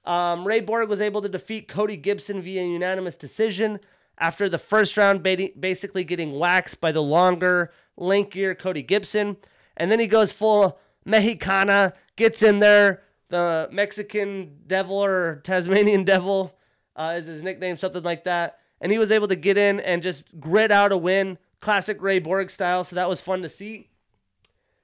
Um, 0.05 0.45
Ray 0.45 0.62
Borg 0.62 0.88
was 0.88 1.01
able 1.01 1.22
to 1.24 1.30
defeat 1.30 1.68
Cody 1.68 1.97
Gibson 1.97 2.41
via 2.41 2.64
unanimous 2.64 3.16
decision 3.16 3.80
after 4.18 4.47
the 4.47 4.57
first 4.57 4.95
round, 4.97 5.24
basically 5.24 6.03
getting 6.03 6.38
waxed 6.38 6.80
by 6.80 6.91
the 6.91 7.01
longer, 7.01 7.74
lankier 7.99 8.57
Cody 8.57 8.84
Gibson. 8.84 9.38
And 9.78 9.91
then 9.91 9.99
he 9.99 10.07
goes 10.07 10.32
full 10.32 10.80
Mexicana, 11.05 11.93
gets 12.16 12.43
in 12.43 12.59
there. 12.59 13.01
The 13.32 13.69
Mexican 13.71 14.59
Devil 14.67 15.03
or 15.03 15.41
Tasmanian 15.43 16.03
Devil 16.05 16.55
uh, 16.95 17.15
is 17.17 17.25
his 17.25 17.43
nickname, 17.43 17.77
something 17.77 18.03
like 18.03 18.25
that. 18.25 18.59
And 18.79 18.91
he 18.91 18.97
was 18.97 19.11
able 19.11 19.27
to 19.27 19.36
get 19.36 19.57
in 19.57 19.79
and 19.79 20.03
just 20.03 20.39
grit 20.39 20.71
out 20.71 20.91
a 20.91 20.97
win, 20.97 21.38
classic 21.59 22.01
Ray 22.01 22.19
Borg 22.19 22.49
style. 22.49 22.84
So 22.84 22.95
that 22.95 23.09
was 23.09 23.21
fun 23.21 23.41
to 23.41 23.49
see. 23.49 23.89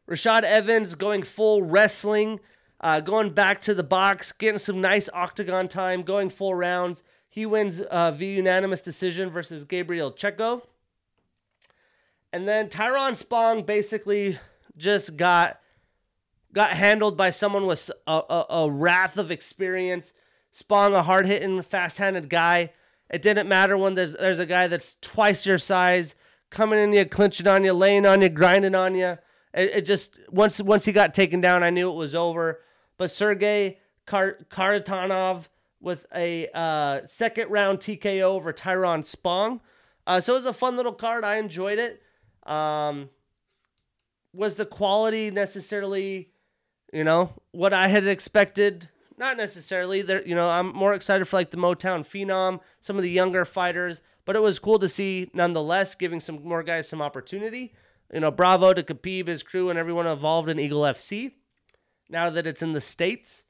Rashad 0.09 0.43
Evans 0.43 0.95
going 0.95 1.23
full 1.23 1.61
wrestling 1.61 2.39
uh, 2.79 2.99
going 2.99 3.31
back 3.31 3.61
to 3.61 3.73
the 3.73 3.83
box, 3.83 4.31
getting 4.31 4.59
some 4.59 4.81
nice 4.81 5.09
octagon 5.13 5.67
time, 5.67 6.03
going 6.03 6.29
full 6.29 6.53
rounds. 6.53 7.03
He 7.27 7.45
wins 7.45 7.81
uh, 7.81 8.11
via 8.11 8.37
unanimous 8.37 8.81
decision 8.81 9.29
versus 9.29 9.63
Gabriel 9.63 10.11
Checco. 10.11 10.61
And 12.31 12.47
then 12.47 12.69
Tyrone 12.69 13.15
Spong 13.15 13.65
basically 13.65 14.37
just 14.75 15.17
got 15.17 15.59
got 16.53 16.71
handled 16.71 17.17
by 17.17 17.29
someone 17.29 17.65
with 17.65 17.89
a, 18.05 18.21
a, 18.29 18.45
a 18.49 18.71
wrath 18.71 19.17
of 19.17 19.31
experience. 19.31 20.13
Spong, 20.51 20.93
a 20.93 21.03
hard 21.03 21.25
hitting, 21.25 21.61
fast 21.61 21.97
handed 21.97 22.29
guy. 22.29 22.73
It 23.09 23.21
didn't 23.21 23.47
matter 23.47 23.77
when 23.77 23.93
there's, 23.93 24.13
there's 24.13 24.39
a 24.39 24.45
guy 24.45 24.67
that's 24.67 24.95
twice 25.01 25.45
your 25.45 25.57
size 25.57 26.15
coming 26.49 26.79
in 26.79 26.93
you, 26.93 27.05
clinching 27.05 27.47
on 27.47 27.63
you, 27.63 27.73
laying 27.73 28.05
on 28.05 28.21
you, 28.21 28.29
grinding 28.29 28.75
on 28.75 28.95
you. 28.95 29.17
It, 29.53 29.71
it 29.75 29.81
just 29.85 30.19
once 30.29 30.61
once 30.61 30.85
he 30.85 30.91
got 30.91 31.13
taken 31.13 31.41
down, 31.41 31.63
I 31.63 31.69
knew 31.69 31.89
it 31.89 31.95
was 31.95 32.15
over 32.15 32.59
but 32.97 33.11
Sergey 33.11 33.79
Kar- 34.05 34.37
Kharitonov 34.49 35.47
with 35.79 36.05
a 36.13 36.47
uh, 36.53 37.01
second 37.05 37.49
round 37.49 37.79
TKO 37.79 38.21
over 38.21 38.51
Tyrone 38.51 39.03
Spong. 39.03 39.61
Uh, 40.05 40.19
so 40.19 40.33
it 40.33 40.37
was 40.37 40.45
a 40.45 40.53
fun 40.53 40.75
little 40.75 40.93
card. 40.93 41.23
I 41.23 41.37
enjoyed 41.37 41.79
it. 41.79 42.01
Um, 42.49 43.09
was 44.33 44.55
the 44.55 44.65
quality 44.65 45.31
necessarily, 45.31 46.31
you 46.97 47.03
know, 47.03 47.29
what 47.51 47.73
I 47.73 47.89
had 47.89 48.07
expected? 48.07 48.89
Not 49.19 49.37
necessarily. 49.37 50.01
There, 50.01 50.25
you 50.25 50.33
know, 50.33 50.49
I'm 50.49 50.75
more 50.75 50.95
excited 50.95 51.25
for 51.27 51.35
like 51.35 51.51
the 51.51 51.57
Motown 51.57 52.03
Phenom, 52.03 52.59
some 52.81 52.97
of 52.97 53.03
the 53.03 53.11
younger 53.11 53.45
fighters, 53.45 54.01
but 54.25 54.35
it 54.35 54.41
was 54.41 54.57
cool 54.57 54.79
to 54.79 54.89
see 54.89 55.29
nonetheless, 55.31 55.93
giving 55.93 56.19
some 56.19 56.43
more 56.43 56.63
guys 56.63 56.89
some 56.89 56.99
opportunity. 56.99 57.75
You 58.11 58.21
know, 58.21 58.31
bravo 58.31 58.73
to 58.73 58.81
Khabib, 58.81 59.27
his 59.27 59.43
crew, 59.43 59.69
and 59.69 59.77
everyone 59.77 60.07
involved 60.07 60.49
in 60.49 60.59
Eagle 60.59 60.81
FC 60.81 61.33
now 62.09 62.31
that 62.31 62.47
it's 62.47 62.63
in 62.63 62.73
the 62.73 62.81
States. 62.81 63.43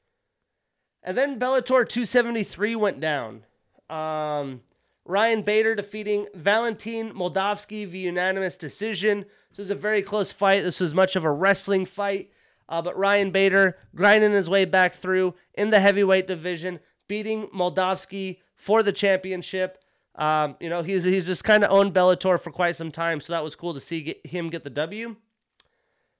And 1.02 1.16
then 1.16 1.40
Bellator 1.40 1.88
273 1.88 2.76
went 2.76 3.00
down. 3.00 3.46
Um, 3.88 4.60
Ryan 5.06 5.40
Bader 5.40 5.74
defeating 5.74 6.26
Valentin 6.34 7.14
Moldavsky 7.14 7.88
via 7.88 8.08
unanimous 8.10 8.58
decision. 8.58 9.24
This 9.48 9.56
was 9.56 9.70
a 9.70 9.74
very 9.74 10.02
close 10.02 10.32
fight. 10.32 10.64
This 10.64 10.80
was 10.80 10.94
much 10.94 11.16
of 11.16 11.24
a 11.24 11.32
wrestling 11.32 11.86
fight. 11.86 12.30
Uh, 12.68 12.82
but 12.82 12.96
Ryan 12.98 13.30
Bader 13.30 13.78
grinding 13.94 14.32
his 14.32 14.50
way 14.50 14.64
back 14.64 14.94
through 14.94 15.34
in 15.54 15.70
the 15.70 15.80
heavyweight 15.80 16.26
division, 16.26 16.80
beating 17.08 17.48
Moldavsky 17.48 18.38
for 18.54 18.82
the 18.82 18.92
championship. 18.92 19.82
Um, 20.16 20.56
you 20.60 20.68
know, 20.68 20.82
he's 20.82 21.04
he's 21.04 21.26
just 21.26 21.44
kind 21.44 21.64
of 21.64 21.72
owned 21.72 21.94
Bellator 21.94 22.40
for 22.40 22.50
quite 22.50 22.76
some 22.76 22.90
time, 22.90 23.20
so 23.20 23.32
that 23.32 23.44
was 23.44 23.54
cool 23.54 23.72
to 23.74 23.80
see 23.80 24.02
get, 24.02 24.26
him 24.26 24.50
get 24.50 24.64
the 24.64 24.70
W. 24.70 25.16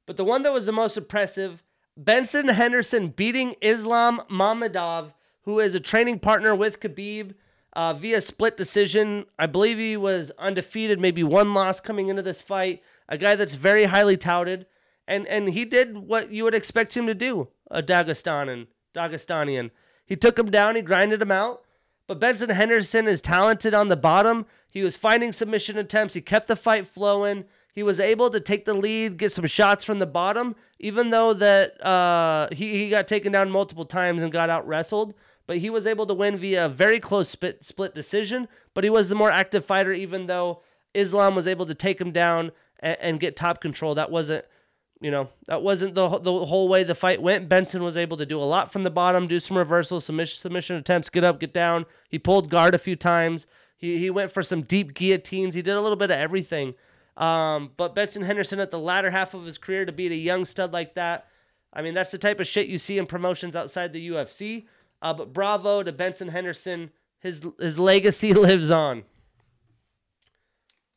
But 0.06 0.16
the 0.16 0.24
one 0.24 0.42
that 0.42 0.52
was 0.52 0.66
the 0.66 0.72
most 0.72 0.96
impressive 0.96 1.62
Benson 1.96 2.48
Henderson 2.48 3.08
beating 3.08 3.56
Islam 3.60 4.22
Mamedov, 4.30 5.12
who 5.42 5.58
is 5.58 5.74
a 5.74 5.80
training 5.80 6.20
partner 6.20 6.54
with 6.54 6.78
Khabib 6.78 7.34
uh, 7.72 7.92
via 7.92 8.20
split 8.20 8.56
decision. 8.56 9.26
I 9.38 9.46
believe 9.46 9.78
he 9.78 9.96
was 9.96 10.30
undefeated, 10.38 11.00
maybe 11.00 11.24
one 11.24 11.52
loss 11.54 11.80
coming 11.80 12.08
into 12.08 12.22
this 12.22 12.40
fight. 12.40 12.82
A 13.08 13.18
guy 13.18 13.34
that's 13.34 13.54
very 13.54 13.84
highly 13.84 14.16
touted, 14.16 14.66
and 15.08 15.26
and 15.26 15.48
he 15.48 15.64
did 15.64 15.96
what 15.96 16.30
you 16.30 16.44
would 16.44 16.54
expect 16.54 16.96
him 16.96 17.06
to 17.06 17.14
do. 17.14 17.48
A 17.70 17.82
Dagestanian, 17.82 18.68
Dagestanian. 18.94 19.70
He 20.06 20.14
took 20.16 20.38
him 20.38 20.50
down. 20.50 20.76
He 20.76 20.82
grinded 20.82 21.20
him 21.20 21.32
out. 21.32 21.62
But 22.06 22.20
Benson 22.20 22.50
Henderson 22.50 23.06
is 23.06 23.20
talented 23.20 23.74
on 23.74 23.88
the 23.88 23.96
bottom. 23.96 24.46
He 24.70 24.82
was 24.82 24.96
finding 24.96 25.32
submission 25.32 25.76
attempts. 25.76 26.14
He 26.14 26.20
kept 26.20 26.48
the 26.48 26.56
fight 26.56 26.86
flowing. 26.86 27.44
He 27.72 27.82
was 27.82 28.00
able 28.00 28.30
to 28.30 28.40
take 28.40 28.64
the 28.64 28.74
lead, 28.74 29.18
get 29.18 29.32
some 29.32 29.46
shots 29.46 29.84
from 29.84 29.98
the 29.98 30.06
bottom, 30.06 30.56
even 30.80 31.10
though 31.10 31.32
that 31.34 31.84
uh, 31.84 32.48
he, 32.50 32.72
he 32.72 32.90
got 32.90 33.06
taken 33.06 33.30
down 33.30 33.50
multiple 33.50 33.84
times 33.84 34.22
and 34.22 34.32
got 34.32 34.50
out 34.50 34.66
wrestled. 34.66 35.14
But 35.46 35.58
he 35.58 35.70
was 35.70 35.86
able 35.86 36.06
to 36.06 36.14
win 36.14 36.36
via 36.36 36.66
a 36.66 36.68
very 36.68 36.98
close 36.98 37.28
split, 37.28 37.64
split 37.64 37.94
decision. 37.94 38.48
But 38.74 38.84
he 38.84 38.90
was 38.90 39.08
the 39.08 39.14
more 39.14 39.30
active 39.30 39.64
fighter, 39.64 39.92
even 39.92 40.26
though 40.26 40.62
Islam 40.94 41.34
was 41.34 41.46
able 41.46 41.66
to 41.66 41.74
take 41.74 42.00
him 42.00 42.10
down 42.10 42.52
and, 42.80 42.96
and 43.00 43.20
get 43.20 43.36
top 43.36 43.60
control. 43.60 43.94
That 43.94 44.10
wasn't, 44.10 44.44
you 45.00 45.10
know, 45.10 45.28
that 45.46 45.62
wasn't 45.62 45.94
the, 45.94 46.18
the 46.18 46.46
whole 46.46 46.68
way 46.68 46.82
the 46.82 46.94
fight 46.94 47.22
went. 47.22 47.48
Benson 47.48 47.82
was 47.82 47.96
able 47.96 48.16
to 48.16 48.26
do 48.26 48.38
a 48.38 48.42
lot 48.44 48.72
from 48.72 48.82
the 48.82 48.90
bottom, 48.90 49.28
do 49.28 49.38
some 49.38 49.56
reversals, 49.56 50.04
submission, 50.04 50.38
submission 50.38 50.76
attempts, 50.76 51.08
get 51.08 51.24
up, 51.24 51.38
get 51.38 51.52
down. 51.54 51.86
He 52.08 52.18
pulled 52.18 52.50
guard 52.50 52.74
a 52.74 52.78
few 52.78 52.96
times. 52.96 53.46
He, 53.76 53.98
he 53.98 54.10
went 54.10 54.32
for 54.32 54.42
some 54.42 54.62
deep 54.62 54.94
guillotines. 54.94 55.54
He 55.54 55.62
did 55.62 55.76
a 55.76 55.80
little 55.80 55.96
bit 55.96 56.10
of 56.10 56.18
everything. 56.18 56.74
Um, 57.16 57.72
but 57.76 57.94
Benson 57.94 58.22
Henderson 58.22 58.60
at 58.60 58.70
the 58.70 58.78
latter 58.78 59.10
half 59.10 59.34
of 59.34 59.44
his 59.44 59.58
career 59.58 59.84
to 59.84 59.92
beat 59.92 60.12
a 60.12 60.16
young 60.16 60.44
stud 60.44 60.72
like 60.72 60.94
that, 60.94 61.26
I 61.72 61.82
mean, 61.82 61.94
that's 61.94 62.10
the 62.10 62.18
type 62.18 62.40
of 62.40 62.46
shit 62.46 62.68
you 62.68 62.78
see 62.78 62.98
in 62.98 63.06
promotions 63.06 63.54
outside 63.54 63.92
the 63.92 64.08
UFC. 64.08 64.66
Uh, 65.00 65.14
but 65.14 65.32
bravo 65.32 65.82
to 65.82 65.92
Benson 65.92 66.28
Henderson. 66.28 66.90
His 67.20 67.40
his 67.58 67.78
legacy 67.78 68.32
lives 68.34 68.70
on. 68.70 69.04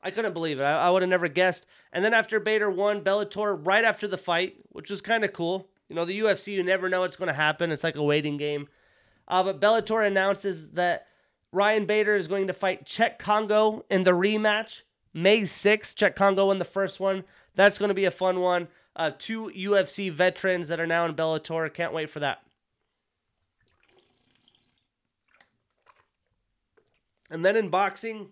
I 0.04 0.12
couldn't 0.12 0.34
believe 0.34 0.60
it. 0.60 0.64
I, 0.64 0.88
I 0.88 0.90
would 0.90 1.02
have 1.02 1.10
never 1.10 1.28
guessed. 1.28 1.68
And 1.94 2.04
then 2.04 2.14
after 2.14 2.40
Bader 2.40 2.70
won 2.70 3.02
Bellator 3.02 3.60
right 3.66 3.86
after 3.86 4.08
the 4.08 4.18
fight, 4.18 4.56
which 4.70 4.90
was 4.90 5.02
kind 5.02 5.24
of 5.24 5.34
cool. 5.34 5.70
You 5.90 5.96
know, 5.96 6.06
the 6.06 6.20
UFC, 6.20 6.54
you 6.54 6.64
never 6.64 6.90
know 6.90 7.02
what's 7.02 7.18
going 7.18 7.28
to 7.28 7.34
happen. 7.34 7.72
It's 7.72 7.84
like 7.84 7.96
a 7.96 8.04
waiting 8.04 8.38
game. 8.38 8.68
Uh, 9.28 9.44
but 9.44 9.62
Bellator 9.62 10.06
announces 10.06 10.72
that 10.72 11.08
Ryan 11.52 11.86
Bader 11.86 12.16
is 12.16 12.28
going 12.28 12.48
to 12.48 12.54
fight 12.54 12.86
Cheick 12.86 13.20
Kongo 13.20 13.86
in 13.90 14.04
the 14.04 14.12
rematch 14.12 14.82
May 15.14 15.42
6th, 15.42 15.96
Cheick 15.96 16.16
Kongo 16.16 16.48
won 16.48 16.60
the 16.60 16.66
first 16.66 17.00
one. 17.00 17.24
That's 17.56 17.78
going 17.78 17.90
to 17.90 17.96
be 17.96 18.06
a 18.06 18.12
fun 18.12 18.40
one. 18.40 18.68
Uh, 18.96 19.12
two 19.18 19.52
UFC 19.56 20.12
veterans 20.12 20.68
that 20.70 20.80
are 20.80 20.88
now 20.88 21.06
in 21.06 21.16
Bellator. 21.16 21.74
Can't 21.74 21.94
wait 21.94 22.10
for 22.10 22.20
that. 22.20 22.42
And 27.30 27.46
then 27.46 27.56
in 27.56 27.70
boxing, 27.70 28.28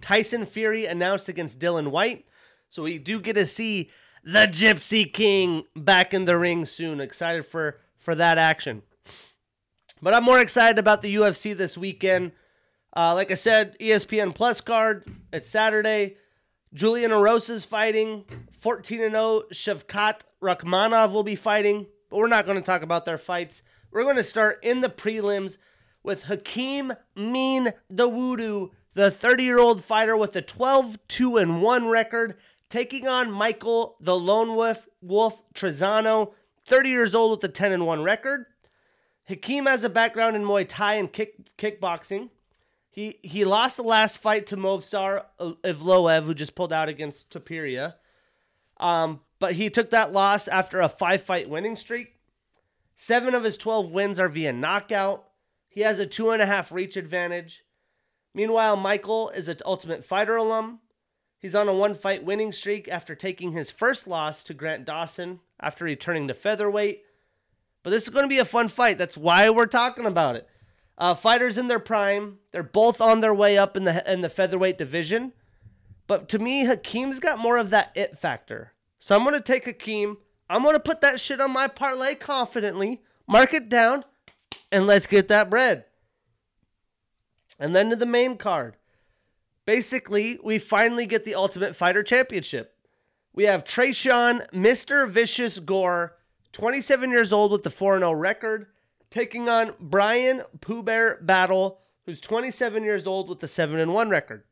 Tyson 0.00 0.46
Fury 0.46 0.86
announced 0.86 1.28
against 1.28 1.60
Dillian 1.60 1.88
Whyte. 1.88 2.26
So 2.68 2.82
we 2.82 2.98
do 2.98 3.20
get 3.20 3.34
to 3.34 3.46
see 3.46 3.90
the 4.24 4.46
Gypsy 4.46 5.12
King 5.12 5.64
back 5.76 6.12
in 6.12 6.24
the 6.24 6.36
ring 6.36 6.66
soon. 6.66 7.00
Excited 7.00 7.46
for 7.46 7.78
for 7.96 8.14
that 8.14 8.38
action. 8.38 8.82
But 10.02 10.14
I'm 10.14 10.24
more 10.24 10.40
excited 10.40 10.78
about 10.78 11.02
the 11.02 11.14
UFC 11.14 11.56
this 11.56 11.78
weekend. 11.78 12.32
Uh, 12.94 13.14
like 13.14 13.30
I 13.30 13.34
said, 13.34 13.78
ESPN 13.78 14.34
Plus 14.34 14.60
card. 14.60 15.04
It's 15.32 15.48
Saturday. 15.48 16.16
Julian 16.74 17.10
Erosa 17.10 17.50
is 17.50 17.64
fighting. 17.64 18.24
14 18.60 19.02
and 19.02 19.12
0. 19.12 19.42
Shavkat 19.52 20.20
Rakhmonov 20.42 21.12
will 21.12 21.22
be 21.22 21.36
fighting. 21.36 21.86
But 22.10 22.18
we're 22.18 22.28
not 22.28 22.46
going 22.46 22.58
to 22.58 22.64
talk 22.64 22.82
about 22.82 23.04
their 23.04 23.18
fights. 23.18 23.62
We're 23.90 24.04
going 24.04 24.16
to 24.16 24.22
start 24.22 24.60
in 24.62 24.80
the 24.80 24.88
prelims 24.88 25.56
with 26.02 26.24
Hakeem 26.24 26.92
Mean 27.16 27.72
Dawodu, 27.92 28.70
the 28.96 29.10
30 29.10 29.44
year 29.44 29.58
old 29.58 29.84
fighter 29.84 30.16
with 30.16 30.34
a 30.36 30.42
12 30.42 30.98
2 31.06 31.36
and 31.36 31.62
1 31.62 31.88
record, 31.88 32.36
taking 32.70 33.06
on 33.06 33.30
Michael 33.30 33.96
the 34.00 34.18
Lone 34.18 34.56
Wolf, 34.56 34.88
Wolf 35.02 35.42
Trizano, 35.54 36.32
30 36.64 36.88
years 36.88 37.14
old 37.14 37.32
with 37.32 37.50
a 37.50 37.52
10 37.52 37.72
and 37.72 37.86
1 37.86 38.02
record. 38.02 38.46
Hakeem 39.28 39.66
has 39.66 39.84
a 39.84 39.90
background 39.90 40.34
in 40.34 40.42
Muay 40.42 40.64
Thai 40.66 40.94
and 40.94 41.12
kick, 41.12 41.54
kickboxing. 41.58 42.30
He 42.90 43.18
he 43.22 43.44
lost 43.44 43.76
the 43.76 43.82
last 43.82 44.16
fight 44.16 44.46
to 44.46 44.56
Movsar 44.56 45.26
Evloev, 45.38 46.24
who 46.24 46.32
just 46.32 46.54
pulled 46.54 46.72
out 46.72 46.88
against 46.88 47.28
Topuria. 47.28 47.96
Um, 48.78 49.20
but 49.38 49.52
he 49.52 49.68
took 49.68 49.90
that 49.90 50.14
loss 50.14 50.48
after 50.48 50.80
a 50.80 50.88
five 50.88 51.20
fight 51.20 51.50
winning 51.50 51.76
streak. 51.76 52.14
Seven 52.96 53.34
of 53.34 53.44
his 53.44 53.58
12 53.58 53.90
wins 53.90 54.18
are 54.18 54.30
via 54.30 54.54
knockout. 54.54 55.28
He 55.68 55.82
has 55.82 55.98
a 55.98 56.06
two 56.06 56.30
and 56.30 56.40
a 56.40 56.46
half 56.46 56.72
reach 56.72 56.96
advantage. 56.96 57.65
Meanwhile, 58.36 58.76
Michael 58.76 59.30
is 59.30 59.48
an 59.48 59.56
Ultimate 59.64 60.04
Fighter 60.04 60.36
alum. 60.36 60.80
He's 61.38 61.54
on 61.54 61.68
a 61.68 61.74
one 61.74 61.94
fight 61.94 62.22
winning 62.22 62.52
streak 62.52 62.86
after 62.86 63.14
taking 63.14 63.52
his 63.52 63.70
first 63.70 64.06
loss 64.06 64.44
to 64.44 64.52
Grant 64.52 64.84
Dawson 64.84 65.40
after 65.58 65.86
returning 65.86 66.28
to 66.28 66.34
featherweight. 66.34 67.02
But 67.82 67.90
this 67.90 68.02
is 68.02 68.10
going 68.10 68.26
to 68.26 68.28
be 68.28 68.38
a 68.38 68.44
fun 68.44 68.68
fight. 68.68 68.98
That's 68.98 69.16
why 69.16 69.48
we're 69.48 69.64
talking 69.64 70.04
about 70.04 70.36
it. 70.36 70.46
Uh, 70.98 71.14
fighters 71.14 71.56
in 71.56 71.68
their 71.68 71.78
prime. 71.78 72.36
They're 72.52 72.62
both 72.62 73.00
on 73.00 73.22
their 73.22 73.32
way 73.32 73.56
up 73.56 73.74
in 73.74 73.84
the 73.84 74.12
in 74.12 74.20
the 74.20 74.28
featherweight 74.28 74.76
division. 74.76 75.32
But 76.06 76.28
to 76.28 76.38
me, 76.38 76.66
Hakeem's 76.66 77.20
got 77.20 77.38
more 77.38 77.56
of 77.56 77.70
that 77.70 77.90
it 77.94 78.18
factor. 78.18 78.74
So 78.98 79.16
I'm 79.16 79.22
going 79.22 79.32
to 79.32 79.40
take 79.40 79.64
Hakeem. 79.64 80.18
I'm 80.50 80.62
going 80.62 80.74
to 80.74 80.80
put 80.80 81.00
that 81.00 81.20
shit 81.20 81.40
on 81.40 81.52
my 81.52 81.68
parlay 81.68 82.14
confidently, 82.14 83.00
mark 83.26 83.54
it 83.54 83.70
down, 83.70 84.04
and 84.70 84.86
let's 84.86 85.06
get 85.06 85.28
that 85.28 85.48
bread. 85.48 85.86
And 87.58 87.74
then 87.74 87.90
to 87.90 87.96
the 87.96 88.06
main 88.06 88.36
card. 88.36 88.76
Basically, 89.64 90.38
we 90.44 90.58
finally 90.58 91.06
get 91.06 91.24
the 91.24 91.34
Ultimate 91.34 91.74
Fighter 91.74 92.02
Championship. 92.02 92.74
We 93.34 93.44
have 93.44 93.64
Tresean, 93.64 94.48
Mr. 94.50 95.08
Vicious 95.08 95.58
Gore, 95.58 96.16
27 96.52 97.10
years 97.10 97.32
old 97.32 97.52
with 97.52 97.64
the 97.64 97.70
4 97.70 97.98
0 97.98 98.12
record, 98.12 98.68
taking 99.10 99.48
on 99.48 99.74
Bryan 99.78 100.42
Pooh 100.60 100.82
Bear 100.82 101.18
Battle, 101.20 101.80
who's 102.06 102.20
27 102.20 102.82
years 102.82 103.06
old 103.06 103.28
with 103.28 103.40
the 103.40 103.48
7 103.48 103.92
1 103.92 104.08
record. 104.08 104.44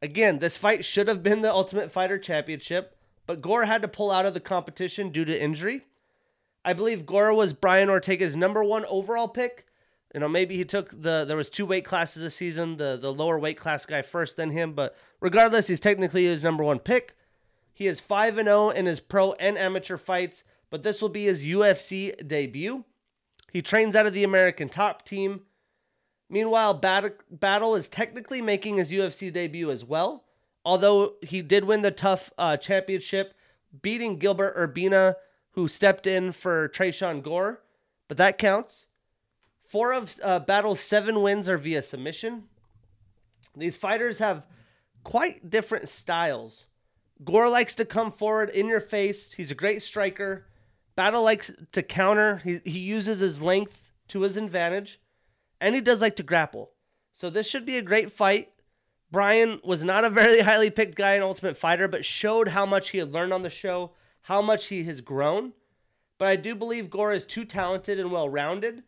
Again, 0.00 0.38
this 0.38 0.56
fight 0.56 0.84
should 0.84 1.08
have 1.08 1.22
been 1.22 1.42
the 1.42 1.52
Ultimate 1.52 1.92
Fighter 1.92 2.18
Championship, 2.18 2.96
but 3.26 3.42
Gore 3.42 3.66
had 3.66 3.82
to 3.82 3.88
pull 3.88 4.10
out 4.10 4.26
of 4.26 4.34
the 4.34 4.40
competition 4.40 5.10
due 5.10 5.24
to 5.24 5.42
injury. 5.42 5.82
I 6.64 6.72
believe 6.72 7.06
Gore 7.06 7.34
was 7.34 7.52
Brian 7.52 7.88
Ortega's 7.88 8.36
number 8.36 8.64
one 8.64 8.84
overall 8.86 9.28
pick. 9.28 9.67
You 10.14 10.20
know, 10.20 10.28
maybe 10.28 10.56
he 10.56 10.64
took 10.64 10.90
the 10.90 11.24
there 11.26 11.36
was 11.36 11.50
two 11.50 11.66
weight 11.66 11.84
classes 11.84 12.22
this 12.22 12.34
season, 12.34 12.76
the 12.76 12.98
the 13.00 13.12
lower 13.12 13.38
weight 13.38 13.58
class 13.58 13.84
guy 13.84 14.02
first, 14.02 14.36
then 14.36 14.50
him. 14.50 14.72
But 14.72 14.96
regardless, 15.20 15.66
he's 15.66 15.80
technically 15.80 16.24
his 16.24 16.42
number 16.42 16.64
one 16.64 16.78
pick. 16.78 17.14
He 17.74 17.86
is 17.86 18.00
five 18.00 18.38
and 18.38 18.48
zero 18.48 18.70
in 18.70 18.86
his 18.86 19.00
pro 19.00 19.32
and 19.34 19.58
amateur 19.58 19.96
fights, 19.96 20.44
but 20.70 20.82
this 20.82 21.02
will 21.02 21.10
be 21.10 21.24
his 21.24 21.44
UFC 21.44 22.26
debut. 22.26 22.84
He 23.52 23.62
trains 23.62 23.94
out 23.94 24.06
of 24.06 24.14
the 24.14 24.24
American 24.24 24.68
Top 24.68 25.04
Team. 25.04 25.42
Meanwhile, 26.30 26.74
Battle 26.74 27.74
is 27.74 27.88
technically 27.88 28.42
making 28.42 28.76
his 28.76 28.92
UFC 28.92 29.32
debut 29.32 29.70
as 29.70 29.84
well, 29.84 30.24
although 30.64 31.14
he 31.22 31.40
did 31.40 31.64
win 31.64 31.82
the 31.82 31.90
TUF 31.90 32.30
uh, 32.36 32.56
championship, 32.58 33.34
beating 33.80 34.18
Gilbert 34.18 34.56
Urbina, 34.56 35.14
who 35.52 35.68
stepped 35.68 36.06
in 36.06 36.32
for 36.32 36.68
Tresean 36.68 37.22
Gore, 37.22 37.62
but 38.08 38.16
that 38.18 38.36
counts. 38.36 38.86
Four 39.68 39.92
of 39.92 40.18
uh, 40.22 40.38
Battle's 40.40 40.80
seven 40.80 41.20
wins 41.20 41.46
are 41.46 41.58
via 41.58 41.82
submission. 41.82 42.44
These 43.54 43.76
fighters 43.76 44.18
have 44.18 44.46
quite 45.04 45.50
different 45.50 45.90
styles. 45.90 46.64
Gore 47.22 47.50
likes 47.50 47.74
to 47.74 47.84
come 47.84 48.10
forward 48.10 48.48
in 48.48 48.66
your 48.66 48.80
face. 48.80 49.32
He's 49.32 49.50
a 49.50 49.54
great 49.54 49.82
striker. 49.82 50.46
Battle 50.96 51.22
likes 51.22 51.50
to 51.72 51.82
counter. 51.82 52.38
He, 52.38 52.60
he 52.64 52.78
uses 52.78 53.20
his 53.20 53.42
length 53.42 53.92
to 54.08 54.22
his 54.22 54.38
advantage 54.38 55.00
and 55.60 55.74
he 55.74 55.82
does 55.82 56.00
like 56.00 56.16
to 56.16 56.22
grapple. 56.22 56.70
So 57.12 57.28
this 57.28 57.46
should 57.46 57.66
be 57.66 57.76
a 57.76 57.82
great 57.82 58.10
fight. 58.10 58.50
Bryan 59.10 59.60
was 59.62 59.84
not 59.84 60.04
a 60.04 60.10
very 60.10 60.40
highly 60.48 60.70
picked 60.70 60.94
guy 60.94 61.14
in 61.14 61.22
Ultimate 61.22 61.58
Fighter, 61.58 61.88
but 61.88 62.06
showed 62.06 62.48
how 62.48 62.64
much 62.64 62.90
he 62.90 62.98
had 62.98 63.12
learned 63.12 63.34
on 63.34 63.42
the 63.42 63.50
show, 63.50 63.92
how 64.22 64.40
much 64.40 64.66
he 64.66 64.84
has 64.84 65.02
grown. 65.02 65.52
But 66.16 66.28
I 66.28 66.36
do 66.36 66.54
believe 66.54 66.88
Gore 66.88 67.12
is 67.12 67.26
too 67.26 67.44
talented 67.44 68.00
and 68.00 68.10
well 68.10 68.30
rounded. 68.30 68.82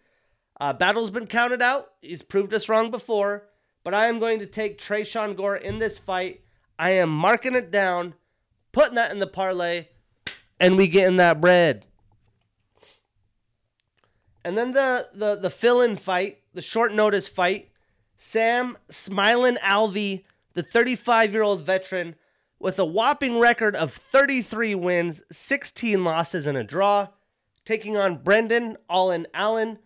Uh, 0.61 0.75
Battle's 0.75 1.11
been 1.11 1.27
counted 1.27 1.63
out. 1.63 1.89
He's 2.03 2.23
proved 2.23 2.53
us 2.55 2.69
wrong 2.69 2.91
before. 2.91 3.49
But 3.83 3.95
I 3.95 4.07
am 4.07 4.21
going 4.21 4.41
to 4.41 4.47
take 4.47 4.79
Tresean 4.79 5.35
Gore 5.35 5.57
in 5.57 5.79
this 5.79 5.99
fight. 5.99 6.43
I 6.79 6.91
am 6.93 7.09
marking 7.09 7.55
it 7.55 7.71
down, 7.71 8.15
putting 8.73 8.95
that 8.97 9.11
in 9.11 9.19
the 9.19 9.27
parlay, 9.27 9.87
and 10.59 10.77
we 10.77 10.87
getting 10.87 11.17
that 11.17 11.41
bread. 11.41 11.87
And 14.45 14.57
then 14.57 14.73
the 14.73 15.09
the 15.15 15.37
the 15.37 15.51
fill-in 15.51 15.97
fight 15.97 16.41
the 16.55 16.63
short 16.63 16.93
notice 16.93 17.29
fight. 17.29 17.71
Sam 18.17 18.77
Smiling 18.91 19.57
Alvey, 19.57 20.25
the 20.53 20.63
35 20.63 21.33
year 21.33 21.43
old 21.43 21.63
veteran, 21.63 22.17
with 22.59 22.79
a 22.79 22.85
whopping 22.85 23.39
record 23.39 23.75
of 23.75 23.95
33 23.95 24.75
wins, 24.75 25.23
16 25.33 26.05
losses, 26.05 26.47
and 26.47 26.59
a 26.59 26.65
draw, 26.65 27.09
taking 27.65 27.97
on 27.97 28.23
Brendan 28.23 28.77
Allen 28.91 29.27
Allen, 29.33 29.79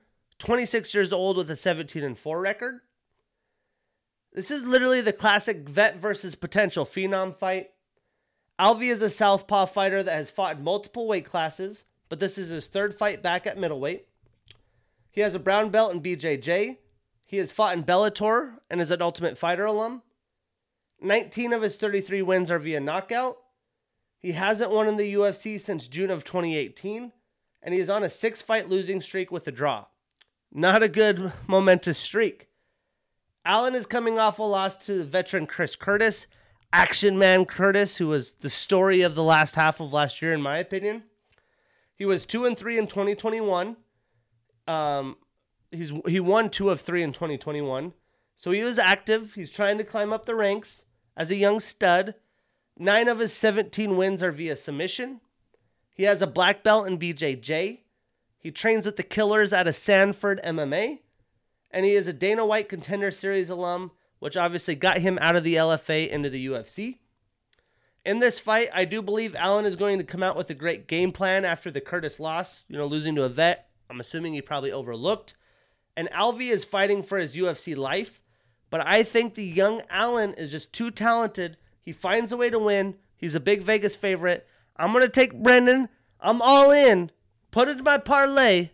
26 0.44 0.94
years 0.94 1.12
old 1.12 1.38
with 1.38 1.50
a 1.50 1.56
17 1.56 2.04
and 2.04 2.18
4 2.18 2.38
record. 2.38 2.80
This 4.34 4.50
is 4.50 4.64
literally 4.64 5.00
the 5.00 5.12
classic 5.12 5.68
vet 5.68 5.96
versus 5.96 6.34
potential 6.34 6.84
phenom 6.84 7.34
fight. 7.34 7.70
Alvey 8.60 8.92
is 8.92 9.00
a 9.00 9.08
southpaw 9.08 9.66
fighter 9.66 10.02
that 10.02 10.16
has 10.16 10.30
fought 10.30 10.58
in 10.58 10.64
multiple 10.64 11.08
weight 11.08 11.24
classes, 11.24 11.84
but 12.08 12.20
this 12.20 12.36
is 12.36 12.50
his 12.50 12.66
third 12.66 12.94
fight 12.94 13.22
back 13.22 13.46
at 13.46 13.56
middleweight. 13.56 14.06
He 15.10 15.22
has 15.22 15.34
a 15.34 15.38
brown 15.38 15.70
belt 15.70 15.94
in 15.94 16.02
BJJ. 16.02 16.76
He 17.24 17.36
has 17.38 17.52
fought 17.52 17.76
in 17.76 17.84
Bellator 17.84 18.56
and 18.68 18.80
is 18.80 18.90
an 18.90 19.00
Ultimate 19.00 19.38
Fighter 19.38 19.64
alum. 19.64 20.02
19 21.00 21.52
of 21.52 21.62
his 21.62 21.76
33 21.76 22.22
wins 22.22 22.50
are 22.50 22.58
via 22.58 22.80
knockout. 22.80 23.38
He 24.18 24.32
hasn't 24.32 24.72
won 24.72 24.88
in 24.88 24.96
the 24.96 25.14
UFC 25.14 25.60
since 25.60 25.88
June 25.88 26.10
of 26.10 26.24
2018, 26.24 27.12
and 27.62 27.74
he 27.74 27.80
is 27.80 27.90
on 27.90 28.02
a 28.02 28.10
six 28.10 28.42
fight 28.42 28.68
losing 28.68 29.00
streak 29.00 29.30
with 29.30 29.46
a 29.48 29.52
draw. 29.52 29.86
Not 30.54 30.82
a 30.82 30.88
good 30.88 31.32
momentous 31.46 31.98
streak. 31.98 32.48
Allen 33.44 33.74
is 33.74 33.84
coming 33.84 34.18
off 34.18 34.38
a 34.38 34.42
loss 34.42 34.76
to 34.86 35.04
veteran 35.04 35.46
Chris 35.46 35.76
Curtis, 35.76 36.26
Action 36.72 37.18
Man 37.18 37.44
Curtis, 37.44 37.98
who 37.98 38.06
was 38.06 38.32
the 38.32 38.48
story 38.48 39.02
of 39.02 39.14
the 39.14 39.22
last 39.22 39.56
half 39.56 39.80
of 39.80 39.92
last 39.92 40.22
year, 40.22 40.32
in 40.32 40.40
my 40.40 40.58
opinion. 40.58 41.02
He 41.96 42.06
was 42.06 42.24
2 42.24 42.46
and 42.46 42.56
3 42.56 42.78
in 42.78 42.86
2021 42.86 43.76
um, 44.66 45.16
he's 45.70 45.92
he 46.06 46.20
won 46.20 46.50
two 46.50 46.70
of 46.70 46.80
three 46.80 47.02
in 47.02 47.12
2021, 47.12 47.92
so 48.36 48.50
he 48.50 48.62
was 48.62 48.78
active. 48.78 49.34
He's 49.34 49.50
trying 49.50 49.78
to 49.78 49.84
climb 49.84 50.12
up 50.12 50.24
the 50.24 50.34
ranks 50.34 50.84
as 51.16 51.30
a 51.30 51.36
young 51.36 51.60
stud. 51.60 52.14
Nine 52.76 53.06
of 53.06 53.20
his 53.20 53.32
17 53.32 53.96
wins 53.96 54.22
are 54.22 54.32
via 54.32 54.56
submission. 54.56 55.20
He 55.94 56.04
has 56.04 56.22
a 56.22 56.26
black 56.26 56.64
belt 56.64 56.88
in 56.88 56.98
BJJ. 56.98 57.80
He 58.44 58.52
trains 58.52 58.86
with 58.86 58.96
the 58.96 59.02
Killers 59.02 59.52
out 59.52 59.66
of 59.66 59.74
Sanford 59.74 60.38
MMA, 60.44 61.00
and 61.70 61.84
he 61.84 61.94
is 61.94 62.06
a 62.06 62.12
Dana 62.12 62.44
White 62.44 62.68
Contender 62.68 63.10
Series 63.10 63.50
alum, 63.50 63.90
which 64.20 64.36
obviously 64.36 64.74
got 64.76 64.98
him 64.98 65.18
out 65.20 65.34
of 65.34 65.42
the 65.42 65.56
LFA 65.56 66.06
into 66.06 66.30
the 66.30 66.46
UFC. 66.46 66.98
In 68.04 68.18
this 68.18 68.38
fight, 68.38 68.68
I 68.74 68.84
do 68.84 69.00
believe 69.00 69.34
Allen 69.34 69.64
is 69.64 69.76
going 69.76 69.96
to 69.96 70.04
come 70.04 70.22
out 70.22 70.36
with 70.36 70.50
a 70.50 70.54
great 70.54 70.86
game 70.86 71.10
plan 71.10 71.46
after 71.46 71.70
the 71.70 71.80
Curtis 71.80 72.20
loss, 72.20 72.64
you 72.68 72.76
know, 72.76 72.86
losing 72.86 73.14
to 73.16 73.24
a 73.24 73.28
vet 73.30 73.70
I'm 73.88 74.00
assuming 74.00 74.34
he 74.34 74.42
probably 74.42 74.72
overlooked. 74.72 75.34
And 75.96 76.10
Alvey 76.10 76.50
is 76.50 76.64
fighting 76.64 77.02
for 77.02 77.18
his 77.18 77.36
UFC 77.36 77.76
life. 77.76 78.20
But 78.70 78.86
I 78.86 79.02
think 79.02 79.34
the 79.34 79.44
young 79.44 79.82
Allen 79.88 80.34
is 80.34 80.50
just 80.50 80.72
too 80.72 80.90
talented. 80.90 81.56
He 81.80 81.92
finds 81.92 82.32
a 82.32 82.36
way 82.36 82.50
to 82.50 82.58
win. 82.58 82.96
He's 83.16 83.34
a 83.34 83.40
big 83.40 83.62
Vegas 83.62 83.94
favorite. 83.94 84.46
I'm 84.76 84.92
going 84.92 85.04
to 85.04 85.10
take 85.10 85.42
Brendan. 85.42 85.88
I'm 86.20 86.42
all 86.42 86.70
in. 86.70 87.10
Put 87.54 87.68
it 87.68 87.78
in 87.78 87.84
my 87.84 87.98
parlay. 87.98 88.70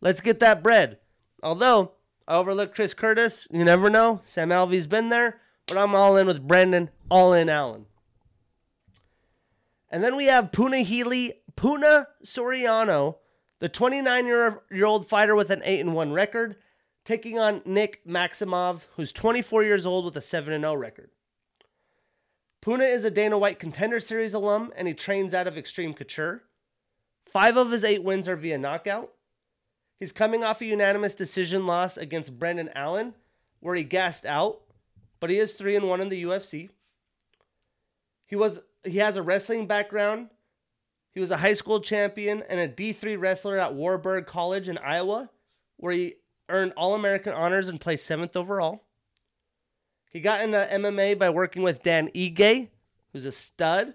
Let's 0.00 0.20
get 0.20 0.38
that 0.38 0.62
bread. 0.62 0.98
Although 1.42 1.94
I 2.28 2.36
overlooked 2.36 2.76
Chris 2.76 2.94
Curtis. 2.94 3.48
You 3.50 3.64
never 3.64 3.90
know. 3.90 4.22
Sam 4.24 4.50
Alvey's 4.50 4.86
been 4.86 5.08
there. 5.08 5.40
But 5.66 5.78
I'm 5.78 5.96
all 5.96 6.16
in 6.16 6.28
with 6.28 6.46
Brendan. 6.46 6.90
All 7.10 7.32
in 7.32 7.48
Allen. 7.48 7.86
And 9.90 10.04
then 10.04 10.14
we 10.14 10.26
have 10.26 10.52
Punahele, 10.52 11.32
Puna 11.56 12.06
Soriano 12.24 13.16
the 13.58 13.68
29 13.68 14.26
year 14.26 14.84
old 14.84 15.08
fighter 15.08 15.34
with 15.34 15.50
an 15.50 15.62
8 15.64 15.86
1 15.86 16.12
record, 16.12 16.54
taking 17.04 17.36
on 17.36 17.62
Nick 17.64 18.00
Maximov, 18.06 18.82
who's 18.94 19.10
24 19.10 19.64
years 19.64 19.84
old 19.84 20.04
with 20.04 20.16
a 20.16 20.20
7 20.20 20.60
0 20.60 20.74
record. 20.74 21.10
Puna 22.60 22.84
is 22.84 23.04
a 23.04 23.10
Dana 23.10 23.36
White 23.36 23.58
Contender 23.58 23.98
Series 23.98 24.34
alum 24.34 24.72
and 24.76 24.86
he 24.86 24.94
trains 24.94 25.34
out 25.34 25.48
of 25.48 25.58
Extreme 25.58 25.94
Couture. 25.94 26.44
Five 27.30 27.56
of 27.56 27.70
his 27.70 27.84
eight 27.84 28.02
wins 28.02 28.28
are 28.28 28.36
via 28.36 28.58
knockout. 28.58 29.10
He's 29.98 30.12
coming 30.12 30.42
off 30.42 30.60
a 30.60 30.66
unanimous 30.66 31.14
decision 31.14 31.66
loss 31.66 31.96
against 31.96 32.38
Brendan 32.38 32.70
Allen, 32.74 33.14
where 33.60 33.74
he 33.74 33.82
gassed 33.82 34.24
out, 34.24 34.60
but 35.20 35.30
he 35.30 35.38
is 35.38 35.52
3 35.52 35.76
and 35.76 35.88
1 35.88 36.00
in 36.00 36.08
the 36.08 36.24
UFC. 36.24 36.70
He 38.26 38.36
was 38.36 38.60
he 38.84 38.98
has 38.98 39.16
a 39.16 39.22
wrestling 39.22 39.66
background 39.66 40.30
he 41.12 41.20
was 41.20 41.30
a 41.30 41.36
high 41.36 41.54
school 41.54 41.80
champion 41.80 42.42
and 42.48 42.60
a 42.60 42.68
D3 42.68 43.20
wrestler 43.20 43.58
at 43.58 43.74
Wartburg 43.74 44.26
College 44.26 44.68
in 44.68 44.78
Iowa, 44.78 45.28
where 45.76 45.92
he 45.92 46.14
earned 46.48 46.72
All 46.76 46.94
American 46.94 47.32
honors 47.32 47.68
and 47.68 47.80
placed 47.80 48.06
seventh 48.06 48.36
overall. 48.36 48.84
He 50.10 50.20
got 50.20 50.42
into 50.42 50.68
MMA 50.70 51.18
by 51.18 51.30
working 51.30 51.62
with 51.62 51.82
Dan 51.82 52.10
Ige, 52.14 52.68
who's 53.12 53.24
a 53.24 53.32
stud. 53.32 53.94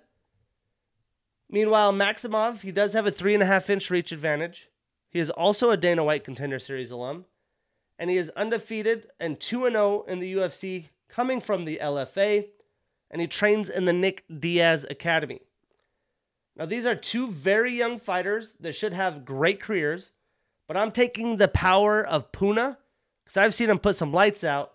Meanwhile, 1.49 1.93
Maximov, 1.93 2.61
he 2.61 2.71
does 2.71 2.93
have 2.93 3.05
a 3.05 3.11
three 3.11 3.33
and 3.33 3.43
a 3.43 3.45
half 3.45 3.69
inch 3.69 3.89
reach 3.89 4.11
advantage. 4.11 4.69
He 5.09 5.19
is 5.19 5.29
also 5.29 5.69
a 5.69 5.77
Dana 5.77 6.03
White 6.03 6.23
Contender 6.23 6.59
Series 6.59 6.91
alum, 6.91 7.25
and 7.97 8.09
he 8.09 8.17
is 8.17 8.31
undefeated 8.31 9.07
and 9.19 9.39
2 9.39 9.69
0 9.69 10.05
in 10.07 10.19
the 10.19 10.33
UFC, 10.33 10.89
coming 11.07 11.39
from 11.39 11.65
the 11.65 11.79
LFA, 11.81 12.47
and 13.11 13.21
he 13.21 13.27
trains 13.27 13.69
in 13.69 13.85
the 13.85 13.93
Nick 13.93 14.25
Diaz 14.39 14.85
Academy. 14.89 15.41
Now, 16.57 16.65
these 16.65 16.85
are 16.85 16.95
two 16.95 17.27
very 17.27 17.71
young 17.71 17.99
fighters 17.99 18.55
that 18.59 18.73
should 18.73 18.93
have 18.93 19.25
great 19.25 19.61
careers, 19.61 20.11
but 20.67 20.77
I'm 20.77 20.91
taking 20.91 21.37
the 21.37 21.47
power 21.47 22.05
of 22.05 22.31
Puna 22.31 22.77
because 23.23 23.37
I've 23.37 23.53
seen 23.53 23.69
him 23.69 23.79
put 23.79 23.95
some 23.95 24.13
lights 24.13 24.43
out. 24.43 24.73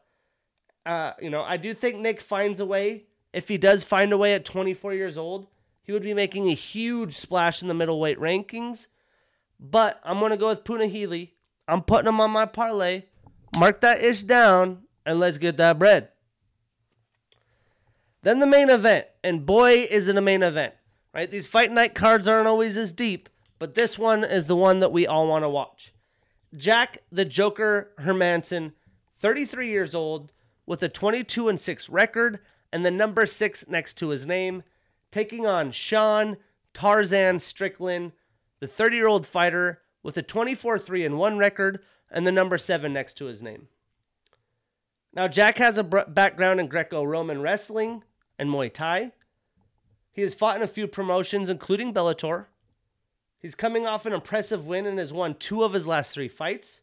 Uh, 0.85 1.13
you 1.21 1.31
know, 1.31 1.43
I 1.43 1.57
do 1.57 1.75
think 1.75 1.99
Nick 1.99 2.21
finds 2.21 2.61
a 2.61 2.67
way. 2.67 3.05
If 3.33 3.49
he 3.49 3.59
does 3.59 3.85
find 3.85 4.13
a 4.13 4.19
way 4.19 4.35
at 4.35 4.45
24 4.45 4.95
years 4.95 5.17
old, 5.17 5.47
he 5.91 5.93
would 5.93 6.05
be 6.05 6.15
making 6.15 6.49
a 6.49 6.55
huge 6.55 7.17
splash 7.17 7.63
in 7.63 7.67
the 7.67 7.75
middleweight 7.75 8.21
rankings. 8.21 8.87
But 9.59 10.01
I'm 10.05 10.21
going 10.21 10.31
to 10.31 10.37
go 10.37 10.47
with 10.47 10.63
Punahele. 10.63 11.31
I'm 11.67 11.83
putting 11.83 12.07
him 12.07 12.21
on 12.21 12.31
my 12.31 12.47
parlay. 12.47 13.03
Mark 13.59 13.81
that 13.81 14.01
ish 14.01 14.23
down 14.23 14.85
and 15.05 15.19
let's 15.19 15.39
get 15.39 15.57
that 15.57 15.81
bread. 15.81 16.11
Then 18.23 18.39
the 18.39 18.47
main 18.47 18.71
event, 18.71 19.07
and 19.25 19.45
boy, 19.45 19.89
is 19.91 20.07
it 20.07 20.17
a 20.17 20.21
main 20.21 20.45
event 20.45 20.75
right? 21.13 21.29
These 21.29 21.49
fight 21.49 21.73
night 21.73 21.93
cards 21.93 22.29
aren't 22.29 22.47
always 22.47 22.77
as 22.77 22.93
deep, 22.93 23.29
but 23.59 23.75
this 23.75 23.99
one 23.99 24.23
is 24.23 24.47
the 24.47 24.55
one 24.55 24.79
that 24.79 24.93
we 24.93 25.09
all 25.09 25.27
want 25.27 25.45
to 25.45 25.49
watch. 25.49 25.93
Jack 26.57 26.99
the 27.11 27.25
Joker 27.25 27.91
Hermansson, 27.99 28.75
33 29.19 29.69
years 29.69 29.93
old, 29.93 30.31
with 30.67 30.85
a 30.85 30.89
22 30.89 31.49
and 31.49 31.59
6 31.59 31.89
record 31.89 32.39
and 32.73 32.87
the 32.87 32.93
number 32.93 33.27
6 33.27 33.65
next 33.69 33.95
to 33.95 34.11
his 34.11 34.25
name, 34.25 34.63
taking 35.11 35.47
on 35.47 35.73
Sean 35.73 36.37
Tarzan 36.75 37.39
Strickland, 37.39 38.13
the 38.61 38.67
30 38.67 38.97
year 38.97 39.09
old 39.09 39.27
fighter 39.27 39.81
with 40.03 40.17
a 40.17 40.23
24 40.23 40.79
3 40.79 41.05
and 41.05 41.19
1 41.19 41.39
record 41.39 41.81
and 42.11 42.27
the 42.27 42.33
number 42.33 42.59
7 42.59 42.93
next 42.93 43.15
to 43.19 43.27
his 43.27 43.43
name. 43.43 43.69
Now, 45.13 45.27
Jack 45.27 45.59
has 45.59 45.77
a 45.77 45.83
background 45.83 46.61
in 46.61 46.69
Greco 46.69 47.03
Roman 47.03 47.43
wrestling 47.43 48.05
and 48.39 48.49
Muay 48.49 48.73
Thai. 48.73 49.13
He 50.13 50.23
has 50.23 50.35
fought 50.35 50.57
in 50.57 50.63
a 50.63 50.69
few 50.69 50.87
promotions, 50.87 51.49
including 51.49 51.93
Bellator. 51.93 52.47
He's 53.39 53.55
coming 53.55 53.87
off 53.87 54.07
an 54.07 54.13
impressive 54.13 54.67
win 54.67 54.87
and 54.87 54.99
has 54.99 55.13
won 55.13 55.35
two 55.35 55.65
of 55.65 55.73
his 55.73 55.87
last 55.87 56.13
three 56.13 56.29
fights. 56.29 56.83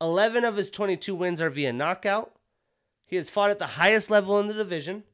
11 0.00 0.44
of 0.44 0.56
his 0.56 0.70
22 0.70 1.14
wins 1.14 1.40
are 1.40 1.50
via 1.50 1.72
knockout. 1.72 2.32
He 3.06 3.16
has 3.16 3.30
fought 3.30 3.50
at 3.50 3.58
the 3.58 3.66
highest 3.66 4.10
level 4.10 4.38
in 4.38 4.48
the 4.48 4.54
division. 4.54 5.04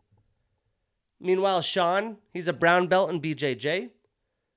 Meanwhile, 1.20 1.62
Sean, 1.62 2.18
he's 2.32 2.48
a 2.48 2.52
brown 2.52 2.88
belt 2.88 3.10
in 3.10 3.20
BJJ. 3.20 3.90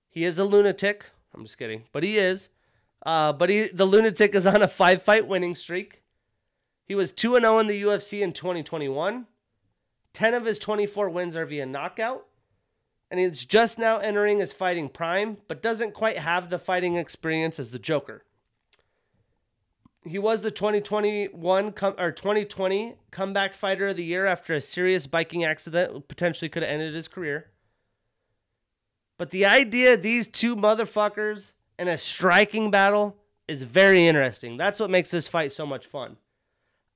He 0.10 0.24
is 0.24 0.40
a 0.40 0.44
lunatic. 0.44 1.06
I'm 1.34 1.44
just 1.44 1.58
kidding, 1.58 1.84
but 1.92 2.04
he 2.04 2.18
is. 2.18 2.50
Uh, 3.06 3.32
but 3.34 3.50
he, 3.50 3.68
the 3.68 3.86
lunatic 3.86 4.36
is 4.36 4.46
on 4.46 4.62
a 4.62 4.68
five 4.68 5.02
fight 5.02 5.28
winning 5.28 5.56
streak. 5.56 6.02
He 6.86 6.96
was 6.96 7.12
2 7.12 7.34
0 7.40 7.60
in 7.60 7.68
the 7.68 7.84
UFC 7.84 8.22
in 8.22 8.34
2021. 8.34 9.28
10 10.14 10.34
of 10.34 10.46
his 10.46 10.58
24 10.58 11.10
wins 11.10 11.36
are 11.36 11.46
via 11.46 11.66
knockout 11.66 12.26
and 13.10 13.20
he's 13.20 13.46
just 13.46 13.80
now 13.80 13.98
entering 13.98 14.40
his 14.40 14.54
fighting 14.54 14.90
prime, 14.90 15.38
but 15.48 15.62
doesn't 15.62 15.94
quite 15.94 16.18
have 16.18 16.50
the 16.50 16.60
fighting 16.60 16.98
experience 16.98 17.60
as 17.60 17.72
the 17.72 17.80
Joker. 17.80 18.24
He 20.08 20.20
was 20.20 20.42
the 20.42 20.52
2021 20.52 21.72
com- 21.74 21.96
or 21.98 22.12
2020 22.12 22.96
comeback 23.12 23.54
fighter 23.54 23.88
of 23.88 23.98
the 23.98 24.04
year 24.04 24.26
after 24.26 24.54
a 24.54 24.62
serious 24.62 25.08
biking 25.08 25.44
accident 25.44 26.08
potentially 26.08 26.50
could 26.50 26.64
have 26.64 26.72
ended 26.72 26.94
his 26.94 27.08
career. 27.08 27.52
But 29.18 29.32
the 29.32 29.46
idea 29.46 29.98
these 29.98 30.28
two 30.28 30.56
motherfuckers 30.56 31.54
in 31.80 31.88
a 31.88 31.98
striking 31.98 32.72
battle 32.72 33.18
is 33.48 33.64
very 33.64 34.08
interesting. 34.08 34.58
That's 34.58 34.80
what 34.80 34.90
makes 34.90 35.10
this 35.10 35.28
fight 35.28 35.54
so 35.54 35.66
much 35.66 35.86
fun. 35.86 36.18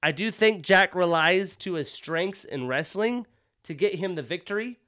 I 0.04 0.12
do 0.12 0.32
think 0.32 0.64
Jack 0.64 0.96
relies 0.96 1.56
to 1.58 1.74
his 1.74 1.92
strengths 1.92 2.46
in 2.46 2.68
wrestling 2.68 3.28
to 3.64 3.74
get 3.74 3.96
him 3.96 4.16
the 4.16 4.24
victory 4.24 4.80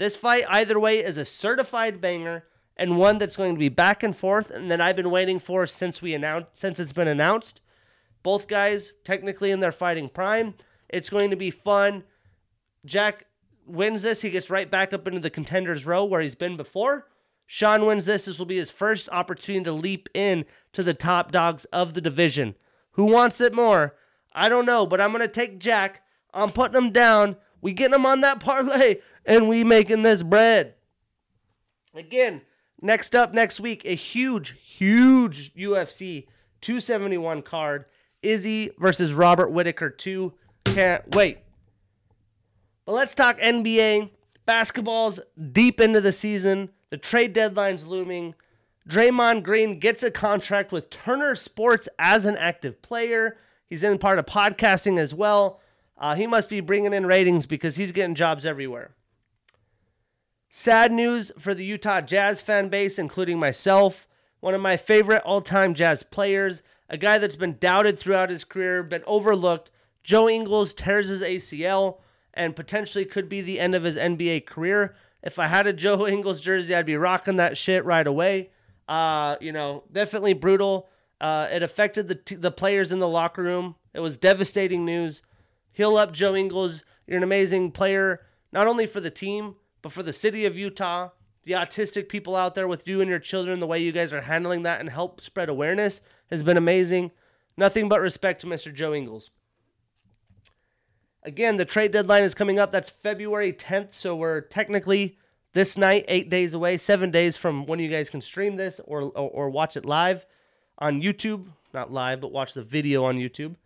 this 0.00 0.16
fight, 0.16 0.44
either 0.48 0.80
way, 0.80 1.04
is 1.04 1.18
a 1.18 1.26
certified 1.26 2.00
banger 2.00 2.44
and 2.74 2.96
one 2.96 3.18
that's 3.18 3.36
going 3.36 3.54
to 3.54 3.58
be 3.58 3.68
back 3.68 4.02
and 4.02 4.16
forth, 4.16 4.50
and 4.50 4.70
that 4.70 4.80
I've 4.80 4.96
been 4.96 5.10
waiting 5.10 5.38
for 5.38 5.66
since 5.66 6.00
we 6.00 6.14
announced 6.14 6.48
since 6.54 6.80
it's 6.80 6.94
been 6.94 7.06
announced. 7.06 7.59
Both 8.22 8.48
guys 8.48 8.92
technically 9.04 9.50
in 9.50 9.60
their 9.60 9.72
fighting 9.72 10.08
prime. 10.08 10.54
It's 10.88 11.10
going 11.10 11.30
to 11.30 11.36
be 11.36 11.50
fun. 11.50 12.04
Jack 12.84 13.26
wins 13.66 14.02
this, 14.02 14.22
he 14.22 14.30
gets 14.30 14.50
right 14.50 14.70
back 14.70 14.92
up 14.92 15.06
into 15.06 15.20
the 15.20 15.30
contenders 15.30 15.86
row 15.86 16.04
where 16.04 16.20
he's 16.20 16.34
been 16.34 16.56
before. 16.56 17.06
Sean 17.46 17.84
wins 17.84 18.06
this. 18.06 18.26
This 18.26 18.38
will 18.38 18.46
be 18.46 18.58
his 18.58 18.70
first 18.70 19.08
opportunity 19.10 19.64
to 19.64 19.72
leap 19.72 20.08
in 20.14 20.44
to 20.72 20.82
the 20.82 20.94
top 20.94 21.32
dogs 21.32 21.64
of 21.66 21.94
the 21.94 22.00
division. 22.00 22.54
Who 22.92 23.04
wants 23.04 23.40
it 23.40 23.52
more? 23.52 23.96
I 24.32 24.48
don't 24.48 24.66
know, 24.66 24.86
but 24.86 25.00
I'm 25.00 25.10
going 25.10 25.22
to 25.22 25.28
take 25.28 25.58
Jack. 25.58 26.02
I'm 26.32 26.50
putting 26.50 26.80
him 26.80 26.92
down. 26.92 27.36
We 27.60 27.72
getting 27.72 27.94
him 27.94 28.06
on 28.06 28.20
that 28.20 28.40
parlay 28.40 28.98
and 29.26 29.48
we 29.48 29.64
making 29.64 30.02
this 30.02 30.22
bread. 30.22 30.74
Again, 31.94 32.42
next 32.80 33.16
up 33.16 33.34
next 33.34 33.58
week, 33.58 33.82
a 33.84 33.96
huge, 33.96 34.56
huge 34.62 35.52
UFC 35.54 36.26
271 36.60 37.42
card. 37.42 37.86
Izzy 38.22 38.70
versus 38.78 39.14
Robert 39.14 39.50
Whitaker 39.52 39.90
2. 39.90 40.32
Can't 40.64 41.14
wait. 41.14 41.38
But 42.84 42.92
let's 42.92 43.14
talk 43.14 43.38
NBA. 43.38 44.10
Basketball's 44.46 45.20
deep 45.52 45.80
into 45.80 46.00
the 46.00 46.12
season. 46.12 46.70
The 46.90 46.98
trade 46.98 47.32
deadline's 47.32 47.84
looming. 47.84 48.34
Draymond 48.88 49.44
Green 49.44 49.78
gets 49.78 50.02
a 50.02 50.10
contract 50.10 50.72
with 50.72 50.90
Turner 50.90 51.34
Sports 51.34 51.88
as 51.98 52.24
an 52.24 52.36
active 52.36 52.82
player. 52.82 53.36
He's 53.66 53.84
in 53.84 53.98
part 53.98 54.18
of 54.18 54.26
podcasting 54.26 54.98
as 54.98 55.14
well. 55.14 55.60
Uh, 55.96 56.14
he 56.14 56.26
must 56.26 56.48
be 56.48 56.60
bringing 56.60 56.92
in 56.92 57.06
ratings 57.06 57.46
because 57.46 57.76
he's 57.76 57.92
getting 57.92 58.14
jobs 58.14 58.44
everywhere. 58.44 58.94
Sad 60.48 60.90
news 60.90 61.30
for 61.38 61.54
the 61.54 61.64
Utah 61.64 62.00
Jazz 62.00 62.40
fan 62.40 62.68
base, 62.68 62.98
including 62.98 63.38
myself. 63.38 64.08
One 64.40 64.54
of 64.54 64.60
my 64.60 64.76
favorite 64.76 65.22
all 65.24 65.42
time 65.42 65.74
Jazz 65.74 66.02
players, 66.02 66.62
a 66.90 66.98
guy 66.98 67.18
that's 67.18 67.36
been 67.36 67.56
doubted 67.58 67.98
throughout 67.98 68.30
his 68.30 68.44
career, 68.44 68.82
been 68.82 69.04
overlooked. 69.06 69.70
Joe 70.02 70.28
Ingles 70.28 70.74
tears 70.74 71.08
his 71.08 71.22
ACL 71.22 72.00
and 72.34 72.56
potentially 72.56 73.04
could 73.04 73.28
be 73.28 73.40
the 73.40 73.60
end 73.60 73.76
of 73.76 73.84
his 73.84 73.96
NBA 73.96 74.44
career. 74.46 74.96
If 75.22 75.38
I 75.38 75.46
had 75.46 75.68
a 75.68 75.72
Joe 75.72 76.06
Ingles 76.08 76.40
jersey, 76.40 76.74
I'd 76.74 76.86
be 76.86 76.96
rocking 76.96 77.36
that 77.36 77.56
shit 77.56 77.84
right 77.84 78.06
away. 78.06 78.50
Uh, 78.88 79.36
you 79.40 79.52
know, 79.52 79.84
definitely 79.92 80.32
brutal. 80.32 80.88
Uh, 81.20 81.48
it 81.52 81.62
affected 81.62 82.08
the 82.08 82.16
t- 82.16 82.34
the 82.34 82.50
players 82.50 82.90
in 82.90 82.98
the 82.98 83.06
locker 83.06 83.42
room. 83.42 83.76
It 83.94 84.00
was 84.00 84.16
devastating 84.16 84.84
news. 84.84 85.22
Heal 85.72 85.96
up, 85.96 86.12
Joe 86.12 86.34
Ingles. 86.34 86.82
You're 87.06 87.18
an 87.18 87.22
amazing 87.22 87.70
player, 87.70 88.22
not 88.52 88.66
only 88.66 88.86
for 88.86 89.00
the 89.00 89.10
team, 89.10 89.54
but 89.82 89.92
for 89.92 90.02
the 90.02 90.12
city 90.12 90.44
of 90.44 90.58
Utah, 90.58 91.10
the 91.44 91.52
autistic 91.52 92.08
people 92.08 92.34
out 92.34 92.54
there 92.54 92.66
with 92.66 92.88
you 92.88 93.00
and 93.00 93.08
your 93.10 93.18
children, 93.18 93.60
the 93.60 93.66
way 93.66 93.78
you 93.80 93.92
guys 93.92 94.12
are 94.12 94.22
handling 94.22 94.62
that 94.62 94.80
and 94.80 94.88
help 94.88 95.20
spread 95.20 95.48
awareness 95.48 96.00
has 96.30 96.42
been 96.42 96.56
amazing. 96.56 97.10
Nothing 97.56 97.88
but 97.88 98.00
respect 98.00 98.40
to 98.42 98.46
Mr. 98.46 98.72
Joe 98.72 98.94
Ingles. 98.94 99.30
Again, 101.22 101.56
the 101.56 101.64
trade 101.64 101.92
deadline 101.92 102.24
is 102.24 102.34
coming 102.34 102.58
up. 102.58 102.72
That's 102.72 102.88
February 102.88 103.52
10th. 103.52 103.92
So 103.92 104.16
we're 104.16 104.40
technically 104.40 105.18
this 105.52 105.76
night, 105.76 106.04
eight 106.08 106.30
days 106.30 106.54
away, 106.54 106.76
seven 106.76 107.10
days 107.10 107.36
from 107.36 107.66
when 107.66 107.78
you 107.78 107.88
guys 107.88 108.08
can 108.08 108.20
stream 108.20 108.56
this 108.56 108.80
or, 108.84 109.02
or, 109.02 109.30
or 109.30 109.50
watch 109.50 109.76
it 109.76 109.84
live 109.84 110.24
on 110.78 111.02
YouTube. 111.02 111.46
Not 111.74 111.92
live, 111.92 112.20
but 112.20 112.32
watch 112.32 112.54
the 112.54 112.62
video 112.62 113.04
on 113.04 113.16
YouTube. 113.16 113.56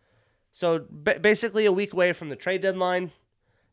So 0.53 0.81
b- 0.81 1.19
basically, 1.20 1.66
a 1.66 1.73
week 1.73 1.93
away 1.93 2.12
from 2.12 2.28
the 2.28 2.36
trade 2.36 2.62
deadline. 2.62 3.12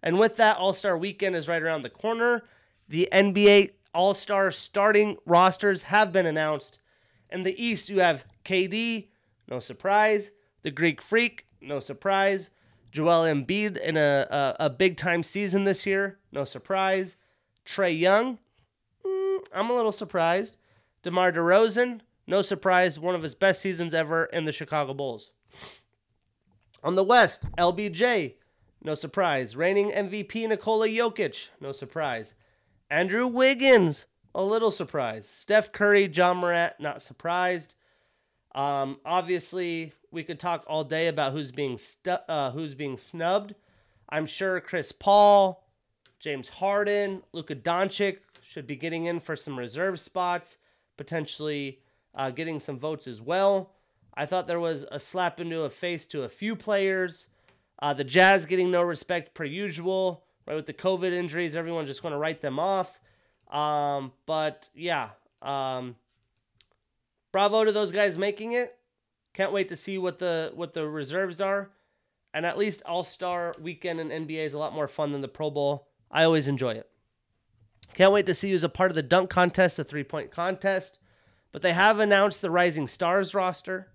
And 0.03 0.19
with 0.19 0.37
that, 0.37 0.57
All 0.57 0.73
Star 0.73 0.97
weekend 0.97 1.35
is 1.35 1.47
right 1.47 1.61
around 1.61 1.83
the 1.83 1.89
corner. 1.89 2.43
The 2.89 3.07
NBA 3.11 3.71
All 3.93 4.13
Star 4.13 4.51
starting 4.51 5.17
rosters 5.25 5.83
have 5.83 6.11
been 6.11 6.25
announced. 6.25 6.79
In 7.29 7.43
the 7.43 7.63
East, 7.63 7.89
you 7.89 7.99
have 7.99 8.25
KD, 8.43 9.07
no 9.47 9.59
surprise. 9.59 10.31
The 10.63 10.71
Greek 10.71 11.01
Freak, 11.01 11.45
no 11.61 11.79
surprise. 11.79 12.49
Joel 12.91 13.23
Embiid 13.23 13.77
in 13.77 13.97
a, 13.97 14.27
a, 14.29 14.65
a 14.65 14.69
big 14.69 14.97
time 14.97 15.23
season 15.23 15.63
this 15.63 15.85
year, 15.85 16.19
no 16.31 16.43
surprise. 16.43 17.15
Trae 17.65 17.97
Young, 17.97 18.37
mm, 19.05 19.37
I'm 19.53 19.69
a 19.69 19.73
little 19.73 19.91
surprised. 19.91 20.57
DeMar 21.03 21.31
DeRozan, 21.31 22.01
no 22.27 22.41
surprise, 22.41 22.99
one 22.99 23.15
of 23.15 23.23
his 23.23 23.35
best 23.35 23.61
seasons 23.61 23.93
ever 23.93 24.25
in 24.25 24.45
the 24.45 24.51
Chicago 24.51 24.93
Bulls. 24.93 25.31
On 26.83 26.95
the 26.95 27.03
West, 27.03 27.43
LBJ, 27.57 28.35
no 28.83 28.93
surprise. 28.93 29.55
Reigning 29.55 29.91
MVP 29.91 30.47
Nikola 30.47 30.87
Jokic, 30.87 31.49
no 31.59 31.71
surprise. 31.71 32.33
Andrew 32.89 33.27
Wiggins, 33.27 34.05
a 34.35 34.43
little 34.43 34.71
surprise. 34.71 35.27
Steph 35.27 35.71
Curry, 35.71 36.07
Ja 36.07 36.33
Morant, 36.33 36.73
not 36.79 37.01
surprised. 37.01 37.75
Um, 38.53 38.99
obviously, 39.05 39.93
we 40.11 40.23
could 40.23 40.39
talk 40.39 40.63
all 40.67 40.83
day 40.83 41.07
about 41.07 41.31
who's 41.31 41.51
being 41.51 41.77
stu- 41.77 42.11
uh, 42.27 42.51
who's 42.51 42.75
being 42.75 42.97
snubbed. 42.97 43.55
I'm 44.09 44.25
sure 44.25 44.59
Chris 44.59 44.91
Paul, 44.91 45.65
James 46.19 46.49
Harden, 46.49 47.23
Luka 47.31 47.55
Doncic 47.55 48.17
should 48.41 48.67
be 48.67 48.75
getting 48.75 49.05
in 49.05 49.19
for 49.19 49.35
some 49.35 49.57
reserve 49.57 49.99
spots, 49.99 50.57
potentially 50.97 51.79
uh, 52.15 52.29
getting 52.29 52.59
some 52.59 52.77
votes 52.77 53.07
as 53.07 53.21
well. 53.21 53.73
I 54.13 54.25
thought 54.25 54.47
there 54.47 54.59
was 54.59 54.85
a 54.91 54.99
slap 54.99 55.39
into 55.39 55.61
a 55.61 55.69
face 55.69 56.05
to 56.07 56.23
a 56.23 56.29
few 56.29 56.55
players. 56.55 57.27
Uh, 57.81 57.93
the 57.93 58.03
Jazz 58.03 58.45
getting 58.45 58.69
no 58.69 58.81
respect 58.81 59.33
per 59.33 59.45
usual, 59.45 60.25
right? 60.45 60.55
With 60.55 60.65
the 60.65 60.73
COVID 60.73 61.13
injuries, 61.13 61.55
everyone's 61.55 61.87
just 61.87 62.01
going 62.01 62.11
to 62.11 62.17
write 62.17 62.41
them 62.41 62.59
off. 62.59 62.99
Um, 63.49 64.11
but 64.25 64.69
yeah, 64.75 65.09
um, 65.41 65.95
bravo 67.31 67.63
to 67.63 67.71
those 67.71 67.91
guys 67.91 68.17
making 68.17 68.53
it. 68.53 68.77
Can't 69.33 69.53
wait 69.53 69.69
to 69.69 69.75
see 69.75 69.97
what 69.97 70.19
the 70.19 70.51
what 70.55 70.73
the 70.73 70.87
reserves 70.87 71.39
are. 71.41 71.71
And 72.33 72.45
at 72.45 72.57
least 72.57 72.81
All 72.85 73.03
Star 73.03 73.55
Weekend 73.59 73.99
in 73.99 74.09
NBA 74.09 74.45
is 74.45 74.53
a 74.53 74.59
lot 74.59 74.73
more 74.73 74.87
fun 74.87 75.11
than 75.11 75.21
the 75.21 75.27
Pro 75.27 75.49
Bowl. 75.49 75.87
I 76.09 76.23
always 76.23 76.47
enjoy 76.47 76.71
it. 76.71 76.89
Can't 77.93 78.13
wait 78.13 78.25
to 78.25 78.33
see 78.35 78.51
who's 78.51 78.63
a 78.63 78.69
part 78.69 78.91
of 78.91 78.95
the 78.95 79.03
dunk 79.03 79.29
contest, 79.29 79.77
the 79.77 79.83
three 79.83 80.03
point 80.03 80.31
contest. 80.31 80.99
But 81.51 81.61
they 81.61 81.73
have 81.73 81.99
announced 81.99 82.41
the 82.41 82.51
Rising 82.51 82.87
Stars 82.87 83.33
roster. 83.33 83.87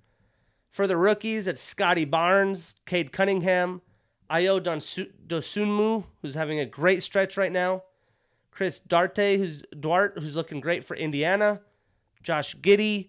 For 0.70 0.86
the 0.86 0.96
rookies, 0.96 1.46
it's 1.46 1.62
Scottie 1.62 2.04
Barnes, 2.04 2.74
Cade 2.84 3.10
Cunningham, 3.10 3.80
Ayo 4.30 4.60
Dosunmu, 4.60 6.04
who's 6.20 6.34
having 6.34 6.60
a 6.60 6.66
great 6.66 7.02
stretch 7.02 7.38
right 7.38 7.52
now, 7.52 7.84
Chris 8.50 8.80
Darte, 8.86 9.38
who's 9.38 9.62
Duarte, 9.78 10.20
who's 10.20 10.36
looking 10.36 10.60
great 10.60 10.84
for 10.84 10.94
Indiana, 10.94 11.62
Josh 12.22 12.54
Giddey, 12.56 13.08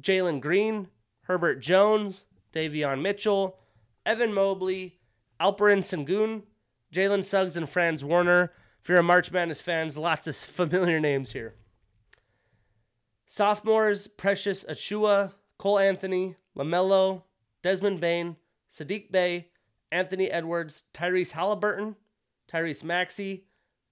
Jalen 0.00 0.40
Green, 0.40 0.88
Herbert 1.22 1.60
Jones, 1.60 2.24
Davion 2.52 3.00
Mitchell, 3.02 3.58
Evan 4.04 4.32
Mobley, 4.32 4.98
Alperen 5.40 5.78
Sengun, 5.78 6.42
Jalen 6.94 7.24
Suggs, 7.24 7.56
and 7.56 7.68
Franz 7.68 8.04
Warner. 8.04 8.52
If 8.82 8.88
you're 8.88 8.98
a 8.98 9.02
March 9.02 9.30
Madness 9.30 9.60
fans, 9.60 9.96
lots 9.96 10.26
of 10.26 10.36
familiar 10.36 11.00
names 11.00 11.32
here. 11.32 11.54
Sophomores, 13.26 14.06
Precious 14.08 14.64
Achiuwa, 14.64 15.32
Cole 15.58 15.78
Anthony, 15.78 16.36
LaMelo, 16.56 17.22
Desmond 17.62 18.00
Bane, 18.00 18.36
Sadiq 18.72 19.10
Bey, 19.10 19.48
Anthony 19.90 20.30
Edwards, 20.30 20.84
Tyrese 20.92 21.30
Halliburton, 21.30 21.96
Tyrese 22.52 22.84
Maxey, 22.84 23.44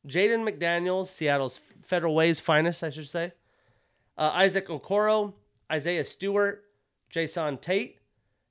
Jaden 0.07 0.49
McDaniels, 0.49 1.07
Seattle's 1.09 1.61
Federal 1.83 2.15
Way's 2.15 2.41
finest, 2.41 2.83
I 2.83 2.91
should 2.91 3.09
say, 3.09 3.33
uh, 4.19 4.31
Isaac 4.35 4.69
Okoro, 4.69 5.35
Isaiah 5.71 6.05
Stewart, 6.05 6.65
Jae'Sean 7.13 7.61
Tate, 7.61 7.99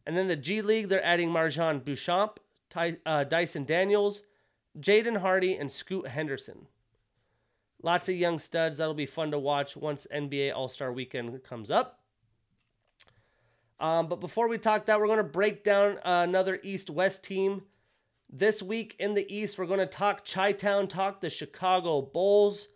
and 0.06 0.18
then 0.18 0.28
the 0.28 0.36
G 0.36 0.62
League, 0.62 0.90
they're 0.90 1.06
adding 1.06 1.30
MarJon 1.30 1.84
Beauchamp, 1.84 2.40
Ty, 2.70 2.98
uh, 3.06 3.24
Dyson 3.24 3.66
Daniels, 3.66 4.24
Jaden 4.80 5.18
Hardy, 5.18 5.56
and 5.56 5.72
Scoot 5.72 6.08
Henderson. 6.08 6.68
Lots 7.82 8.10
of 8.10 8.16
young 8.16 8.40
studs. 8.40 8.78
That'll 8.78 8.94
be 8.94 9.06
fun 9.06 9.32
to 9.32 9.40
watch 9.40 9.78
once 9.78 10.08
NBA 10.14 10.54
All 10.54 10.68
Star 10.68 10.92
Weekend 10.92 11.44
comes 11.44 11.72
up. 11.72 12.00
Um, 13.80 14.08
but 14.08 14.20
before 14.20 14.50
we 14.50 14.58
talk 14.58 14.86
that, 14.88 15.00
we're 15.00 15.08
going 15.08 15.18
to 15.18 15.24
break 15.24 15.64
down 15.64 15.98
uh, 16.00 16.26
another 16.28 16.60
East 16.64 16.90
West 16.90 17.24
team. 17.24 17.62
This 18.30 18.62
week 18.62 18.96
in 19.00 19.14
the 19.14 19.34
East, 19.34 19.58
we're 19.58 19.66
going 19.66 19.80
to 19.80 19.86
talk 19.86 20.26
Chi 20.26 20.52
Town, 20.52 20.88
talk 20.88 21.22
the 21.22 21.30
Chicago 21.30 22.02
Bulls. 22.02 22.68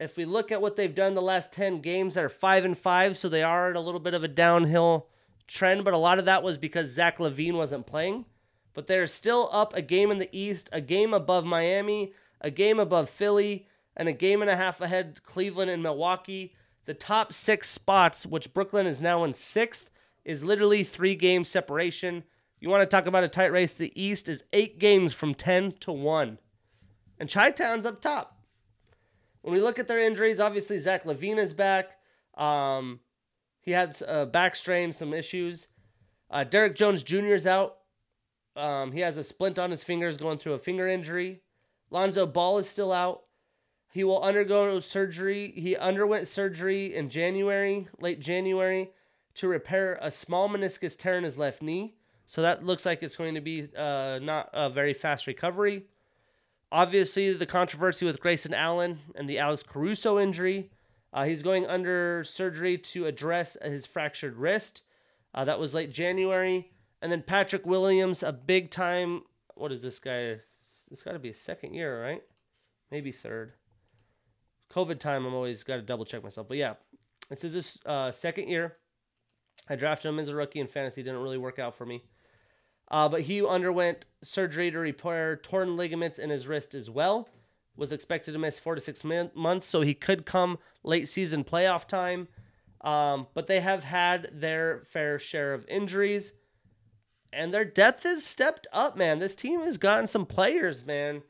If 0.00 0.16
we 0.16 0.24
look 0.24 0.50
at 0.50 0.62
what 0.62 0.76
they've 0.76 0.94
done 0.94 1.14
the 1.14 1.20
last 1.20 1.52
10 1.52 1.82
games, 1.82 2.14
they're 2.14 2.30
5 2.30 2.64
and 2.64 2.78
5, 2.78 3.18
so 3.18 3.28
they 3.28 3.42
are 3.42 3.68
at 3.68 3.76
a 3.76 3.80
little 3.80 4.00
bit 4.00 4.14
of 4.14 4.24
a 4.24 4.28
downhill 4.28 5.08
trend, 5.46 5.84
but 5.84 5.92
a 5.92 5.98
lot 5.98 6.18
of 6.18 6.24
that 6.24 6.42
was 6.42 6.56
because 6.56 6.90
Zach 6.90 7.18
LaVine 7.18 7.52
wasn't 7.52 7.86
playing. 7.86 8.24
But 8.72 8.86
they're 8.86 9.06
still 9.06 9.50
up 9.52 9.76
a 9.76 9.82
game 9.82 10.10
in 10.10 10.18
the 10.18 10.34
East, 10.34 10.70
a 10.72 10.80
game 10.80 11.12
above 11.12 11.44
Miami, 11.44 12.14
a 12.40 12.50
game 12.50 12.80
above 12.80 13.10
Philly, 13.10 13.66
and 13.94 14.08
a 14.08 14.12
game 14.12 14.40
and 14.40 14.50
a 14.50 14.56
half 14.56 14.80
ahead 14.80 15.22
Cleveland 15.22 15.70
and 15.70 15.82
Milwaukee. 15.82 16.54
The 16.86 16.94
top 16.94 17.34
six 17.34 17.68
spots, 17.68 18.24
which 18.24 18.54
Brooklyn 18.54 18.86
is 18.86 19.02
now 19.02 19.24
in 19.24 19.34
sixth, 19.34 19.90
is 20.24 20.42
literally 20.42 20.82
three 20.82 21.14
game 21.14 21.44
separation. 21.44 22.24
You 22.58 22.70
want 22.70 22.80
to 22.80 22.86
talk 22.86 23.06
about 23.06 23.24
a 23.24 23.28
tight 23.28 23.52
race? 23.52 23.72
The 23.72 23.92
East 24.00 24.30
is 24.30 24.44
eight 24.54 24.78
games 24.78 25.12
from 25.12 25.34
10 25.34 25.72
to 25.80 25.92
1. 25.92 26.38
And 27.18 27.30
Chi 27.30 27.50
Town's 27.50 27.84
up 27.84 28.00
top. 28.00 28.39
When 29.42 29.54
we 29.54 29.60
look 29.60 29.78
at 29.78 29.88
their 29.88 30.00
injuries, 30.00 30.40
obviously 30.40 30.78
Zach 30.78 31.04
LaVine 31.04 31.38
is 31.38 31.54
back. 31.54 31.98
Um, 32.36 33.00
he 33.62 33.70
had 33.70 34.00
a 34.06 34.26
back 34.26 34.56
strain, 34.56 34.92
some 34.92 35.14
issues. 35.14 35.68
Uh, 36.30 36.44
Derrick 36.44 36.76
Jones 36.76 37.02
Jr. 37.02 37.34
is 37.34 37.46
out. 37.46 37.78
Um, 38.56 38.92
he 38.92 39.00
has 39.00 39.16
a 39.16 39.24
splint 39.24 39.58
on 39.58 39.70
his 39.70 39.82
fingers 39.82 40.16
going 40.16 40.38
through 40.38 40.54
a 40.54 40.58
finger 40.58 40.88
injury. 40.88 41.40
Lonzo 41.90 42.26
Ball 42.26 42.58
is 42.58 42.68
still 42.68 42.92
out. 42.92 43.22
He 43.92 44.04
will 44.04 44.22
undergo 44.22 44.78
surgery. 44.80 45.52
He 45.56 45.76
underwent 45.76 46.28
surgery 46.28 46.94
in 46.94 47.10
January, 47.10 47.88
late 47.98 48.20
January, 48.20 48.90
to 49.34 49.48
repair 49.48 49.98
a 50.00 50.10
small 50.10 50.48
meniscus 50.48 50.96
tear 50.96 51.18
in 51.18 51.24
his 51.24 51.36
left 51.36 51.62
knee. 51.62 51.96
So 52.26 52.42
that 52.42 52.64
looks 52.64 52.86
like 52.86 53.02
it's 53.02 53.16
going 53.16 53.34
to 53.34 53.40
be 53.40 53.68
uh, 53.76 54.20
not 54.22 54.50
a 54.52 54.70
very 54.70 54.94
fast 54.94 55.26
recovery. 55.26 55.86
Obviously, 56.72 57.32
the 57.32 57.46
controversy 57.46 58.04
with 58.04 58.20
Grayson 58.20 58.54
Allen 58.54 59.00
and 59.16 59.28
the 59.28 59.38
Alex 59.38 59.62
Caruso 59.62 60.20
injury. 60.20 60.70
Uh, 61.12 61.24
he's 61.24 61.42
going 61.42 61.66
under 61.66 62.22
surgery 62.22 62.78
to 62.78 63.06
address 63.06 63.56
his 63.62 63.86
fractured 63.86 64.36
wrist. 64.36 64.82
Uh, 65.34 65.44
that 65.44 65.58
was 65.58 65.74
late 65.74 65.90
January. 65.92 66.70
And 67.02 67.10
then 67.10 67.22
Patrick 67.22 67.66
Williams, 67.66 68.22
a 68.22 68.32
big 68.32 68.70
time. 68.70 69.22
What 69.54 69.72
is 69.72 69.82
this 69.82 69.98
guy? 69.98 70.36
This 70.88 71.02
got 71.02 71.12
to 71.12 71.18
be 71.18 71.30
a 71.30 71.34
second 71.34 71.74
year, 71.74 72.02
right? 72.02 72.22
Maybe 72.90 73.10
third. 73.10 73.52
COVID 74.72 75.00
time, 75.00 75.26
I'm 75.26 75.34
always 75.34 75.64
got 75.64 75.76
to 75.76 75.82
double 75.82 76.04
check 76.04 76.22
myself. 76.22 76.46
But 76.46 76.58
yeah, 76.58 76.74
this 77.28 77.42
is 77.42 77.52
his 77.54 77.78
uh, 77.86 78.12
second 78.12 78.48
year. 78.48 78.76
I 79.68 79.76
drafted 79.76 80.08
him 80.08 80.18
as 80.18 80.28
a 80.28 80.34
rookie 80.34 80.60
in 80.60 80.68
fantasy. 80.68 81.02
Didn't 81.02 81.22
really 81.22 81.38
work 81.38 81.58
out 81.58 81.76
for 81.76 81.86
me. 81.86 82.04
Uh, 82.90 83.08
but 83.08 83.22
he 83.22 83.44
underwent 83.44 84.04
surgery 84.22 84.70
to 84.70 84.78
repair 84.78 85.36
torn 85.36 85.76
ligaments 85.76 86.18
in 86.18 86.30
his 86.30 86.46
wrist 86.46 86.74
as 86.74 86.90
well. 86.90 87.28
Was 87.76 87.92
expected 87.92 88.32
to 88.32 88.38
miss 88.38 88.58
four 88.58 88.74
to 88.74 88.80
six 88.80 89.04
months, 89.04 89.66
so 89.66 89.80
he 89.80 89.94
could 89.94 90.26
come 90.26 90.58
late 90.82 91.08
season 91.08 91.44
playoff 91.44 91.86
time. 91.86 92.28
Um, 92.82 93.26
but 93.32 93.46
they 93.46 93.60
have 93.60 93.84
had 93.84 94.30
their 94.32 94.82
fair 94.90 95.18
share 95.18 95.54
of 95.54 95.66
injuries, 95.68 96.32
and 97.32 97.54
their 97.54 97.64
depth 97.64 98.02
has 98.02 98.24
stepped 98.24 98.66
up, 98.72 98.96
man. 98.96 99.18
This 99.18 99.34
team 99.34 99.60
has 99.60 99.78
gotten 99.78 100.06
some 100.06 100.26
players, 100.26 100.84
man. 100.84 101.22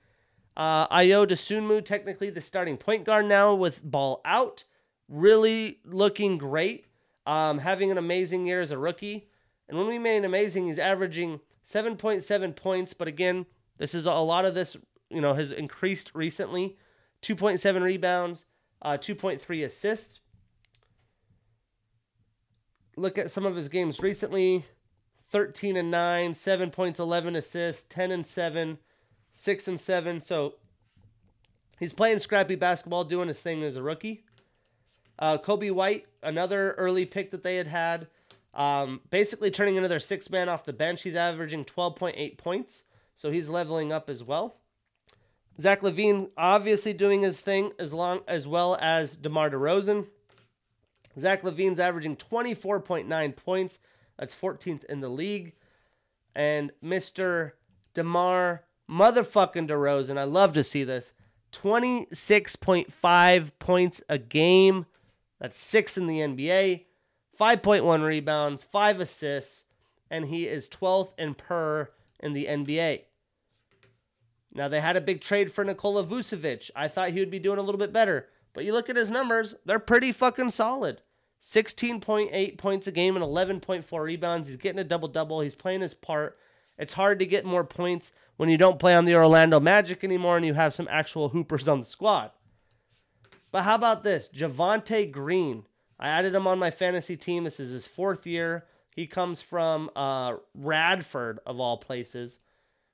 Uh, 0.56 0.88
Ayo 0.88 1.26
Dosunmu, 1.26 1.84
technically 1.84 2.30
the 2.30 2.40
starting 2.40 2.76
point 2.76 3.04
guard 3.04 3.26
now 3.26 3.54
with 3.54 3.82
ball 3.84 4.20
out, 4.24 4.64
really 5.08 5.78
looking 5.84 6.38
great. 6.38 6.86
Um, 7.26 7.58
having 7.58 7.90
an 7.90 7.98
amazing 7.98 8.46
year 8.46 8.60
as 8.60 8.72
a 8.72 8.78
rookie. 8.78 9.28
And 9.68 9.78
when 9.78 9.86
we 9.86 9.98
made 9.98 10.24
amazing, 10.24 10.66
he's 10.66 10.78
averaging 10.78 11.40
7.7 11.72 12.56
points. 12.56 12.94
But 12.94 13.08
again, 13.08 13.46
this 13.78 13.94
is 13.94 14.06
a 14.06 14.12
lot 14.12 14.44
of 14.44 14.54
this, 14.54 14.76
you 15.08 15.20
know, 15.20 15.34
has 15.34 15.52
increased 15.52 16.10
recently. 16.14 16.76
2.7 17.22 17.82
rebounds, 17.82 18.46
uh, 18.82 18.96
2.3 18.96 19.64
assists. 19.64 20.20
Look 22.96 23.18
at 23.18 23.30
some 23.30 23.46
of 23.46 23.54
his 23.54 23.68
games 23.68 24.00
recently 24.00 24.64
13 25.30 25.76
and 25.76 25.90
9, 25.90 26.34
7 26.34 26.70
points, 26.70 26.98
11 26.98 27.36
assists, 27.36 27.84
10 27.88 28.10
and 28.10 28.26
7 28.26 28.78
six 29.32 29.68
and 29.68 29.78
seven. 29.78 30.20
So 30.20 30.54
he's 31.78 31.92
playing 31.92 32.18
scrappy 32.18 32.56
basketball, 32.56 33.04
doing 33.04 33.28
his 33.28 33.40
thing 33.40 33.62
as 33.62 33.76
a 33.76 33.82
rookie. 33.82 34.24
Uh, 35.18 35.38
Coby 35.38 35.72
White, 35.72 36.06
another 36.22 36.72
early 36.72 37.04
pick 37.04 37.30
that 37.30 37.42
they 37.42 37.56
had 37.56 37.66
had, 37.66 38.08
um, 38.54 39.00
basically 39.10 39.50
turning 39.50 39.76
into 39.76 39.88
their 39.88 40.00
six 40.00 40.30
man 40.30 40.48
off 40.48 40.64
the 40.64 40.72
bench. 40.72 41.02
He's 41.02 41.14
averaging 41.14 41.64
12.8 41.64 42.38
points, 42.38 42.84
so 43.14 43.30
he's 43.30 43.48
leveling 43.48 43.92
up 43.92 44.10
as 44.10 44.24
well. 44.24 44.56
Zach 45.60 45.82
LaVine 45.82 46.30
obviously 46.36 46.92
doing 46.92 47.22
his 47.22 47.40
thing 47.40 47.72
as 47.78 47.92
long 47.92 48.20
as 48.26 48.46
well 48.46 48.78
as 48.80 49.16
DeMar 49.16 49.50
DeRozan. 49.50 50.06
Zach 51.18 51.42
LaVine's 51.42 51.80
averaging 51.80 52.16
24.9 52.16 53.36
points. 53.36 53.78
That's 54.18 54.34
14th 54.34 54.84
in 54.84 55.00
the 55.00 55.08
league. 55.08 55.52
And 56.34 56.72
Mr. 56.82 57.52
DeMar 57.94 58.64
motherfucking 58.90 59.68
DeRozan. 59.68 60.18
I 60.18 60.24
love 60.24 60.54
to 60.54 60.64
see 60.64 60.84
this. 60.84 61.12
26.5 61.52 63.50
points 63.58 64.02
a 64.08 64.18
game. 64.18 64.86
That's 65.40 65.58
sixth 65.58 65.98
in 65.98 66.06
the 66.06 66.20
NBA. 66.20 66.84
5.1 67.40 68.04
rebounds, 68.04 68.62
5 68.62 69.00
assists, 69.00 69.64
and 70.10 70.26
he 70.26 70.46
is 70.46 70.68
12th 70.68 71.14
in 71.18 71.34
per 71.34 71.90
in 72.20 72.34
the 72.34 72.44
NBA. 72.46 73.02
Now, 74.52 74.68
they 74.68 74.80
had 74.80 74.96
a 74.96 75.00
big 75.00 75.20
trade 75.20 75.52
for 75.52 75.64
Nikola 75.64 76.04
Vucevic. 76.04 76.70
I 76.76 76.88
thought 76.88 77.10
he 77.10 77.20
would 77.20 77.30
be 77.30 77.38
doing 77.38 77.58
a 77.58 77.62
little 77.62 77.78
bit 77.78 77.92
better. 77.92 78.28
But 78.52 78.64
you 78.64 78.72
look 78.72 78.90
at 78.90 78.96
his 78.96 79.10
numbers, 79.10 79.54
they're 79.64 79.78
pretty 79.78 80.12
fucking 80.12 80.50
solid. 80.50 81.00
16.8 81.40 82.58
points 82.58 82.86
a 82.86 82.92
game 82.92 83.16
and 83.16 83.24
11.4 83.24 84.02
rebounds. 84.02 84.48
He's 84.48 84.56
getting 84.56 84.80
a 84.80 84.84
double 84.84 85.08
double. 85.08 85.40
He's 85.40 85.54
playing 85.54 85.80
his 85.80 85.94
part 85.94 86.36
It's 86.76 86.92
hard 86.92 87.18
to 87.20 87.26
get 87.26 87.44
more 87.44 87.64
points 87.64 88.12
when 88.36 88.48
you 88.48 88.58
don't 88.58 88.78
play 88.78 88.94
on 88.94 89.04
the 89.04 89.14
Orlando 89.14 89.60
Magic 89.60 90.04
anymore 90.04 90.36
and 90.36 90.44
you 90.44 90.54
have 90.54 90.74
some 90.74 90.88
actual 90.90 91.30
hoopers 91.30 91.68
on 91.68 91.80
the 91.80 91.86
squad. 91.86 92.32
But 93.52 93.62
how 93.62 93.76
about 93.76 94.02
this? 94.02 94.28
Javonte 94.34 95.10
Green. 95.10 95.64
I 96.00 96.08
added 96.08 96.34
him 96.34 96.46
on 96.46 96.58
my 96.58 96.70
fantasy 96.70 97.16
team. 97.16 97.44
This 97.44 97.60
is 97.60 97.72
his 97.72 97.86
fourth 97.86 98.26
year. 98.26 98.64
He 98.96 99.06
comes 99.06 99.42
from 99.42 99.90
uh, 99.94 100.36
Radford, 100.54 101.40
of 101.46 101.60
all 101.60 101.76
places. 101.76 102.38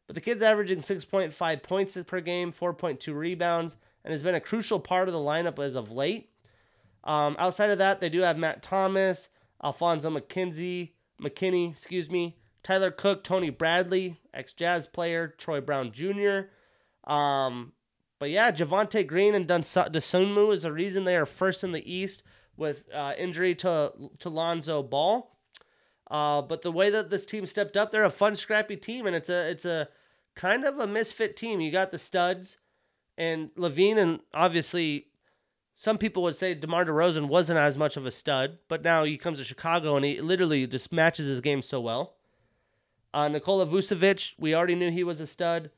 But 0.08 0.14
the 0.14 0.20
kid's 0.20 0.42
averaging 0.42 0.80
6.5 0.80 1.62
points 1.62 1.96
per 2.06 2.20
game, 2.20 2.52
4.2 2.52 3.14
rebounds, 3.14 3.76
and 4.04 4.10
has 4.10 4.22
been 4.22 4.34
a 4.34 4.40
crucial 4.40 4.80
part 4.80 5.08
of 5.08 5.14
the 5.14 5.20
lineup 5.20 5.58
as 5.64 5.76
of 5.76 5.90
late. 5.90 6.30
Um, 7.04 7.36
outside 7.38 7.70
of 7.70 7.78
that, 7.78 8.00
they 8.00 8.08
do 8.08 8.20
have 8.20 8.36
Matt 8.36 8.62
Thomas, 8.62 9.28
Alfonzo 9.62 10.10
McKenzie, 10.10 10.90
McKinnie, 11.22 11.70
excuse 11.70 12.10
me, 12.10 12.36
Tyler 12.62 12.90
Cook, 12.90 13.22
Tony 13.22 13.50
Bradley, 13.50 14.20
ex 14.34 14.52
Jazz 14.52 14.88
player, 14.88 15.34
Troy 15.38 15.60
Brown 15.60 15.92
Jr. 15.92 16.50
Um, 17.10 17.72
but 18.18 18.30
yeah, 18.30 18.50
Javonte 18.50 19.06
Green 19.06 19.34
and 19.34 19.46
Dosunmu 19.46 20.52
is 20.52 20.62
the 20.62 20.72
reason 20.72 21.04
they 21.04 21.16
are 21.16 21.26
first 21.26 21.62
in 21.62 21.70
the 21.70 21.92
East 21.92 22.24
with 22.56 22.84
uh, 22.92 23.12
injury 23.18 23.54
to 23.56 23.92
to 24.18 24.28
Lonzo 24.28 24.82
Ball. 24.82 25.32
Uh, 26.08 26.40
but 26.42 26.62
the 26.62 26.70
way 26.70 26.90
that 26.90 27.10
this 27.10 27.26
team 27.26 27.46
stepped 27.46 27.76
up, 27.76 27.90
they're 27.90 28.04
a 28.04 28.10
fun, 28.10 28.36
scrappy 28.36 28.76
team, 28.76 29.06
and 29.06 29.16
it's 29.16 29.28
a 29.28 29.50
it's 29.50 29.64
a 29.64 29.88
kind 30.34 30.64
of 30.64 30.78
a 30.78 30.86
misfit 30.86 31.36
team. 31.36 31.60
You 31.60 31.72
got 31.72 31.90
the 31.90 31.98
studs 31.98 32.58
and 33.18 33.50
LaVine, 33.56 33.98
and 33.98 34.20
obviously, 34.34 35.06
some 35.74 35.98
people 35.98 36.22
would 36.22 36.36
say 36.36 36.54
DeMar 36.54 36.84
DeRozan 36.84 37.28
wasn't 37.28 37.58
as 37.58 37.76
much 37.76 37.96
of 37.96 38.06
a 38.06 38.10
stud, 38.10 38.58
but 38.68 38.82
now 38.82 39.04
he 39.04 39.16
comes 39.18 39.38
to 39.38 39.44
Chicago 39.44 39.96
and 39.96 40.04
he 40.04 40.20
literally 40.20 40.66
just 40.66 40.92
matches 40.92 41.26
his 41.26 41.40
game 41.40 41.62
so 41.62 41.80
well. 41.80 42.14
Uh, 43.14 43.28
Nikola 43.28 43.66
Vucevic, 43.66 44.34
we 44.38 44.54
already 44.54 44.74
knew 44.74 44.90
he 44.90 45.04
was 45.04 45.20
a 45.20 45.26
stud, 45.26 45.70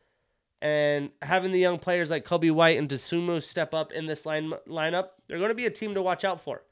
and 0.61 1.11
having 1.23 1.53
the 1.53 1.59
young 1.59 1.79
players 1.79 2.11
like 2.11 2.25
Coby 2.25 2.51
White 2.51 2.79
and 2.79 2.89
Dosunmu 2.89 3.41
step 3.43 3.73
up 3.73 3.93
in 3.93 4.07
this 4.07 4.27
line 4.27 4.53
lineup, 4.67 5.11
they're 5.27 5.39
going 5.39 5.51
to 5.51 5.55
be 5.55 5.67
a 5.67 5.71
team 5.71 5.95
to 5.95 6.03
watch 6.03 6.25
out 6.25 6.41
for. 6.41 6.63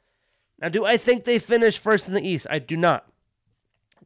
Now, 0.61 0.69
do 0.69 0.85
I 0.85 0.97
think 0.97 1.24
they 1.24 1.39
finish 1.39 1.78
first 1.78 2.09
in 2.09 2.15
the 2.15 2.27
East? 2.27 2.47
I 2.49 2.59
do 2.59 2.77
not. 2.77 3.07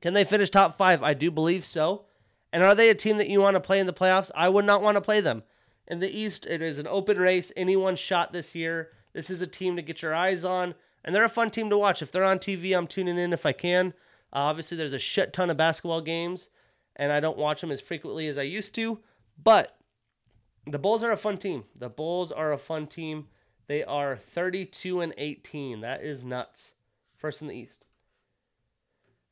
Can 0.00 0.14
they 0.14 0.24
finish 0.24 0.50
top 0.50 0.76
five? 0.76 1.02
I 1.02 1.14
do 1.14 1.30
believe 1.30 1.64
so. 1.64 2.06
And 2.52 2.64
are 2.64 2.74
they 2.74 2.90
a 2.90 2.94
team 2.94 3.18
that 3.18 3.28
you 3.28 3.40
want 3.40 3.54
to 3.54 3.60
play 3.60 3.78
in 3.78 3.86
the 3.86 3.92
playoffs? 3.92 4.30
I 4.34 4.48
would 4.48 4.64
not 4.64 4.82
want 4.82 4.96
to 4.96 5.02
play 5.02 5.20
them. 5.20 5.44
In 5.86 6.00
the 6.00 6.10
East, 6.10 6.46
it 6.46 6.62
is 6.62 6.78
an 6.78 6.86
open 6.88 7.18
race. 7.18 7.52
Anyone 7.56 7.96
shot 7.96 8.32
this 8.32 8.54
year. 8.54 8.90
This 9.12 9.30
is 9.30 9.40
a 9.40 9.46
team 9.46 9.76
to 9.76 9.82
get 9.82 10.02
your 10.02 10.14
eyes 10.14 10.44
on. 10.44 10.74
And 11.04 11.14
they're 11.14 11.24
a 11.24 11.28
fun 11.28 11.50
team 11.50 11.70
to 11.70 11.78
watch. 11.78 12.02
If 12.02 12.12
they're 12.12 12.24
on 12.24 12.38
TV, 12.38 12.76
I'm 12.76 12.86
tuning 12.86 13.18
in 13.18 13.32
if 13.32 13.46
I 13.46 13.52
can. 13.52 13.88
Uh, 14.32 14.46
obviously, 14.46 14.76
there's 14.76 14.92
a 14.92 14.98
shit 14.98 15.32
ton 15.32 15.50
of 15.50 15.56
basketball 15.56 16.00
games, 16.00 16.50
and 16.96 17.10
I 17.10 17.20
don't 17.20 17.38
watch 17.38 17.60
them 17.60 17.70
as 17.70 17.80
frequently 17.80 18.28
as 18.28 18.38
I 18.38 18.42
used 18.42 18.74
to. 18.76 19.00
But 19.42 19.76
the 20.66 20.78
Bulls 20.78 21.02
are 21.02 21.10
a 21.10 21.16
fun 21.16 21.38
team. 21.38 21.64
The 21.74 21.88
Bulls 21.88 22.30
are 22.30 22.52
a 22.52 22.58
fun 22.58 22.86
team. 22.86 23.26
They 23.70 23.84
are 23.84 24.16
32 24.16 25.00
and 25.00 25.14
18. 25.16 25.82
That 25.82 26.02
is 26.02 26.24
nuts. 26.24 26.72
First 27.14 27.40
in 27.40 27.46
the 27.46 27.54
East. 27.54 27.86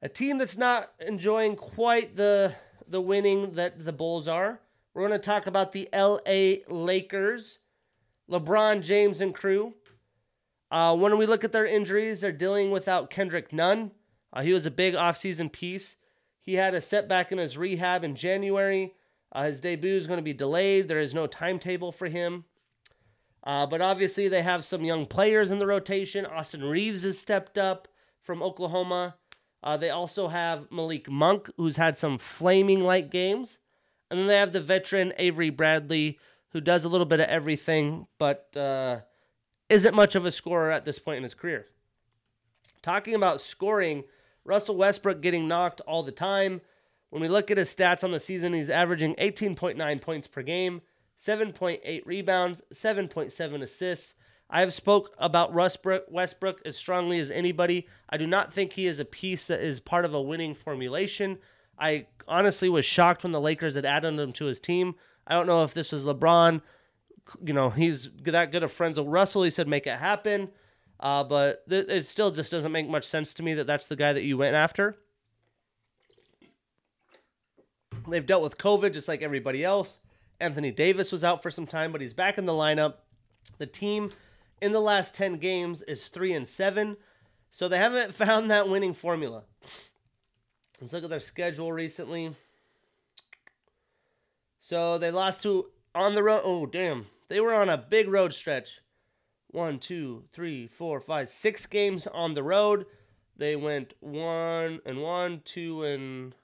A 0.00 0.08
team 0.08 0.38
that's 0.38 0.56
not 0.56 0.92
enjoying 1.00 1.56
quite 1.56 2.14
the 2.14 2.54
the 2.86 3.00
winning 3.00 3.54
that 3.54 3.84
the 3.84 3.92
Bulls 3.92 4.28
are. 4.28 4.60
We're 4.94 5.08
going 5.08 5.20
to 5.20 5.26
talk 5.26 5.48
about 5.48 5.72
the 5.72 5.88
LA 5.92 6.62
Lakers, 6.72 7.58
LeBron 8.30 8.82
James 8.82 9.20
and 9.20 9.34
crew. 9.34 9.74
Uh, 10.70 10.96
when 10.96 11.18
we 11.18 11.26
look 11.26 11.42
at 11.42 11.50
their 11.50 11.66
injuries, 11.66 12.20
they're 12.20 12.30
dealing 12.30 12.70
without 12.70 13.10
Kendrick 13.10 13.52
Nunn. 13.52 13.90
Uh, 14.32 14.42
he 14.42 14.52
was 14.52 14.66
a 14.66 14.70
big 14.70 14.94
offseason 14.94 15.50
piece. 15.50 15.96
He 16.38 16.54
had 16.54 16.74
a 16.74 16.80
setback 16.80 17.32
in 17.32 17.38
his 17.38 17.58
rehab 17.58 18.04
in 18.04 18.14
January. 18.14 18.94
Uh, 19.32 19.46
his 19.46 19.60
debut 19.60 19.96
is 19.96 20.06
going 20.06 20.18
to 20.18 20.22
be 20.22 20.32
delayed. 20.32 20.86
There 20.86 21.00
is 21.00 21.12
no 21.12 21.26
timetable 21.26 21.90
for 21.90 22.06
him. 22.06 22.44
Uh, 23.48 23.64
but 23.64 23.80
obviously, 23.80 24.28
they 24.28 24.42
have 24.42 24.62
some 24.62 24.84
young 24.84 25.06
players 25.06 25.50
in 25.50 25.58
the 25.58 25.66
rotation. 25.66 26.26
Austin 26.26 26.62
Reaves 26.62 27.02
has 27.02 27.18
stepped 27.18 27.56
up 27.56 27.88
from 28.20 28.42
Oklahoma. 28.42 29.16
Uh, 29.62 29.74
they 29.78 29.88
also 29.88 30.28
have 30.28 30.70
Malik 30.70 31.10
Monk, 31.10 31.48
who's 31.56 31.78
had 31.78 31.96
some 31.96 32.18
flaming 32.18 32.82
light 32.82 33.08
games. 33.10 33.58
And 34.10 34.20
then 34.20 34.26
they 34.26 34.36
have 34.36 34.52
the 34.52 34.60
veteran 34.60 35.14
Avery 35.16 35.48
Bradley, 35.48 36.18
who 36.50 36.60
does 36.60 36.84
a 36.84 36.90
little 36.90 37.06
bit 37.06 37.20
of 37.20 37.28
everything, 37.30 38.06
but 38.18 38.54
uh, 38.54 39.00
isn't 39.70 39.94
much 39.94 40.14
of 40.14 40.26
a 40.26 40.30
scorer 40.30 40.70
at 40.70 40.84
this 40.84 40.98
point 40.98 41.16
in 41.16 41.22
his 41.22 41.32
career. 41.32 41.68
Talking 42.82 43.14
about 43.14 43.40
scoring, 43.40 44.04
Russell 44.44 44.76
Westbrook 44.76 45.22
getting 45.22 45.48
knocked 45.48 45.80
all 45.86 46.02
the 46.02 46.12
time. 46.12 46.60
When 47.08 47.22
we 47.22 47.28
look 47.28 47.50
at 47.50 47.56
his 47.56 47.74
stats 47.74 48.04
on 48.04 48.10
the 48.10 48.20
season, 48.20 48.52
he's 48.52 48.68
averaging 48.68 49.14
18.9 49.14 50.02
points 50.02 50.28
per 50.28 50.42
game, 50.42 50.82
7.8 51.18 52.02
rebounds, 52.06 52.62
7.7 52.72 53.62
assists. 53.62 54.14
I 54.50 54.60
have 54.60 54.72
spoke 54.72 55.14
about 55.18 55.52
Westbrook, 55.52 56.04
Westbrook 56.08 56.62
as 56.64 56.76
strongly 56.76 57.18
as 57.18 57.30
anybody. 57.30 57.86
I 58.08 58.16
do 58.16 58.26
not 58.26 58.52
think 58.52 58.72
he 58.72 58.86
is 58.86 58.98
a 58.98 59.04
piece 59.04 59.48
that 59.48 59.60
is 59.60 59.80
part 59.80 60.04
of 60.04 60.14
a 60.14 60.22
winning 60.22 60.54
formulation. 60.54 61.38
I 61.78 62.06
honestly 62.26 62.68
was 62.68 62.84
shocked 62.84 63.24
when 63.24 63.32
the 63.32 63.40
Lakers 63.40 63.74
had 63.74 63.84
added 63.84 64.18
him 64.18 64.32
to 64.34 64.46
his 64.46 64.60
team. 64.60 64.94
I 65.26 65.34
don't 65.34 65.46
know 65.46 65.64
if 65.64 65.74
this 65.74 65.92
was 65.92 66.04
LeBron. 66.04 66.62
You 67.44 67.52
know, 67.52 67.68
he's 67.68 68.08
that 68.24 68.52
good 68.52 68.62
of 68.62 68.72
friends 68.72 68.98
with 68.98 69.08
Russell. 69.08 69.42
He 69.42 69.50
said 69.50 69.68
make 69.68 69.86
it 69.86 69.98
happen. 69.98 70.48
Uh, 70.98 71.24
but 71.24 71.68
th- 71.68 71.88
it 71.88 72.06
still 72.06 72.30
just 72.30 72.50
doesn't 72.50 72.72
make 72.72 72.88
much 72.88 73.04
sense 73.04 73.34
to 73.34 73.42
me 73.42 73.54
that 73.54 73.66
that's 73.66 73.86
the 73.86 73.96
guy 73.96 74.12
that 74.12 74.24
you 74.24 74.38
went 74.38 74.56
after. 74.56 74.98
They've 78.08 78.26
dealt 78.26 78.42
with 78.42 78.56
COVID 78.56 78.94
just 78.94 79.08
like 79.08 79.22
everybody 79.22 79.62
else. 79.62 79.98
Anthony 80.40 80.70
Davis 80.70 81.10
was 81.10 81.24
out 81.24 81.42
for 81.42 81.50
some 81.50 81.66
time, 81.66 81.92
but 81.92 82.00
he's 82.00 82.14
back 82.14 82.38
in 82.38 82.46
the 82.46 82.52
lineup. 82.52 82.94
The 83.58 83.66
team 83.66 84.10
in 84.60 84.72
the 84.72 84.80
last 84.80 85.14
10 85.14 85.38
games 85.38 85.82
is 85.82 86.08
3 86.08 86.34
and 86.34 86.46
7. 86.46 86.96
So 87.50 87.68
they 87.68 87.78
haven't 87.78 88.14
found 88.14 88.50
that 88.50 88.68
winning 88.68 88.94
formula. 88.94 89.42
Let's 90.80 90.92
look 90.92 91.04
at 91.04 91.10
their 91.10 91.20
schedule 91.20 91.72
recently. 91.72 92.34
So 94.60 94.98
they 94.98 95.10
lost 95.10 95.42
to 95.42 95.66
on 95.94 96.14
the 96.14 96.22
road. 96.22 96.42
Oh, 96.44 96.66
damn. 96.66 97.06
They 97.28 97.40
were 97.40 97.54
on 97.54 97.68
a 97.68 97.76
big 97.78 98.08
road 98.08 98.32
stretch. 98.32 98.80
One, 99.48 99.78
two, 99.78 100.24
three, 100.30 100.66
four, 100.66 101.00
five, 101.00 101.28
six 101.28 101.66
games 101.66 102.06
on 102.06 102.34
the 102.34 102.42
road. 102.42 102.86
They 103.36 103.56
went 103.56 103.94
one 104.00 104.80
and 104.84 105.00
one, 105.00 105.40
two 105.44 105.84
and 105.84 106.34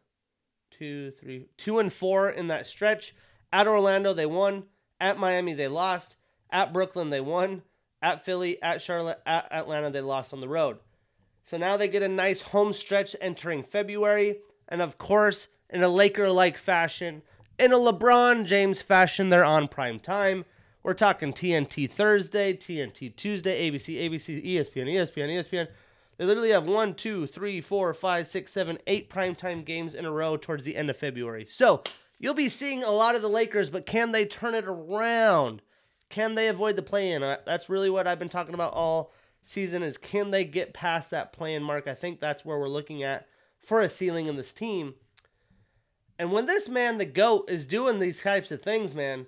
two, 0.71 1.11
three, 1.11 1.47
two 1.59 1.79
and 1.79 1.93
four 1.93 2.31
in 2.31 2.49
that 2.49 2.67
stretch. 2.67 3.15
At 3.55 3.69
Orlando, 3.69 4.13
they 4.13 4.27
won. 4.27 4.65
At 5.01 5.17
Miami, 5.17 5.55
they 5.55 5.69
lost. 5.69 6.17
At 6.51 6.73
Brooklyn, 6.73 7.11
they 7.11 7.21
won. 7.21 7.63
At 8.03 8.25
Philly, 8.25 8.61
at 8.61 8.83
Charlotte, 8.83 9.21
at 9.25 9.47
Atlanta, 9.53 9.91
they 9.91 10.01
lost 10.01 10.33
on 10.33 10.41
the 10.41 10.49
road. 10.49 10.79
So 11.45 11.57
now 11.57 11.77
they 11.77 11.87
get 11.87 12.03
a 12.03 12.09
nice 12.09 12.41
home 12.41 12.73
stretch 12.73 13.15
entering 13.21 13.63
February. 13.63 14.39
And 14.69 14.83
of 14.83 14.99
course, 14.99 15.47
in 15.71 15.85
a 15.85 15.89
Laker 15.89 16.31
like 16.31 16.59
fashion, 16.59 17.23
in 17.57 17.73
a 17.73 17.77
LeBron 17.77 18.45
James 18.45 18.83
fashion, 18.83 19.29
they're 19.29 19.45
on 19.45 19.69
prime 19.69 20.01
time. 20.01 20.45
We're 20.83 20.95
talking 20.95 21.33
TNT 21.33 21.89
Thursday, 21.89 22.55
TNT 22.55 23.15
Tuesday, 23.15 23.71
ABC, 23.71 24.11
ABC, 24.11 24.45
ESPN, 24.45 24.93
ESPN, 24.93 25.31
ESPN. 25.31 25.69
They 26.19 26.25
literally 26.25 26.51
have 26.51 26.65
one, 26.65 26.95
two, 26.95 27.29
three, 27.29 27.61
four, 27.61 27.95
five, 27.95 28.27
six, 28.27 28.51
seven, 28.51 28.79
eight 28.89 29.09
primetime 29.09 29.65
games 29.65 29.95
in 29.95 30.05
a 30.05 30.11
row 30.11 30.37
towards 30.37 30.65
the 30.65 30.75
end 30.75 30.91
of 30.91 30.97
February. 30.97 31.47
So 31.47 31.85
you'll 32.25 32.33
be 32.33 32.49
seeing 32.49 32.83
a 32.83 32.91
lot 32.91 33.15
of 33.15 33.21
the 33.21 33.29
Lakers, 33.29 33.69
but 33.69 33.85
can 33.85 34.11
they 34.11 34.25
turn 34.25 34.55
it 34.55 34.65
around? 34.67 35.61
Can 36.09 36.35
they 36.35 36.49
avoid 36.49 36.75
the 36.75 36.81
play 36.81 37.13
in? 37.13 37.21
That's 37.21 37.69
really 37.69 37.91
what 37.91 38.07
I've 38.07 38.19
been 38.19 38.31
talking 38.31 38.55
about 38.55 38.73
all 38.73 39.13
season 39.43 39.83
is 39.83 39.99
can 39.99 40.31
they 40.31 40.47
get 40.47 40.73
past 40.73 41.11
that 41.11 41.35
play 41.35 41.55
in 41.55 41.63
mark? 41.63 41.87
I 41.87 41.93
think 41.93 42.21
that's 42.21 42.43
where 42.43 42.59
we're 42.59 42.67
looking 42.67 43.03
at 43.03 43.27
for 43.59 43.83
a 43.83 43.91
ceiling 43.91 44.25
in 44.25 44.37
this 44.37 44.55
team. 44.55 44.95
And 46.19 46.33
when 46.33 46.47
this 46.47 46.67
man, 46.67 46.97
the 46.97 47.05
GOAT, 47.05 47.51
is 47.51 47.67
doing 47.67 47.99
these 47.99 48.23
types 48.23 48.51
of 48.51 48.63
things, 48.63 48.95
man, 48.95 49.27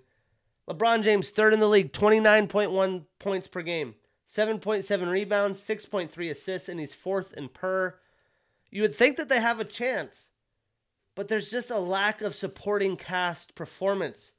LeBron 0.66 1.02
James, 1.02 1.28
third 1.28 1.52
in 1.52 1.60
the 1.60 1.68
league, 1.68 1.92
29.1 1.92 3.04
points 3.18 3.46
per 3.46 3.60
game, 3.60 3.94
7.7 4.26 5.10
rebounds, 5.10 5.60
6.3 5.60 6.30
assists, 6.30 6.70
and 6.70 6.80
he's 6.80 6.94
fourth 6.94 7.34
in 7.34 7.50
per. 7.50 7.98
You 8.70 8.80
would 8.80 8.96
think 8.96 9.18
that 9.18 9.28
they 9.28 9.40
have 9.40 9.60
a 9.60 9.64
chance, 9.64 10.30
but 11.16 11.26
there's 11.28 11.50
just 11.50 11.72
a 11.72 11.78
lack 11.78 12.20
of 12.20 12.36
supporting 12.36 12.96
cast 12.96 13.56
performance. 13.56 14.32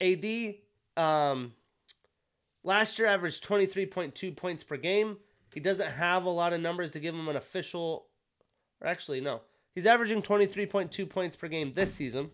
AD, 0.00 0.56
um, 0.96 1.54
last 2.64 2.98
year 2.98 3.08
averaged 3.08 3.46
23.2 3.46 4.36
points 4.36 4.64
per 4.64 4.76
game. 4.76 5.16
He 5.54 5.60
doesn't 5.60 5.90
have 5.90 6.24
a 6.24 6.30
lot 6.30 6.52
of 6.52 6.60
numbers 6.60 6.90
to 6.90 7.00
give 7.00 7.14
him 7.14 7.28
an 7.28 7.36
official, 7.36 8.06
or 8.80 8.88
actually, 8.88 9.20
no. 9.20 9.40
He's 9.74 9.86
averaging 9.86 10.22
23.2 10.22 11.08
points 11.08 11.36
per 11.36 11.48
game 11.48 11.72
this 11.72 11.94
season. 11.94 12.30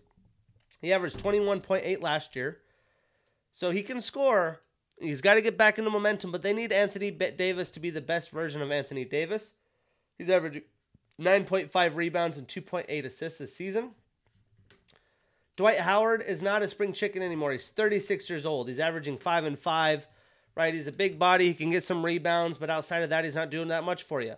He 0.81 0.93
averaged 0.93 1.19
21.8 1.19 2.03
last 2.03 2.35
year. 2.35 2.59
So 3.53 3.71
he 3.71 3.83
can 3.83 4.01
score. 4.01 4.61
He's 4.99 5.21
got 5.21 5.35
to 5.35 5.43
get 5.43 5.59
back 5.59 5.79
into 5.79 5.91
momentum, 5.91 6.33
but 6.33 6.43
they 6.43 6.53
need 6.53 6.73
Anthony 6.73 7.11
Davis 7.11 7.71
to 7.73 7.81
be 7.81 7.91
the 7.91 8.01
best 8.01 8.31
version 8.31 8.63
of 8.63 8.71
Anthony 8.71 9.05
Davis. 9.05 9.53
He's 10.17 10.31
averaging 10.31 10.63
9.5 11.21 11.97
rebounds 11.97 12.39
and 12.39 12.47
2.8 12.47 13.05
assists 13.05 13.39
this 13.39 13.55
season. 13.55 13.91
Dwight 15.57 15.81
Howard 15.81 16.23
is 16.25 16.41
not 16.41 16.63
a 16.63 16.69
spring 16.69 16.93
chicken 16.93 17.21
anymore. 17.21 17.51
He's 17.51 17.69
36 17.69 18.31
years 18.31 18.47
old. 18.47 18.69
He's 18.69 18.79
averaging 18.79 19.19
five 19.19 19.45
and 19.45 19.59
five, 19.59 20.07
right? 20.57 20.73
He's 20.73 20.87
a 20.87 20.93
big 20.93 21.19
body. 21.19 21.49
He 21.49 21.55
can 21.55 21.71
get 21.71 21.83
some 21.83 22.05
rebounds, 22.05 22.59
but 22.59 22.71
outside 22.71 23.03
of 23.03 23.11
that, 23.11 23.25
he's 23.25 23.35
not 23.35 23.51
doing 23.51 23.69
that 23.69 23.83
much 23.83 24.05
for 24.05 24.21
you. 24.21 24.37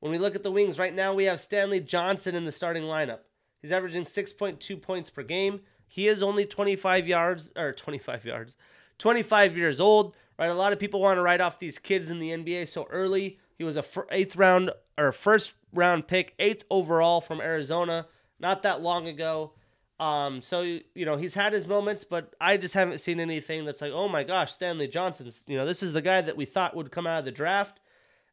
When 0.00 0.10
we 0.10 0.18
look 0.18 0.34
at 0.34 0.42
the 0.42 0.50
wings, 0.50 0.78
right 0.78 0.94
now 0.94 1.14
we 1.14 1.24
have 1.24 1.40
Stanley 1.40 1.78
Johnson 1.78 2.34
in 2.34 2.44
the 2.44 2.52
starting 2.52 2.82
lineup. 2.82 3.20
He's 3.62 3.70
averaging 3.70 4.04
6.2 4.04 4.82
points 4.82 5.10
per 5.10 5.22
game. 5.22 5.60
He 5.86 6.08
is 6.08 6.22
only 6.22 6.46
25 6.46 7.06
yards, 7.06 7.52
or 7.56 7.72
25 7.72 8.24
yards, 8.24 8.56
25 8.98 9.56
years 9.56 9.78
old, 9.78 10.14
right? 10.38 10.50
A 10.50 10.54
lot 10.54 10.72
of 10.72 10.80
people 10.80 11.00
want 11.00 11.18
to 11.18 11.22
write 11.22 11.40
off 11.40 11.58
these 11.58 11.78
kids 11.78 12.10
in 12.10 12.18
the 12.18 12.30
NBA 12.30 12.68
so 12.68 12.88
early. 12.90 13.38
He 13.58 13.64
was 13.64 13.76
a 13.76 13.84
eighth 14.10 14.36
round 14.36 14.70
or 15.00 15.12
first 15.12 15.54
round 15.72 16.06
pick, 16.06 16.34
eighth 16.38 16.64
overall 16.70 17.20
from 17.20 17.40
Arizona, 17.40 18.06
not 18.38 18.62
that 18.62 18.82
long 18.82 19.08
ago. 19.08 19.52
Um, 19.98 20.40
so 20.40 20.62
you 20.62 21.04
know 21.06 21.16
he's 21.16 21.34
had 21.34 21.52
his 21.52 21.66
moments, 21.66 22.04
but 22.04 22.34
I 22.40 22.56
just 22.56 22.74
haven't 22.74 23.00
seen 23.00 23.20
anything 23.20 23.64
that's 23.64 23.80
like, 23.80 23.92
oh 23.92 24.08
my 24.08 24.24
gosh, 24.24 24.52
Stanley 24.52 24.88
Johnson's. 24.88 25.42
You 25.46 25.56
know, 25.56 25.66
this 25.66 25.82
is 25.82 25.92
the 25.92 26.02
guy 26.02 26.20
that 26.20 26.36
we 26.36 26.44
thought 26.44 26.76
would 26.76 26.92
come 26.92 27.06
out 27.06 27.18
of 27.18 27.24
the 27.24 27.32
draft, 27.32 27.80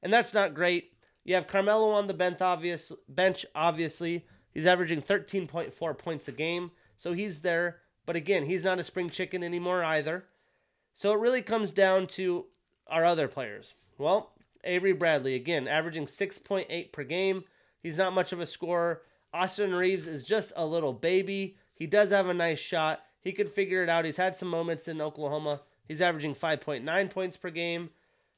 and 0.03 0.11
that's 0.11 0.33
not 0.33 0.53
great. 0.53 0.93
You 1.23 1.35
have 1.35 1.47
Carmelo 1.47 1.89
on 1.91 2.07
the 2.07 2.13
bench, 2.13 2.41
obvious 2.41 2.91
bench. 3.09 3.45
Obviously, 3.53 4.25
he's 4.53 4.65
averaging 4.65 5.01
13.4 5.01 5.97
points 5.97 6.27
a 6.27 6.31
game, 6.31 6.71
so 6.97 7.11
he's 7.13 7.39
there. 7.39 7.79
But 8.05 8.15
again, 8.15 8.45
he's 8.45 8.63
not 8.63 8.79
a 8.79 8.83
spring 8.83 9.09
chicken 9.09 9.43
anymore 9.43 9.83
either. 9.83 10.23
So 10.93 11.11
it 11.11 11.19
really 11.19 11.41
comes 11.41 11.73
down 11.73 12.07
to 12.07 12.45
our 12.87 13.03
other 13.03 13.27
players. 13.27 13.73
Well, 13.97 14.31
Avery 14.63 14.93
Bradley 14.93 15.35
again, 15.35 15.67
averaging 15.67 16.05
6.8 16.05 16.91
per 16.91 17.03
game. 17.03 17.43
He's 17.81 17.97
not 17.97 18.13
much 18.13 18.31
of 18.33 18.39
a 18.39 18.45
scorer. 18.45 19.01
Austin 19.33 19.73
Reaves 19.73 20.07
is 20.07 20.23
just 20.23 20.53
a 20.55 20.65
little 20.65 20.93
baby. 20.93 21.57
He 21.73 21.87
does 21.87 22.09
have 22.09 22.27
a 22.27 22.33
nice 22.33 22.59
shot. 22.59 23.01
He 23.21 23.31
could 23.31 23.49
figure 23.49 23.83
it 23.83 23.89
out. 23.89 24.05
He's 24.05 24.17
had 24.17 24.35
some 24.35 24.49
moments 24.49 24.87
in 24.87 25.01
Oklahoma. 25.01 25.61
He's 25.87 26.01
averaging 26.01 26.35
5.9 26.35 27.09
points 27.09 27.37
per 27.37 27.49
game. 27.49 27.89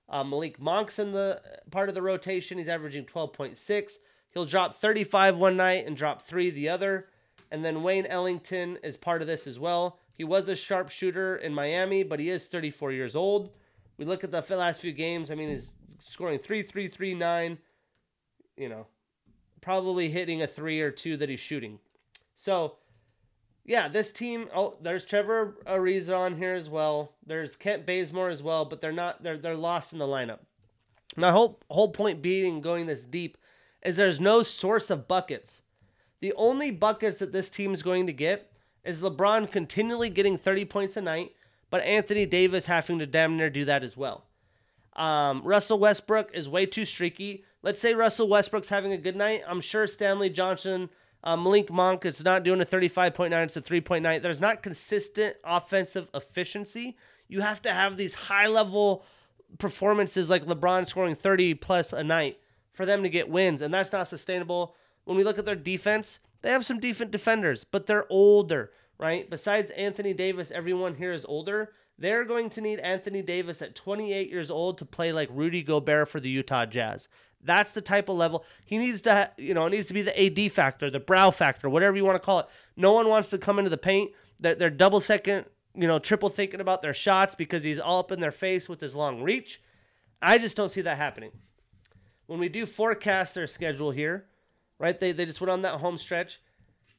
Uh, 0.10 0.24
Malik 0.24 0.60
Monk's 0.60 1.00
in 1.00 1.12
the 1.12 1.41
part 1.72 1.90
of 1.90 1.96
the 1.96 2.02
rotation. 2.02 2.58
He's 2.58 2.70
averaging 2.70 3.06
12.6. 3.06 3.94
He'll 4.32 4.46
drop 4.46 4.78
35 4.78 5.38
one 5.38 5.58
night 5.58 5.86
and 5.86 5.96
drop 5.96 6.22
three 6.22 6.50
the 6.50 6.70
other. 6.70 7.08
And 7.52 7.64
then 7.64 7.84
Wayne 7.84 8.06
Ellington 8.06 8.78
is 8.84 8.98
part 8.98 9.22
of 9.22 9.28
this 9.28 9.48
as 9.48 9.60
well. 9.60 10.00
He 10.14 10.24
was 10.24 10.50
a 10.50 10.56
sharpshooter 10.56 11.38
in 11.38 11.54
Miami, 11.54 12.04
but 12.04 12.20
he 12.20 12.30
is 12.30 12.46
34 12.46 12.91
years 12.91 13.16
old. 13.16 13.52
We 13.98 14.06
look 14.06 14.24
at 14.24 14.32
the 14.32 14.44
last 14.56 14.82
few 14.82 14.91
games. 14.91 15.32
I 15.32 15.36
mean, 15.36 15.50
he's 15.50 15.72
scoring 16.02 16.40
3 16.40 16.64
3 16.64 16.88
3 16.88 17.14
9. 17.16 17.58
You 18.58 18.70
know, 18.70 18.88
probably 19.62 20.10
hitting 20.10 20.42
a 20.42 20.48
three 20.48 20.82
or 20.82 20.92
two 20.92 21.18
that 21.18 21.30
he's 21.30 21.40
shooting. 21.40 21.80
So, 22.34 22.76
yeah, 23.66 23.88
this 23.88 24.12
team. 24.12 24.50
Oh, 24.56 24.78
there's 24.82 25.06
Trevor 25.06 25.58
Ariza 25.66 26.18
on 26.18 26.36
here 26.36 26.54
as 26.54 26.70
well. 26.70 27.14
There's 27.26 27.56
Kent 27.56 27.86
Bazemore 27.86 28.30
as 28.30 28.44
well, 28.44 28.66
but 28.66 28.82
they're 28.82 28.92
not. 28.92 29.24
They're 29.24 29.38
they're 29.38 29.56
lost 29.56 29.94
in 29.94 30.00
the 30.00 30.08
lineup. 30.08 30.40
My 31.16 31.32
whole 31.32 31.60
whole 31.70 31.92
point 31.92 32.22
being 32.22 32.62
going 32.62 32.86
this 32.86 33.04
deep 33.04 33.38
is 33.84 33.98
there's 33.98 34.20
no 34.20 34.44
source 34.44 34.90
of 34.90 35.08
buckets. 35.08 35.62
The 36.22 36.34
only 36.34 36.72
buckets 36.72 37.20
that 37.20 37.32
this 37.32 37.50
team 37.50 37.74
is 37.74 37.82
going 37.82 38.08
to 38.08 38.14
get 38.14 38.52
is 38.84 39.02
LeBron 39.02 39.52
continually 39.52 40.10
getting 40.10 40.38
30 40.38 40.66
points 40.66 40.98
a 40.98 41.02
night, 41.02 41.32
but 41.70 41.82
Anthony 41.84 42.26
Davis 42.26 42.66
having 42.66 43.00
to 43.00 43.06
damn 43.06 43.38
near 43.38 43.50
do 43.50 43.66
that 43.66 43.84
as 43.84 43.96
well. 43.96 44.26
Um, 45.00 45.42
Russell 45.44 45.80
Westbrook 45.80 46.32
is 46.34 46.50
way 46.50 46.66
too 46.66 46.84
streaky. 46.84 47.46
Let's 47.64 47.80
say 47.80 47.94
Russell 47.94 48.28
Westbrook's 48.28 48.68
having 48.68 48.92
a 48.92 48.98
good 48.98 49.16
night. 49.16 49.42
I'm 49.48 49.62
sure 49.62 49.88
Stanley 49.88 50.30
Johnson, 50.30 50.90
uh, 51.24 51.38
Malik 51.38 51.72
Monk, 51.72 52.06
it's 52.06 52.24
not 52.24 52.44
doing 52.44 52.60
a 52.60 52.66
35.9, 52.66 53.32
it's 53.44 53.56
a 53.56 53.62
3.9. 53.62 54.22
There's 54.22 54.42
not 54.42 54.62
consistent 54.62 55.38
offensive 55.46 56.10
efficiency. 56.14 56.98
You 57.30 57.40
have 57.40 57.62
to 57.62 57.72
have 57.72 57.96
these 57.96 58.14
high 58.14 58.48
level 58.48 59.06
performances 59.58 60.30
like 60.30 60.46
LeBron 60.46 60.86
scoring 60.86 61.16
30 61.16 61.54
plus 61.56 61.94
a 61.94 62.04
night 62.04 62.38
for 62.74 62.86
them 62.86 63.02
to 63.04 63.10
get 63.10 63.30
wins, 63.30 63.62
and 63.62 63.74
that's 63.74 63.94
not 63.94 64.10
sustainable. 64.10 64.76
When 65.06 65.16
we 65.16 65.24
look 65.24 65.40
at 65.40 65.46
their 65.46 65.56
defense, 65.56 66.20
they 66.42 66.52
have 66.52 66.66
some 66.66 66.80
decent 66.80 67.12
defenders, 67.12 67.64
but 67.64 67.88
they're 67.88 68.06
older, 68.10 68.72
right? 68.98 69.30
Besides 69.30 69.72
Anthony 69.72 70.14
Davis, 70.14 70.52
everyone 70.52 70.96
here 70.96 71.14
is 71.14 71.26
older. 71.26 71.72
They're 72.00 72.24
going 72.24 72.50
to 72.52 72.62
need 72.62 72.80
Anthony 72.80 73.22
Davis 73.22 73.62
at 73.62 73.76
28 73.76 74.30
years 74.30 74.50
old 74.50 74.78
to 74.78 74.86
play 74.86 75.12
like 75.12 75.28
Rudy 75.34 75.62
Gobert 75.62 76.08
for 76.08 76.22
the 76.22 76.30
Utah 76.30 76.66
Jazz. 76.66 77.10
That's 77.44 77.72
the 77.72 77.82
type 77.82 78.08
of 78.08 78.16
level 78.16 78.46
he 78.66 78.78
needs 78.78 79.02
to, 79.02 79.30
you 79.38 79.54
know, 79.54 79.66
it 79.66 79.72
needs 79.72 79.88
to 79.88 79.94
be 79.94 80.02
the 80.02 80.46
AD 80.46 80.52
factor, 80.54 80.90
the 80.90 81.00
brow 81.00 81.30
factor, 81.30 81.70
whatever 81.70 81.98
you 81.98 82.06
want 82.06 82.16
to 82.16 82.26
call 82.26 82.40
it. 82.40 82.48
No 82.78 82.94
one 82.94 83.10
wants 83.10 83.30
to 83.30 83.38
come 83.38 83.60
into 83.60 83.70
the 83.70 83.78
paint. 83.78 84.12
They're, 84.40 84.56
they're 84.56 84.70
double 84.70 85.02
second, 85.02 85.46
you 85.76 85.88
know, 85.88 86.00
triple 86.00 86.30
thinking 86.30 86.62
about 86.62 86.82
their 86.82 86.94
shots 86.94 87.36
because 87.36 87.64
he's 87.64 87.80
all 87.80 88.00
up 88.00 88.14
in 88.14 88.22
their 88.22 88.32
face 88.32 88.70
with 88.70 88.80
his 88.80 88.96
long 88.96 89.22
reach. 89.22 89.62
I 90.22 90.38
just 90.38 90.56
don't 90.56 90.70
see 90.70 90.82
that 90.82 90.98
happening. 90.98 91.32
When 92.28 92.40
we 92.40 92.48
do 92.48 92.66
forecast 92.66 93.36
their 93.36 93.48
schedule 93.48 93.92
here, 93.92 94.26
right? 94.80 94.98
They, 94.98 95.12
they 95.12 95.26
just 95.26 95.42
went 95.42 95.52
on 95.52 95.64
that 95.64 95.80
home 95.80 95.98
stretch. 95.98 96.40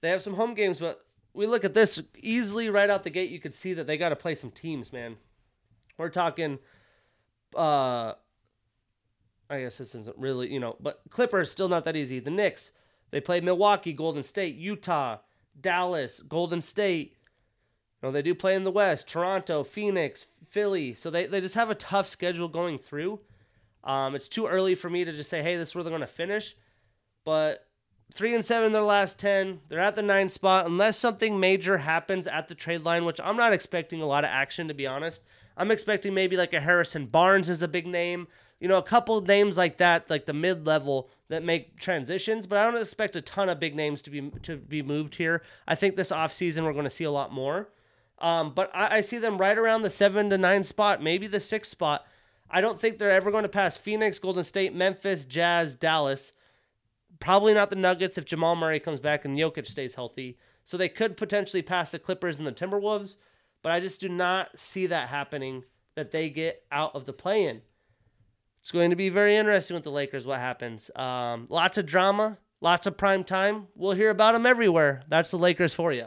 They 0.03 0.11
have 0.11 0.23
some 0.23 0.35
home 0.35 0.55
games, 0.55 0.79
but 0.79 1.05
we 1.35 1.47
look 1.47 1.65
at 1.65 1.75
this 1.75 2.01
easily 2.17 2.69
right 2.71 2.91
out 2.91 3.05
the 3.05 3.11
gate. 3.11 3.31
You 3.31 3.41
could 3.41 3.55
see 3.55 3.75
that 3.75 3.87
they 3.87 3.97
got 3.97 4.11
to 4.11 4.17
play 4.17 4.35
some 4.35 4.51
teams, 4.51 4.93
man. 4.93 5.17
We're 5.97 6.09
talking 6.09 6.59
uh, 7.57 8.15
I 9.49 9.61
guess 9.61 9.79
this 9.79 9.95
isn't 9.95 10.17
really, 10.17 10.53
you 10.53 10.61
know, 10.61 10.77
but 10.81 11.01
Clippers 11.11 11.51
still 11.51 11.69
not 11.69 11.85
that 11.85 11.97
easy. 11.97 12.21
The 12.21 12.31
Knicks, 12.31 12.71
they 13.11 13.21
play 13.21 13.41
Milwaukee, 13.41 13.93
Golden 13.93 14.23
State, 14.23 14.55
Utah, 14.55 15.19
Dallas, 15.61 16.21
Golden 16.21 16.61
State. 16.61 17.17
You 18.01 18.09
know, 18.09 18.13
they 18.13 18.23
do 18.23 18.35
play 18.35 18.55
in 18.55 18.65
the 18.65 18.71
West, 18.71 19.09
Toronto, 19.09 19.65
Phoenix, 19.65 20.27
Philly. 20.49 20.95
So 20.95 21.11
they, 21.11 21.27
they 21.27 21.41
just 21.41 21.57
have 21.57 21.71
a 21.71 21.75
tough 21.75 22.07
schedule 22.07 22.49
going 22.49 22.79
through. 22.79 23.21
Um, 23.83 24.15
it's 24.15 24.29
too 24.29 24.47
early 24.47 24.75
for 24.75 24.89
me 24.89 25.05
to 25.05 25.13
just 25.13 25.29
say, 25.29 25.43
hey, 25.43 25.57
this 25.57 25.71
is 25.71 25.75
where 25.75 25.83
they're 25.83 25.91
going 25.91 26.01
to 26.01 26.07
finish. 26.07 26.57
But 27.25 27.67
three 28.13 28.35
and 28.35 28.45
seven 28.45 28.67
in 28.67 28.73
their 28.73 28.83
last 28.83 29.19
10. 29.19 29.61
They're 29.69 29.81
at 29.81 29.97
the 29.97 30.03
nine 30.03 30.29
spot. 30.29 30.67
Unless 30.67 30.99
something 30.99 31.39
major 31.39 31.79
happens 31.79 32.27
at 32.27 32.49
the 32.49 32.55
trade 32.55 32.83
line, 32.83 33.05
which 33.05 33.21
I'm 33.23 33.37
not 33.37 33.53
expecting 33.53 34.03
a 34.03 34.07
lot 34.07 34.25
of 34.25 34.31
action, 34.31 34.69
to 34.69 34.75
be 34.75 34.87
honest. 34.87 35.23
I'm 35.57 35.71
expecting 35.71 36.15
maybe 36.15 36.37
like 36.37 36.53
a 36.53 36.61
Harrison 36.61 37.07
Barnes 37.07 37.49
is 37.49 37.63
a 37.63 37.69
big 37.69 37.87
name 37.87 38.29
you 38.61 38.69
know, 38.69 38.77
a 38.77 38.83
couple 38.83 39.21
names 39.23 39.57
like 39.57 39.79
that, 39.79 40.09
like 40.11 40.27
the 40.27 40.35
mid 40.35 40.67
level 40.67 41.09
that 41.29 41.43
make 41.43 41.79
transitions, 41.79 42.47
but 42.47 42.59
I 42.59 42.71
don't 42.71 42.81
expect 42.81 43.17
a 43.17 43.23
ton 43.23 43.49
of 43.49 43.59
big 43.59 43.75
names 43.75 44.03
to 44.03 44.11
be 44.11 44.31
to 44.43 44.57
be 44.57 44.83
moved 44.83 45.15
here. 45.15 45.43
I 45.67 45.75
think 45.75 45.97
this 45.97 46.13
offseason 46.13 46.65
we're 46.65 46.75
going 46.75 46.85
to 46.85 46.91
see 46.91 47.05
a 47.05 47.11
lot 47.11 47.33
more. 47.33 47.71
Um, 48.19 48.53
but 48.55 48.71
I, 48.75 48.99
I 48.99 49.01
see 49.01 49.17
them 49.17 49.39
right 49.39 49.57
around 49.57 49.81
the 49.81 49.91
seven 49.91 50.29
to 50.29 50.37
nine 50.37 50.63
spot, 50.63 51.03
maybe 51.03 51.27
the 51.27 51.41
six 51.41 51.71
spot. 51.71 52.07
I 52.51 52.61
don't 52.61 52.79
think 52.79 52.99
they're 52.99 53.11
ever 53.11 53.31
going 53.31 53.45
to 53.45 53.49
pass 53.49 53.79
Phoenix, 53.79 54.19
Golden 54.19 54.45
State, 54.45 54.75
Memphis, 54.75 55.25
Jazz, 55.25 55.75
Dallas. 55.75 56.33
Probably 57.21 57.55
not 57.55 57.71
the 57.71 57.77
Nuggets 57.77 58.19
if 58.19 58.25
Jamal 58.25 58.57
Murray 58.57 58.81
comes 58.81 58.99
back 58.99 59.25
and 59.25 59.39
Jokic 59.39 59.67
stays 59.67 59.95
healthy. 59.95 60.39
So 60.65 60.77
they 60.77 60.89
could 60.89 61.17
potentially 61.17 61.63
pass 61.63 61.91
the 61.91 61.99
Clippers 61.99 62.39
and 62.39 62.47
the 62.47 62.53
Timberwolves, 62.53 63.17
but 63.63 63.73
I 63.73 63.81
just 63.81 64.01
do 64.01 64.09
not 64.09 64.59
see 64.59 64.87
that 64.87 65.09
happening 65.09 65.65
that 65.95 66.13
they 66.13 66.31
get 66.31 66.65
out 66.73 66.95
of 66.95 67.05
the 67.05 67.13
play 67.13 67.47
in. 67.47 67.63
It's 68.61 68.71
going 68.71 68.91
to 68.91 68.97
be 68.97 69.09
very 69.09 69.37
interesting 69.37 69.75
with 69.75 69.85
the 69.85 69.91
Lakers. 69.91 70.27
What 70.27 70.39
happens? 70.39 70.91
Um, 70.95 71.47
lots 71.49 71.79
of 71.79 71.87
drama, 71.87 72.39
lots 72.61 72.87
of 72.87 72.97
prime 72.97 73.25
time. 73.25 73.69
We'll 73.75 73.93
hear 73.93 74.11
about 74.11 74.33
them 74.33 74.47
everywhere. 74.47 75.03
That's 75.09 75.31
the 75.31 75.39
Lakers 75.39 75.75
for 75.75 75.93
you. 75.93 76.07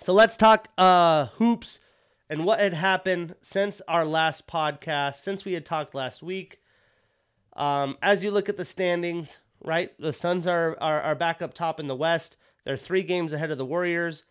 So 0.00 0.12
let's 0.12 0.36
talk 0.36 0.68
uh, 0.78 1.26
hoops 1.26 1.80
and 2.28 2.44
what 2.44 2.60
had 2.60 2.74
happened 2.74 3.34
since 3.42 3.80
our 3.88 4.04
last 4.04 4.46
podcast, 4.46 5.16
since 5.16 5.44
we 5.44 5.54
had 5.54 5.64
talked 5.64 5.94
last 5.94 6.22
week. 6.22 6.60
Um, 7.56 7.96
as 8.02 8.24
you 8.24 8.30
look 8.30 8.48
at 8.48 8.56
the 8.56 8.64
standings, 8.64 9.38
right, 9.64 9.92
the 9.98 10.12
Suns 10.12 10.46
are, 10.46 10.76
are 10.80 11.00
are 11.00 11.14
back 11.14 11.42
up 11.42 11.54
top 11.54 11.78
in 11.80 11.86
the 11.86 11.96
West. 11.96 12.36
They're 12.64 12.76
three 12.76 13.02
games 13.02 13.32
ahead 13.32 13.50
of 13.50 13.58
the 13.58 13.66
Warriors, 13.66 14.24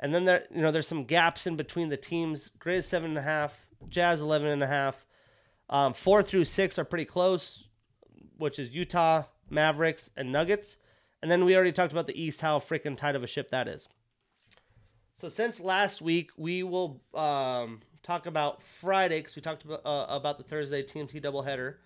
and 0.00 0.14
then 0.14 0.24
there 0.24 0.44
you 0.54 0.62
know 0.62 0.70
there's 0.70 0.88
some 0.88 1.04
gaps 1.04 1.46
in 1.46 1.56
between 1.56 1.88
the 1.88 1.96
teams. 1.96 2.50
Grizz 2.58 2.84
seven 2.84 3.10
and 3.10 3.18
a 3.18 3.22
half, 3.22 3.66
Jazz 3.88 4.20
eleven 4.20 4.48
and 4.48 4.62
a 4.62 4.66
half. 4.66 5.04
Um, 5.68 5.94
four 5.94 6.22
through 6.22 6.44
six 6.44 6.78
are 6.78 6.84
pretty 6.84 7.04
close, 7.04 7.68
which 8.36 8.58
is 8.58 8.70
Utah, 8.70 9.24
Mavericks, 9.50 10.10
and 10.16 10.32
Nuggets. 10.32 10.76
And 11.22 11.30
then 11.30 11.44
we 11.44 11.54
already 11.54 11.72
talked 11.72 11.92
about 11.92 12.06
the 12.06 12.20
East, 12.20 12.40
how 12.40 12.58
freaking 12.58 12.96
tight 12.96 13.14
of 13.14 13.22
a 13.22 13.28
ship 13.28 13.50
that 13.50 13.68
is. 13.68 13.88
So 15.14 15.28
since 15.28 15.60
last 15.60 16.02
week, 16.02 16.30
we 16.36 16.62
will 16.64 17.00
um, 17.14 17.80
talk 18.02 18.26
about 18.26 18.60
Friday 18.60 19.20
because 19.20 19.36
we 19.36 19.42
talked 19.42 19.64
about, 19.64 19.80
uh, 19.84 20.06
about 20.08 20.36
the 20.36 20.44
Thursday 20.44 20.82
TNT 20.82 21.22
doubleheader. 21.22 21.76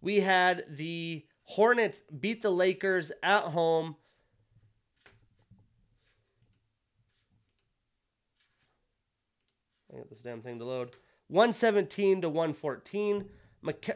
We 0.00 0.20
had 0.20 0.64
the 0.70 1.24
Hornets 1.44 2.02
beat 2.20 2.42
the 2.42 2.50
Lakers 2.50 3.10
at 3.22 3.44
home. 3.44 3.96
I 9.92 9.96
get 9.98 10.10
this 10.10 10.20
damn 10.20 10.42
thing 10.42 10.58
to 10.58 10.64
load. 10.64 10.90
117 11.28 12.22
to 12.22 12.28
114. 12.28 13.28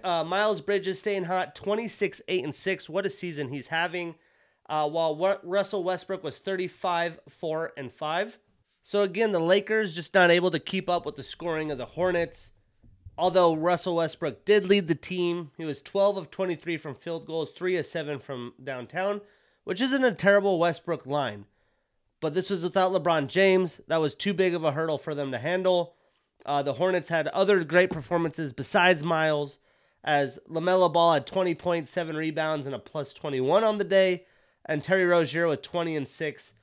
Uh, 0.02 0.24
Miles 0.24 0.60
Bridges 0.60 0.98
staying 0.98 1.24
hot, 1.24 1.54
26 1.54 2.20
8 2.28 2.44
and 2.44 2.54
6. 2.54 2.88
What 2.88 3.06
a 3.06 3.10
season 3.10 3.48
he's 3.48 3.68
having. 3.68 4.14
uh, 4.68 4.88
while 4.88 5.38
Russell 5.42 5.84
Westbrook 5.84 6.24
was 6.24 6.38
35, 6.38 7.20
4, 7.28 7.72
and 7.76 7.92
5. 7.92 8.38
So 8.82 9.02
again, 9.02 9.32
the 9.32 9.40
Lakers 9.40 9.94
just 9.94 10.14
not 10.14 10.30
able 10.30 10.50
to 10.50 10.58
keep 10.58 10.88
up 10.88 11.04
with 11.06 11.16
the 11.16 11.22
scoring 11.22 11.70
of 11.70 11.78
the 11.78 11.86
Hornets. 11.86 12.50
Although 13.18 13.56
Russell 13.56 13.96
Westbrook 13.96 14.44
did 14.44 14.64
lead 14.64 14.88
the 14.88 14.94
team, 14.94 15.50
he 15.58 15.66
was 15.66 15.82
12 15.82 16.16
of 16.16 16.30
23 16.30 16.78
from 16.78 16.94
field 16.94 17.26
goals, 17.26 17.52
3 17.52 17.76
of 17.76 17.86
7 17.86 18.18
from 18.18 18.54
downtown, 18.62 19.20
which 19.64 19.82
isn't 19.82 20.04
a 20.04 20.12
terrible 20.12 20.58
Westbrook 20.58 21.04
line. 21.04 21.44
But 22.20 22.32
this 22.32 22.48
was 22.48 22.64
without 22.64 22.92
LeBron 22.92 23.26
James. 23.26 23.80
That 23.88 24.00
was 24.00 24.14
too 24.14 24.32
big 24.32 24.54
of 24.54 24.64
a 24.64 24.72
hurdle 24.72 24.96
for 24.96 25.14
them 25.14 25.30
to 25.32 25.38
handle. 25.38 25.94
Uh, 26.46 26.62
the 26.62 26.72
Hornets 26.72 27.10
had 27.10 27.28
other 27.28 27.62
great 27.64 27.90
performances 27.90 28.52
besides 28.52 29.02
Miles, 29.02 29.58
as 30.04 30.38
LaMelo 30.48 30.92
Ball 30.92 31.14
had 31.14 31.26
20 31.26 31.54
points, 31.54 31.92
7 31.92 32.16
rebounds, 32.16 32.66
and 32.66 32.74
a 32.74 32.78
plus 32.78 33.12
21 33.12 33.62
on 33.62 33.78
the 33.78 33.84
day, 33.84 34.24
and 34.64 34.82
Terry 34.82 35.04
Rozier 35.04 35.48
with 35.48 35.62
20 35.62 35.96
and 35.96 36.08
6. 36.08 36.54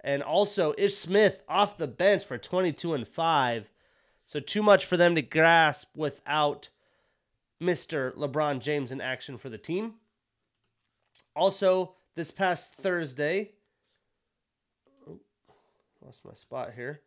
And 0.00 0.22
also 0.22 0.74
Ish 0.78 0.96
Smith 0.96 1.42
off 1.48 1.76
the 1.76 1.86
bench 1.86 2.24
for 2.24 2.38
22 2.38 2.94
and 2.94 3.06
5. 3.06 3.68
So 4.28 4.40
too 4.40 4.62
much 4.62 4.84
for 4.84 4.98
them 4.98 5.14
to 5.14 5.22
grasp 5.22 5.88
without 5.96 6.68
Mr. 7.62 8.14
LeBron 8.14 8.60
James 8.60 8.92
in 8.92 9.00
action 9.00 9.38
for 9.38 9.48
the 9.48 9.56
team. 9.56 9.94
Also, 11.34 11.94
this 12.14 12.30
past 12.30 12.74
Thursday, 12.74 13.52
oh, 15.08 15.18
lost 16.04 16.26
my 16.26 16.34
spot 16.34 16.74
here. 16.74 17.00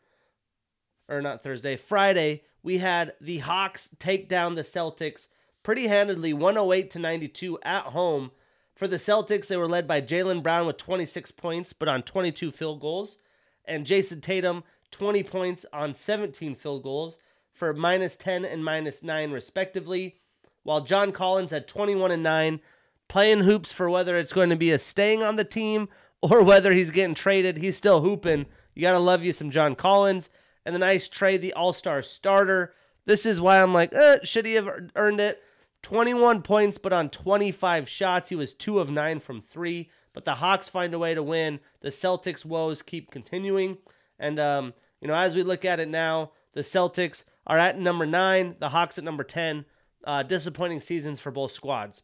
Or 1.08 1.22
not 1.22 1.44
Thursday, 1.44 1.76
Friday, 1.76 2.42
we 2.64 2.80
had 2.80 3.14
the 3.22 3.38
Hawks 3.38 3.92
take 4.00 4.28
down 4.28 4.56
the 4.56 4.64
Celtics 4.64 5.28
pretty 5.62 5.86
handedly 5.86 6.34
108 6.34 6.90
to 6.90 6.98
92 6.98 7.60
at 7.62 7.84
home. 7.84 8.32
For 8.74 8.88
the 8.88 8.98
Celtics, 8.98 9.46
they 9.46 9.58
were 9.58 9.68
led 9.68 9.88
by 9.88 10.02
Jaylen 10.02 10.42
Brown 10.42 10.66
with 10.66 10.78
26 10.78 11.30
points, 11.34 11.72
but 11.72 11.88
on 11.88 12.02
22 12.02 12.50
field 12.50 12.82
goals, 12.82 13.20
and 13.66 13.86
Jayson 13.86 14.22
Tatum 14.22 14.64
20 14.92 15.24
points 15.24 15.66
on 15.74 15.94
17 15.94 16.56
field 16.56 16.84
goals 16.84 17.18
for 17.54 17.74
minus 17.74 18.16
10 18.18 18.46
and 18.46 18.64
minus 18.64 19.04
9 19.04 19.32
respectively, 19.32 20.18
while 20.64 20.82
John 20.82 21.12
Collins 21.12 21.52
had 21.52 21.68
21 21.68 22.12
and 22.12 22.24
9, 22.24 22.60
playing 23.08 23.42
hoops 23.42 23.72
for 23.72 23.90
whether 23.90 24.18
it's 24.18 24.34
going 24.34 24.50
to 24.50 24.56
be 24.56 24.72
a 24.72 24.80
staying 24.80 25.24
on 25.24 25.36
the 25.36 25.44
team 25.44 25.90
or 26.22 26.42
whether 26.44 26.74
he's 26.74 26.92
getting 26.92 27.16
traded. 27.16 27.58
He's 27.58 27.76
still 27.76 28.02
hooping. 28.02 28.46
You 28.74 28.82
got 28.82 28.94
to 28.94 29.00
love 29.00 29.24
you 29.24 29.34
some 29.34 29.52
John 29.52 29.76
Collins. 29.76 30.30
And 30.66 30.76
the 30.76 30.80
nice 30.80 31.08
trade, 31.08 31.42
the 31.42 31.54
All 31.54 31.74
Star 31.74 32.02
starter. 32.02 32.74
This 33.06 33.26
is 33.26 33.42
why 33.42 33.62
I'm 33.62 33.74
like, 33.74 33.94
eh, 33.94 34.20
should 34.24 34.46
he 34.46 34.54
have 34.54 34.70
earned 34.96 35.20
it? 35.20 35.42
21 35.82 36.44
points, 36.44 36.78
but 36.78 36.94
on 36.94 37.10
25 37.10 37.90
shots. 37.90 38.30
He 38.30 38.36
was 38.36 38.54
2 38.54 38.80
of 38.80 38.90
9 38.90 39.20
from 39.20 39.42
3. 39.42 39.90
But 40.14 40.26
the 40.26 40.36
Hawks 40.36 40.70
find 40.70 40.94
a 40.94 41.00
way 41.00 41.16
to 41.16 41.24
win. 41.24 41.60
The 41.82 41.90
Celtics' 41.90 42.46
woes 42.46 42.82
keep 42.82 43.12
continuing. 43.12 43.78
And, 44.20 44.40
um, 44.40 44.74
you 45.02 45.08
know, 45.08 45.16
as 45.16 45.36
we 45.36 45.44
look 45.44 45.66
at 45.66 45.80
it 45.80 45.90
now, 45.90 46.32
the 46.54 46.62
Celtics 46.62 47.24
are 47.48 47.58
at 47.58 47.80
number 47.80 48.06
9, 48.06 48.56
the 48.60 48.70
Hawks 48.70 48.98
at 48.98 49.04
number 49.04 49.24
10. 49.24 49.66
Uh, 50.04 50.24
disappointing 50.24 50.82
seasons 50.82 51.20
for 51.20 51.30
both 51.30 51.52
squads. 51.52 52.02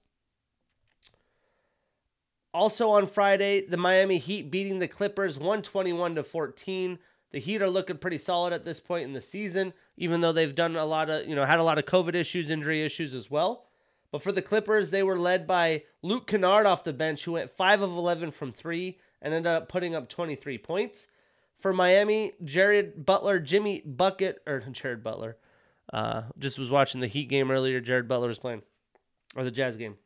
Also 2.53 2.90
on 2.90 3.07
Friday, 3.07 3.65
the 3.65 3.78
Miami 3.78 4.19
Heat 4.19 4.52
beating 4.52 4.80
the 4.80 4.88
Clippers 4.88 5.38
121 5.38 6.15
to 6.15 6.24
14. 6.24 6.99
The 7.32 7.40
Heat 7.40 7.61
are 7.61 7.69
looking 7.69 7.98
pretty 7.98 8.18
solid 8.19 8.53
at 8.53 8.64
this 8.64 8.80
point 8.80 9.06
in 9.06 9.14
the 9.14 9.22
season, 9.22 9.74
even 9.98 10.22
though 10.22 10.32
they've 10.32 10.56
done 10.56 10.76
a 10.76 10.86
lot 10.86 11.10
of, 11.10 11.28
you 11.28 11.36
know, 11.36 11.45
had 11.45 11.60
a 11.60 11.64
lot 11.64 11.78
of 11.78 11.86
COVID 11.86 12.14
issues, 12.14 12.52
injury 12.52 12.84
issues 12.84 13.14
as 13.14 13.30
well. 13.30 13.65
But 14.11 14.24
for 14.24 14.32
the 14.32 14.41
Clippers, 14.41 14.90
they 14.90 15.03
were 15.03 15.19
led 15.19 15.45
by 15.45 15.84
Luke 16.02 16.28
Kennard 16.28 16.65
off 16.65 16.84
the 16.84 16.94
bench, 16.94 17.26
who 17.26 17.34
went 17.34 17.52
5 17.52 17.82
of 17.82 17.91
11 17.91 18.32
from 18.32 18.53
3 18.53 18.98
and 19.22 19.34
ended 19.34 19.52
up 19.52 19.69
putting 19.69 19.95
up 19.95 20.07
23 20.07 20.57
points. 20.60 21.07
For 21.60 21.74
Miami, 21.74 22.34
Jared 22.44 23.06
Butler, 23.06 23.40
Jimmy 23.40 23.82
Bucket, 23.86 24.42
or 24.46 24.60
Jared 24.72 25.04
Butler, 25.04 25.38
uh, 25.92 26.24
just 26.38 26.60
was 26.60 26.70
watching 26.70 27.02
the 27.02 27.08
Heat 27.08 27.30
game 27.30 27.50
earlier. 27.50 27.80
Jared 27.82 28.08
Butler 28.08 28.28
was 28.28 28.40
playing, 28.40 28.62
or 29.36 29.44
the 29.44 29.52
Jazz 29.52 29.78
game. 29.78 29.98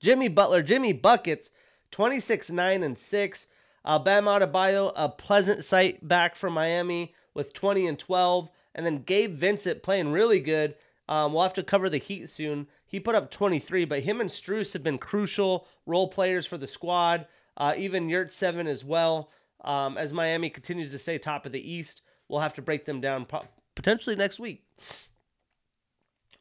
Jimmy 0.00 0.28
Butler, 0.28 0.62
Jimmy 0.62 0.92
Buckets, 0.92 1.50
26, 1.90 2.50
9, 2.50 2.82
and 2.82 2.98
6. 2.98 3.46
Uh, 3.84 3.98
Bam 3.98 4.24
Adebayo, 4.24 4.92
a 4.96 5.08
pleasant 5.08 5.62
sight 5.62 6.06
back 6.06 6.34
from 6.34 6.54
Miami 6.54 7.14
with 7.34 7.52
20 7.52 7.86
and 7.86 7.98
12. 7.98 8.50
And 8.74 8.84
then 8.84 9.02
Gabe 9.02 9.36
Vincent 9.36 9.82
playing 9.82 10.12
really 10.12 10.40
good. 10.40 10.74
Um, 11.08 11.32
we'll 11.32 11.44
have 11.44 11.54
to 11.54 11.62
cover 11.62 11.88
the 11.88 11.98
Heat 11.98 12.28
soon. 12.28 12.66
He 12.86 13.00
put 13.00 13.14
up 13.14 13.30
23, 13.30 13.84
but 13.84 14.00
him 14.00 14.20
and 14.20 14.28
Strus 14.28 14.72
have 14.72 14.82
been 14.82 14.98
crucial 14.98 15.66
role 15.86 16.08
players 16.08 16.46
for 16.46 16.58
the 16.58 16.66
squad. 16.66 17.26
Uh, 17.56 17.74
even 17.76 18.08
Yurtseven 18.08 18.66
as 18.66 18.84
well. 18.84 19.30
Um, 19.62 19.98
as 19.98 20.12
Miami 20.12 20.50
continues 20.50 20.90
to 20.92 20.98
stay 20.98 21.18
top 21.18 21.46
of 21.46 21.52
the 21.52 21.70
East, 21.70 22.02
we'll 22.28 22.40
have 22.40 22.54
to 22.54 22.62
break 22.62 22.84
them 22.84 23.00
down 23.00 23.26
potentially 23.74 24.16
next 24.16 24.38
week. 24.38 24.64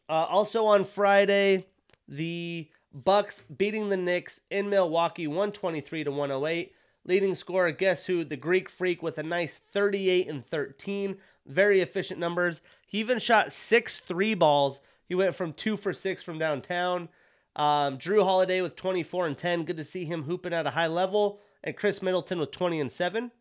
Uh, 0.08 0.26
also 0.26 0.66
on 0.66 0.86
Friday, 0.86 1.66
the 2.08 2.70
Bucks 2.94 3.42
beating 3.58 3.90
the 3.90 3.98
Knicks 3.98 4.42
in 4.52 4.70
Milwaukee, 4.70 5.28
123 5.28 6.04
to 6.04 6.12
108. 6.12 6.74
Leading 7.08 7.36
scorer, 7.36 7.72
guess 7.72 8.06
who? 8.06 8.24
The 8.24 8.36
Greek 8.36 8.70
Freak 8.70 9.04
with 9.04 9.18
a 9.18 9.24
nice 9.24 9.60
38 9.74 10.28
and 10.28 10.46
13. 10.46 11.18
Very 11.46 11.82
efficient 11.82 12.20
numbers. 12.20 12.62
He 12.88 13.00
even 13.00 13.20
shot 13.20 13.54
six 13.54 14.00
three 14.00 14.34
balls 14.34 14.80
he 15.08 15.16
went 15.16 15.36
from 15.36 15.54
two 15.54 15.78
for 15.78 15.94
six 15.94 16.24
from 16.24 16.40
downtown. 16.40 17.10
Um, 17.56 17.98
Jrue 17.98 18.24
Holiday 18.24 18.62
with 18.62 18.76
24 18.76 19.28
and 19.28 19.38
10. 19.38 19.64
Good 19.64 19.78
to 19.78 19.84
see 19.84 20.06
him 20.06 20.24
hooping 20.24 20.54
at 20.54 20.68
a 20.68 20.72
high 20.72 20.88
level. 20.88 21.40
And 21.66 21.76
Khris 21.76 22.02
Middleton 22.02 22.40
with 22.40 22.52
20 22.52 22.80
and 22.80 22.92
7. 22.92 23.32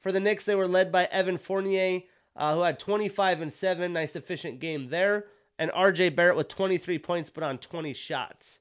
For 0.00 0.10
the 0.10 0.18
Knicks, 0.18 0.44
they 0.44 0.56
were 0.56 0.66
led 0.66 0.90
by 0.90 1.04
Evan 1.04 1.38
Fournier, 1.38 2.02
uh, 2.34 2.54
who 2.54 2.62
had 2.62 2.80
25 2.80 3.42
and 3.42 3.52
7. 3.52 3.92
Nice, 3.92 4.16
efficient 4.16 4.58
game 4.58 4.86
there. 4.86 5.26
And 5.58 5.70
RJ 5.70 6.16
Barrett 6.16 6.36
with 6.36 6.48
23 6.48 6.98
points, 6.98 7.30
but 7.30 7.44
on 7.44 7.58
20 7.58 7.92
shots. 7.94 8.60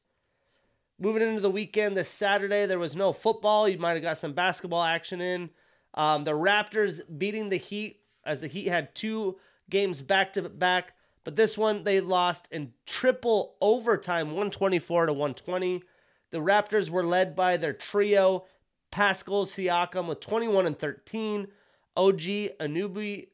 Moving 1.00 1.24
into 1.24 1.42
the 1.42 1.50
weekend, 1.50 1.98
this 1.98 2.10
Saturday, 2.10 2.68
there 2.68 2.80
was 2.80 2.96
no 2.96 3.12
football. 3.12 3.68
You 3.68 3.80
might 3.80 3.94
have 3.94 4.04
got 4.04 4.20
some 4.20 4.34
basketball 4.34 4.84
action 4.84 5.20
in. 5.20 5.50
Um, 5.96 6.24
the 6.24 6.32
Raptors 6.32 7.02
beating 7.18 7.50
the 7.50 7.58
Heat 7.58 8.02
as 8.26 8.42
the 8.42 8.48
Heat 8.48 8.68
had 8.68 8.94
two 8.94 9.38
games 9.70 10.02
back 10.02 10.34
to 10.34 10.48
back 10.48 10.94
but 11.26 11.36
this 11.36 11.58
one 11.58 11.84
they 11.84 12.00
lost 12.00 12.48
in 12.52 12.72
triple 12.86 13.58
overtime, 13.60 14.28
124 14.28 15.08
to 15.08 15.14
120. 15.14 15.84
The 16.30 16.38
Raptors 16.38 16.90
were 16.90 17.04
led 17.04 17.36
by 17.36 17.58
their 17.58 17.74
trio, 17.74 18.46
Pascal 18.96 19.46
Siakam 19.46 20.08
with 20.08 20.22
21 20.22 20.68
and 20.68 20.80
13, 20.80 21.48
OG 21.98 22.18
Anubi 22.62 23.28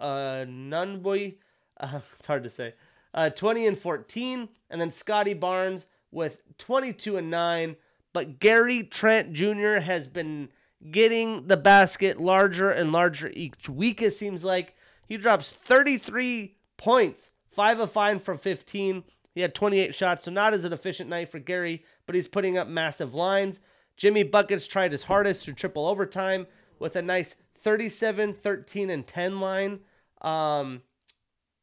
uh, 0.00 0.02
uh, 0.02 2.00
it's 2.18 2.26
hard 2.26 2.42
to 2.42 2.50
say, 2.50 2.74
uh, 3.14 3.30
20 3.30 3.68
and 3.68 3.78
14, 3.78 4.48
and 4.68 4.80
then 4.80 4.90
Scottie 4.90 5.32
Barnes 5.32 5.86
with 6.10 6.42
22 6.58 7.18
and 7.18 7.30
9. 7.30 7.76
But 8.12 8.40
Gary 8.40 8.82
Trent 8.82 9.32
Jr. 9.32 9.76
has 9.76 10.08
been 10.08 10.48
getting 10.90 11.46
the 11.46 11.56
basket 11.56 12.20
larger 12.20 12.72
and 12.72 12.90
larger 12.90 13.30
each 13.32 13.68
week, 13.68 14.02
it 14.02 14.12
seems 14.12 14.42
like. 14.42 14.74
He 15.06 15.18
drops 15.18 15.50
33 15.50 16.56
points, 16.78 17.30
5 17.52 17.78
of 17.78 17.92
5 17.92 18.24
from 18.24 18.38
15. 18.38 19.04
He 19.36 19.40
had 19.40 19.54
28 19.54 19.94
shots, 19.94 20.24
so 20.24 20.32
not 20.32 20.52
as 20.52 20.64
an 20.64 20.72
efficient 20.72 21.08
night 21.08 21.30
for 21.30 21.38
Gary, 21.38 21.84
but 22.06 22.16
he's 22.16 22.26
putting 22.26 22.58
up 22.58 22.66
massive 22.66 23.14
lines. 23.14 23.60
Jimmy 23.96 24.22
Buckets 24.22 24.66
tried 24.66 24.92
his 24.92 25.02
hardest 25.02 25.44
through 25.44 25.54
triple 25.54 25.86
overtime 25.86 26.46
with 26.78 26.96
a 26.96 27.02
nice 27.02 27.34
37, 27.58 28.34
13, 28.34 28.90
and 28.90 29.06
10 29.06 29.40
line. 29.40 29.80
Um, 30.20 30.82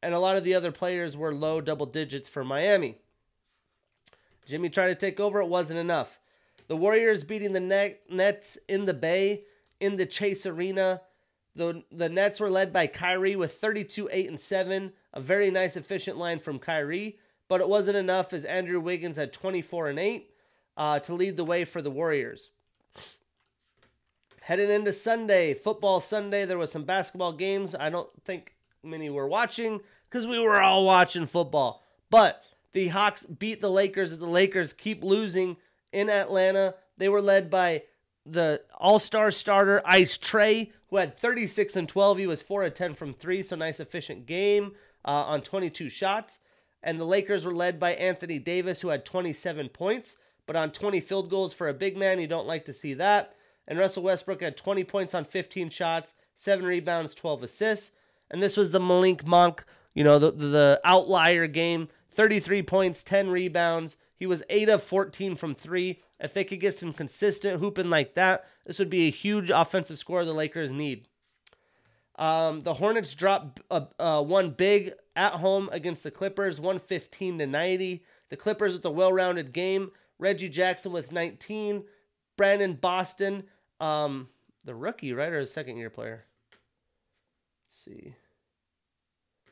and 0.02 0.14
a 0.14 0.18
lot 0.18 0.36
of 0.36 0.44
the 0.44 0.54
other 0.54 0.72
players 0.72 1.16
were 1.16 1.34
low 1.34 1.60
double 1.60 1.86
digits 1.86 2.28
for 2.28 2.44
Miami. 2.44 2.98
Jimmy 4.46 4.68
tried 4.68 4.88
to 4.88 4.94
take 4.94 5.20
over, 5.20 5.40
it 5.40 5.48
wasn't 5.48 5.78
enough. 5.78 6.18
The 6.66 6.76
Warriors 6.76 7.24
beating 7.24 7.52
the 7.52 7.98
Nets 8.10 8.58
in 8.68 8.84
the 8.84 8.94
Bay, 8.94 9.44
in 9.80 9.96
the 9.96 10.06
Chase 10.06 10.44
Arena. 10.44 11.02
The, 11.56 11.84
the 11.92 12.08
Nets 12.08 12.40
were 12.40 12.50
led 12.50 12.72
by 12.72 12.86
Kyrie 12.86 13.36
with 13.36 13.54
32, 13.58 14.08
8, 14.10 14.28
and 14.28 14.40
7. 14.40 14.92
A 15.14 15.20
very 15.20 15.50
nice, 15.50 15.76
efficient 15.76 16.18
line 16.18 16.40
from 16.40 16.58
Kyrie, 16.58 17.18
but 17.48 17.60
it 17.60 17.68
wasn't 17.68 17.96
enough 17.96 18.32
as 18.32 18.44
Andrew 18.44 18.80
Wiggins 18.80 19.16
had 19.16 19.32
24 19.32 19.90
and 19.90 19.98
8 19.98 20.33
uh, 20.76 20.98
to 21.00 21.14
lead 21.14 21.36
the 21.36 21.44
way 21.44 21.64
for 21.64 21.82
the 21.82 21.90
Warriors. 21.90 22.50
Heading 24.40 24.70
into 24.70 24.92
Sunday, 24.92 25.54
football 25.54 26.00
Sunday, 26.00 26.44
there 26.44 26.58
was 26.58 26.70
some 26.70 26.84
basketball 26.84 27.32
games. 27.32 27.74
I 27.74 27.88
don't 27.88 28.10
think 28.24 28.54
many 28.82 29.08
were 29.08 29.26
watching 29.26 29.80
because 30.08 30.26
we 30.26 30.38
were 30.38 30.60
all 30.60 30.84
watching 30.84 31.26
football. 31.26 31.82
But 32.10 32.42
the 32.72 32.88
Hawks 32.88 33.24
beat 33.24 33.60
the 33.60 33.70
Lakers. 33.70 34.18
The 34.18 34.26
Lakers 34.26 34.72
keep 34.72 35.02
losing 35.02 35.56
in 35.92 36.10
Atlanta. 36.10 36.74
They 36.98 37.08
were 37.08 37.22
led 37.22 37.48
by 37.48 37.84
the 38.26 38.62
All 38.78 38.98
Star 38.98 39.30
starter 39.30 39.80
Ice 39.84 40.18
Trae, 40.18 40.72
who 40.88 40.96
had 40.96 41.18
36 41.18 41.76
and 41.76 41.88
12. 41.88 42.18
He 42.18 42.26
was 42.26 42.42
4 42.42 42.64
of 42.64 42.74
10 42.74 42.94
from 42.94 43.14
3, 43.14 43.42
so 43.42 43.56
nice, 43.56 43.80
efficient 43.80 44.26
game 44.26 44.72
uh, 45.04 45.24
on 45.24 45.42
22 45.42 45.88
shots. 45.88 46.40
And 46.82 47.00
the 47.00 47.04
Lakers 47.04 47.46
were 47.46 47.54
led 47.54 47.80
by 47.80 47.94
Anthony 47.94 48.38
Davis, 48.38 48.80
who 48.80 48.88
had 48.88 49.04
27 49.04 49.70
points, 49.70 50.16
but 50.46 50.56
on 50.56 50.70
20 50.70 51.00
field 51.00 51.30
goals 51.30 51.52
for 51.52 51.68
a 51.68 51.74
big 51.74 51.96
man, 51.96 52.20
you 52.20 52.26
don't 52.26 52.46
like 52.46 52.64
to 52.66 52.72
see 52.72 52.94
that. 52.94 53.34
And 53.66 53.78
Russell 53.78 54.02
Westbrook 54.02 54.42
had 54.42 54.56
20 54.56 54.84
points 54.84 55.14
on 55.14 55.24
15 55.24 55.70
shots, 55.70 56.14
7 56.34 56.64
rebounds, 56.64 57.14
12 57.14 57.44
assists. 57.44 57.92
And 58.30 58.42
this 58.42 58.56
was 58.56 58.70
the 58.70 58.80
Malik 58.80 59.26
Monk, 59.26 59.64
you 59.94 60.04
know, 60.04 60.18
the, 60.18 60.30
the 60.32 60.80
outlier 60.84 61.46
game 61.46 61.88
33 62.12 62.62
points, 62.62 63.02
10 63.02 63.30
rebounds. 63.30 63.96
He 64.16 64.26
was 64.26 64.42
8 64.48 64.68
of 64.68 64.82
14 64.82 65.36
from 65.36 65.54
3. 65.54 66.00
If 66.20 66.32
they 66.32 66.44
could 66.44 66.60
get 66.60 66.76
some 66.76 66.92
consistent 66.92 67.60
hooping 67.60 67.90
like 67.90 68.14
that, 68.14 68.46
this 68.64 68.78
would 68.78 68.90
be 68.90 69.08
a 69.08 69.10
huge 69.10 69.50
offensive 69.50 69.98
score 69.98 70.24
the 70.24 70.32
Lakers 70.32 70.72
need. 70.72 71.08
Um, 72.16 72.60
the 72.60 72.74
Hornets 72.74 73.14
dropped 73.14 73.60
uh, 73.70 73.86
uh, 73.98 74.22
one 74.22 74.50
big 74.50 74.92
at 75.16 75.32
home 75.32 75.68
against 75.72 76.04
the 76.04 76.12
Clippers, 76.12 76.60
115 76.60 77.38
to 77.38 77.46
90. 77.46 78.04
The 78.30 78.36
Clippers 78.36 78.74
with 78.74 78.84
a 78.84 78.90
well-rounded 78.90 79.52
game. 79.52 79.90
Reggie 80.18 80.48
Jackson 80.48 80.92
with 80.92 81.12
19. 81.12 81.84
Brandon 82.36 82.74
Boston, 82.74 83.44
um, 83.80 84.28
the 84.64 84.74
rookie, 84.74 85.12
right, 85.12 85.32
or 85.32 85.38
a 85.38 85.46
second-year 85.46 85.90
player? 85.90 86.24
Let's 87.68 87.84
see. 87.84 88.14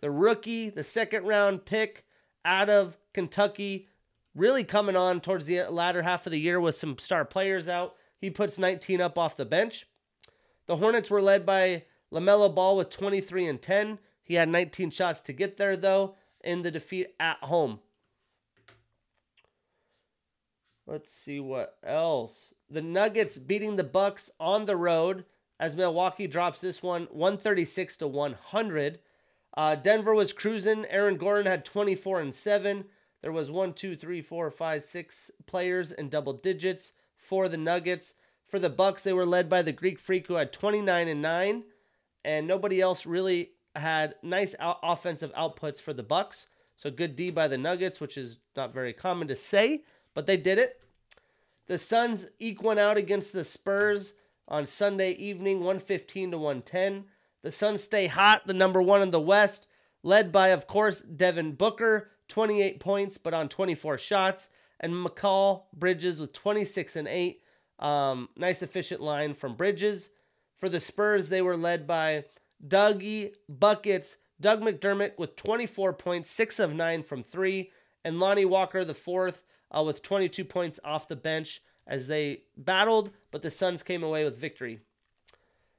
The 0.00 0.10
rookie, 0.10 0.70
the 0.70 0.84
second-round 0.84 1.64
pick 1.64 2.04
out 2.44 2.68
of 2.68 2.98
Kentucky, 3.14 3.88
really 4.34 4.64
coming 4.64 4.96
on 4.96 5.20
towards 5.20 5.46
the 5.46 5.62
latter 5.64 6.02
half 6.02 6.26
of 6.26 6.32
the 6.32 6.40
year 6.40 6.60
with 6.60 6.76
some 6.76 6.98
star 6.98 7.24
players 7.24 7.68
out. 7.68 7.94
He 8.20 8.30
puts 8.30 8.58
19 8.58 9.00
up 9.00 9.18
off 9.18 9.36
the 9.36 9.44
bench. 9.44 9.86
The 10.66 10.76
Hornets 10.76 11.10
were 11.10 11.22
led 11.22 11.44
by 11.44 11.84
LaMelo 12.12 12.52
Ball 12.54 12.76
with 12.76 12.90
23 12.90 13.46
and 13.46 13.62
10. 13.62 13.98
He 14.22 14.34
had 14.34 14.48
19 14.48 14.90
shots 14.90 15.20
to 15.22 15.32
get 15.32 15.56
there, 15.56 15.76
though, 15.76 16.16
in 16.42 16.62
the 16.62 16.70
defeat 16.70 17.08
at 17.20 17.38
home. 17.38 17.80
Let's 20.86 21.12
see 21.12 21.38
what 21.38 21.76
else. 21.84 22.52
The 22.68 22.82
Nuggets 22.82 23.38
beating 23.38 23.76
the 23.76 23.84
Bucks 23.84 24.30
on 24.40 24.64
the 24.64 24.76
road 24.76 25.24
as 25.60 25.76
Milwaukee 25.76 26.26
drops 26.26 26.60
this 26.60 26.82
one 26.82 27.06
136 27.10 27.98
to 27.98 28.08
100. 28.08 28.98
Uh, 29.56 29.74
Denver 29.76 30.14
was 30.14 30.32
cruising. 30.32 30.84
Aaron 30.86 31.16
Gordon 31.16 31.46
had 31.46 31.64
24 31.64 32.20
and 32.20 32.34
7. 32.34 32.84
There 33.20 33.32
was 33.32 33.50
one, 33.50 33.72
two, 33.72 33.94
three, 33.94 34.20
four, 34.20 34.50
five, 34.50 34.82
six 34.82 35.30
players 35.46 35.92
in 35.92 36.08
double 36.08 36.32
digits 36.32 36.92
for 37.16 37.48
the 37.48 37.56
Nuggets. 37.56 38.14
For 38.48 38.58
the 38.58 38.68
Bucks, 38.68 39.04
they 39.04 39.12
were 39.12 39.24
led 39.24 39.48
by 39.48 39.62
the 39.62 39.72
Greek 39.72 40.00
Freak 40.00 40.26
who 40.26 40.34
had 40.34 40.52
29 40.52 41.08
and 41.08 41.22
9, 41.22 41.64
and 42.24 42.46
nobody 42.46 42.80
else 42.80 43.06
really 43.06 43.52
had 43.76 44.16
nice 44.22 44.54
out- 44.58 44.80
offensive 44.82 45.32
outputs 45.34 45.80
for 45.80 45.92
the 45.92 46.02
Bucks. 46.02 46.48
So 46.74 46.90
good 46.90 47.14
D 47.14 47.30
by 47.30 47.46
the 47.46 47.56
Nuggets, 47.56 48.00
which 48.00 48.18
is 48.18 48.38
not 48.56 48.74
very 48.74 48.92
common 48.92 49.28
to 49.28 49.36
say, 49.36 49.84
but 50.14 50.26
they 50.26 50.36
did 50.36 50.58
it. 50.58 50.80
The 51.66 51.78
Suns 51.78 52.26
eke 52.38 52.62
one 52.62 52.78
out 52.78 52.96
against 52.96 53.32
the 53.32 53.44
Spurs 53.44 54.14
on 54.48 54.66
Sunday 54.66 55.12
evening, 55.12 55.58
115 55.58 56.32
to 56.32 56.38
110. 56.38 57.04
The 57.42 57.52
Suns 57.52 57.82
stay 57.82 58.06
hot, 58.06 58.46
the 58.46 58.54
number 58.54 58.82
one 58.82 59.02
in 59.02 59.10
the 59.10 59.20
West, 59.20 59.66
led 60.02 60.32
by, 60.32 60.48
of 60.48 60.66
course, 60.66 61.00
Devin 61.00 61.52
Booker, 61.52 62.10
28 62.28 62.80
points, 62.80 63.18
but 63.18 63.34
on 63.34 63.48
24 63.48 63.98
shots, 63.98 64.48
and 64.80 64.92
Mikal 64.92 65.64
Bridges 65.72 66.20
with 66.20 66.32
26 66.32 66.96
and 66.96 67.08
8. 67.08 67.40
Um, 67.78 68.28
nice 68.36 68.62
efficient 68.62 69.00
line 69.00 69.34
from 69.34 69.56
Bridges. 69.56 70.10
For 70.58 70.68
the 70.68 70.80
Spurs, 70.80 71.28
they 71.28 71.42
were 71.42 71.56
led 71.56 71.86
by 71.86 72.24
Dougie 72.66 73.34
Buckets, 73.48 74.16
Doug 74.40 74.60
McDermott 74.60 75.18
with 75.18 75.36
24 75.36 75.92
points, 75.94 76.30
6 76.30 76.58
of 76.58 76.74
9 76.74 77.02
from 77.02 77.22
3, 77.22 77.70
and 78.04 78.20
Lonnie 78.20 78.44
Walker, 78.44 78.84
the 78.84 78.94
fourth, 78.94 79.42
uh, 79.76 79.82
with 79.82 80.02
22 80.02 80.44
points 80.44 80.78
off 80.84 81.08
the 81.08 81.16
bench 81.16 81.62
as 81.86 82.06
they 82.06 82.42
battled, 82.56 83.10
but 83.30 83.42
the 83.42 83.50
Suns 83.50 83.82
came 83.82 84.02
away 84.02 84.24
with 84.24 84.38
victory. 84.38 84.80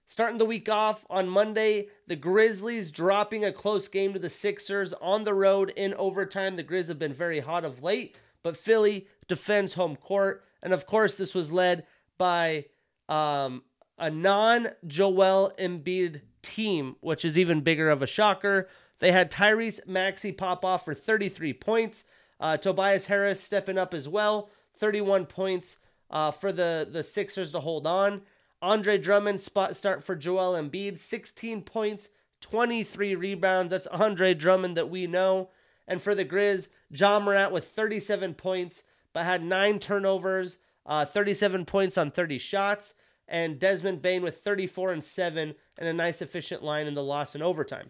Starting 0.06 0.38
the 0.38 0.46
week 0.46 0.68
off 0.68 1.06
on 1.10 1.28
Monday, 1.30 1.88
the 2.08 2.16
Grizzlies 2.16 2.92
dropping 2.92 3.46
a 3.46 3.54
close 3.54 3.88
game 3.88 4.14
to 4.14 4.20
the 4.20 4.30
Sixers 4.30 4.94
on 4.94 5.24
the 5.24 5.34
road 5.34 5.72
in 5.76 5.94
overtime. 5.94 6.56
The 6.56 6.64
Grizz 6.64 6.90
have 6.90 7.00
been 7.00 7.14
very 7.14 7.40
hot 7.40 7.64
of 7.64 7.82
late, 7.82 8.18
but 8.44 8.58
Philly 8.58 9.08
defends 9.28 9.74
home 9.74 9.96
court. 9.96 10.44
And 10.62 10.74
of 10.74 10.86
course, 10.86 11.16
this 11.16 11.34
was 11.34 11.52
led 11.52 11.86
by 12.18 12.66
um, 13.08 13.64
a 13.98 14.10
non 14.10 14.70
Joel 14.86 15.54
Embiid 15.58 16.22
team, 16.42 16.96
which 17.00 17.24
is 17.24 17.38
even 17.38 17.62
bigger 17.62 17.90
of 17.90 18.02
a 18.02 18.08
shocker. 18.08 18.70
They 19.00 19.12
had 19.12 19.32
Tyrese 19.32 19.86
Maxey 19.88 20.32
pop 20.32 20.64
off 20.64 20.86
for 20.86 20.94
33 20.94 21.54
points. 21.54 22.04
Uh, 22.40 22.58
Tobias 22.58 23.06
Harris 23.06 23.42
stepping 23.42 23.78
up 23.78 23.94
as 23.94 24.08
well, 24.08 24.50
31 24.78 25.26
points 25.26 25.78
uh, 26.10 26.32
for 26.32 26.52
the, 26.52 26.88
the 26.92 27.04
Sixers 27.04 27.52
to 27.52 27.60
hold 27.60 27.88
on. 27.88 28.22
Andre 28.62 28.98
Drummond 28.98 29.42
spot 29.42 29.76
start 29.76 30.04
for 30.04 30.16
Joel 30.16 30.54
Embiid, 30.54 30.98
16 30.98 31.64
points, 31.64 32.10
23 32.42 33.16
rebounds. 33.16 33.72
That's 33.72 33.88
Andre 33.88 34.34
Drummond 34.34 34.78
that 34.78 34.90
we 34.90 35.08
know. 35.08 35.50
And 35.88 36.02
for 36.02 36.16
the 36.16 36.24
Grizz, 36.24 36.70
Ja 36.90 37.20
Morant 37.20 37.52
with 37.52 37.68
37 37.68 38.36
points, 38.36 38.84
but 39.12 39.26
had 39.26 39.44
nine 39.44 39.80
turnovers, 39.80 40.60
uh, 40.86 41.06
37 41.06 41.66
points 41.66 41.98
on 41.98 42.12
30 42.12 42.38
shots, 42.38 42.94
and 43.28 43.60
Desmond 43.60 44.02
Bane 44.02 44.22
with 44.22 44.42
34 44.44 44.94
and 44.94 45.04
7, 45.04 45.56
and 45.78 45.88
a 45.88 45.94
nice 45.94 46.22
efficient 46.22 46.64
line 46.64 46.88
in 46.88 46.94
the 46.94 47.04
loss 47.04 47.36
in 47.36 47.42
overtime. 47.42 47.90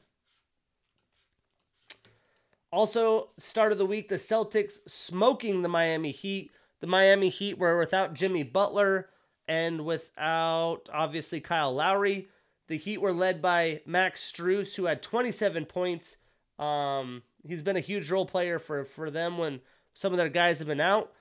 Also, 2.74 3.30
start 3.38 3.72
of 3.72 3.78
the 3.78 3.86
week, 3.86 4.10
the 4.10 4.16
Celtics 4.16 4.80
smoking 4.88 5.62
the 5.62 5.70
Miami 5.70 6.10
Heat. 6.10 6.50
The 6.80 6.88
Miami 6.88 7.30
Heat 7.30 7.60
were 7.60 7.78
without 7.78 8.16
Jimmy 8.16 8.41
Butler 8.41 9.10
and 9.48 9.86
without 9.86 10.90
obviously 10.91 11.40
Kyle 11.40 11.72
Lowry. 11.72 12.30
The 12.70 12.78
Heat 12.78 12.98
were 12.98 13.14
led 13.14 13.44
by 13.44 13.82
Max 13.86 14.22
Strus, 14.22 14.74
who 14.74 14.86
had 14.86 15.04
27 15.04 15.68
points. 15.68 16.18
Um, 16.58 17.22
he's 17.44 17.62
been 17.62 17.78
a 17.78 17.80
huge 17.80 18.10
role 18.10 18.26
player 18.26 18.58
for, 18.58 18.86
for 18.86 19.12
them 19.12 19.38
when 19.38 19.62
some 19.94 20.12
of 20.12 20.18
their 20.18 20.28
guys 20.28 20.58
have 20.58 20.68
been 20.68 20.82
out. 20.82 21.12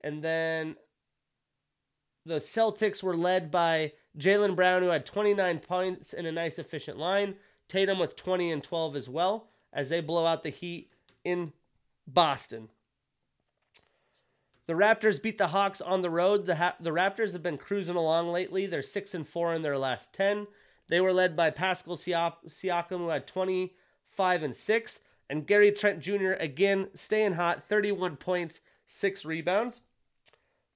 And 0.00 0.24
then 0.24 0.74
the 2.24 2.40
Celtics 2.40 3.04
were 3.04 3.16
led 3.16 3.52
by 3.52 3.92
Jaylen 4.18 4.56
Brown, 4.56 4.82
who 4.82 4.88
had 4.88 5.06
29 5.06 5.60
points 5.60 6.14
in 6.14 6.26
a 6.26 6.32
nice, 6.32 6.58
efficient 6.58 6.98
line. 6.98 7.36
Tatum 7.68 8.00
with 8.00 8.16
20 8.16 8.50
and 8.50 8.60
12 8.60 8.96
as 8.96 9.08
well, 9.08 9.50
as 9.72 9.88
they 9.88 10.00
blow 10.00 10.26
out 10.26 10.42
the 10.42 10.50
Heat 10.50 10.90
in 11.26 11.52
Boston. 12.06 12.68
The 14.66 14.74
Raptors 14.74 15.20
beat 15.20 15.38
the 15.38 15.48
Hawks 15.48 15.80
on 15.80 16.02
the 16.02 16.10
road. 16.10 16.46
The 16.46 16.56
ha- 16.56 16.76
the 16.80 16.90
Raptors 16.90 17.32
have 17.32 17.42
been 17.42 17.58
cruising 17.58 17.96
along 17.96 18.28
lately. 18.28 18.66
They're 18.66 18.82
six 18.82 19.14
and 19.14 19.26
four 19.26 19.52
in 19.52 19.62
their 19.62 19.76
last 19.76 20.12
ten. 20.12 20.46
They 20.88 21.00
were 21.00 21.12
led 21.12 21.34
by 21.34 21.50
Pascal 21.50 21.96
Siakam, 21.96 22.98
who 22.98 23.08
had 23.08 23.26
25 23.26 24.42
and 24.44 24.54
six, 24.54 25.00
and 25.28 25.46
Gary 25.46 25.72
Trent 25.72 26.00
Jr. 26.00 26.32
again 26.38 26.88
staying 26.94 27.32
hot, 27.32 27.68
31 27.68 28.16
points, 28.16 28.60
six 28.86 29.24
rebounds. 29.24 29.80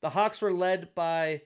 The 0.01 0.11
Hawks 0.11 0.43
were 0.43 0.53
led 0.53 0.93
by 0.97 1.43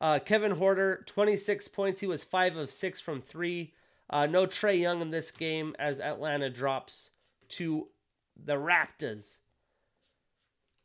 uh, 0.00 0.18
Kevin 0.18 0.56
Huerter, 0.56 1.06
26 1.06 1.68
points. 1.68 2.00
He 2.00 2.08
was 2.08 2.24
five 2.24 2.56
of 2.56 2.70
six 2.70 3.00
from 3.00 3.20
three. 3.20 3.74
Uh, 4.08 4.26
no 4.26 4.44
Trae 4.44 4.80
Young 4.80 5.02
in 5.02 5.10
this 5.10 5.30
game 5.30 5.76
as 5.78 6.00
Atlanta 6.00 6.50
drops 6.50 7.10
to 7.50 7.88
the 8.44 8.56
Raptors. 8.56 9.38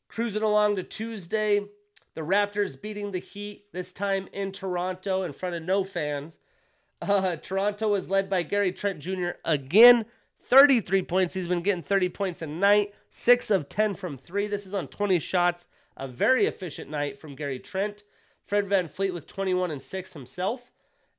Cruising 0.08 0.44
along 0.44 0.76
to 0.76 0.84
Tuesday, 0.84 1.66
the 2.14 2.22
Raptors 2.22 2.82
beating 2.82 3.12
the 3.12 3.20
Heat, 3.20 3.66
this 3.74 3.92
time 3.92 4.28
in 4.32 4.52
Toronto 4.52 5.24
in 5.24 5.34
front 5.34 5.56
of 5.56 5.64
no 5.64 5.84
fans. 5.84 6.38
Uh, 7.02 7.36
Toronto 7.36 7.90
was 7.90 8.10
led 8.10 8.30
by 8.30 8.42
Gary 8.42 8.72
Trent 8.72 9.00
Jr. 9.00 9.32
again, 9.44 10.06
33 10.44 11.02
points. 11.04 11.34
He's 11.34 11.48
been 11.48 11.62
getting 11.62 11.84
30 11.84 12.10
points 12.10 12.42
a 12.42 12.48
night, 12.48 12.94
6 13.10 13.52
of 13.52 13.68
10 13.68 13.96
from 13.96 14.18
3. 14.18 14.48
This 14.48 14.66
is 14.66 14.74
on 14.74 14.88
20 14.88 15.20
shots. 15.20 15.68
A 15.98 16.08
very 16.08 16.46
efficient 16.46 16.90
night 16.90 17.20
from 17.20 17.36
Gary 17.36 17.60
Trent. 17.60 18.04
Fred 18.46 18.68
VanVleet 18.68 19.14
with 19.14 19.28
21 19.28 19.72
and 19.72 19.82
6 19.82 20.14
himself. 20.14 20.72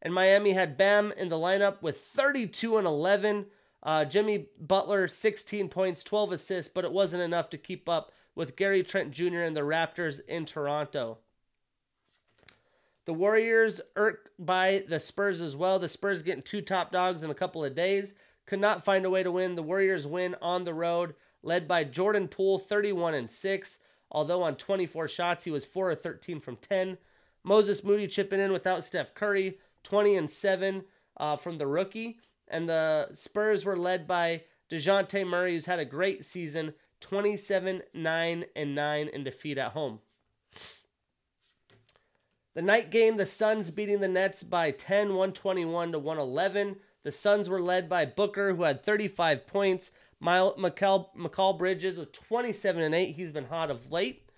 And 0.03 0.15
Miami 0.15 0.53
had 0.53 0.77
Bam 0.77 1.13
in 1.13 1.29
the 1.29 1.37
lineup 1.37 1.83
with 1.83 2.01
32 2.01 2.79
and 2.79 2.87
11. 2.87 3.47
Uh, 3.83 4.05
Jimmy 4.05 4.47
Butler, 4.59 5.09
16 5.09 5.69
points, 5.69 6.03
12 6.03 6.33
assists, 6.33 6.73
but 6.73 6.85
it 6.85 6.93
wasn't 6.93 7.23
enough 7.23 7.51
to 7.51 7.59
keep 7.59 7.89
up 7.89 8.13
with 8.35 8.57
Gary 8.57 8.83
Trent 8.83 9.11
Jr. 9.13 9.43
and 9.43 9.57
the 9.57 9.61
Raptors 9.61 10.21
in 10.27 10.45
Toronto. 10.45 11.19
The 13.07 13.15
Warriors 13.15 13.81
irked 13.95 14.31
by 14.39 14.85
the 14.89 14.99
Spurs 14.99 15.41
as 15.41 15.55
well. 15.55 15.79
The 15.79 15.89
Spurs 15.89 16.23
getting 16.23 16.43
two 16.43 16.61
top 16.61 16.91
dogs 16.91 17.23
in 17.23 17.31
a 17.31 17.35
couple 17.35 17.65
of 17.65 17.77
days. 17.77 18.15
Could 18.47 18.59
not 18.61 18.85
find 18.85 19.05
a 19.05 19.11
way 19.11 19.23
to 19.23 19.31
win. 19.31 19.55
The 19.55 19.63
Warriors 19.63 20.07
win 20.07 20.35
on 20.43 20.65
the 20.65 20.75
road, 20.75 21.15
led 21.43 21.69
by 21.69 21.85
Jordan 21.85 22.27
Poole, 22.27 22.59
31 22.59 23.15
and 23.15 23.31
6. 23.31 23.79
Although 24.11 24.43
on 24.43 24.57
24 24.57 25.07
shots, 25.07 25.45
he 25.45 25.51
was 25.51 25.65
4 25.65 25.93
of 25.93 26.01
13 26.01 26.41
from 26.41 26.57
10. 26.57 26.99
Moses 27.45 27.85
Moody 27.85 28.09
chipping 28.09 28.41
in 28.41 28.51
without 28.51 28.83
Steph 28.83 29.15
Curry, 29.15 29.59
20 29.85 30.17
and 30.17 30.31
7 30.31 30.85
uh, 31.17 31.37
from 31.37 31.59
the 31.59 31.67
rookie. 31.67 32.19
And 32.49 32.69
the 32.69 33.09
Spurs 33.13 33.65
were 33.65 33.77
led 33.77 34.07
by 34.07 34.43
Dejounte 34.71 35.27
Murray, 35.27 35.55
who's 35.55 35.67
had 35.67 35.79
a 35.79 35.85
great 35.85 36.25
season, 36.25 36.75
27 37.01 37.83
9 37.93 38.45
and 38.55 38.75
9 38.75 39.09
in 39.09 39.25
defeat 39.25 39.59
at 39.59 39.73
home. 39.73 40.01
The 42.55 42.63
night 42.63 42.91
game, 42.91 43.19
the 43.19 43.27
Suns 43.27 43.71
beating 43.71 44.01
the 44.01 44.09
Nets 44.09 44.43
by 44.43 44.71
10, 44.71 45.09
121 45.09 45.93
to 45.93 45.99
111. 45.99 46.77
The 47.03 47.13
Suns 47.13 47.51
were 47.51 47.61
led 47.61 47.87
by 47.89 48.07
Booker, 48.07 48.55
who 48.55 48.63
had 48.63 48.83
35 48.83 49.47
points. 49.47 49.91
Mile 50.21 50.55
Mikal 50.57 51.59
Bridges 51.59 51.99
with 51.99 52.13
27 52.13 52.83
and 52.83 52.95
8. 52.95 53.15
He's 53.15 53.31
been 53.31 53.45
hot 53.45 53.71
of 53.71 53.93
late. 53.93 54.31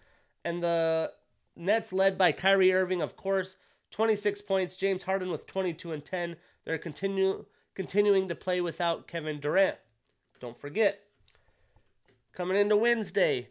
And 0.45 0.61
the 0.61 1.13
Nets 1.55 1.93
led 1.93 2.19
by 2.19 2.33
Kyrie 2.33 2.73
Irving, 2.73 3.03
of 3.03 3.17
course, 3.17 3.57
26 3.93 4.43
points. 4.43 4.77
James 4.77 5.05
Harden 5.05 5.31
with 5.31 5.47
22 5.47 5.93
and 5.93 6.05
10. 6.05 6.37
They're 6.65 6.77
continue, 6.77 7.47
continuing 7.79 8.27
to 8.27 8.35
play 8.35 8.61
without 8.61 9.07
Kevin 9.07 9.39
Durant. 9.39 9.77
Don't 10.41 10.61
forget. 10.61 10.99
Coming 12.33 12.57
into 12.57 12.77
Wednesday, 12.77 13.51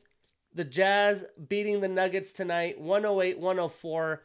the 0.54 0.66
Jazz 0.66 1.24
beating 1.48 1.80
the 1.80 1.88
Nuggets 1.88 2.34
tonight, 2.34 2.78
108 2.78 3.40
104. 3.40 4.24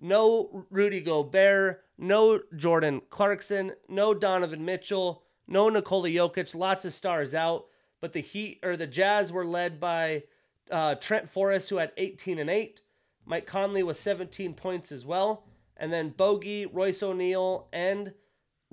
No 0.00 0.64
Rudy 0.70 1.02
Gobert, 1.02 1.84
no 1.98 2.40
Jordan 2.56 3.02
Clarkson, 3.10 3.72
no 3.86 4.14
Donovan 4.14 4.64
Mitchell, 4.64 5.24
no 5.46 5.68
Nikola 5.68 6.08
Jokic. 6.08 6.54
Lots 6.54 6.86
of 6.86 6.94
stars 6.94 7.34
out, 7.34 7.66
but 8.00 8.14
the 8.14 8.20
Heat 8.20 8.60
or 8.62 8.78
the 8.78 8.86
Jazz 8.86 9.30
were 9.30 9.44
led 9.44 9.78
by 9.78 10.22
uh, 10.70 10.94
Trent 10.94 11.28
Forrest, 11.28 11.68
who 11.68 11.76
had 11.76 11.92
18 11.98 12.38
and 12.38 12.48
8. 12.48 12.80
Mike 13.26 13.46
Conley 13.46 13.82
with 13.82 13.98
17 13.98 14.54
points 14.54 14.90
as 14.90 15.04
well, 15.04 15.44
and 15.76 15.92
then 15.92 16.14
Bogey, 16.16 16.64
Royce 16.64 17.02
O'Neale, 17.02 17.68
and 17.74 18.14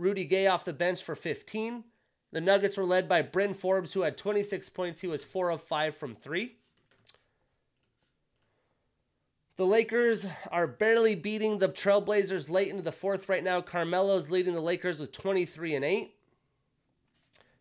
Rudy 0.02 0.26
Gay 0.26 0.48
off 0.48 0.66
the 0.66 0.74
bench 0.74 1.04
for 1.04 1.16
15. 1.16 1.84
The 2.32 2.42
Nuggets 2.42 2.76
were 2.76 2.86
led 2.86 3.08
by 3.08 3.22
Bryn 3.22 3.54
Forbes, 3.54 3.94
who 3.94 4.02
had 4.02 4.18
26 4.18 4.68
points. 4.70 5.00
He 5.00 5.08
was 5.08 5.24
four 5.24 5.52
of 5.52 5.62
five 5.62 5.96
from 5.96 6.16
three. 6.16 6.58
The 9.58 9.66
Lakers 9.66 10.26
are 10.52 10.66
barely 10.66 11.14
beating 11.14 11.60
the 11.60 11.70
Trailblazers 11.70 12.50
late 12.50 12.70
into 12.70 12.82
the 12.82 12.92
fourth 12.92 13.30
right 13.30 13.44
now. 13.44 13.62
Carmelo's 13.62 14.32
leading 14.32 14.56
the 14.56 14.62
Lakers 14.62 15.00
with 15.00 15.12
23 15.12 15.76
and 15.76 15.86
8. 15.86 16.16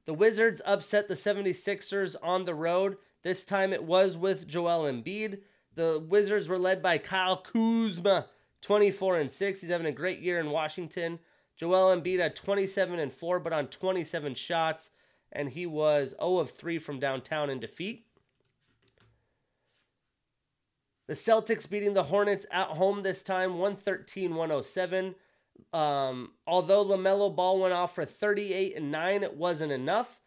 The 0.06 0.14
Wizards 0.14 0.62
upset 0.64 1.08
the 1.08 1.14
76ers 1.14 2.16
on 2.22 2.44
the 2.44 2.54
road. 2.54 2.96
This 3.22 3.44
time 3.44 3.74
it 3.74 3.84
was 3.84 4.16
with 4.16 4.48
Joel 4.48 4.90
Embiid. 4.90 5.40
The 5.74 6.02
Wizards 6.08 6.48
were 6.48 6.58
led 6.58 6.82
by 6.82 6.96
Kyle 6.96 7.36
Kuzma, 7.36 8.28
24 8.62 9.18
and 9.18 9.30
6. 9.30 9.60
He's 9.60 9.70
having 9.70 9.86
a 9.86 9.92
great 9.92 10.20
year 10.20 10.40
in 10.40 10.50
Washington. 10.50 11.18
Joel 11.60 11.94
Embiid 11.94 12.20
had 12.20 12.34
27 12.34 12.98
and 12.98 13.12
4, 13.12 13.38
but 13.38 13.52
on 13.52 13.66
27 13.66 14.34
shots, 14.34 14.88
and 15.30 15.50
he 15.50 15.66
was 15.66 16.14
0 16.18 16.38
of 16.38 16.52
3 16.52 16.78
from 16.78 16.98
downtown 16.98 17.50
in 17.50 17.60
defeat. 17.60 18.06
The 21.06 21.12
Celtics 21.12 21.68
beating 21.68 21.92
the 21.92 22.04
Hornets 22.04 22.46
at 22.50 22.68
home 22.68 23.02
this 23.02 23.22
time, 23.22 23.58
113 23.58 24.34
107. 24.34 25.14
Um, 25.74 26.32
although 26.46 26.82
LaMelo 26.82 27.36
Ball 27.36 27.60
went 27.60 27.74
off 27.74 27.94
for 27.94 28.06
38 28.06 28.76
and 28.76 28.90
9, 28.90 29.22
it 29.22 29.36
wasn't 29.36 29.70
enough. 29.70 30.18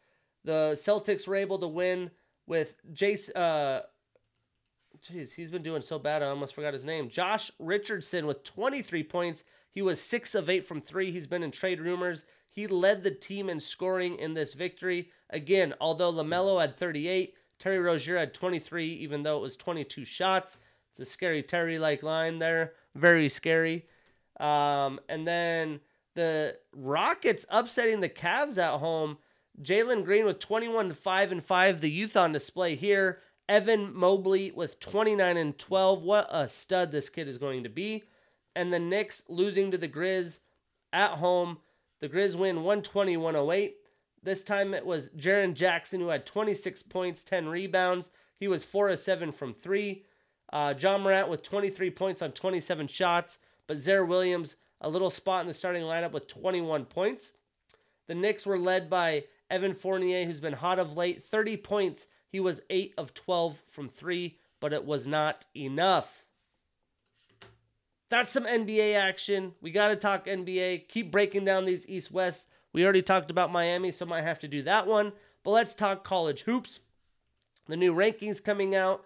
The 0.43 0.73
Celtics 0.75 1.27
were 1.27 1.35
able 1.35 1.57
to 1.57 1.67
win 1.67 2.11
with 2.45 2.75
Jace. 2.93 3.31
Uh, 3.35 3.81
jeez, 5.03 5.33
he's 5.33 5.49
been 5.49 5.63
doing 5.63 5.81
so 5.81 5.97
bad, 5.97 6.21
I 6.21 6.27
almost 6.27 6.53
forgot 6.53 6.73
his 6.73 6.85
name. 6.85 7.09
Josh 7.09 7.51
Richardson 7.57 8.27
with 8.27 8.43
23 8.43 9.01
points. 9.05 9.43
He 9.73 9.81
was 9.81 9.99
6 9.99 10.35
of 10.35 10.49
8 10.49 10.67
from 10.67 10.81
3. 10.81 11.11
He's 11.11 11.27
been 11.27 11.43
in 11.43 11.51
trade 11.51 11.81
rumors. 11.81 12.25
He 12.51 12.67
led 12.67 13.01
the 13.01 13.11
team 13.11 13.49
in 13.49 13.59
scoring 13.59 14.19
in 14.19 14.35
this 14.35 14.53
victory. 14.53 15.09
Again, 15.31 15.73
although 15.81 16.13
LaMelo 16.13 16.61
had 16.61 16.77
38, 16.77 17.33
Terry 17.57 17.79
Rozier 17.79 18.19
had 18.19 18.35
23, 18.35 18.87
even 18.93 19.23
though 19.23 19.37
it 19.37 19.41
was 19.41 19.55
22 19.55 20.05
shots. 20.05 20.57
It's 20.91 20.99
a 20.99 21.05
scary 21.05 21.41
Terry 21.41 21.79
like 21.79 22.03
line 22.03 22.37
there. 22.37 22.73
Very 22.93 23.27
scary. 23.27 23.87
Um, 24.39 24.99
and 25.09 25.27
then 25.27 25.79
the 26.13 26.55
Rockets 26.75 27.47
upsetting 27.49 27.99
the 27.99 28.09
Cavs 28.09 28.59
at 28.59 28.79
home. 28.79 29.17
Jalen 29.63 30.05
Green 30.05 30.25
with 30.25 30.39
21 30.39 30.93
5 30.93 31.31
and 31.31 31.43
5. 31.43 31.81
The 31.81 31.89
youth 31.89 32.15
on 32.15 32.31
display 32.31 32.75
here. 32.75 33.21
Evan 33.49 33.95
Mobley 33.95 34.51
with 34.51 34.79
29 34.79 35.37
and 35.37 35.57
12. 35.57 36.03
What 36.03 36.27
a 36.29 36.47
stud 36.47 36.91
this 36.91 37.09
kid 37.09 37.27
is 37.27 37.39
going 37.39 37.63
to 37.63 37.69
be. 37.69 38.03
And 38.55 38.71
the 38.71 38.79
Knicks 38.79 39.23
losing 39.27 39.71
to 39.71 39.77
the 39.77 39.87
Grizz 39.87 40.39
at 40.91 41.11
home. 41.11 41.57
The 41.99 42.09
Grizz 42.09 42.35
win 42.35 42.57
120 42.57 43.17
108. 43.17 43.75
This 44.21 44.43
time 44.43 44.73
it 44.73 44.85
was 44.85 45.09
Jaren 45.09 45.53
Jackson 45.53 45.99
who 45.99 46.07
had 46.07 46.25
26 46.25 46.83
points, 46.83 47.23
10 47.23 47.47
rebounds. 47.47 48.09
He 48.39 48.47
was 48.47 48.63
4 48.63 48.89
of 48.89 48.99
7 48.99 49.31
from 49.31 49.53
3. 49.53 50.03
Uh, 50.51 50.73
Ja 50.79 50.97
Morant 50.97 51.29
with 51.29 51.41
23 51.41 51.89
points 51.91 52.21
on 52.21 52.31
27 52.31 52.87
shots, 52.87 53.39
but 53.67 53.77
Ziaire 53.77 54.07
Williams 54.07 54.55
a 54.83 54.89
little 54.89 55.09
spot 55.09 55.41
in 55.41 55.47
the 55.47 55.53
starting 55.53 55.83
lineup 55.83 56.11
with 56.11 56.27
21 56.27 56.85
points. 56.85 57.31
The 58.07 58.15
Knicks 58.15 58.45
were 58.45 58.59
led 58.59 58.89
by 58.89 59.23
Evan 59.49 59.73
Fournier, 59.73 60.25
who's 60.25 60.41
been 60.41 60.53
hot 60.53 60.77
of 60.77 60.97
late, 60.97 61.23
30 61.23 61.57
points. 61.57 62.07
He 62.27 62.39
was 62.39 62.61
8 62.69 62.93
of 62.97 63.13
12 63.13 63.61
from 63.69 63.87
3, 63.87 64.37
but 64.59 64.73
it 64.73 64.83
was 64.83 65.07
not 65.07 65.45
enough. 65.55 66.22
That's 68.13 68.31
some 68.31 68.45
NBA 68.45 68.93
action. 68.93 69.55
We 69.59 69.71
got 69.71 69.87
to 69.87 69.95
talk 69.95 70.27
NBA. 70.27 70.87
Keep 70.87 71.11
breaking 71.11 71.45
down 71.45 71.65
these 71.65 71.83
East 71.87 72.11
West. 72.11 72.45
We 72.71 72.83
already 72.83 73.01
talked 73.01 73.31
about 73.31 73.51
Miami, 73.51 73.91
so 73.91 74.05
might 74.05 74.21
have 74.21 74.37
to 74.41 74.47
do 74.47 74.61
that 74.61 74.85
one. 74.85 75.13
But 75.43 75.49
let's 75.49 75.73
talk 75.73 76.03
college 76.03 76.41
hoops. 76.41 76.79
The 77.67 77.75
new 77.75 77.91
rankings 77.91 78.43
coming 78.43 78.75
out 78.75 79.03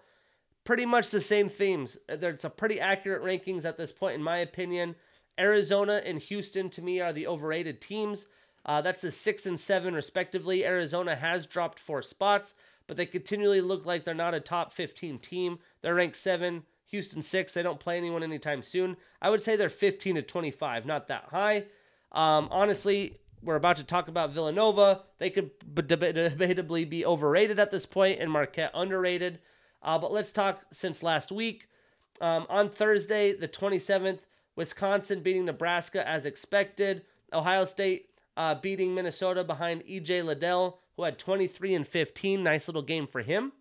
pretty 0.64 0.84
much 0.84 1.08
the 1.08 1.22
same 1.22 1.48
themes. 1.48 1.96
It's 2.06 2.44
a 2.44 2.50
pretty 2.50 2.80
accurate 2.80 3.22
rankings 3.22 3.64
at 3.64 3.78
this 3.78 3.92
point, 3.92 4.16
in 4.16 4.22
my 4.22 4.40
opinion. 4.40 4.94
Arizona 5.40 6.02
and 6.04 6.18
Houston, 6.18 6.68
to 6.68 6.82
me, 6.82 7.00
are 7.00 7.14
the 7.14 7.28
overrated 7.28 7.80
teams. 7.80 8.26
Uh, 8.66 8.82
that's 8.82 9.00
the 9.00 9.10
six 9.10 9.46
and 9.46 9.58
seven, 9.58 9.94
respectively. 9.94 10.66
Arizona 10.66 11.16
has 11.16 11.46
dropped 11.46 11.80
four 11.80 12.02
spots, 12.02 12.52
but 12.86 12.98
they 12.98 13.06
continually 13.06 13.62
look 13.62 13.86
like 13.86 14.04
they're 14.04 14.12
not 14.12 14.34
a 14.34 14.40
top 14.40 14.70
15 14.70 15.18
team. 15.20 15.60
They're 15.80 15.94
ranked 15.94 16.16
seven. 16.16 16.64
Houston 16.90 17.22
six. 17.22 17.52
They 17.52 17.62
don't 17.62 17.80
play 17.80 17.96
anyone 17.96 18.22
anytime 18.22 18.62
soon. 18.62 18.96
I 19.20 19.30
would 19.30 19.42
say 19.42 19.56
they're 19.56 19.68
15 19.68 20.16
to 20.16 20.22
25, 20.22 20.86
not 20.86 21.08
that 21.08 21.24
high. 21.30 21.64
Um, 22.12 22.48
honestly, 22.50 23.18
we're 23.42 23.56
about 23.56 23.76
to 23.76 23.84
talk 23.84 24.08
about 24.08 24.32
Villanova. 24.32 25.02
They 25.18 25.30
could 25.30 25.50
debatably 25.74 26.88
be 26.88 27.04
overrated 27.04 27.58
at 27.58 27.70
this 27.70 27.86
point, 27.86 28.20
and 28.20 28.30
Marquette 28.30 28.72
underrated. 28.74 29.38
Uh, 29.82 29.98
but 29.98 30.12
let's 30.12 30.32
talk 30.32 30.62
since 30.72 31.02
last 31.02 31.30
week. 31.30 31.68
Um, 32.20 32.46
on 32.48 32.68
Thursday, 32.68 33.32
the 33.32 33.46
27th, 33.46 34.20
Wisconsin 34.56 35.20
beating 35.20 35.44
Nebraska 35.44 36.06
as 36.06 36.26
expected. 36.26 37.02
Ohio 37.32 37.64
State 37.64 38.06
uh, 38.36 38.54
beating 38.56 38.94
Minnesota 38.94 39.44
behind 39.44 39.84
EJ 39.84 40.24
Liddell, 40.24 40.80
who 40.96 41.04
had 41.04 41.18
23 41.18 41.74
and 41.74 41.86
15. 41.86 42.42
Nice 42.42 42.66
little 42.66 42.82
game 42.82 43.06
for 43.06 43.20
him. 43.20 43.52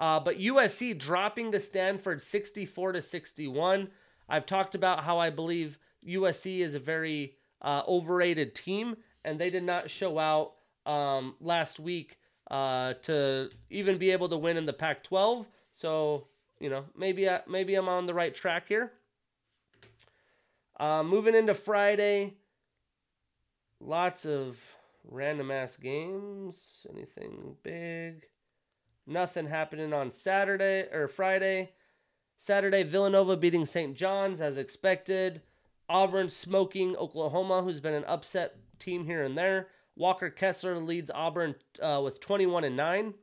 Uh, 0.00 0.18
but 0.18 0.38
USC 0.38 0.98
dropping 0.98 1.52
to 1.52 1.60
Stanford 1.60 2.22
64 2.22 2.92
to 2.92 3.02
61. 3.02 3.88
I've 4.30 4.46
talked 4.46 4.74
about 4.74 5.04
how 5.04 5.18
I 5.18 5.28
believe 5.28 5.78
USC 6.08 6.60
is 6.60 6.74
a 6.74 6.78
very 6.78 7.34
uh, 7.60 7.82
overrated 7.86 8.54
team, 8.54 8.96
and 9.26 9.38
they 9.38 9.50
did 9.50 9.62
not 9.62 9.90
show 9.90 10.18
out 10.18 10.54
um, 10.86 11.34
last 11.38 11.78
week 11.78 12.18
uh, 12.50 12.94
to 13.02 13.50
even 13.68 13.98
be 13.98 14.10
able 14.10 14.30
to 14.30 14.38
win 14.38 14.56
in 14.56 14.64
the 14.64 14.72
Pac-12. 14.72 15.44
So 15.70 16.26
you 16.58 16.70
know 16.70 16.86
maybe 16.96 17.28
I, 17.28 17.42
maybe 17.46 17.74
I'm 17.74 17.88
on 17.88 18.06
the 18.06 18.14
right 18.14 18.34
track 18.34 18.68
here. 18.68 18.90
Uh, 20.78 21.02
moving 21.02 21.34
into 21.34 21.54
Friday, 21.54 22.38
lots 23.80 24.24
of 24.24 24.58
random 25.04 25.50
ass 25.50 25.76
games. 25.76 26.86
Anything 26.90 27.54
big? 27.62 28.29
Nothing 29.10 29.48
happening 29.48 29.92
on 29.92 30.12
Saturday 30.12 30.86
or 30.92 31.08
Friday. 31.08 31.72
Saturday, 32.38 32.84
Villanova 32.84 33.36
beating 33.36 33.66
St. 33.66 33.96
John's 33.96 34.40
as 34.40 34.56
expected. 34.56 35.42
Auburn 35.88 36.28
smoking 36.28 36.96
Oklahoma, 36.96 37.62
who's 37.62 37.80
been 37.80 37.92
an 37.92 38.04
upset 38.04 38.54
team 38.78 39.04
here 39.04 39.24
and 39.24 39.36
there. 39.36 39.66
Walker 39.96 40.30
Kessler 40.30 40.78
leads 40.78 41.10
Auburn 41.10 41.56
uh, 41.82 42.00
with 42.04 42.20
21 42.20 42.62
and 42.62 42.76
9. 42.76 43.14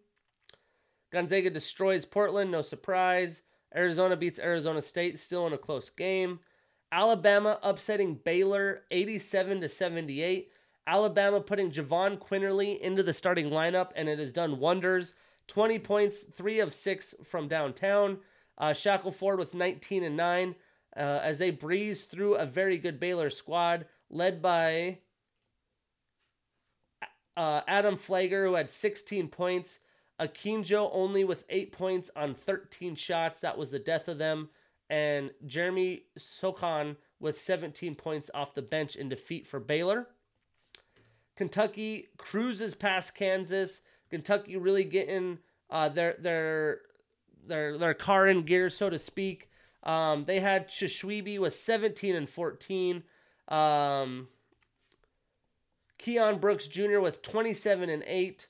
Gonzaga 1.13 1.49
destroys 1.49 2.03
Portland, 2.03 2.51
no 2.51 2.61
surprise. 2.61 3.41
Arizona 3.73 4.17
beats 4.17 4.39
Arizona 4.39 4.81
State, 4.81 5.17
still 5.17 5.47
in 5.47 5.53
a 5.53 5.57
close 5.57 5.89
game. 5.89 6.41
Alabama 6.91 7.59
upsetting 7.63 8.15
Baylor 8.15 8.81
87 8.91 9.61
to 9.61 9.69
78. 9.69 10.51
Alabama 10.85 11.39
putting 11.39 11.71
Jahvon 11.71 12.19
Quinerly 12.19 12.77
into 12.81 13.03
the 13.03 13.13
starting 13.13 13.51
lineup, 13.51 13.91
and 13.95 14.09
it 14.09 14.19
has 14.19 14.33
done 14.33 14.59
wonders. 14.59 15.13
20 15.47 15.79
points, 15.79 16.23
three 16.33 16.59
of 16.59 16.73
six 16.73 17.15
from 17.23 17.47
downtown. 17.47 18.19
Uh, 18.57 18.73
Shackelford 18.73 19.39
with 19.39 19.53
19 19.53 20.03
and 20.03 20.17
9 20.17 20.55
uh, 20.95 20.99
as 20.99 21.37
they 21.37 21.51
breeze 21.51 22.03
through 22.03 22.35
a 22.35 22.45
very 22.45 22.77
good 22.77 22.99
Baylor 22.99 23.29
squad 23.29 23.85
led 24.09 24.41
by 24.41 24.99
uh, 27.35 27.61
Adam 27.67 27.97
Flagler, 27.97 28.47
who 28.47 28.55
had 28.55 28.69
16 28.69 29.27
points. 29.29 29.79
Akinjo 30.19 30.89
only 30.91 31.23
with 31.23 31.43
eight 31.49 31.71
points 31.71 32.09
on 32.15 32.33
13 32.33 32.95
shots. 32.95 33.39
That 33.39 33.57
was 33.57 33.69
the 33.69 33.79
death 33.79 34.07
of 34.07 34.17
them. 34.17 34.49
and 34.89 35.31
Jeremy 35.45 36.05
Sochan 36.17 36.95
with 37.19 37.39
17 37.39 37.95
points 37.95 38.31
off 38.33 38.55
the 38.55 38.61
bench 38.61 38.95
in 38.95 39.09
defeat 39.09 39.45
for 39.45 39.59
Baylor. 39.59 40.07
Kentucky 41.35 42.07
cruises 42.17 42.73
past 42.73 43.13
Kansas. 43.13 43.81
Kentucky 44.09 44.57
really 44.57 44.83
getting 44.83 45.39
uh, 45.69 45.89
their 45.89 46.15
their 46.19 46.81
their 47.45 47.77
their 47.77 47.93
car 47.93 48.27
in 48.27 48.43
gear, 48.43 48.69
so 48.69 48.89
to 48.89 48.99
speak. 48.99 49.49
Um, 49.83 50.25
they 50.25 50.39
had 50.39 50.67
Tshiebwe 50.67 51.39
with 51.39 51.53
17 51.53 52.15
and 52.15 52.29
14. 52.29 53.03
Um, 53.47 54.27
Keion 55.99 56.41
Brooks 56.41 56.67
Jr. 56.67 56.99
with 56.99 57.21
27 57.21 57.89
and 57.89 58.03
8. 58.05 58.47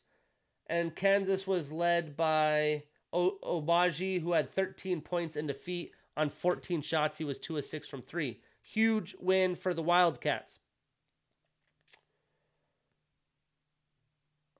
And 0.67 0.95
Kansas 0.95 1.45
was 1.45 1.71
led 1.71 2.17
by 2.17 2.83
o- 3.13 3.37
Agbaji, 3.43 4.21
who 4.21 4.33
had 4.33 4.49
13 4.49 5.01
points 5.01 5.37
in 5.37 5.47
defeat 5.47 5.91
on 6.17 6.29
14 6.29 6.81
shots. 6.81 7.17
He 7.17 7.23
was 7.23 7.37
2 7.39 7.57
of 7.57 7.65
6 7.65 7.87
from 7.87 8.01
3. 8.01 8.39
Huge 8.61 9.15
win 9.19 9.55
for 9.55 9.73
the 9.73 9.83
Wildcats. 9.83 10.59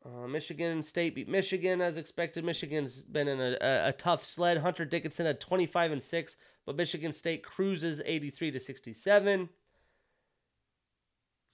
Uh, 0.07 0.27
Michigan 0.27 0.81
State 0.81 1.15
beat 1.15 1.27
Michigan 1.27 1.81
as 1.81 1.97
expected. 1.97 2.45
Michigan's 2.45 3.03
been 3.03 3.27
in 3.27 3.41
a, 3.41 3.57
a, 3.59 3.89
a, 3.89 3.93
tough 3.93 4.23
sled. 4.23 4.57
Hunter 4.57 4.85
Dickinson 4.85 5.25
had 5.25 5.41
25 5.41 5.91
and 5.91 6.01
6, 6.01 6.35
but 6.65 6.77
Michigan 6.77 7.11
State 7.11 7.43
cruises 7.43 8.01
83 8.05 8.51
to 8.51 8.59
67. 8.59 9.49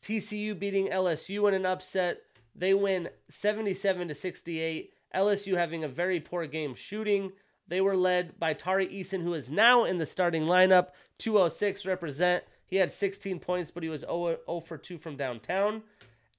TCU 0.03 0.59
beating 0.59 0.87
LSU 0.87 1.47
in 1.47 1.55
an 1.55 1.65
upset. 1.65 2.21
They 2.55 2.73
win 2.73 3.09
77 3.29 4.09
to 4.09 4.13
68. 4.13 4.93
LSU 5.15 5.55
having 5.55 5.83
a 5.83 5.87
very 5.87 6.19
poor 6.19 6.45
game 6.45 6.75
shooting. 6.75 7.31
They 7.67 7.81
were 7.81 7.95
led 7.95 8.37
by 8.39 8.53
Tari 8.53 8.87
Eason, 8.87 9.23
who 9.23 9.33
is 9.33 9.49
now 9.49 9.85
in 9.85 9.97
the 9.97 10.05
starting 10.05 10.43
lineup. 10.43 10.89
206 11.17 11.85
represent. 11.85 12.43
He 12.67 12.75
had 12.75 12.91
16 12.91 13.39
points, 13.39 13.71
but 13.71 13.83
he 13.83 13.89
was 13.89 14.01
0, 14.01 14.37
0 14.45 14.59
for 14.59 14.77
2 14.77 14.97
from 14.97 15.15
downtown. 15.15 15.83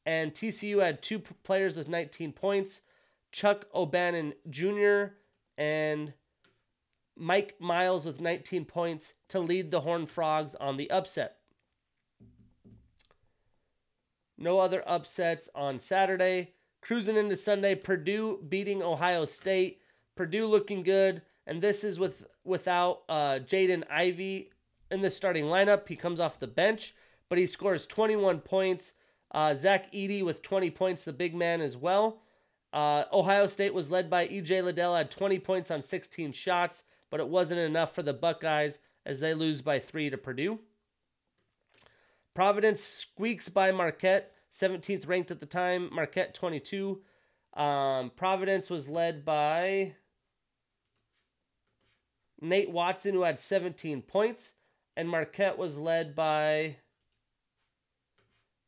And 0.06 0.32
TCU 0.32 0.82
had 0.82 1.02
two 1.02 1.18
players 1.18 1.76
with 1.76 1.89
19 1.89 2.32
points 2.32 2.82
Chuck 3.32 3.66
O'Bannon 3.74 4.35
Jr. 4.48 5.14
and 5.59 6.12
Mike 7.16 7.56
Miles 7.59 8.06
with 8.06 8.20
19 8.20 8.64
points 8.64 9.14
to 9.28 9.40
lead 9.40 9.70
the 9.70 9.81
Horned 9.81 10.09
Frogs 10.09 10.55
on 10.55 10.76
the 10.76 10.90
upset. 10.90 11.39
No 14.36 14.59
other 14.59 14.82
upsets 14.86 15.48
on 15.55 15.78
Saturday. 15.78 16.52
Cruising 16.81 17.16
into 17.16 17.36
Sunday, 17.36 17.74
Purdue 17.74 18.40
beating 18.48 18.82
Ohio 18.82 19.24
State. 19.24 19.81
Purdue 20.16 20.47
looking 20.47 20.82
good, 20.82 21.22
and 21.47 21.60
this 21.60 21.82
is 21.82 21.98
with 21.98 22.26
without 22.44 23.02
uh, 23.09 23.40
Jaden 23.40 23.82
Ivey 23.90 24.51
in 24.90 25.01
the 25.01 25.10
starting 25.10 25.47
lineup. 25.47 25.89
He 25.89 25.97
comes 25.97 26.20
off 26.20 26.39
the 26.39 26.47
bench, 26.47 26.94
but 27.28 27.39
he 27.39 27.47
scores 27.47 27.86
21 27.86 28.40
points. 28.40 28.93
Uh, 29.35 29.52
Zach 29.52 29.93
Edey 29.93 30.24
with 30.24 30.43
20 30.43 30.70
points, 30.70 31.05
the 31.05 31.12
big 31.12 31.35
man 31.35 31.61
as 31.61 31.77
well. 31.77 32.23
Uh, 32.73 33.05
Ohio 33.12 33.48
State 33.48 33.74
was 33.74 33.90
led 33.90 34.09
by 34.09 34.28
EJ 34.28 34.62
Liddell, 34.62 34.94
had 34.94 35.11
20 35.11 35.40
points 35.40 35.73
on 35.73 35.82
16 35.82 36.32
shots, 36.32 36.85
but 37.11 37.19
it 37.19 37.28
wasn't 37.28 37.59
enough 37.59 37.94
for 37.94 38.02
the 38.02 38.12
Buckeyes 38.12 38.78
as 39.05 39.19
they 39.19 39.35
lose 39.35 39.61
by 39.61 39.81
three 39.81 40.09
to 40.09 40.16
Purdue. 40.16 40.61
Providence 42.32 42.82
squeaks 42.82 43.48
by 43.48 43.73
Marquette, 43.73 44.32
17th 44.55 45.09
ranked 45.09 45.32
at 45.32 45.40
the 45.40 45.47
time. 45.47 45.89
Marquette 45.93 46.35
22. 46.35 47.02
Um, 47.55 48.11
Providence 48.16 48.70
was 48.70 48.89
led 48.89 49.24
by 49.24 49.94
Nate 52.40 52.70
Watson, 52.70 53.15
who 53.15 53.23
had 53.23 53.40
17 53.40 54.02
points, 54.02 54.55
and 54.97 55.09
Marquette 55.09 55.59
was 55.59 55.77
led 55.77 56.15
by 56.15 56.77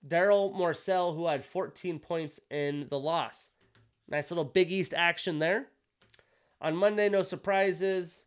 Darryl 0.08 0.54
Morsell, 0.54 1.14
who 1.14 1.26
had 1.26 1.44
14 1.44 1.98
points 1.98 2.40
in 2.50 2.86
the 2.90 2.98
loss. 2.98 3.50
Nice 4.08 4.30
little 4.30 4.44
Big 4.44 4.70
East 4.70 4.94
action 4.94 5.38
there. 5.38 5.68
On 6.60 6.76
Monday, 6.76 7.08
no 7.08 7.22
surprises. 7.22 8.24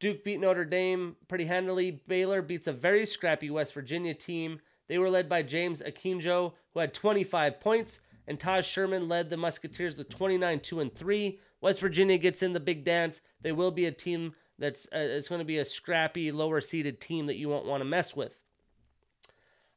Duke 0.00 0.24
beat 0.24 0.40
Notre 0.40 0.64
Dame 0.64 1.16
pretty 1.28 1.44
handily. 1.44 2.02
Baylor 2.08 2.42
beats 2.42 2.66
a 2.66 2.72
very 2.72 3.06
scrappy 3.06 3.50
West 3.50 3.72
Virginia 3.72 4.14
team. 4.14 4.60
They 4.88 4.98
were 4.98 5.10
led 5.10 5.28
by 5.28 5.42
James 5.42 5.80
Akinjo, 5.80 6.52
who 6.74 6.80
had 6.80 6.92
25 6.92 7.60
points, 7.60 8.00
and 8.26 8.38
Taz 8.38 8.64
Sherman 8.64 9.08
led 9.08 9.30
the 9.30 9.36
Musketeers 9.36 9.96
with 9.96 10.08
29 10.08 10.60
2 10.60 10.80
and 10.80 10.94
3. 10.94 11.38
West 11.60 11.80
Virginia 11.80 12.18
gets 12.18 12.42
in 12.42 12.52
the 12.52 12.60
big 12.60 12.84
dance. 12.84 13.20
They 13.40 13.52
will 13.52 13.70
be 13.70 13.86
a 13.86 13.92
team 13.92 14.34
that's 14.58 14.86
uh, 14.86 14.98
it's 14.98 15.28
going 15.28 15.40
to 15.40 15.44
be 15.44 15.58
a 15.58 15.64
scrappy, 15.64 16.32
lower 16.32 16.60
seeded 16.60 17.00
team 17.00 17.26
that 17.26 17.36
you 17.36 17.48
won't 17.48 17.66
want 17.66 17.80
to 17.80 17.84
mess 17.84 18.14
with. 18.14 18.41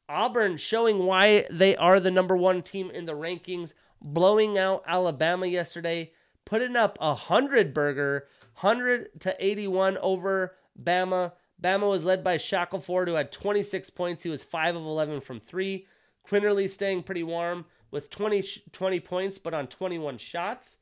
Auburn 0.08 0.58
showing 0.58 1.00
why 1.00 1.46
they 1.50 1.76
are 1.76 2.00
the 2.00 2.12
number 2.12 2.38
one 2.38 2.62
team 2.62 2.92
in 2.92 3.06
the 3.06 3.14
rankings, 3.14 3.74
blowing 4.02 4.58
out 4.58 4.84
Alabama 4.88 5.48
yesterday, 5.48 6.12
putting 6.46 6.76
up 6.76 6.98
a 7.02 7.16
hundred 7.16 7.74
burger 7.74 8.28
100 8.60 9.20
to 9.22 9.36
81 9.40 9.98
over 9.98 10.56
Bama. 10.82 11.34
Bama 11.62 11.90
was 11.90 12.06
led 12.06 12.24
by 12.24 12.38
Shackelford, 12.38 13.08
who 13.08 13.16
had 13.16 13.32
26 13.32 13.90
points. 13.92 14.24
He 14.24 14.30
was 14.30 14.44
5 14.44 14.76
of 14.76 14.84
11 14.84 15.22
from 15.22 15.40
3. 15.40 15.86
Quinterly 16.28 16.70
staying 16.70 17.04
pretty 17.04 17.24
warm 17.24 17.66
with 17.92 18.10
20, 18.10 18.44
20 18.72 19.00
points, 19.02 19.38
but 19.38 19.54
on 19.54 19.68
21 19.68 20.18
shots. 20.18 20.78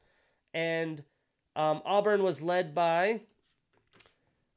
And 0.53 1.03
um, 1.55 1.81
Auburn 1.85 2.23
was 2.23 2.41
led 2.41 2.73
by 2.73 3.21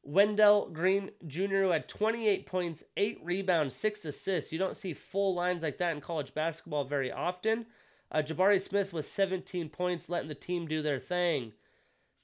Wendell 0.06 0.70
Green 0.70 1.10
Jr., 1.26 1.62
who 1.62 1.70
had 1.70 1.88
28 1.88 2.46
points, 2.46 2.84
8 2.96 3.20
rebounds, 3.24 3.74
6 3.74 4.04
assists. 4.04 4.52
You 4.52 4.58
don't 4.58 4.76
see 4.76 4.94
full 4.94 5.34
lines 5.34 5.62
like 5.62 5.78
that 5.78 5.94
in 5.94 6.00
college 6.00 6.32
basketball 6.32 6.84
very 6.84 7.10
often. 7.10 7.66
Uh, 8.12 8.18
Jabari 8.18 8.60
Smith 8.60 8.92
with 8.92 9.06
17 9.06 9.68
points, 9.68 10.08
letting 10.08 10.28
the 10.28 10.34
team 10.34 10.68
do 10.68 10.80
their 10.80 11.00
thing. 11.00 11.52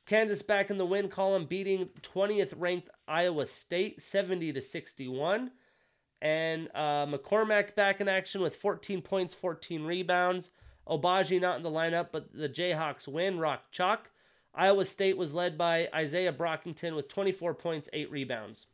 Kansas 0.07 0.43
back 0.43 0.71
in 0.71 0.79
the 0.79 0.87
win 0.87 1.09
column, 1.09 1.45
beating 1.45 1.89
20th 2.03 2.55
ranked 2.57 2.89
Iowa 3.09 3.47
State 3.47 4.01
70 4.01 4.53
to 4.53 4.63
61. 4.63 5.51
And 6.21 6.69
uh, 6.75 7.07
McCormack 7.07 7.75
back 7.75 8.01
in 8.01 8.09
action 8.09 8.41
with 8.41 8.57
14 8.57 9.03
points, 9.03 9.35
14 9.35 9.83
rebounds. 9.85 10.51
Agbaji 10.89 11.41
not 11.41 11.57
in 11.57 11.65
the 11.65 11.71
lineup, 11.71 12.09
but 12.13 12.33
the 12.33 12.49
Jayhawks 12.49 13.09
win. 13.09 13.41
Rock 13.41 13.73
chalk. 13.73 14.12
Iowa 14.55 14.85
State 14.85 15.17
was 15.17 15.33
led 15.33 15.57
by 15.57 15.89
Izaiah 15.95 16.37
Brockington 16.37 16.95
with 16.95 17.09
24 17.09 17.55
points, 17.55 17.89
8 17.93 18.11
rebounds. 18.11 18.67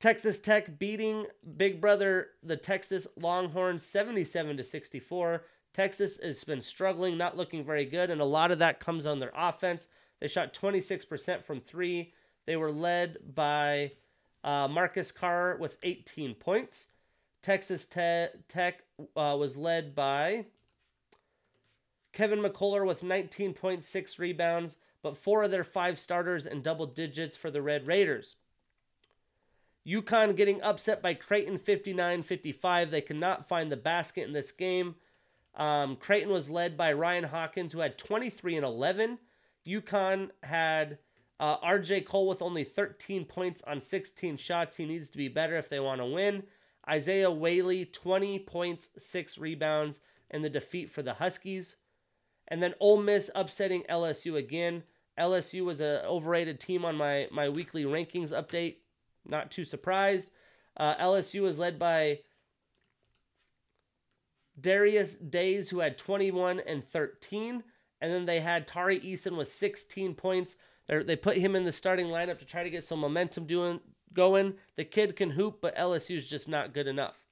Texas 0.00 0.40
Tech 0.40 0.78
beating 0.78 1.26
Big 1.56 1.80
Brother, 1.80 2.28
the 2.42 2.56
Texas 2.56 3.06
Longhorns 3.16 3.82
77 3.82 4.56
to 4.56 4.64
64. 4.64 5.44
Texas 5.72 6.18
has 6.22 6.42
been 6.44 6.60
struggling, 6.60 7.16
not 7.16 7.36
looking 7.36 7.64
very 7.64 7.84
good, 7.84 8.10
and 8.10 8.20
a 8.20 8.24
lot 8.24 8.50
of 8.50 8.58
that 8.58 8.80
comes 8.80 9.06
on 9.06 9.18
their 9.18 9.32
offense. 9.34 9.88
They 10.20 10.28
shot 10.28 10.54
26% 10.54 11.42
from 11.42 11.60
three. 11.60 12.12
They 12.46 12.56
were 12.56 12.72
led 12.72 13.18
by 13.34 13.92
uh, 14.44 14.68
Marcus 14.68 15.12
Carr 15.12 15.56
with 15.58 15.76
18 15.82 16.34
points. 16.34 16.86
Texas 17.42 17.86
Te- 17.86 18.28
Tech 18.48 18.82
uh, 19.16 19.36
was 19.38 19.56
led 19.56 19.94
by 19.94 20.46
Kevin 22.16 22.40
McCullar 22.40 22.86
with 22.86 23.02
19.6 23.02 24.18
rebounds, 24.18 24.78
but 25.02 25.18
four 25.18 25.42
of 25.42 25.50
their 25.50 25.62
five 25.62 25.98
starters 25.98 26.46
in 26.46 26.62
double 26.62 26.86
digits 26.86 27.36
for 27.36 27.50
the 27.50 27.60
Red 27.60 27.86
Raiders. 27.86 28.36
UConn 29.86 30.34
getting 30.34 30.62
upset 30.62 31.02
by 31.02 31.12
Creighton 31.12 31.58
59 31.58 32.22
55. 32.22 32.90
They 32.90 33.02
cannot 33.02 33.46
find 33.46 33.70
the 33.70 33.76
basket 33.76 34.26
in 34.26 34.32
this 34.32 34.50
game. 34.50 34.94
Um, 35.56 35.96
Creighton 35.96 36.32
was 36.32 36.48
led 36.48 36.74
by 36.74 36.94
Ryan 36.94 37.24
Hawkins, 37.24 37.74
who 37.74 37.80
had 37.80 37.98
23 37.98 38.56
and 38.56 38.64
11. 38.64 39.18
UConn 39.66 40.30
had 40.42 40.96
uh, 41.38 41.58
RJ 41.58 42.06
Cole 42.06 42.28
with 42.28 42.40
only 42.40 42.64
13 42.64 43.26
points 43.26 43.62
on 43.66 43.78
16 43.78 44.38
shots. 44.38 44.74
He 44.74 44.86
needs 44.86 45.10
to 45.10 45.18
be 45.18 45.28
better 45.28 45.58
if 45.58 45.68
they 45.68 45.80
want 45.80 46.00
to 46.00 46.06
win. 46.06 46.44
Isaiah 46.88 47.30
Whaley, 47.30 47.84
20 47.84 48.38
points, 48.38 48.88
6 48.96 49.36
rebounds 49.36 50.00
and 50.30 50.42
the 50.42 50.48
defeat 50.48 50.88
for 50.88 51.02
the 51.02 51.12
Huskies. 51.12 51.76
And 52.48 52.62
then 52.62 52.74
Ole 52.80 53.02
Miss 53.02 53.30
upsetting 53.34 53.82
LSU 53.90 54.36
again. 54.36 54.82
LSU 55.18 55.64
was 55.64 55.80
an 55.80 56.04
overrated 56.04 56.60
team 56.60 56.84
on 56.84 56.96
my, 56.96 57.28
my 57.30 57.48
weekly 57.48 57.84
rankings 57.84 58.32
update. 58.32 58.76
Not 59.24 59.50
too 59.50 59.64
surprised. 59.64 60.30
Uh, 60.76 60.94
LSU 60.96 61.42
was 61.42 61.58
led 61.58 61.78
by 61.78 62.20
Darius 64.60 65.14
Days, 65.14 65.68
who 65.70 65.80
had 65.80 65.98
21 65.98 66.60
and 66.60 66.84
13. 66.84 67.62
And 68.00 68.12
then 68.12 68.26
they 68.26 68.40
had 68.40 68.66
Tari 68.66 69.00
Eason 69.00 69.36
with 69.36 69.48
16 69.48 70.14
points. 70.14 70.56
They're, 70.86 71.02
they 71.02 71.16
put 71.16 71.38
him 71.38 71.56
in 71.56 71.64
the 71.64 71.72
starting 71.72 72.06
lineup 72.06 72.38
to 72.38 72.46
try 72.46 72.62
to 72.62 72.70
get 72.70 72.84
some 72.84 73.00
momentum 73.00 73.46
doing 73.46 73.80
going. 74.12 74.54
The 74.76 74.84
kid 74.84 75.16
can 75.16 75.30
hoop, 75.30 75.60
but 75.60 75.76
LSU 75.76 76.16
is 76.16 76.28
just 76.28 76.48
not 76.48 76.74
good 76.74 76.86
enough. 76.86 77.25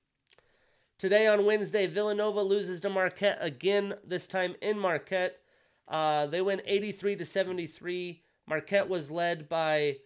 Today 0.96 1.26
on 1.26 1.44
Wednesday, 1.44 1.86
Villanova 1.86 2.40
loses 2.40 2.80
to 2.82 2.88
Marquette 2.88 3.38
again, 3.40 3.94
this 4.06 4.28
time 4.28 4.54
in 4.62 4.78
Marquette. 4.78 5.40
Uh, 5.88 6.26
they 6.26 6.40
win 6.40 6.62
83 6.64 7.16
to 7.16 7.24
73. 7.24 8.22
Marquette 8.46 8.88
was 8.88 9.10
led 9.10 9.48
by 9.48 9.96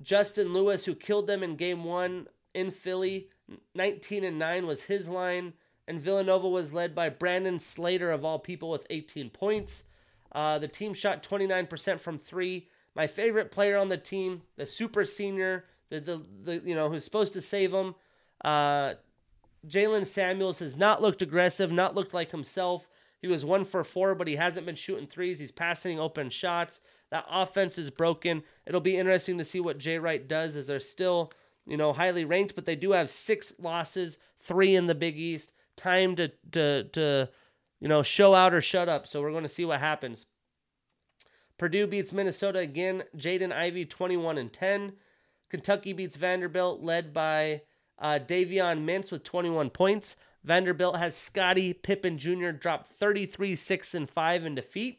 Justin 0.00 0.54
Lewis, 0.54 0.84
who 0.84 0.94
killed 0.94 1.26
them 1.26 1.42
in 1.42 1.56
game 1.56 1.84
one 1.84 2.26
in 2.54 2.70
Philly. 2.70 3.28
19 3.74 4.24
and 4.24 4.38
9 4.38 4.66
was 4.66 4.82
his 4.82 5.08
line. 5.08 5.52
And 5.86 6.00
Villanova 6.00 6.48
was 6.48 6.72
led 6.72 6.94
by 6.94 7.10
Brandon 7.10 7.58
Slater, 7.58 8.12
of 8.12 8.24
all 8.24 8.38
people, 8.38 8.70
with 8.70 8.86
18 8.88 9.28
points. 9.28 9.84
Uh, 10.32 10.58
the 10.58 10.68
team 10.68 10.94
shot 10.94 11.22
29% 11.22 12.00
from 12.00 12.18
three. 12.18 12.66
My 12.94 13.06
favorite 13.06 13.50
player 13.50 13.76
on 13.76 13.90
the 13.90 13.98
team, 13.98 14.40
the 14.56 14.64
super 14.64 15.04
senior, 15.04 15.66
the, 15.90 16.00
the, 16.00 16.22
the 16.42 16.62
you 16.64 16.74
know, 16.74 16.88
who's 16.88 17.04
supposed 17.04 17.34
to 17.34 17.42
save 17.42 17.72
them, 17.72 17.94
uh, 18.42 18.94
Jalen 19.66 20.06
Samuels 20.06 20.58
has 20.58 20.76
not 20.76 21.00
looked 21.00 21.22
aggressive, 21.22 21.70
not 21.70 21.94
looked 21.94 22.14
like 22.14 22.30
himself. 22.30 22.88
He 23.20 23.28
was 23.28 23.44
one 23.44 23.64
for 23.64 23.84
four, 23.84 24.14
but 24.16 24.26
he 24.26 24.34
hasn't 24.34 24.66
been 24.66 24.74
shooting 24.74 25.06
threes. 25.06 25.38
He's 25.38 25.52
passing 25.52 26.00
open 26.00 26.28
shots. 26.28 26.80
That 27.10 27.24
offense 27.30 27.78
is 27.78 27.90
broken. 27.90 28.42
It'll 28.66 28.80
be 28.80 28.96
interesting 28.96 29.38
to 29.38 29.44
see 29.44 29.60
what 29.60 29.78
Jay 29.78 29.98
Wright 29.98 30.26
does 30.26 30.56
as 30.56 30.66
they're 30.66 30.80
still, 30.80 31.32
you 31.66 31.76
know, 31.76 31.92
highly 31.92 32.24
ranked, 32.24 32.56
but 32.56 32.66
they 32.66 32.74
do 32.74 32.90
have 32.92 33.10
six 33.10 33.54
losses, 33.60 34.18
three 34.40 34.74
in 34.74 34.86
the 34.86 34.94
Big 34.94 35.16
East. 35.16 35.52
Time 35.76 36.16
to 36.16 36.28
to 36.50 36.84
to 36.84 37.28
you 37.80 37.88
know 37.88 38.02
show 38.02 38.34
out 38.34 38.52
or 38.52 38.60
shut 38.60 38.88
up. 38.88 39.06
So 39.06 39.22
we're 39.22 39.30
going 39.30 39.42
to 39.44 39.48
see 39.48 39.64
what 39.64 39.80
happens. 39.80 40.26
Purdue 41.58 41.86
beats 41.86 42.12
Minnesota 42.12 42.58
again. 42.58 43.04
Jaden 43.16 43.52
Ivey 43.52 43.84
21 43.84 44.38
and 44.38 44.52
10. 44.52 44.94
Kentucky 45.48 45.92
beats 45.92 46.16
Vanderbilt, 46.16 46.82
led 46.82 47.14
by 47.14 47.62
uh, 48.02 48.18
Davion 48.18 48.84
Mintz 48.84 49.10
with 49.10 49.24
21 49.24 49.70
points. 49.70 50.16
Vanderbilt 50.44 50.96
has 50.96 51.16
Scottie 51.16 51.72
Pippen 51.72 52.18
Jr. 52.18 52.50
drop 52.50 52.86
33 52.86 53.56
6 53.56 53.94
and 53.94 54.10
5 54.10 54.44
in 54.44 54.54
defeat. 54.56 54.98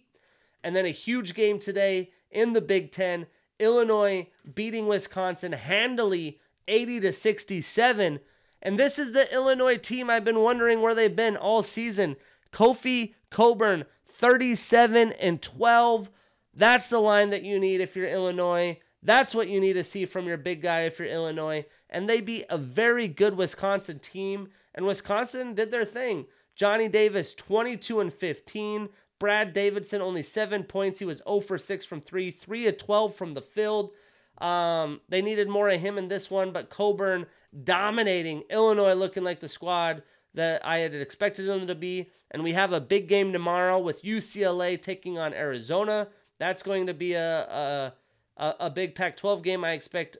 And 0.63 0.75
then 0.75 0.85
a 0.85 0.89
huge 0.89 1.35
game 1.35 1.59
today 1.59 2.11
in 2.31 2.53
the 2.53 2.61
Big 2.61 2.91
Ten. 2.91 3.27
Illinois 3.59 4.27
beating 4.55 4.87
Wisconsin 4.87 5.51
handily 5.51 6.39
80 6.67 7.01
to 7.01 7.11
67. 7.11 8.19
And 8.61 8.79
this 8.79 8.97
is 8.97 9.11
the 9.11 9.31
Illinois 9.33 9.77
team 9.77 10.09
I've 10.09 10.23
been 10.23 10.39
wondering 10.39 10.81
where 10.81 10.95
they've 10.95 11.15
been 11.15 11.35
all 11.35 11.61
season. 11.61 12.15
Kofi 12.53 13.13
Cockburn, 13.29 13.83
37 14.05 15.11
and 15.13 15.41
12. 15.41 16.09
That's 16.53 16.89
the 16.89 16.99
line 16.99 17.31
that 17.31 17.43
you 17.43 17.59
need 17.59 17.81
if 17.81 17.95
you're 17.95 18.07
Illinois. 18.07 18.79
That's 19.03 19.35
what 19.35 19.49
you 19.49 19.59
need 19.59 19.73
to 19.73 19.83
see 19.83 20.05
from 20.05 20.27
your 20.27 20.37
big 20.37 20.61
guy 20.61 20.81
if 20.81 20.97
you're 20.97 21.07
Illinois. 21.07 21.65
And 21.89 22.07
they 22.07 22.21
beat 22.21 22.45
a 22.49 22.57
very 22.57 23.07
good 23.07 23.35
Wisconsin 23.35 23.99
team. 23.99 24.49
And 24.73 24.85
Wisconsin 24.85 25.53
did 25.53 25.71
their 25.71 25.85
thing. 25.85 26.25
Johnny 26.55 26.87
Davis, 26.87 27.33
22 27.33 27.99
and 27.99 28.13
15. 28.13 28.89
Brad 29.19 29.53
Davison, 29.53 30.01
only 30.01 30.23
seven 30.23 30.63
points. 30.63 30.99
He 30.99 31.05
was 31.05 31.21
0 31.27 31.41
for 31.41 31.57
6 31.57 31.85
from 31.85 32.01
three, 32.01 32.31
3 32.31 32.67
of 32.67 32.77
12 32.77 33.15
from 33.15 33.33
the 33.33 33.41
field. 33.41 33.91
Um, 34.39 35.01
they 35.09 35.21
needed 35.21 35.47
more 35.47 35.69
of 35.69 35.79
him 35.79 35.97
in 35.97 36.07
this 36.07 36.31
one, 36.31 36.51
but 36.51 36.69
Cockburn 36.69 37.27
dominating 37.63 38.43
Illinois, 38.49 38.93
looking 38.93 39.23
like 39.23 39.39
the 39.39 39.47
squad 39.47 40.03
that 40.33 40.65
I 40.65 40.79
had 40.79 40.93
expected 40.93 41.47
them 41.47 41.67
to 41.67 41.75
be. 41.75 42.09
And 42.31 42.43
we 42.43 42.53
have 42.53 42.73
a 42.73 42.81
big 42.81 43.07
game 43.07 43.31
tomorrow 43.31 43.79
with 43.79 44.03
UCLA 44.03 44.81
taking 44.81 45.19
on 45.19 45.33
Arizona. 45.33 46.09
That's 46.39 46.63
going 46.63 46.87
to 46.87 46.93
be 46.93 47.13
a, 47.13 47.41
a, 47.43 47.93
a 48.37 48.69
big 48.69 48.95
Pac 48.95 49.17
12 49.17 49.43
game. 49.43 49.63
I 49.63 49.71
expect 49.73 50.17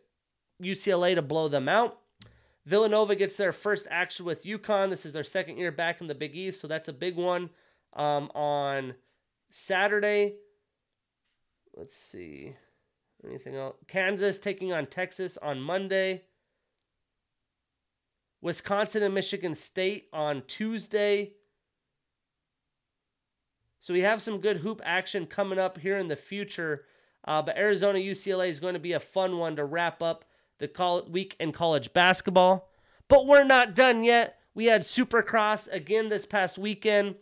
UCLA 0.62 1.16
to 1.16 1.22
blow 1.22 1.48
them 1.48 1.68
out. 1.68 2.00
Villanova 2.66 3.16
gets 3.16 3.36
their 3.36 3.52
first 3.52 3.88
action 3.92 4.26
with 4.26 4.46
UConn. 4.46 4.90
This 4.90 5.06
is 5.06 5.14
their 5.14 5.24
second 5.24 5.58
year 5.58 5.72
back 5.72 6.00
in 6.00 6.08
the 6.08 6.16
Big 6.16 6.36
East, 6.36 6.62
so 6.62 6.68
that's 6.68 6.88
a 6.88 6.94
big 6.94 7.18
one 7.18 7.50
um, 7.94 8.32
on 8.34 8.94
Saturday. 9.50 10.36
Let's 11.76 11.96
see. 11.96 12.56
Anything 13.26 13.56
else? 13.56 13.76
Kansas 13.88 14.40
taking 14.40 14.74
on 14.74 14.86
Texas 14.86 15.38
on 15.42 15.60
Monday. 15.60 16.24
Wisconsin 18.42 19.04
and 19.04 19.14
Michigan 19.14 19.56
State 19.56 20.10
on 20.12 20.44
Tuesday. 20.48 21.34
So 23.80 23.94
we 23.94 24.02
have 24.02 24.22
some 24.22 24.40
good 24.40 24.58
hoop 24.58 24.82
action 24.84 25.26
coming 25.26 25.60
up 25.60 25.78
here 25.78 25.98
in 25.98 26.08
the 26.08 26.16
future. 26.16 26.86
Uh, 27.26 27.42
but 27.42 27.58
Arizona 27.58 28.00
UCLA 28.00 28.50
is 28.50 28.60
going 28.60 28.74
to 28.74 28.80
be 28.80 28.94
a 28.94 29.00
fun 29.00 29.38
one 29.38 29.56
to 29.56 29.66
wrap 29.66 30.02
up 30.02 30.26
the 30.60 31.04
week 31.10 31.36
in 31.40 31.52
college 31.52 31.94
basketball. 31.94 32.70
But 33.08 33.28
we're 33.28 33.44
not 33.44 33.76
done 33.76 34.04
yet. 34.04 34.40
We 34.56 34.66
had 34.66 34.82
Supercross 34.82 35.72
again 35.72 36.10
this 36.10 36.26
past 36.26 36.58
weekend. 36.58 37.16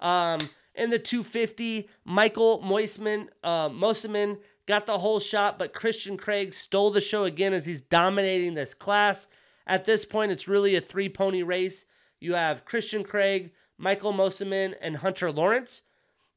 Um, 0.00 0.48
in 0.74 0.90
the 0.90 0.98
250, 0.98 1.88
Michael 2.04 2.62
Moisman, 2.62 3.28
uh, 3.42 3.68
Mosiman 3.68 4.38
got 4.66 4.86
the 4.86 4.98
holeshot, 4.98 5.58
but 5.58 5.74
Christian 5.74 6.16
Craig 6.16 6.54
stole 6.54 6.90
the 6.90 7.00
show 7.00 7.24
again 7.24 7.52
as 7.52 7.66
he's 7.66 7.80
dominating 7.80 8.54
this 8.54 8.74
class. 8.74 9.26
At 9.66 9.84
this 9.84 10.04
point, 10.04 10.32
it's 10.32 10.48
really 10.48 10.76
a 10.76 10.80
three 10.80 11.08
pony 11.08 11.42
race. 11.42 11.84
You 12.20 12.34
have 12.34 12.64
Christian 12.64 13.04
Craig, 13.04 13.52
Michael 13.76 14.12
Mosiman, 14.12 14.74
and 14.80 14.96
Hunter 14.96 15.30
Lawrence. 15.32 15.82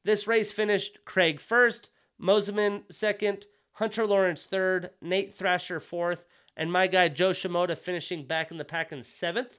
This 0.04 0.26
race 0.26 0.50
finished 0.50 0.98
Craig 1.04 1.40
first, 1.40 1.90
Mosiman 2.22 2.82
second, 2.90 3.46
Hunter 3.72 4.06
Lawrence 4.06 4.44
third, 4.44 4.90
Nate 5.00 5.34
Thrasher 5.34 5.80
fourth, 5.80 6.24
and 6.56 6.70
my 6.70 6.86
guy 6.86 7.08
Jo 7.08 7.30
Shimoda 7.30 7.76
finishing 7.76 8.26
back 8.26 8.50
in 8.50 8.58
the 8.58 8.64
pack 8.64 8.92
in 8.92 9.02
seventh. 9.02 9.58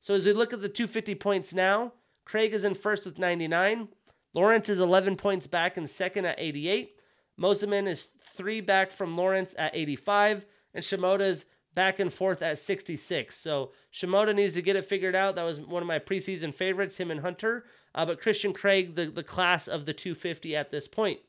So 0.00 0.14
as 0.14 0.26
we 0.26 0.32
look 0.32 0.52
at 0.52 0.60
the 0.60 0.68
250 0.68 1.14
points 1.14 1.54
now, 1.54 1.92
Craig 2.24 2.54
is 2.54 2.64
in 2.64 2.74
first 2.74 3.04
with 3.04 3.18
99. 3.18 3.88
Lawrence 4.34 4.68
is 4.68 4.80
11 4.80 5.16
points 5.16 5.46
back 5.46 5.76
in 5.76 5.86
second 5.86 6.24
at 6.24 6.40
88. 6.40 6.98
Mosiman 7.38 7.86
is 7.86 8.08
three 8.34 8.60
back 8.60 8.90
from 8.90 9.16
Lawrence 9.16 9.54
at 9.58 9.76
85. 9.76 10.46
And 10.74 10.82
Shimoda's 10.82 11.44
back 11.74 12.00
and 12.00 12.12
forth 12.12 12.42
at 12.42 12.58
66. 12.58 13.36
So 13.36 13.72
Shimoda 13.92 14.34
needs 14.34 14.54
to 14.54 14.62
get 14.62 14.76
it 14.76 14.86
figured 14.86 15.14
out. 15.14 15.36
That 15.36 15.44
was 15.44 15.60
one 15.60 15.82
of 15.82 15.86
my 15.86 15.98
preseason 15.98 16.54
favorites, 16.54 16.96
him 16.96 17.10
and 17.10 17.20
Hunter. 17.20 17.66
Uh, 17.94 18.06
but 18.06 18.20
Christian 18.20 18.52
Craig, 18.52 18.94
the, 18.94 19.06
the 19.06 19.22
class 19.22 19.68
of 19.68 19.86
the 19.86 19.92
250 19.92 20.56
at 20.56 20.70
this 20.70 20.88
point. 20.88 21.20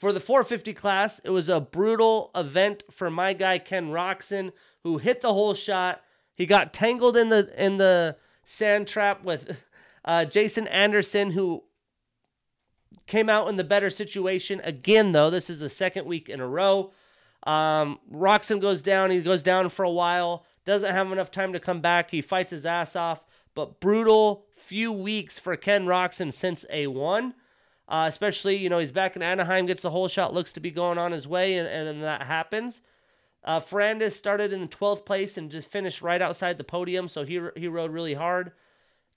For 0.00 0.14
the 0.14 0.20
450 0.20 0.72
class, 0.72 1.20
it 1.24 1.30
was 1.30 1.50
a 1.50 1.60
brutal 1.60 2.30
event 2.34 2.84
for 2.90 3.10
my 3.10 3.34
guy 3.34 3.58
Ken 3.58 3.90
Roczen, 3.90 4.50
who 4.82 4.96
hit 4.96 5.20
the 5.20 5.28
holeshot. 5.28 5.98
He 6.34 6.46
got 6.46 6.72
tangled 6.72 7.18
in 7.18 7.28
the 7.28 7.52
in 7.62 7.76
the 7.76 8.16
sand 8.44 8.88
trap 8.88 9.22
with 9.22 9.58
uh, 10.06 10.24
Jason 10.24 10.66
Anderson, 10.68 11.30
who 11.32 11.64
came 13.06 13.28
out 13.28 13.48
in 13.48 13.56
the 13.56 13.64
better 13.64 13.90
situation 13.90 14.62
again. 14.64 15.12
Though 15.12 15.28
this 15.28 15.50
is 15.50 15.58
the 15.58 15.68
second 15.68 16.06
week 16.06 16.30
in 16.30 16.40
a 16.40 16.48
row. 16.48 16.92
Um, 17.42 18.00
Roczen 18.10 18.58
goes 18.58 18.80
down. 18.80 19.10
He 19.10 19.20
goes 19.20 19.42
down 19.42 19.68
for 19.68 19.84
a 19.84 19.90
while. 19.90 20.46
Doesn't 20.64 20.92
have 20.92 21.12
enough 21.12 21.30
time 21.30 21.52
to 21.52 21.60
come 21.60 21.82
back. 21.82 22.10
He 22.10 22.22
fights 22.22 22.52
his 22.52 22.64
ass 22.64 22.96
off. 22.96 23.22
But 23.54 23.80
brutal 23.80 24.46
few 24.50 24.92
weeks 24.92 25.38
for 25.38 25.56
Ken 25.56 25.84
Roczen 25.84 26.32
since 26.32 26.64
A1. 26.72 27.34
Uh, 27.90 28.06
especially, 28.08 28.56
you 28.56 28.70
know, 28.70 28.78
he's 28.78 28.92
back 28.92 29.16
in 29.16 29.22
Anaheim, 29.22 29.66
gets 29.66 29.82
the 29.82 29.90
holeshot, 29.90 30.32
looks 30.32 30.52
to 30.52 30.60
be 30.60 30.70
going 30.70 30.96
on 30.96 31.10
his 31.10 31.26
way, 31.26 31.56
and, 31.56 31.66
and 31.66 31.88
then 31.88 32.00
that 32.02 32.22
happens. 32.22 32.80
Uh, 33.42 33.58
started 33.58 34.52
in 34.52 34.60
the 34.60 34.68
12th 34.68 35.04
place 35.04 35.36
and 35.36 35.50
just 35.50 35.68
finished 35.68 36.00
right 36.00 36.22
outside 36.22 36.56
the 36.56 36.64
podium, 36.64 37.08
so 37.08 37.24
he, 37.24 37.40
he 37.56 37.66
rode 37.66 37.90
really 37.90 38.14
hard. 38.14 38.52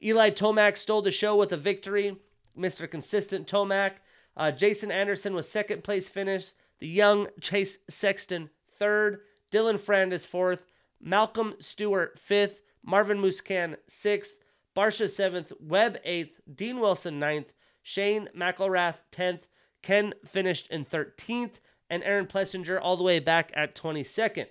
Eli 0.01 0.31
Tomac 0.31 0.75
stole 0.75 1.03
the 1.03 1.11
show 1.11 1.35
with 1.35 1.51
a 1.51 1.57
victory. 1.57 2.17
Mr. 2.57 2.89
Consistent 2.89 3.47
Tomac. 3.47 3.93
Uh, 4.35 4.51
Jason 4.51 4.91
Anderson 4.91 5.33
was 5.33 5.47
second 5.47 5.83
place 5.83 6.09
finish. 6.09 6.51
The 6.79 6.87
young 6.87 7.27
Chase 7.39 7.77
Sexton 7.89 8.49
third. 8.77 9.21
Dylan 9.51 9.79
Ferrandis 9.79 10.25
fourth. 10.25 10.65
Malcolm 10.99 11.53
Stewart 11.59 12.17
fifth. 12.19 12.61
Marvin 12.83 13.19
Musquin 13.19 13.77
sixth. 13.87 14.35
Barcia 14.75 15.09
seventh. 15.09 15.53
Webb 15.59 15.99
eighth. 16.03 16.41
Dean 16.53 16.79
Wilson 16.79 17.19
ninth. 17.19 17.53
Shane 17.84 18.30
McElrath 18.35 19.03
10th. 19.11 19.41
Ken 19.81 20.14
finished 20.26 20.68
in 20.72 20.85
13th. 20.85 21.60
And 21.89 22.03
Aaron 22.03 22.26
Plessinger 22.26 22.80
all 22.81 22.97
the 22.97 23.03
way 23.03 23.19
back 23.19 23.51
at 23.53 23.76
22nd. 23.76 24.47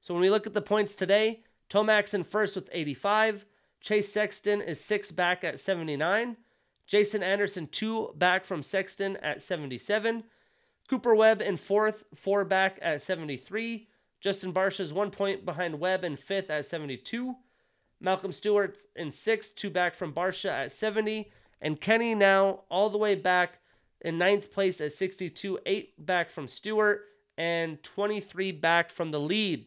So 0.00 0.12
when 0.12 0.22
we 0.22 0.30
look 0.30 0.46
at 0.46 0.54
the 0.54 0.60
points 0.60 0.96
today, 0.96 1.44
Tomac's 1.68 2.14
in 2.14 2.24
first 2.24 2.56
with 2.56 2.68
85. 2.72 3.44
Chase 3.80 4.12
Sexton 4.12 4.60
is 4.60 4.80
six 4.80 5.12
back 5.12 5.44
at 5.44 5.60
79. 5.60 6.36
Jason 6.86 7.22
Anderson, 7.22 7.66
two 7.68 8.12
back 8.16 8.44
from 8.44 8.62
Sexton 8.62 9.16
at 9.18 9.40
77. 9.40 10.24
Cooper 10.88 11.14
Webb 11.14 11.40
in 11.40 11.56
fourth, 11.56 12.04
four 12.14 12.44
back 12.44 12.78
at 12.82 13.02
73. 13.02 13.88
Justin 14.20 14.52
Barcia 14.52 14.80
is 14.80 14.92
one 14.92 15.10
point 15.10 15.44
behind 15.44 15.78
Webb 15.78 16.04
in 16.04 16.16
fifth 16.16 16.50
at 16.50 16.66
72. 16.66 17.34
Malcolm 18.00 18.32
Stewart 18.32 18.76
in 18.96 19.10
sixth, 19.10 19.54
two 19.54 19.70
back 19.70 19.94
from 19.94 20.12
Barcia 20.12 20.50
at 20.50 20.72
70. 20.72 21.30
And 21.60 21.80
Kenny 21.80 22.14
now 22.14 22.60
all 22.68 22.90
the 22.90 22.98
way 22.98 23.14
back 23.14 23.58
in 24.00 24.18
ninth 24.18 24.52
place 24.52 24.80
at 24.80 24.92
62, 24.92 25.58
eight 25.66 26.04
back 26.04 26.30
from 26.30 26.46
Stewart, 26.46 27.06
and 27.38 27.82
23 27.82 28.52
back 28.52 28.90
from 28.90 29.10
the 29.10 29.20
lead. 29.20 29.66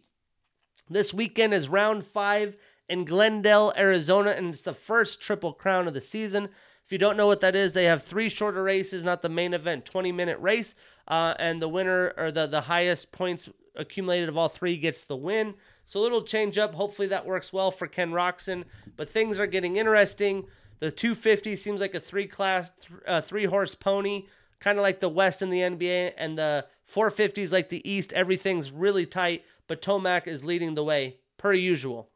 This 0.89 1.13
weekend 1.13 1.53
is 1.53 1.67
round 1.67 2.05
five 2.05 2.55
in 2.87 3.03
Glendale, 3.03 3.73
Arizona, 3.77 4.31
and 4.31 4.49
it's 4.49 4.61
the 4.61 4.73
first 4.73 5.21
Triple 5.21 5.53
Crown 5.53 5.87
of 5.87 5.93
the 5.93 6.01
season. 6.01 6.49
If 6.85 6.91
you 6.93 6.97
don't 6.97 7.17
know 7.17 7.27
what 7.27 7.41
that 7.41 7.55
is, 7.55 7.73
they 7.73 7.83
have 7.83 8.03
three 8.03 8.29
shorter 8.29 8.63
races, 8.63 9.03
not 9.03 9.21
the 9.21 9.27
main 9.27 9.53
event, 9.53 9.83
20 9.83 10.13
minute 10.13 10.39
race. 10.39 10.73
Uh, 11.07 11.33
and 11.39 11.61
the 11.61 11.67
winner 11.67 12.13
or 12.17 12.31
the, 12.31 12.47
the 12.47 12.61
highest 12.61 13.11
points 13.11 13.49
accumulated 13.75 14.29
of 14.29 14.37
all 14.37 14.49
three 14.49 14.77
gets 14.77 15.03
the 15.03 15.15
win. 15.15 15.53
So 15.85 15.99
a 15.99 16.03
little 16.03 16.23
change 16.23 16.57
up. 16.57 16.73
Hopefully 16.73 17.09
that 17.09 17.25
works 17.25 17.51
well 17.51 17.71
for 17.71 17.87
Ken 17.87 18.11
Roczen. 18.11 18.63
But 18.95 19.09
things 19.09 19.39
are 19.39 19.47
getting 19.47 19.75
interesting. 19.75 20.45
The 20.79 20.91
250 20.91 21.55
seems 21.55 21.81
like 21.81 21.95
a 21.95 21.99
three 21.99 22.27
class, 22.27 22.71
uh, 23.07 23.21
three 23.21 23.45
horse 23.45 23.73
pony, 23.75 24.25
kind 24.59 24.77
of 24.77 24.83
like 24.83 24.99
the 24.99 25.09
West 25.09 25.41
in 25.41 25.49
the 25.49 25.59
NBA, 25.59 26.13
and 26.17 26.37
the 26.37 26.65
450 26.85 27.41
is 27.41 27.51
like 27.51 27.69
the 27.69 27.87
East. 27.89 28.13
Everything's 28.13 28.71
really 28.71 29.05
tight, 29.05 29.43
but 29.67 29.81
Tomac 29.81 30.27
is 30.27 30.43
leading 30.43 30.75
the 30.75 30.83
way 30.83 31.17
per 31.37 31.53
usual. 31.53 32.09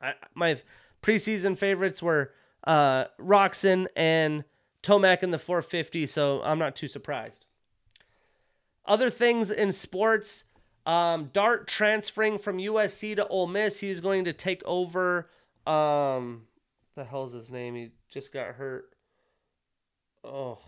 I, 0.00 0.14
my 0.34 0.58
preseason 1.02 1.56
favorites 1.56 2.02
were 2.02 2.32
uh, 2.64 3.06
Roczen 3.20 3.86
and 3.96 4.44
Tomac 4.82 5.22
in 5.22 5.30
the 5.30 5.38
450, 5.38 6.06
so 6.06 6.40
I'm 6.42 6.58
not 6.58 6.76
too 6.76 6.88
surprised. 6.88 7.46
Other 8.86 9.10
things 9.10 9.50
in 9.50 9.72
sports, 9.72 10.44
um, 10.86 11.30
Dart 11.32 11.68
transferring 11.68 12.38
from 12.38 12.56
USC 12.56 13.16
to 13.16 13.26
Ole 13.28 13.46
Miss. 13.46 13.80
He's 13.80 14.00
going 14.00 14.24
to 14.24 14.32
take 14.32 14.62
over. 14.64 15.28
Um, 15.66 16.47
the 16.98 17.04
hell's 17.04 17.32
his 17.32 17.48
name? 17.48 17.74
He 17.74 17.90
just 18.10 18.32
got 18.32 18.54
hurt. 18.54 18.90
Oh, 20.24 20.58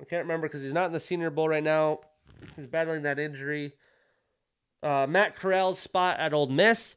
I 0.00 0.04
can't 0.04 0.24
remember 0.24 0.48
because 0.48 0.62
he's 0.62 0.72
not 0.72 0.86
in 0.86 0.92
the 0.92 1.00
Senior 1.00 1.30
Bowl 1.30 1.48
right 1.48 1.62
now. 1.62 2.00
He's 2.56 2.66
battling 2.66 3.02
that 3.02 3.18
injury. 3.18 3.74
Uh, 4.82 5.06
Matt 5.08 5.38
Corral's 5.38 5.78
spot 5.78 6.18
at 6.18 6.32
Ole 6.32 6.48
Miss. 6.48 6.96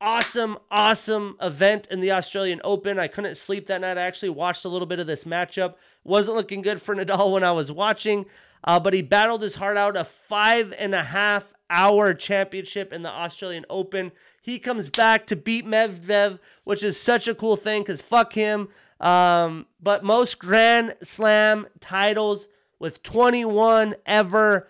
Awesome, 0.00 0.58
awesome 0.70 1.36
event 1.40 1.88
in 1.90 2.00
the 2.00 2.12
Australian 2.12 2.60
Open. 2.64 2.98
I 2.98 3.08
couldn't 3.08 3.36
sleep 3.36 3.66
that 3.66 3.80
night. 3.80 3.98
I 3.98 4.02
actually 4.02 4.30
watched 4.30 4.64
a 4.64 4.68
little 4.68 4.86
bit 4.86 5.00
of 5.00 5.06
this 5.06 5.24
matchup. 5.24 5.74
Wasn't 6.04 6.36
looking 6.36 6.62
good 6.62 6.80
for 6.80 6.94
Nadal 6.94 7.32
when 7.32 7.44
I 7.44 7.52
was 7.52 7.70
watching, 7.70 8.26
uh, 8.64 8.80
but 8.80 8.94
he 8.94 9.02
battled 9.02 9.42
his 9.42 9.54
heart 9.54 9.76
out. 9.76 9.96
A 9.96 10.04
five 10.04 10.72
and 10.78 10.94
a 10.94 11.02
half 11.02 11.52
hour 11.72 12.12
championship 12.12 12.92
in 12.92 13.02
the 13.02 13.10
Australian 13.10 13.64
Open. 13.70 14.12
He 14.42 14.58
comes 14.58 14.90
back 14.90 15.26
to 15.28 15.36
beat 15.36 15.66
Medvedev, 15.66 16.38
which 16.64 16.84
is 16.84 17.00
such 17.00 17.26
a 17.26 17.34
cool 17.34 17.56
thing 17.56 17.82
because 17.82 18.02
fuck 18.02 18.34
him. 18.34 18.68
Um, 19.00 19.66
but 19.80 20.04
most 20.04 20.38
Grand 20.38 20.94
Slam 21.02 21.66
titles 21.80 22.46
with 22.78 23.02
21 23.02 23.96
ever. 24.06 24.68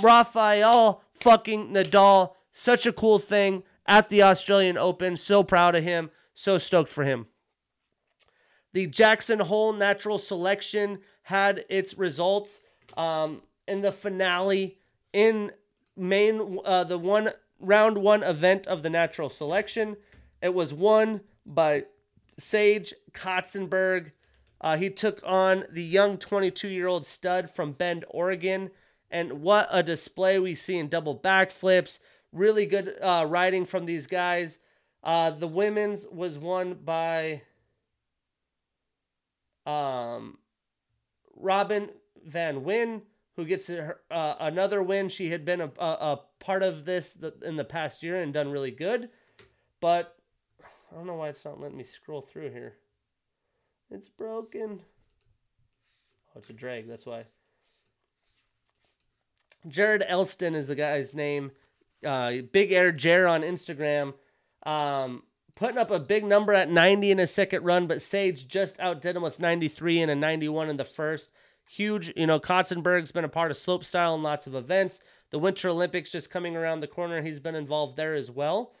Rafael 0.00 1.02
fucking 1.20 1.70
Nadal. 1.72 2.34
Such 2.52 2.86
a 2.86 2.92
cool 2.92 3.18
thing 3.18 3.64
at 3.86 4.08
the 4.08 4.22
Australian 4.22 4.78
Open. 4.78 5.16
So 5.16 5.42
proud 5.42 5.74
of 5.74 5.82
him. 5.82 6.10
So 6.34 6.56
stoked 6.58 6.90
for 6.90 7.04
him. 7.04 7.26
The 8.72 8.86
Jackson 8.86 9.38
Hole 9.38 9.72
Natural 9.72 10.18
Selection 10.18 10.98
had 11.22 11.64
its 11.68 11.96
results 11.96 12.60
um, 12.96 13.42
in 13.66 13.80
the 13.80 13.92
finale 13.92 14.78
in 15.12 15.52
main 15.96 16.58
uh, 16.64 16.84
the 16.84 16.98
one 16.98 17.30
round 17.60 17.98
one 17.98 18.22
event 18.22 18.66
of 18.66 18.82
the 18.82 18.90
natural 18.90 19.28
selection. 19.28 19.96
It 20.42 20.52
was 20.52 20.74
won 20.74 21.20
by 21.46 21.84
Sage 22.38 22.94
Kotsenburg. 23.12 24.12
Uh, 24.60 24.76
he 24.76 24.90
took 24.90 25.20
on 25.24 25.64
the 25.70 25.82
young 25.82 26.18
22 26.18 26.68
year 26.68 26.86
old 26.86 27.06
stud 27.06 27.50
from 27.50 27.72
Bend, 27.72 28.04
Oregon. 28.08 28.70
And 29.10 29.42
what 29.42 29.68
a 29.70 29.82
display 29.82 30.38
we 30.38 30.54
see 30.54 30.78
in 30.78 30.88
double 30.88 31.18
backflips. 31.18 31.98
Really 32.32 32.66
good 32.66 32.96
uh, 33.00 33.26
riding 33.28 33.64
from 33.64 33.86
these 33.86 34.06
guys. 34.06 34.58
Uh, 35.02 35.30
the 35.30 35.46
women's 35.46 36.06
was 36.08 36.38
won 36.38 36.74
by 36.74 37.42
um, 39.66 40.38
Robin 41.36 41.90
Van 42.24 42.64
Gyn 42.64 43.02
who 43.36 43.44
gets 43.44 43.68
uh, 43.68 43.94
another 44.10 44.82
win. 44.82 45.08
She 45.08 45.30
had 45.30 45.44
been 45.44 45.60
a, 45.60 45.70
a, 45.78 45.86
a 45.86 46.20
part 46.38 46.62
of 46.62 46.84
this 46.84 47.14
in 47.42 47.56
the 47.56 47.64
past 47.64 48.02
year 48.02 48.20
and 48.20 48.32
done 48.32 48.50
really 48.50 48.70
good. 48.70 49.10
But 49.80 50.16
I 50.62 50.96
don't 50.96 51.06
know 51.06 51.16
why 51.16 51.28
it's 51.28 51.44
not 51.44 51.60
letting 51.60 51.76
me 51.76 51.84
scroll 51.84 52.22
through 52.22 52.50
here. 52.50 52.74
It's 53.90 54.08
broken. 54.08 54.80
Oh, 56.34 56.38
it's 56.38 56.50
a 56.50 56.52
drag. 56.52 56.88
That's 56.88 57.06
why. 57.06 57.24
Jared 59.66 60.04
Elston 60.06 60.54
is 60.54 60.66
the 60.66 60.74
guy's 60.74 61.14
name. 61.14 61.52
Uh, 62.04 62.32
Big 62.52 62.70
Air 62.70 62.92
Jer 62.92 63.26
on 63.26 63.42
Instagram. 63.42 64.14
Um, 64.64 65.22
putting 65.54 65.78
up 65.78 65.90
a 65.90 65.98
big 65.98 66.24
number 66.24 66.52
at 66.52 66.70
90 66.70 67.10
in 67.10 67.18
his 67.18 67.30
second 67.30 67.64
run, 67.64 67.86
but 67.86 68.02
Sage 68.02 68.46
just 68.46 68.78
outdid 68.78 69.16
him 69.16 69.22
with 69.22 69.40
93 69.40 70.02
and 70.02 70.10
a 70.10 70.14
91 70.14 70.70
in 70.70 70.76
the 70.76 70.84
first 70.84 71.30
huge. 71.68 72.12
You 72.16 72.26
know, 72.26 72.40
Kotsenburg's 72.40 73.12
been 73.12 73.24
a 73.24 73.28
part 73.28 73.50
of 73.50 73.56
slopestyle 73.56 74.14
and 74.14 74.22
lots 74.22 74.46
of 74.46 74.54
events. 74.54 75.00
The 75.30 75.38
Winter 75.38 75.68
Olympics 75.68 76.10
just 76.10 76.30
coming 76.30 76.56
around 76.56 76.80
the 76.80 76.86
corner. 76.86 77.22
He's 77.22 77.40
been 77.40 77.54
involved 77.54 77.96
there 77.96 78.14
as 78.14 78.30
well. 78.30 78.72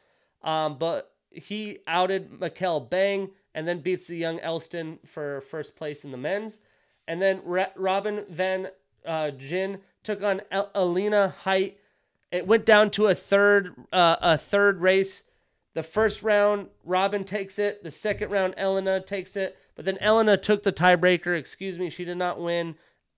Um, 0.42 0.78
but 0.78 1.12
he 1.30 1.78
outed 1.86 2.30
Mikkel 2.30 2.88
Bang 2.88 3.30
and 3.54 3.66
then 3.66 3.80
beats 3.80 4.06
the 4.06 4.16
young 4.16 4.40
Elston 4.40 4.98
for 5.06 5.40
first 5.42 5.76
place 5.76 6.04
in 6.04 6.10
the 6.10 6.16
men's. 6.16 6.60
And 7.06 7.20
then 7.20 7.40
Robin 7.44 8.24
Van 8.28 8.68
uh, 9.04 9.30
Gyn 9.30 9.80
took 10.02 10.22
on 10.22 10.42
El- 10.50 10.70
Alina 10.74 11.34
Hight. 11.42 11.78
It 12.30 12.46
went 12.46 12.64
down 12.64 12.90
to 12.92 13.06
a 13.06 13.14
third 13.14 13.74
uh, 13.92 14.16
a 14.20 14.38
third 14.38 14.80
race. 14.80 15.22
The 15.74 15.82
first 15.82 16.22
round, 16.22 16.68
Robin 16.84 17.24
takes 17.24 17.58
it. 17.58 17.82
The 17.82 17.90
second 17.90 18.30
round, 18.30 18.54
Elena 18.56 19.00
takes 19.00 19.36
it. 19.36 19.58
But 19.74 19.84
then 19.84 19.98
Elena 20.00 20.36
took 20.36 20.62
the 20.62 20.72
tiebreaker. 20.72 21.36
Excuse 21.36 21.78
me, 21.78 21.90
she 21.90 22.04
did 22.04 22.16
not 22.16 22.40
win. 22.40 22.76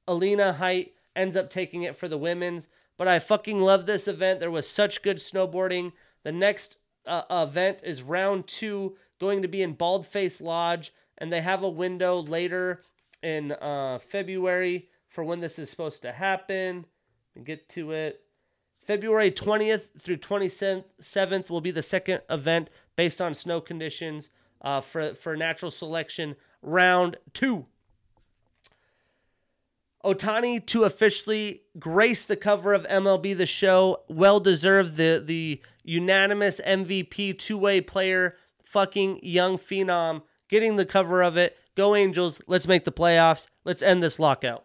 Alina 0.09 0.55
Hight 0.55 0.95
ends 1.15 1.37
up 1.37 1.51
taking 1.51 1.83
it 1.83 1.97
for 1.97 2.09
the 2.09 2.19
women's. 2.19 2.69
But 2.97 3.09
I 3.09 3.19
fucking 3.19 3.61
love 3.61 3.87
this 3.87 4.09
event. 4.09 4.41
There 4.41 4.51
was 4.51 4.69
such 4.69 5.03
good 5.03 5.19
snowboarding. 5.19 5.93
The 6.23 6.33
next 6.33 6.79
uh, 7.07 7.23
event 7.31 7.81
is 7.85 8.03
round 8.03 8.47
two, 8.47 8.97
going 9.21 9.43
to 9.43 9.49
be 9.49 9.63
in 9.63 9.77
Baldface 9.77 10.41
Lodge, 10.41 10.93
and 11.19 11.33
they 11.33 11.43
have 11.43 11.63
a 11.63 11.69
window 11.69 12.21
later 12.21 12.83
in 13.23 13.53
uh, 13.53 13.99
February 13.99 14.89
for 15.09 15.25
when 15.25 15.41
this 15.41 15.59
is 15.59 15.71
supposed 15.71 16.03
to 16.03 16.13
happen. 16.13 16.87
Get 17.43 17.69
to 17.71 17.93
it. 17.93 18.21
February 18.87 19.33
20th 19.33 20.01
through 20.01 20.19
27th 20.19 21.51
will 21.51 21.61
be 21.61 21.71
the 21.71 21.83
second 21.83 22.21
event 22.31 22.71
based 22.95 23.21
on 23.21 23.35
snow 23.35 23.61
conditions 23.61 24.31
uh, 24.63 24.81
for, 24.81 25.15
for 25.15 25.37
natural 25.37 25.71
selection 25.71 26.37
round 26.63 27.17
two. 27.33 27.67
Ohtani 30.05 30.65
to 30.67 30.85
officially 30.85 31.63
grace 31.79 32.25
the 32.25 32.37
cover 32.37 32.73
of 32.73 32.87
MLB 32.87 33.37
The 33.37 33.47
Show. 33.47 34.03
Well 34.09 34.39
deserved 34.39 34.97
the 34.97 35.23
the 35.25 35.61
unanimous 35.83 36.61
MVP 36.65 37.39
two 37.39 37.59
way 37.59 37.81
player, 37.81 38.37
fucking 38.63 39.21
young 39.23 39.59
phenom, 39.59 40.23
getting 40.49 40.77
the 40.77 40.87
cover 40.87 41.23
of 41.23 41.37
it. 41.37 41.57
Go 41.75 41.95
Angels! 41.95 42.41
Let's 42.47 42.69
make 42.69 42.85
the 42.85 42.93
playoffs. 42.93 43.49
Let's 43.65 43.83
end 43.83 44.03
this 44.03 44.19
lockout. 44.19 44.65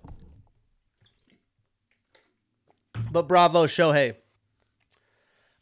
But 3.11 3.27
bravo, 3.27 3.65
Shohei. 3.65 4.15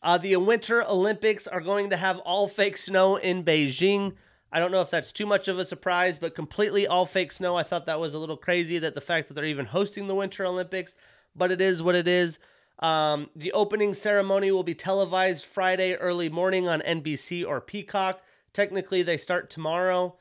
Uh, 0.02 0.18
the 0.18 0.36
Winter 0.38 0.84
Olympics 0.88 1.48
are 1.48 1.62
going 1.62 1.90
to 1.90 1.98
have 1.98 2.20
all 2.20 2.48
fake 2.48 2.78
snow 2.78 3.16
in 3.16 3.44
Beijing. 3.44 4.14
I 4.52 4.60
don't 4.60 4.72
know 4.72 4.82
if 4.82 4.90
that's 4.90 5.12
too 5.12 5.26
much 5.26 5.48
of 5.48 5.60
a 5.60 5.66
surprise, 5.66 6.18
but 6.18 6.36
completely 6.36 6.88
all 6.88 7.06
fake 7.06 7.32
snow. 7.32 7.56
I 7.56 7.64
thought 7.64 7.86
that 7.86 8.00
was 8.00 8.14
a 8.14 8.20
little 8.20 8.38
crazy 8.38 8.80
that 8.80 8.96
the 8.96 9.02
fact 9.02 9.28
that 9.28 9.36
they're 9.36 9.46
even 9.46 9.68
hosting 9.68 10.08
the 10.08 10.16
Winter 10.16 10.46
Olympics, 10.46 10.96
but 11.36 11.52
it 11.52 11.62
is 11.62 11.84
what 11.84 11.96
it 11.96 12.08
is. 12.08 12.40
Um, 12.80 13.30
the 13.36 13.52
opening 13.52 13.94
ceremony 13.94 14.52
will 14.52 14.64
be 14.64 14.74
televised 14.74 15.46
Friday 15.46 15.96
early 15.96 16.30
morning 16.30 16.68
on 16.68 16.82
NBC 16.82 17.46
or 17.46 17.62
Peacock. 17.62 18.22
Technically, 18.54 19.04
they 19.04 19.18
start 19.18 19.50
tomorrow. 19.50 20.16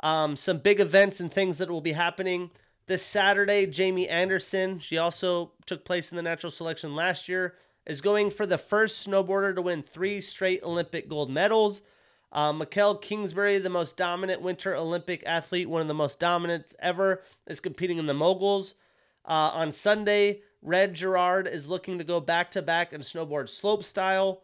Um, 0.00 0.36
some 0.36 0.58
big 0.58 0.80
events 0.80 1.20
and 1.20 1.32
things 1.32 1.58
that 1.58 1.70
will 1.70 1.80
be 1.80 1.92
happening 1.92 2.50
this 2.86 3.04
Saturday. 3.04 3.66
Jamie 3.66 4.08
Anderson, 4.08 4.78
she 4.78 4.96
also 4.96 5.52
took 5.66 5.84
place 5.84 6.10
in 6.10 6.16
the 6.16 6.22
natural 6.22 6.50
selection 6.50 6.94
last 6.94 7.28
year, 7.28 7.56
is 7.86 8.00
going 8.00 8.30
for 8.30 8.46
the 8.46 8.58
first 8.58 9.06
snowboarder 9.06 9.54
to 9.54 9.62
win 9.62 9.82
three 9.82 10.20
straight 10.20 10.62
Olympic 10.62 11.08
gold 11.08 11.30
medals. 11.30 11.82
Uh, 12.34 12.52
Mikael 12.52 12.96
Kingsbury, 12.96 13.60
the 13.60 13.70
most 13.70 13.96
dominant 13.96 14.42
Winter 14.42 14.74
Olympic 14.74 15.22
athlete, 15.24 15.70
one 15.70 15.80
of 15.80 15.86
the 15.86 15.94
most 15.94 16.18
dominant 16.18 16.74
ever, 16.80 17.22
is 17.46 17.60
competing 17.60 17.98
in 17.98 18.06
the 18.06 18.12
moguls. 18.12 18.74
Uh, 19.24 19.52
on 19.54 19.70
Sunday, 19.70 20.42
Red 20.60 20.94
Gerard 20.94 21.46
is 21.46 21.68
looking 21.68 21.96
to 21.98 22.04
go 22.04 22.18
back 22.18 22.50
to 22.50 22.60
back 22.60 22.92
in 22.92 23.02
snowboard 23.02 23.48
slope 23.48 23.84
style. 23.84 24.42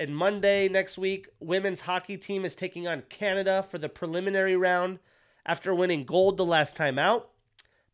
And 0.00 0.16
Monday 0.16 0.68
next 0.68 0.98
week, 0.98 1.28
women's 1.38 1.80
hockey 1.80 2.16
team 2.16 2.44
is 2.44 2.56
taking 2.56 2.88
on 2.88 3.02
Canada 3.08 3.64
for 3.70 3.78
the 3.78 3.88
preliminary 3.88 4.56
round 4.56 4.98
after 5.46 5.72
winning 5.72 6.04
gold 6.04 6.38
the 6.38 6.44
last 6.44 6.74
time 6.74 6.98
out. 6.98 7.30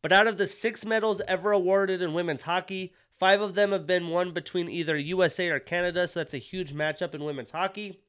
But 0.00 0.12
out 0.12 0.26
of 0.26 0.38
the 0.38 0.46
six 0.46 0.86
medals 0.86 1.20
ever 1.28 1.52
awarded 1.52 2.00
in 2.00 2.14
women's 2.14 2.42
hockey, 2.42 2.94
five 3.12 3.42
of 3.42 3.54
them 3.54 3.72
have 3.72 3.86
been 3.86 4.08
won 4.08 4.32
between 4.32 4.70
either 4.70 4.96
USA 4.96 5.50
or 5.50 5.60
Canada, 5.60 6.08
so 6.08 6.20
that's 6.20 6.34
a 6.34 6.38
huge 6.38 6.74
matchup 6.74 7.14
in 7.14 7.24
women's 7.24 7.50
hockey. 7.50 8.00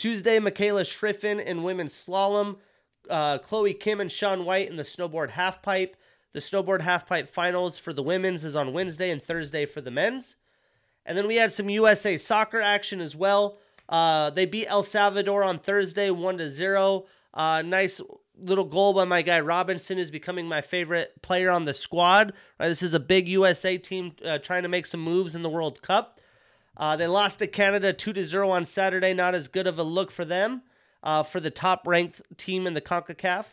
Tuesday, 0.00 0.40
Mikaela 0.40 0.82
Shiffrin 0.82 1.44
in 1.44 1.62
women's 1.62 1.94
slalom 1.94 2.56
uh, 3.10 3.38
Chloe 3.38 3.74
Kim 3.74 4.00
and 4.00 4.10
Shaun 4.10 4.44
White 4.44 4.70
in 4.70 4.76
the 4.76 4.82
snowboard 4.82 5.30
halfpipe. 5.30 5.92
The 6.32 6.40
snowboard 6.40 6.80
halfpipe 6.80 7.28
finals 7.28 7.78
for 7.78 7.92
the 7.92 8.02
women's 8.02 8.44
is 8.44 8.56
on 8.56 8.72
Wednesday 8.72 9.10
and 9.10 9.22
Thursday 9.22 9.66
for 9.66 9.80
the 9.80 9.90
men's. 9.90 10.36
And 11.04 11.18
then 11.18 11.26
we 11.26 11.36
had 11.36 11.52
some 11.52 11.68
USA 11.68 12.16
soccer 12.16 12.60
action 12.60 13.00
as 13.00 13.16
well. 13.16 13.58
Uh, 13.88 14.30
they 14.30 14.46
beat 14.46 14.68
El 14.68 14.84
Salvador 14.84 15.42
on 15.42 15.58
Thursday, 15.58 16.10
one 16.10 16.38
to 16.38 16.48
zero. 16.48 17.06
Uh, 17.34 17.62
nice 17.62 18.00
little 18.38 18.64
goal 18.64 18.94
by 18.94 19.04
my 19.04 19.22
guy 19.22 19.40
Robinson, 19.40 19.98
is 19.98 20.10
becoming 20.10 20.46
my 20.46 20.60
favorite 20.60 21.20
player 21.20 21.50
on 21.50 21.64
the 21.64 21.74
squad. 21.74 22.32
This 22.58 22.82
is 22.82 22.94
a 22.94 23.00
big 23.00 23.28
USA 23.28 23.76
team 23.76 24.12
uh, 24.24 24.38
trying 24.38 24.62
to 24.62 24.68
make 24.68 24.86
some 24.86 25.00
moves 25.00 25.34
in 25.34 25.42
the 25.42 25.50
World 25.50 25.82
Cup. 25.82 26.19
Uh, 26.80 26.96
they 26.96 27.06
lost 27.06 27.38
to 27.38 27.46
Canada 27.46 27.92
two 27.92 28.12
to 28.12 28.24
zero 28.24 28.50
on 28.50 28.64
Saturday. 28.64 29.14
Not 29.14 29.36
as 29.36 29.46
good 29.46 29.68
of 29.68 29.78
a 29.78 29.84
look 29.84 30.10
for 30.10 30.24
them. 30.24 30.62
Uh, 31.02 31.22
for 31.22 31.40
the 31.40 31.50
top 31.50 31.86
ranked 31.86 32.20
team 32.36 32.66
in 32.66 32.74
the 32.74 32.80
CONCACAF. 32.82 33.46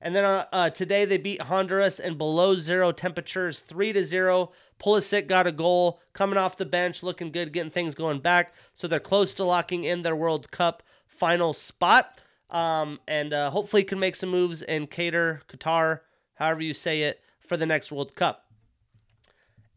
And 0.00 0.16
then 0.16 0.24
uh, 0.24 0.46
uh, 0.50 0.70
today 0.70 1.04
they 1.04 1.18
beat 1.18 1.42
Honduras 1.42 2.00
in 2.00 2.16
below 2.16 2.56
zero 2.56 2.90
temperatures, 2.90 3.60
three 3.60 3.92
to 3.92 4.02
zero. 4.02 4.52
Pulisic 4.82 5.26
got 5.26 5.46
a 5.46 5.52
goal 5.52 6.00
coming 6.14 6.38
off 6.38 6.56
the 6.56 6.64
bench, 6.64 7.02
looking 7.02 7.32
good, 7.32 7.52
getting 7.52 7.70
things 7.70 7.94
going 7.94 8.20
back. 8.20 8.54
So 8.72 8.88
they're 8.88 8.98
close 8.98 9.34
to 9.34 9.44
locking 9.44 9.84
in 9.84 10.00
their 10.00 10.16
World 10.16 10.50
Cup 10.50 10.82
final 11.06 11.52
spot, 11.52 12.18
um, 12.48 12.98
and 13.06 13.34
uh, 13.34 13.50
hopefully 13.50 13.84
can 13.84 13.98
make 13.98 14.16
some 14.16 14.30
moves 14.30 14.62
in 14.62 14.86
Qatar, 14.86 15.42
Qatar, 15.48 16.00
however 16.36 16.62
you 16.62 16.72
say 16.72 17.02
it, 17.02 17.20
for 17.40 17.58
the 17.58 17.66
next 17.66 17.92
World 17.92 18.14
Cup. 18.14 18.46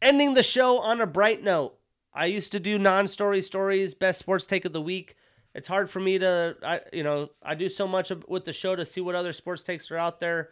Ending 0.02 0.36
the 0.36 0.44
show 0.44 0.80
on 0.80 1.02
a 1.02 1.06
bright 1.06 1.44
note. 1.44 1.79
I 2.14 2.26
used 2.26 2.52
to 2.54 2.60
do 2.60 2.80
non-story 2.80 3.42
stories, 3.42 3.94
best 3.94 4.20
sports 4.20 4.46
take 4.46 4.66
of 4.66 4.74
the 4.74 4.82
week 4.82 5.16
it's 5.56 5.68
hard 5.68 5.90
for 5.90 6.00
me 6.00 6.20
to 6.20 6.56
I 6.64 6.82
you 6.94 7.04
know 7.04 7.30
I 7.42 7.56
do 7.56 7.70
so 7.70 7.88
much 7.88 8.12
with 8.28 8.46
the 8.46 8.54
show 8.54 8.76
to 8.76 8.86
see 8.86 9.02
what 9.02 9.16
other 9.16 9.34
sports 9.34 9.64
takes 9.64 9.90
are 9.92 9.98
out 9.98 10.20
there. 10.20 10.50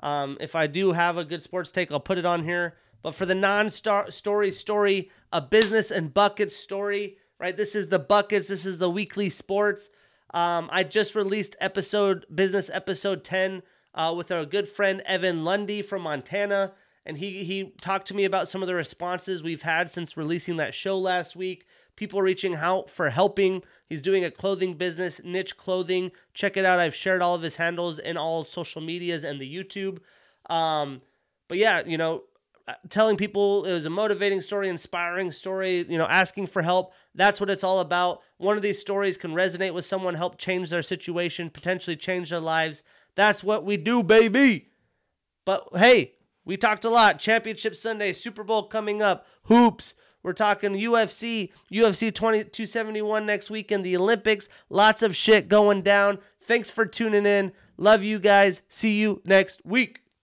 Um, 0.00 0.38
if 0.40 0.54
I 0.54 0.66
do 0.66 0.92
have 0.92 1.18
a 1.18 1.24
good 1.24 1.42
sports 1.42 1.70
take, 1.70 1.92
I'll 1.92 2.00
put 2.00 2.18
it 2.18 2.24
on 2.26 2.44
here. 2.44 2.76
But 3.02 3.14
for 3.14 3.26
the 3.26 3.34
non-story 3.34 4.52
story, 4.52 5.10
a 5.32 5.40
business 5.40 5.90
and 5.90 6.12
buckets 6.12 6.56
story, 6.56 7.16
right? 7.38 7.56
This 7.56 7.74
is 7.74 7.88
the 7.88 7.98
buckets. 7.98 8.48
This 8.48 8.66
is 8.66 8.78
the 8.78 8.90
weekly 8.90 9.30
sports. 9.30 9.88
Um, 10.34 10.68
I 10.70 10.84
just 10.84 11.14
released 11.14 11.56
episode 11.60 12.26
business 12.34 12.70
episode 12.72 13.24
ten 13.24 13.62
uh, 13.94 14.14
with 14.16 14.30
our 14.30 14.44
good 14.44 14.68
friend 14.68 15.02
Evan 15.06 15.44
Lundy 15.44 15.82
from 15.82 16.02
Montana, 16.02 16.72
and 17.06 17.18
he 17.18 17.44
he 17.44 17.72
talked 17.80 18.06
to 18.08 18.14
me 18.14 18.24
about 18.24 18.48
some 18.48 18.62
of 18.62 18.68
the 18.68 18.74
responses 18.74 19.42
we've 19.42 19.62
had 19.62 19.90
since 19.90 20.16
releasing 20.16 20.56
that 20.56 20.74
show 20.74 20.98
last 20.98 21.34
week 21.36 21.64
people 22.00 22.22
reaching 22.22 22.54
out 22.54 22.88
for 22.88 23.10
helping. 23.10 23.62
He's 23.86 24.00
doing 24.00 24.24
a 24.24 24.30
clothing 24.30 24.72
business, 24.72 25.20
niche 25.22 25.58
clothing. 25.58 26.12
Check 26.32 26.56
it 26.56 26.64
out. 26.64 26.80
I've 26.80 26.94
shared 26.94 27.20
all 27.20 27.34
of 27.34 27.42
his 27.42 27.56
handles 27.56 27.98
in 27.98 28.16
all 28.16 28.46
social 28.46 28.80
medias 28.80 29.22
and 29.22 29.38
the 29.38 29.54
YouTube. 29.54 29.98
Um, 30.48 31.02
but 31.46 31.58
yeah, 31.58 31.82
you 31.84 31.98
know, 31.98 32.22
uh, 32.66 32.72
telling 32.88 33.18
people 33.18 33.66
it 33.66 33.74
was 33.74 33.84
a 33.84 33.90
motivating 33.90 34.40
story, 34.40 34.70
inspiring 34.70 35.30
story, 35.30 35.84
you 35.90 35.98
know, 35.98 36.06
asking 36.06 36.46
for 36.46 36.62
help. 36.62 36.94
That's 37.14 37.38
what 37.38 37.50
it's 37.50 37.64
all 37.64 37.80
about. 37.80 38.22
One 38.38 38.56
of 38.56 38.62
these 38.62 38.78
stories 38.78 39.18
can 39.18 39.32
resonate 39.32 39.74
with 39.74 39.84
someone, 39.84 40.14
help 40.14 40.38
change 40.38 40.70
their 40.70 40.82
situation, 40.82 41.50
potentially 41.50 41.96
change 41.96 42.30
their 42.30 42.40
lives. 42.40 42.82
That's 43.14 43.44
what 43.44 43.66
we 43.66 43.76
do, 43.76 44.02
baby. 44.02 44.70
But 45.44 45.68
hey, 45.74 46.14
we 46.44 46.56
talked 46.56 46.84
a 46.84 46.90
lot. 46.90 47.18
Championship 47.18 47.76
Sunday, 47.76 48.12
Super 48.12 48.44
Bowl 48.44 48.64
coming 48.64 49.02
up, 49.02 49.26
hoops. 49.44 49.94
We're 50.22 50.32
talking 50.34 50.72
UFC, 50.72 51.50
UFC 51.72 52.14
2271 52.14 53.24
next 53.24 53.50
week 53.50 53.72
in 53.72 53.82
the 53.82 53.96
Olympics. 53.96 54.48
Lots 54.68 55.02
of 55.02 55.16
shit 55.16 55.48
going 55.48 55.82
down. 55.82 56.18
Thanks 56.42 56.70
for 56.70 56.84
tuning 56.84 57.24
in. 57.24 57.52
Love 57.78 58.02
you 58.02 58.18
guys. 58.18 58.60
See 58.68 59.00
you 59.00 59.22
next 59.24 59.62
week. 59.64 60.00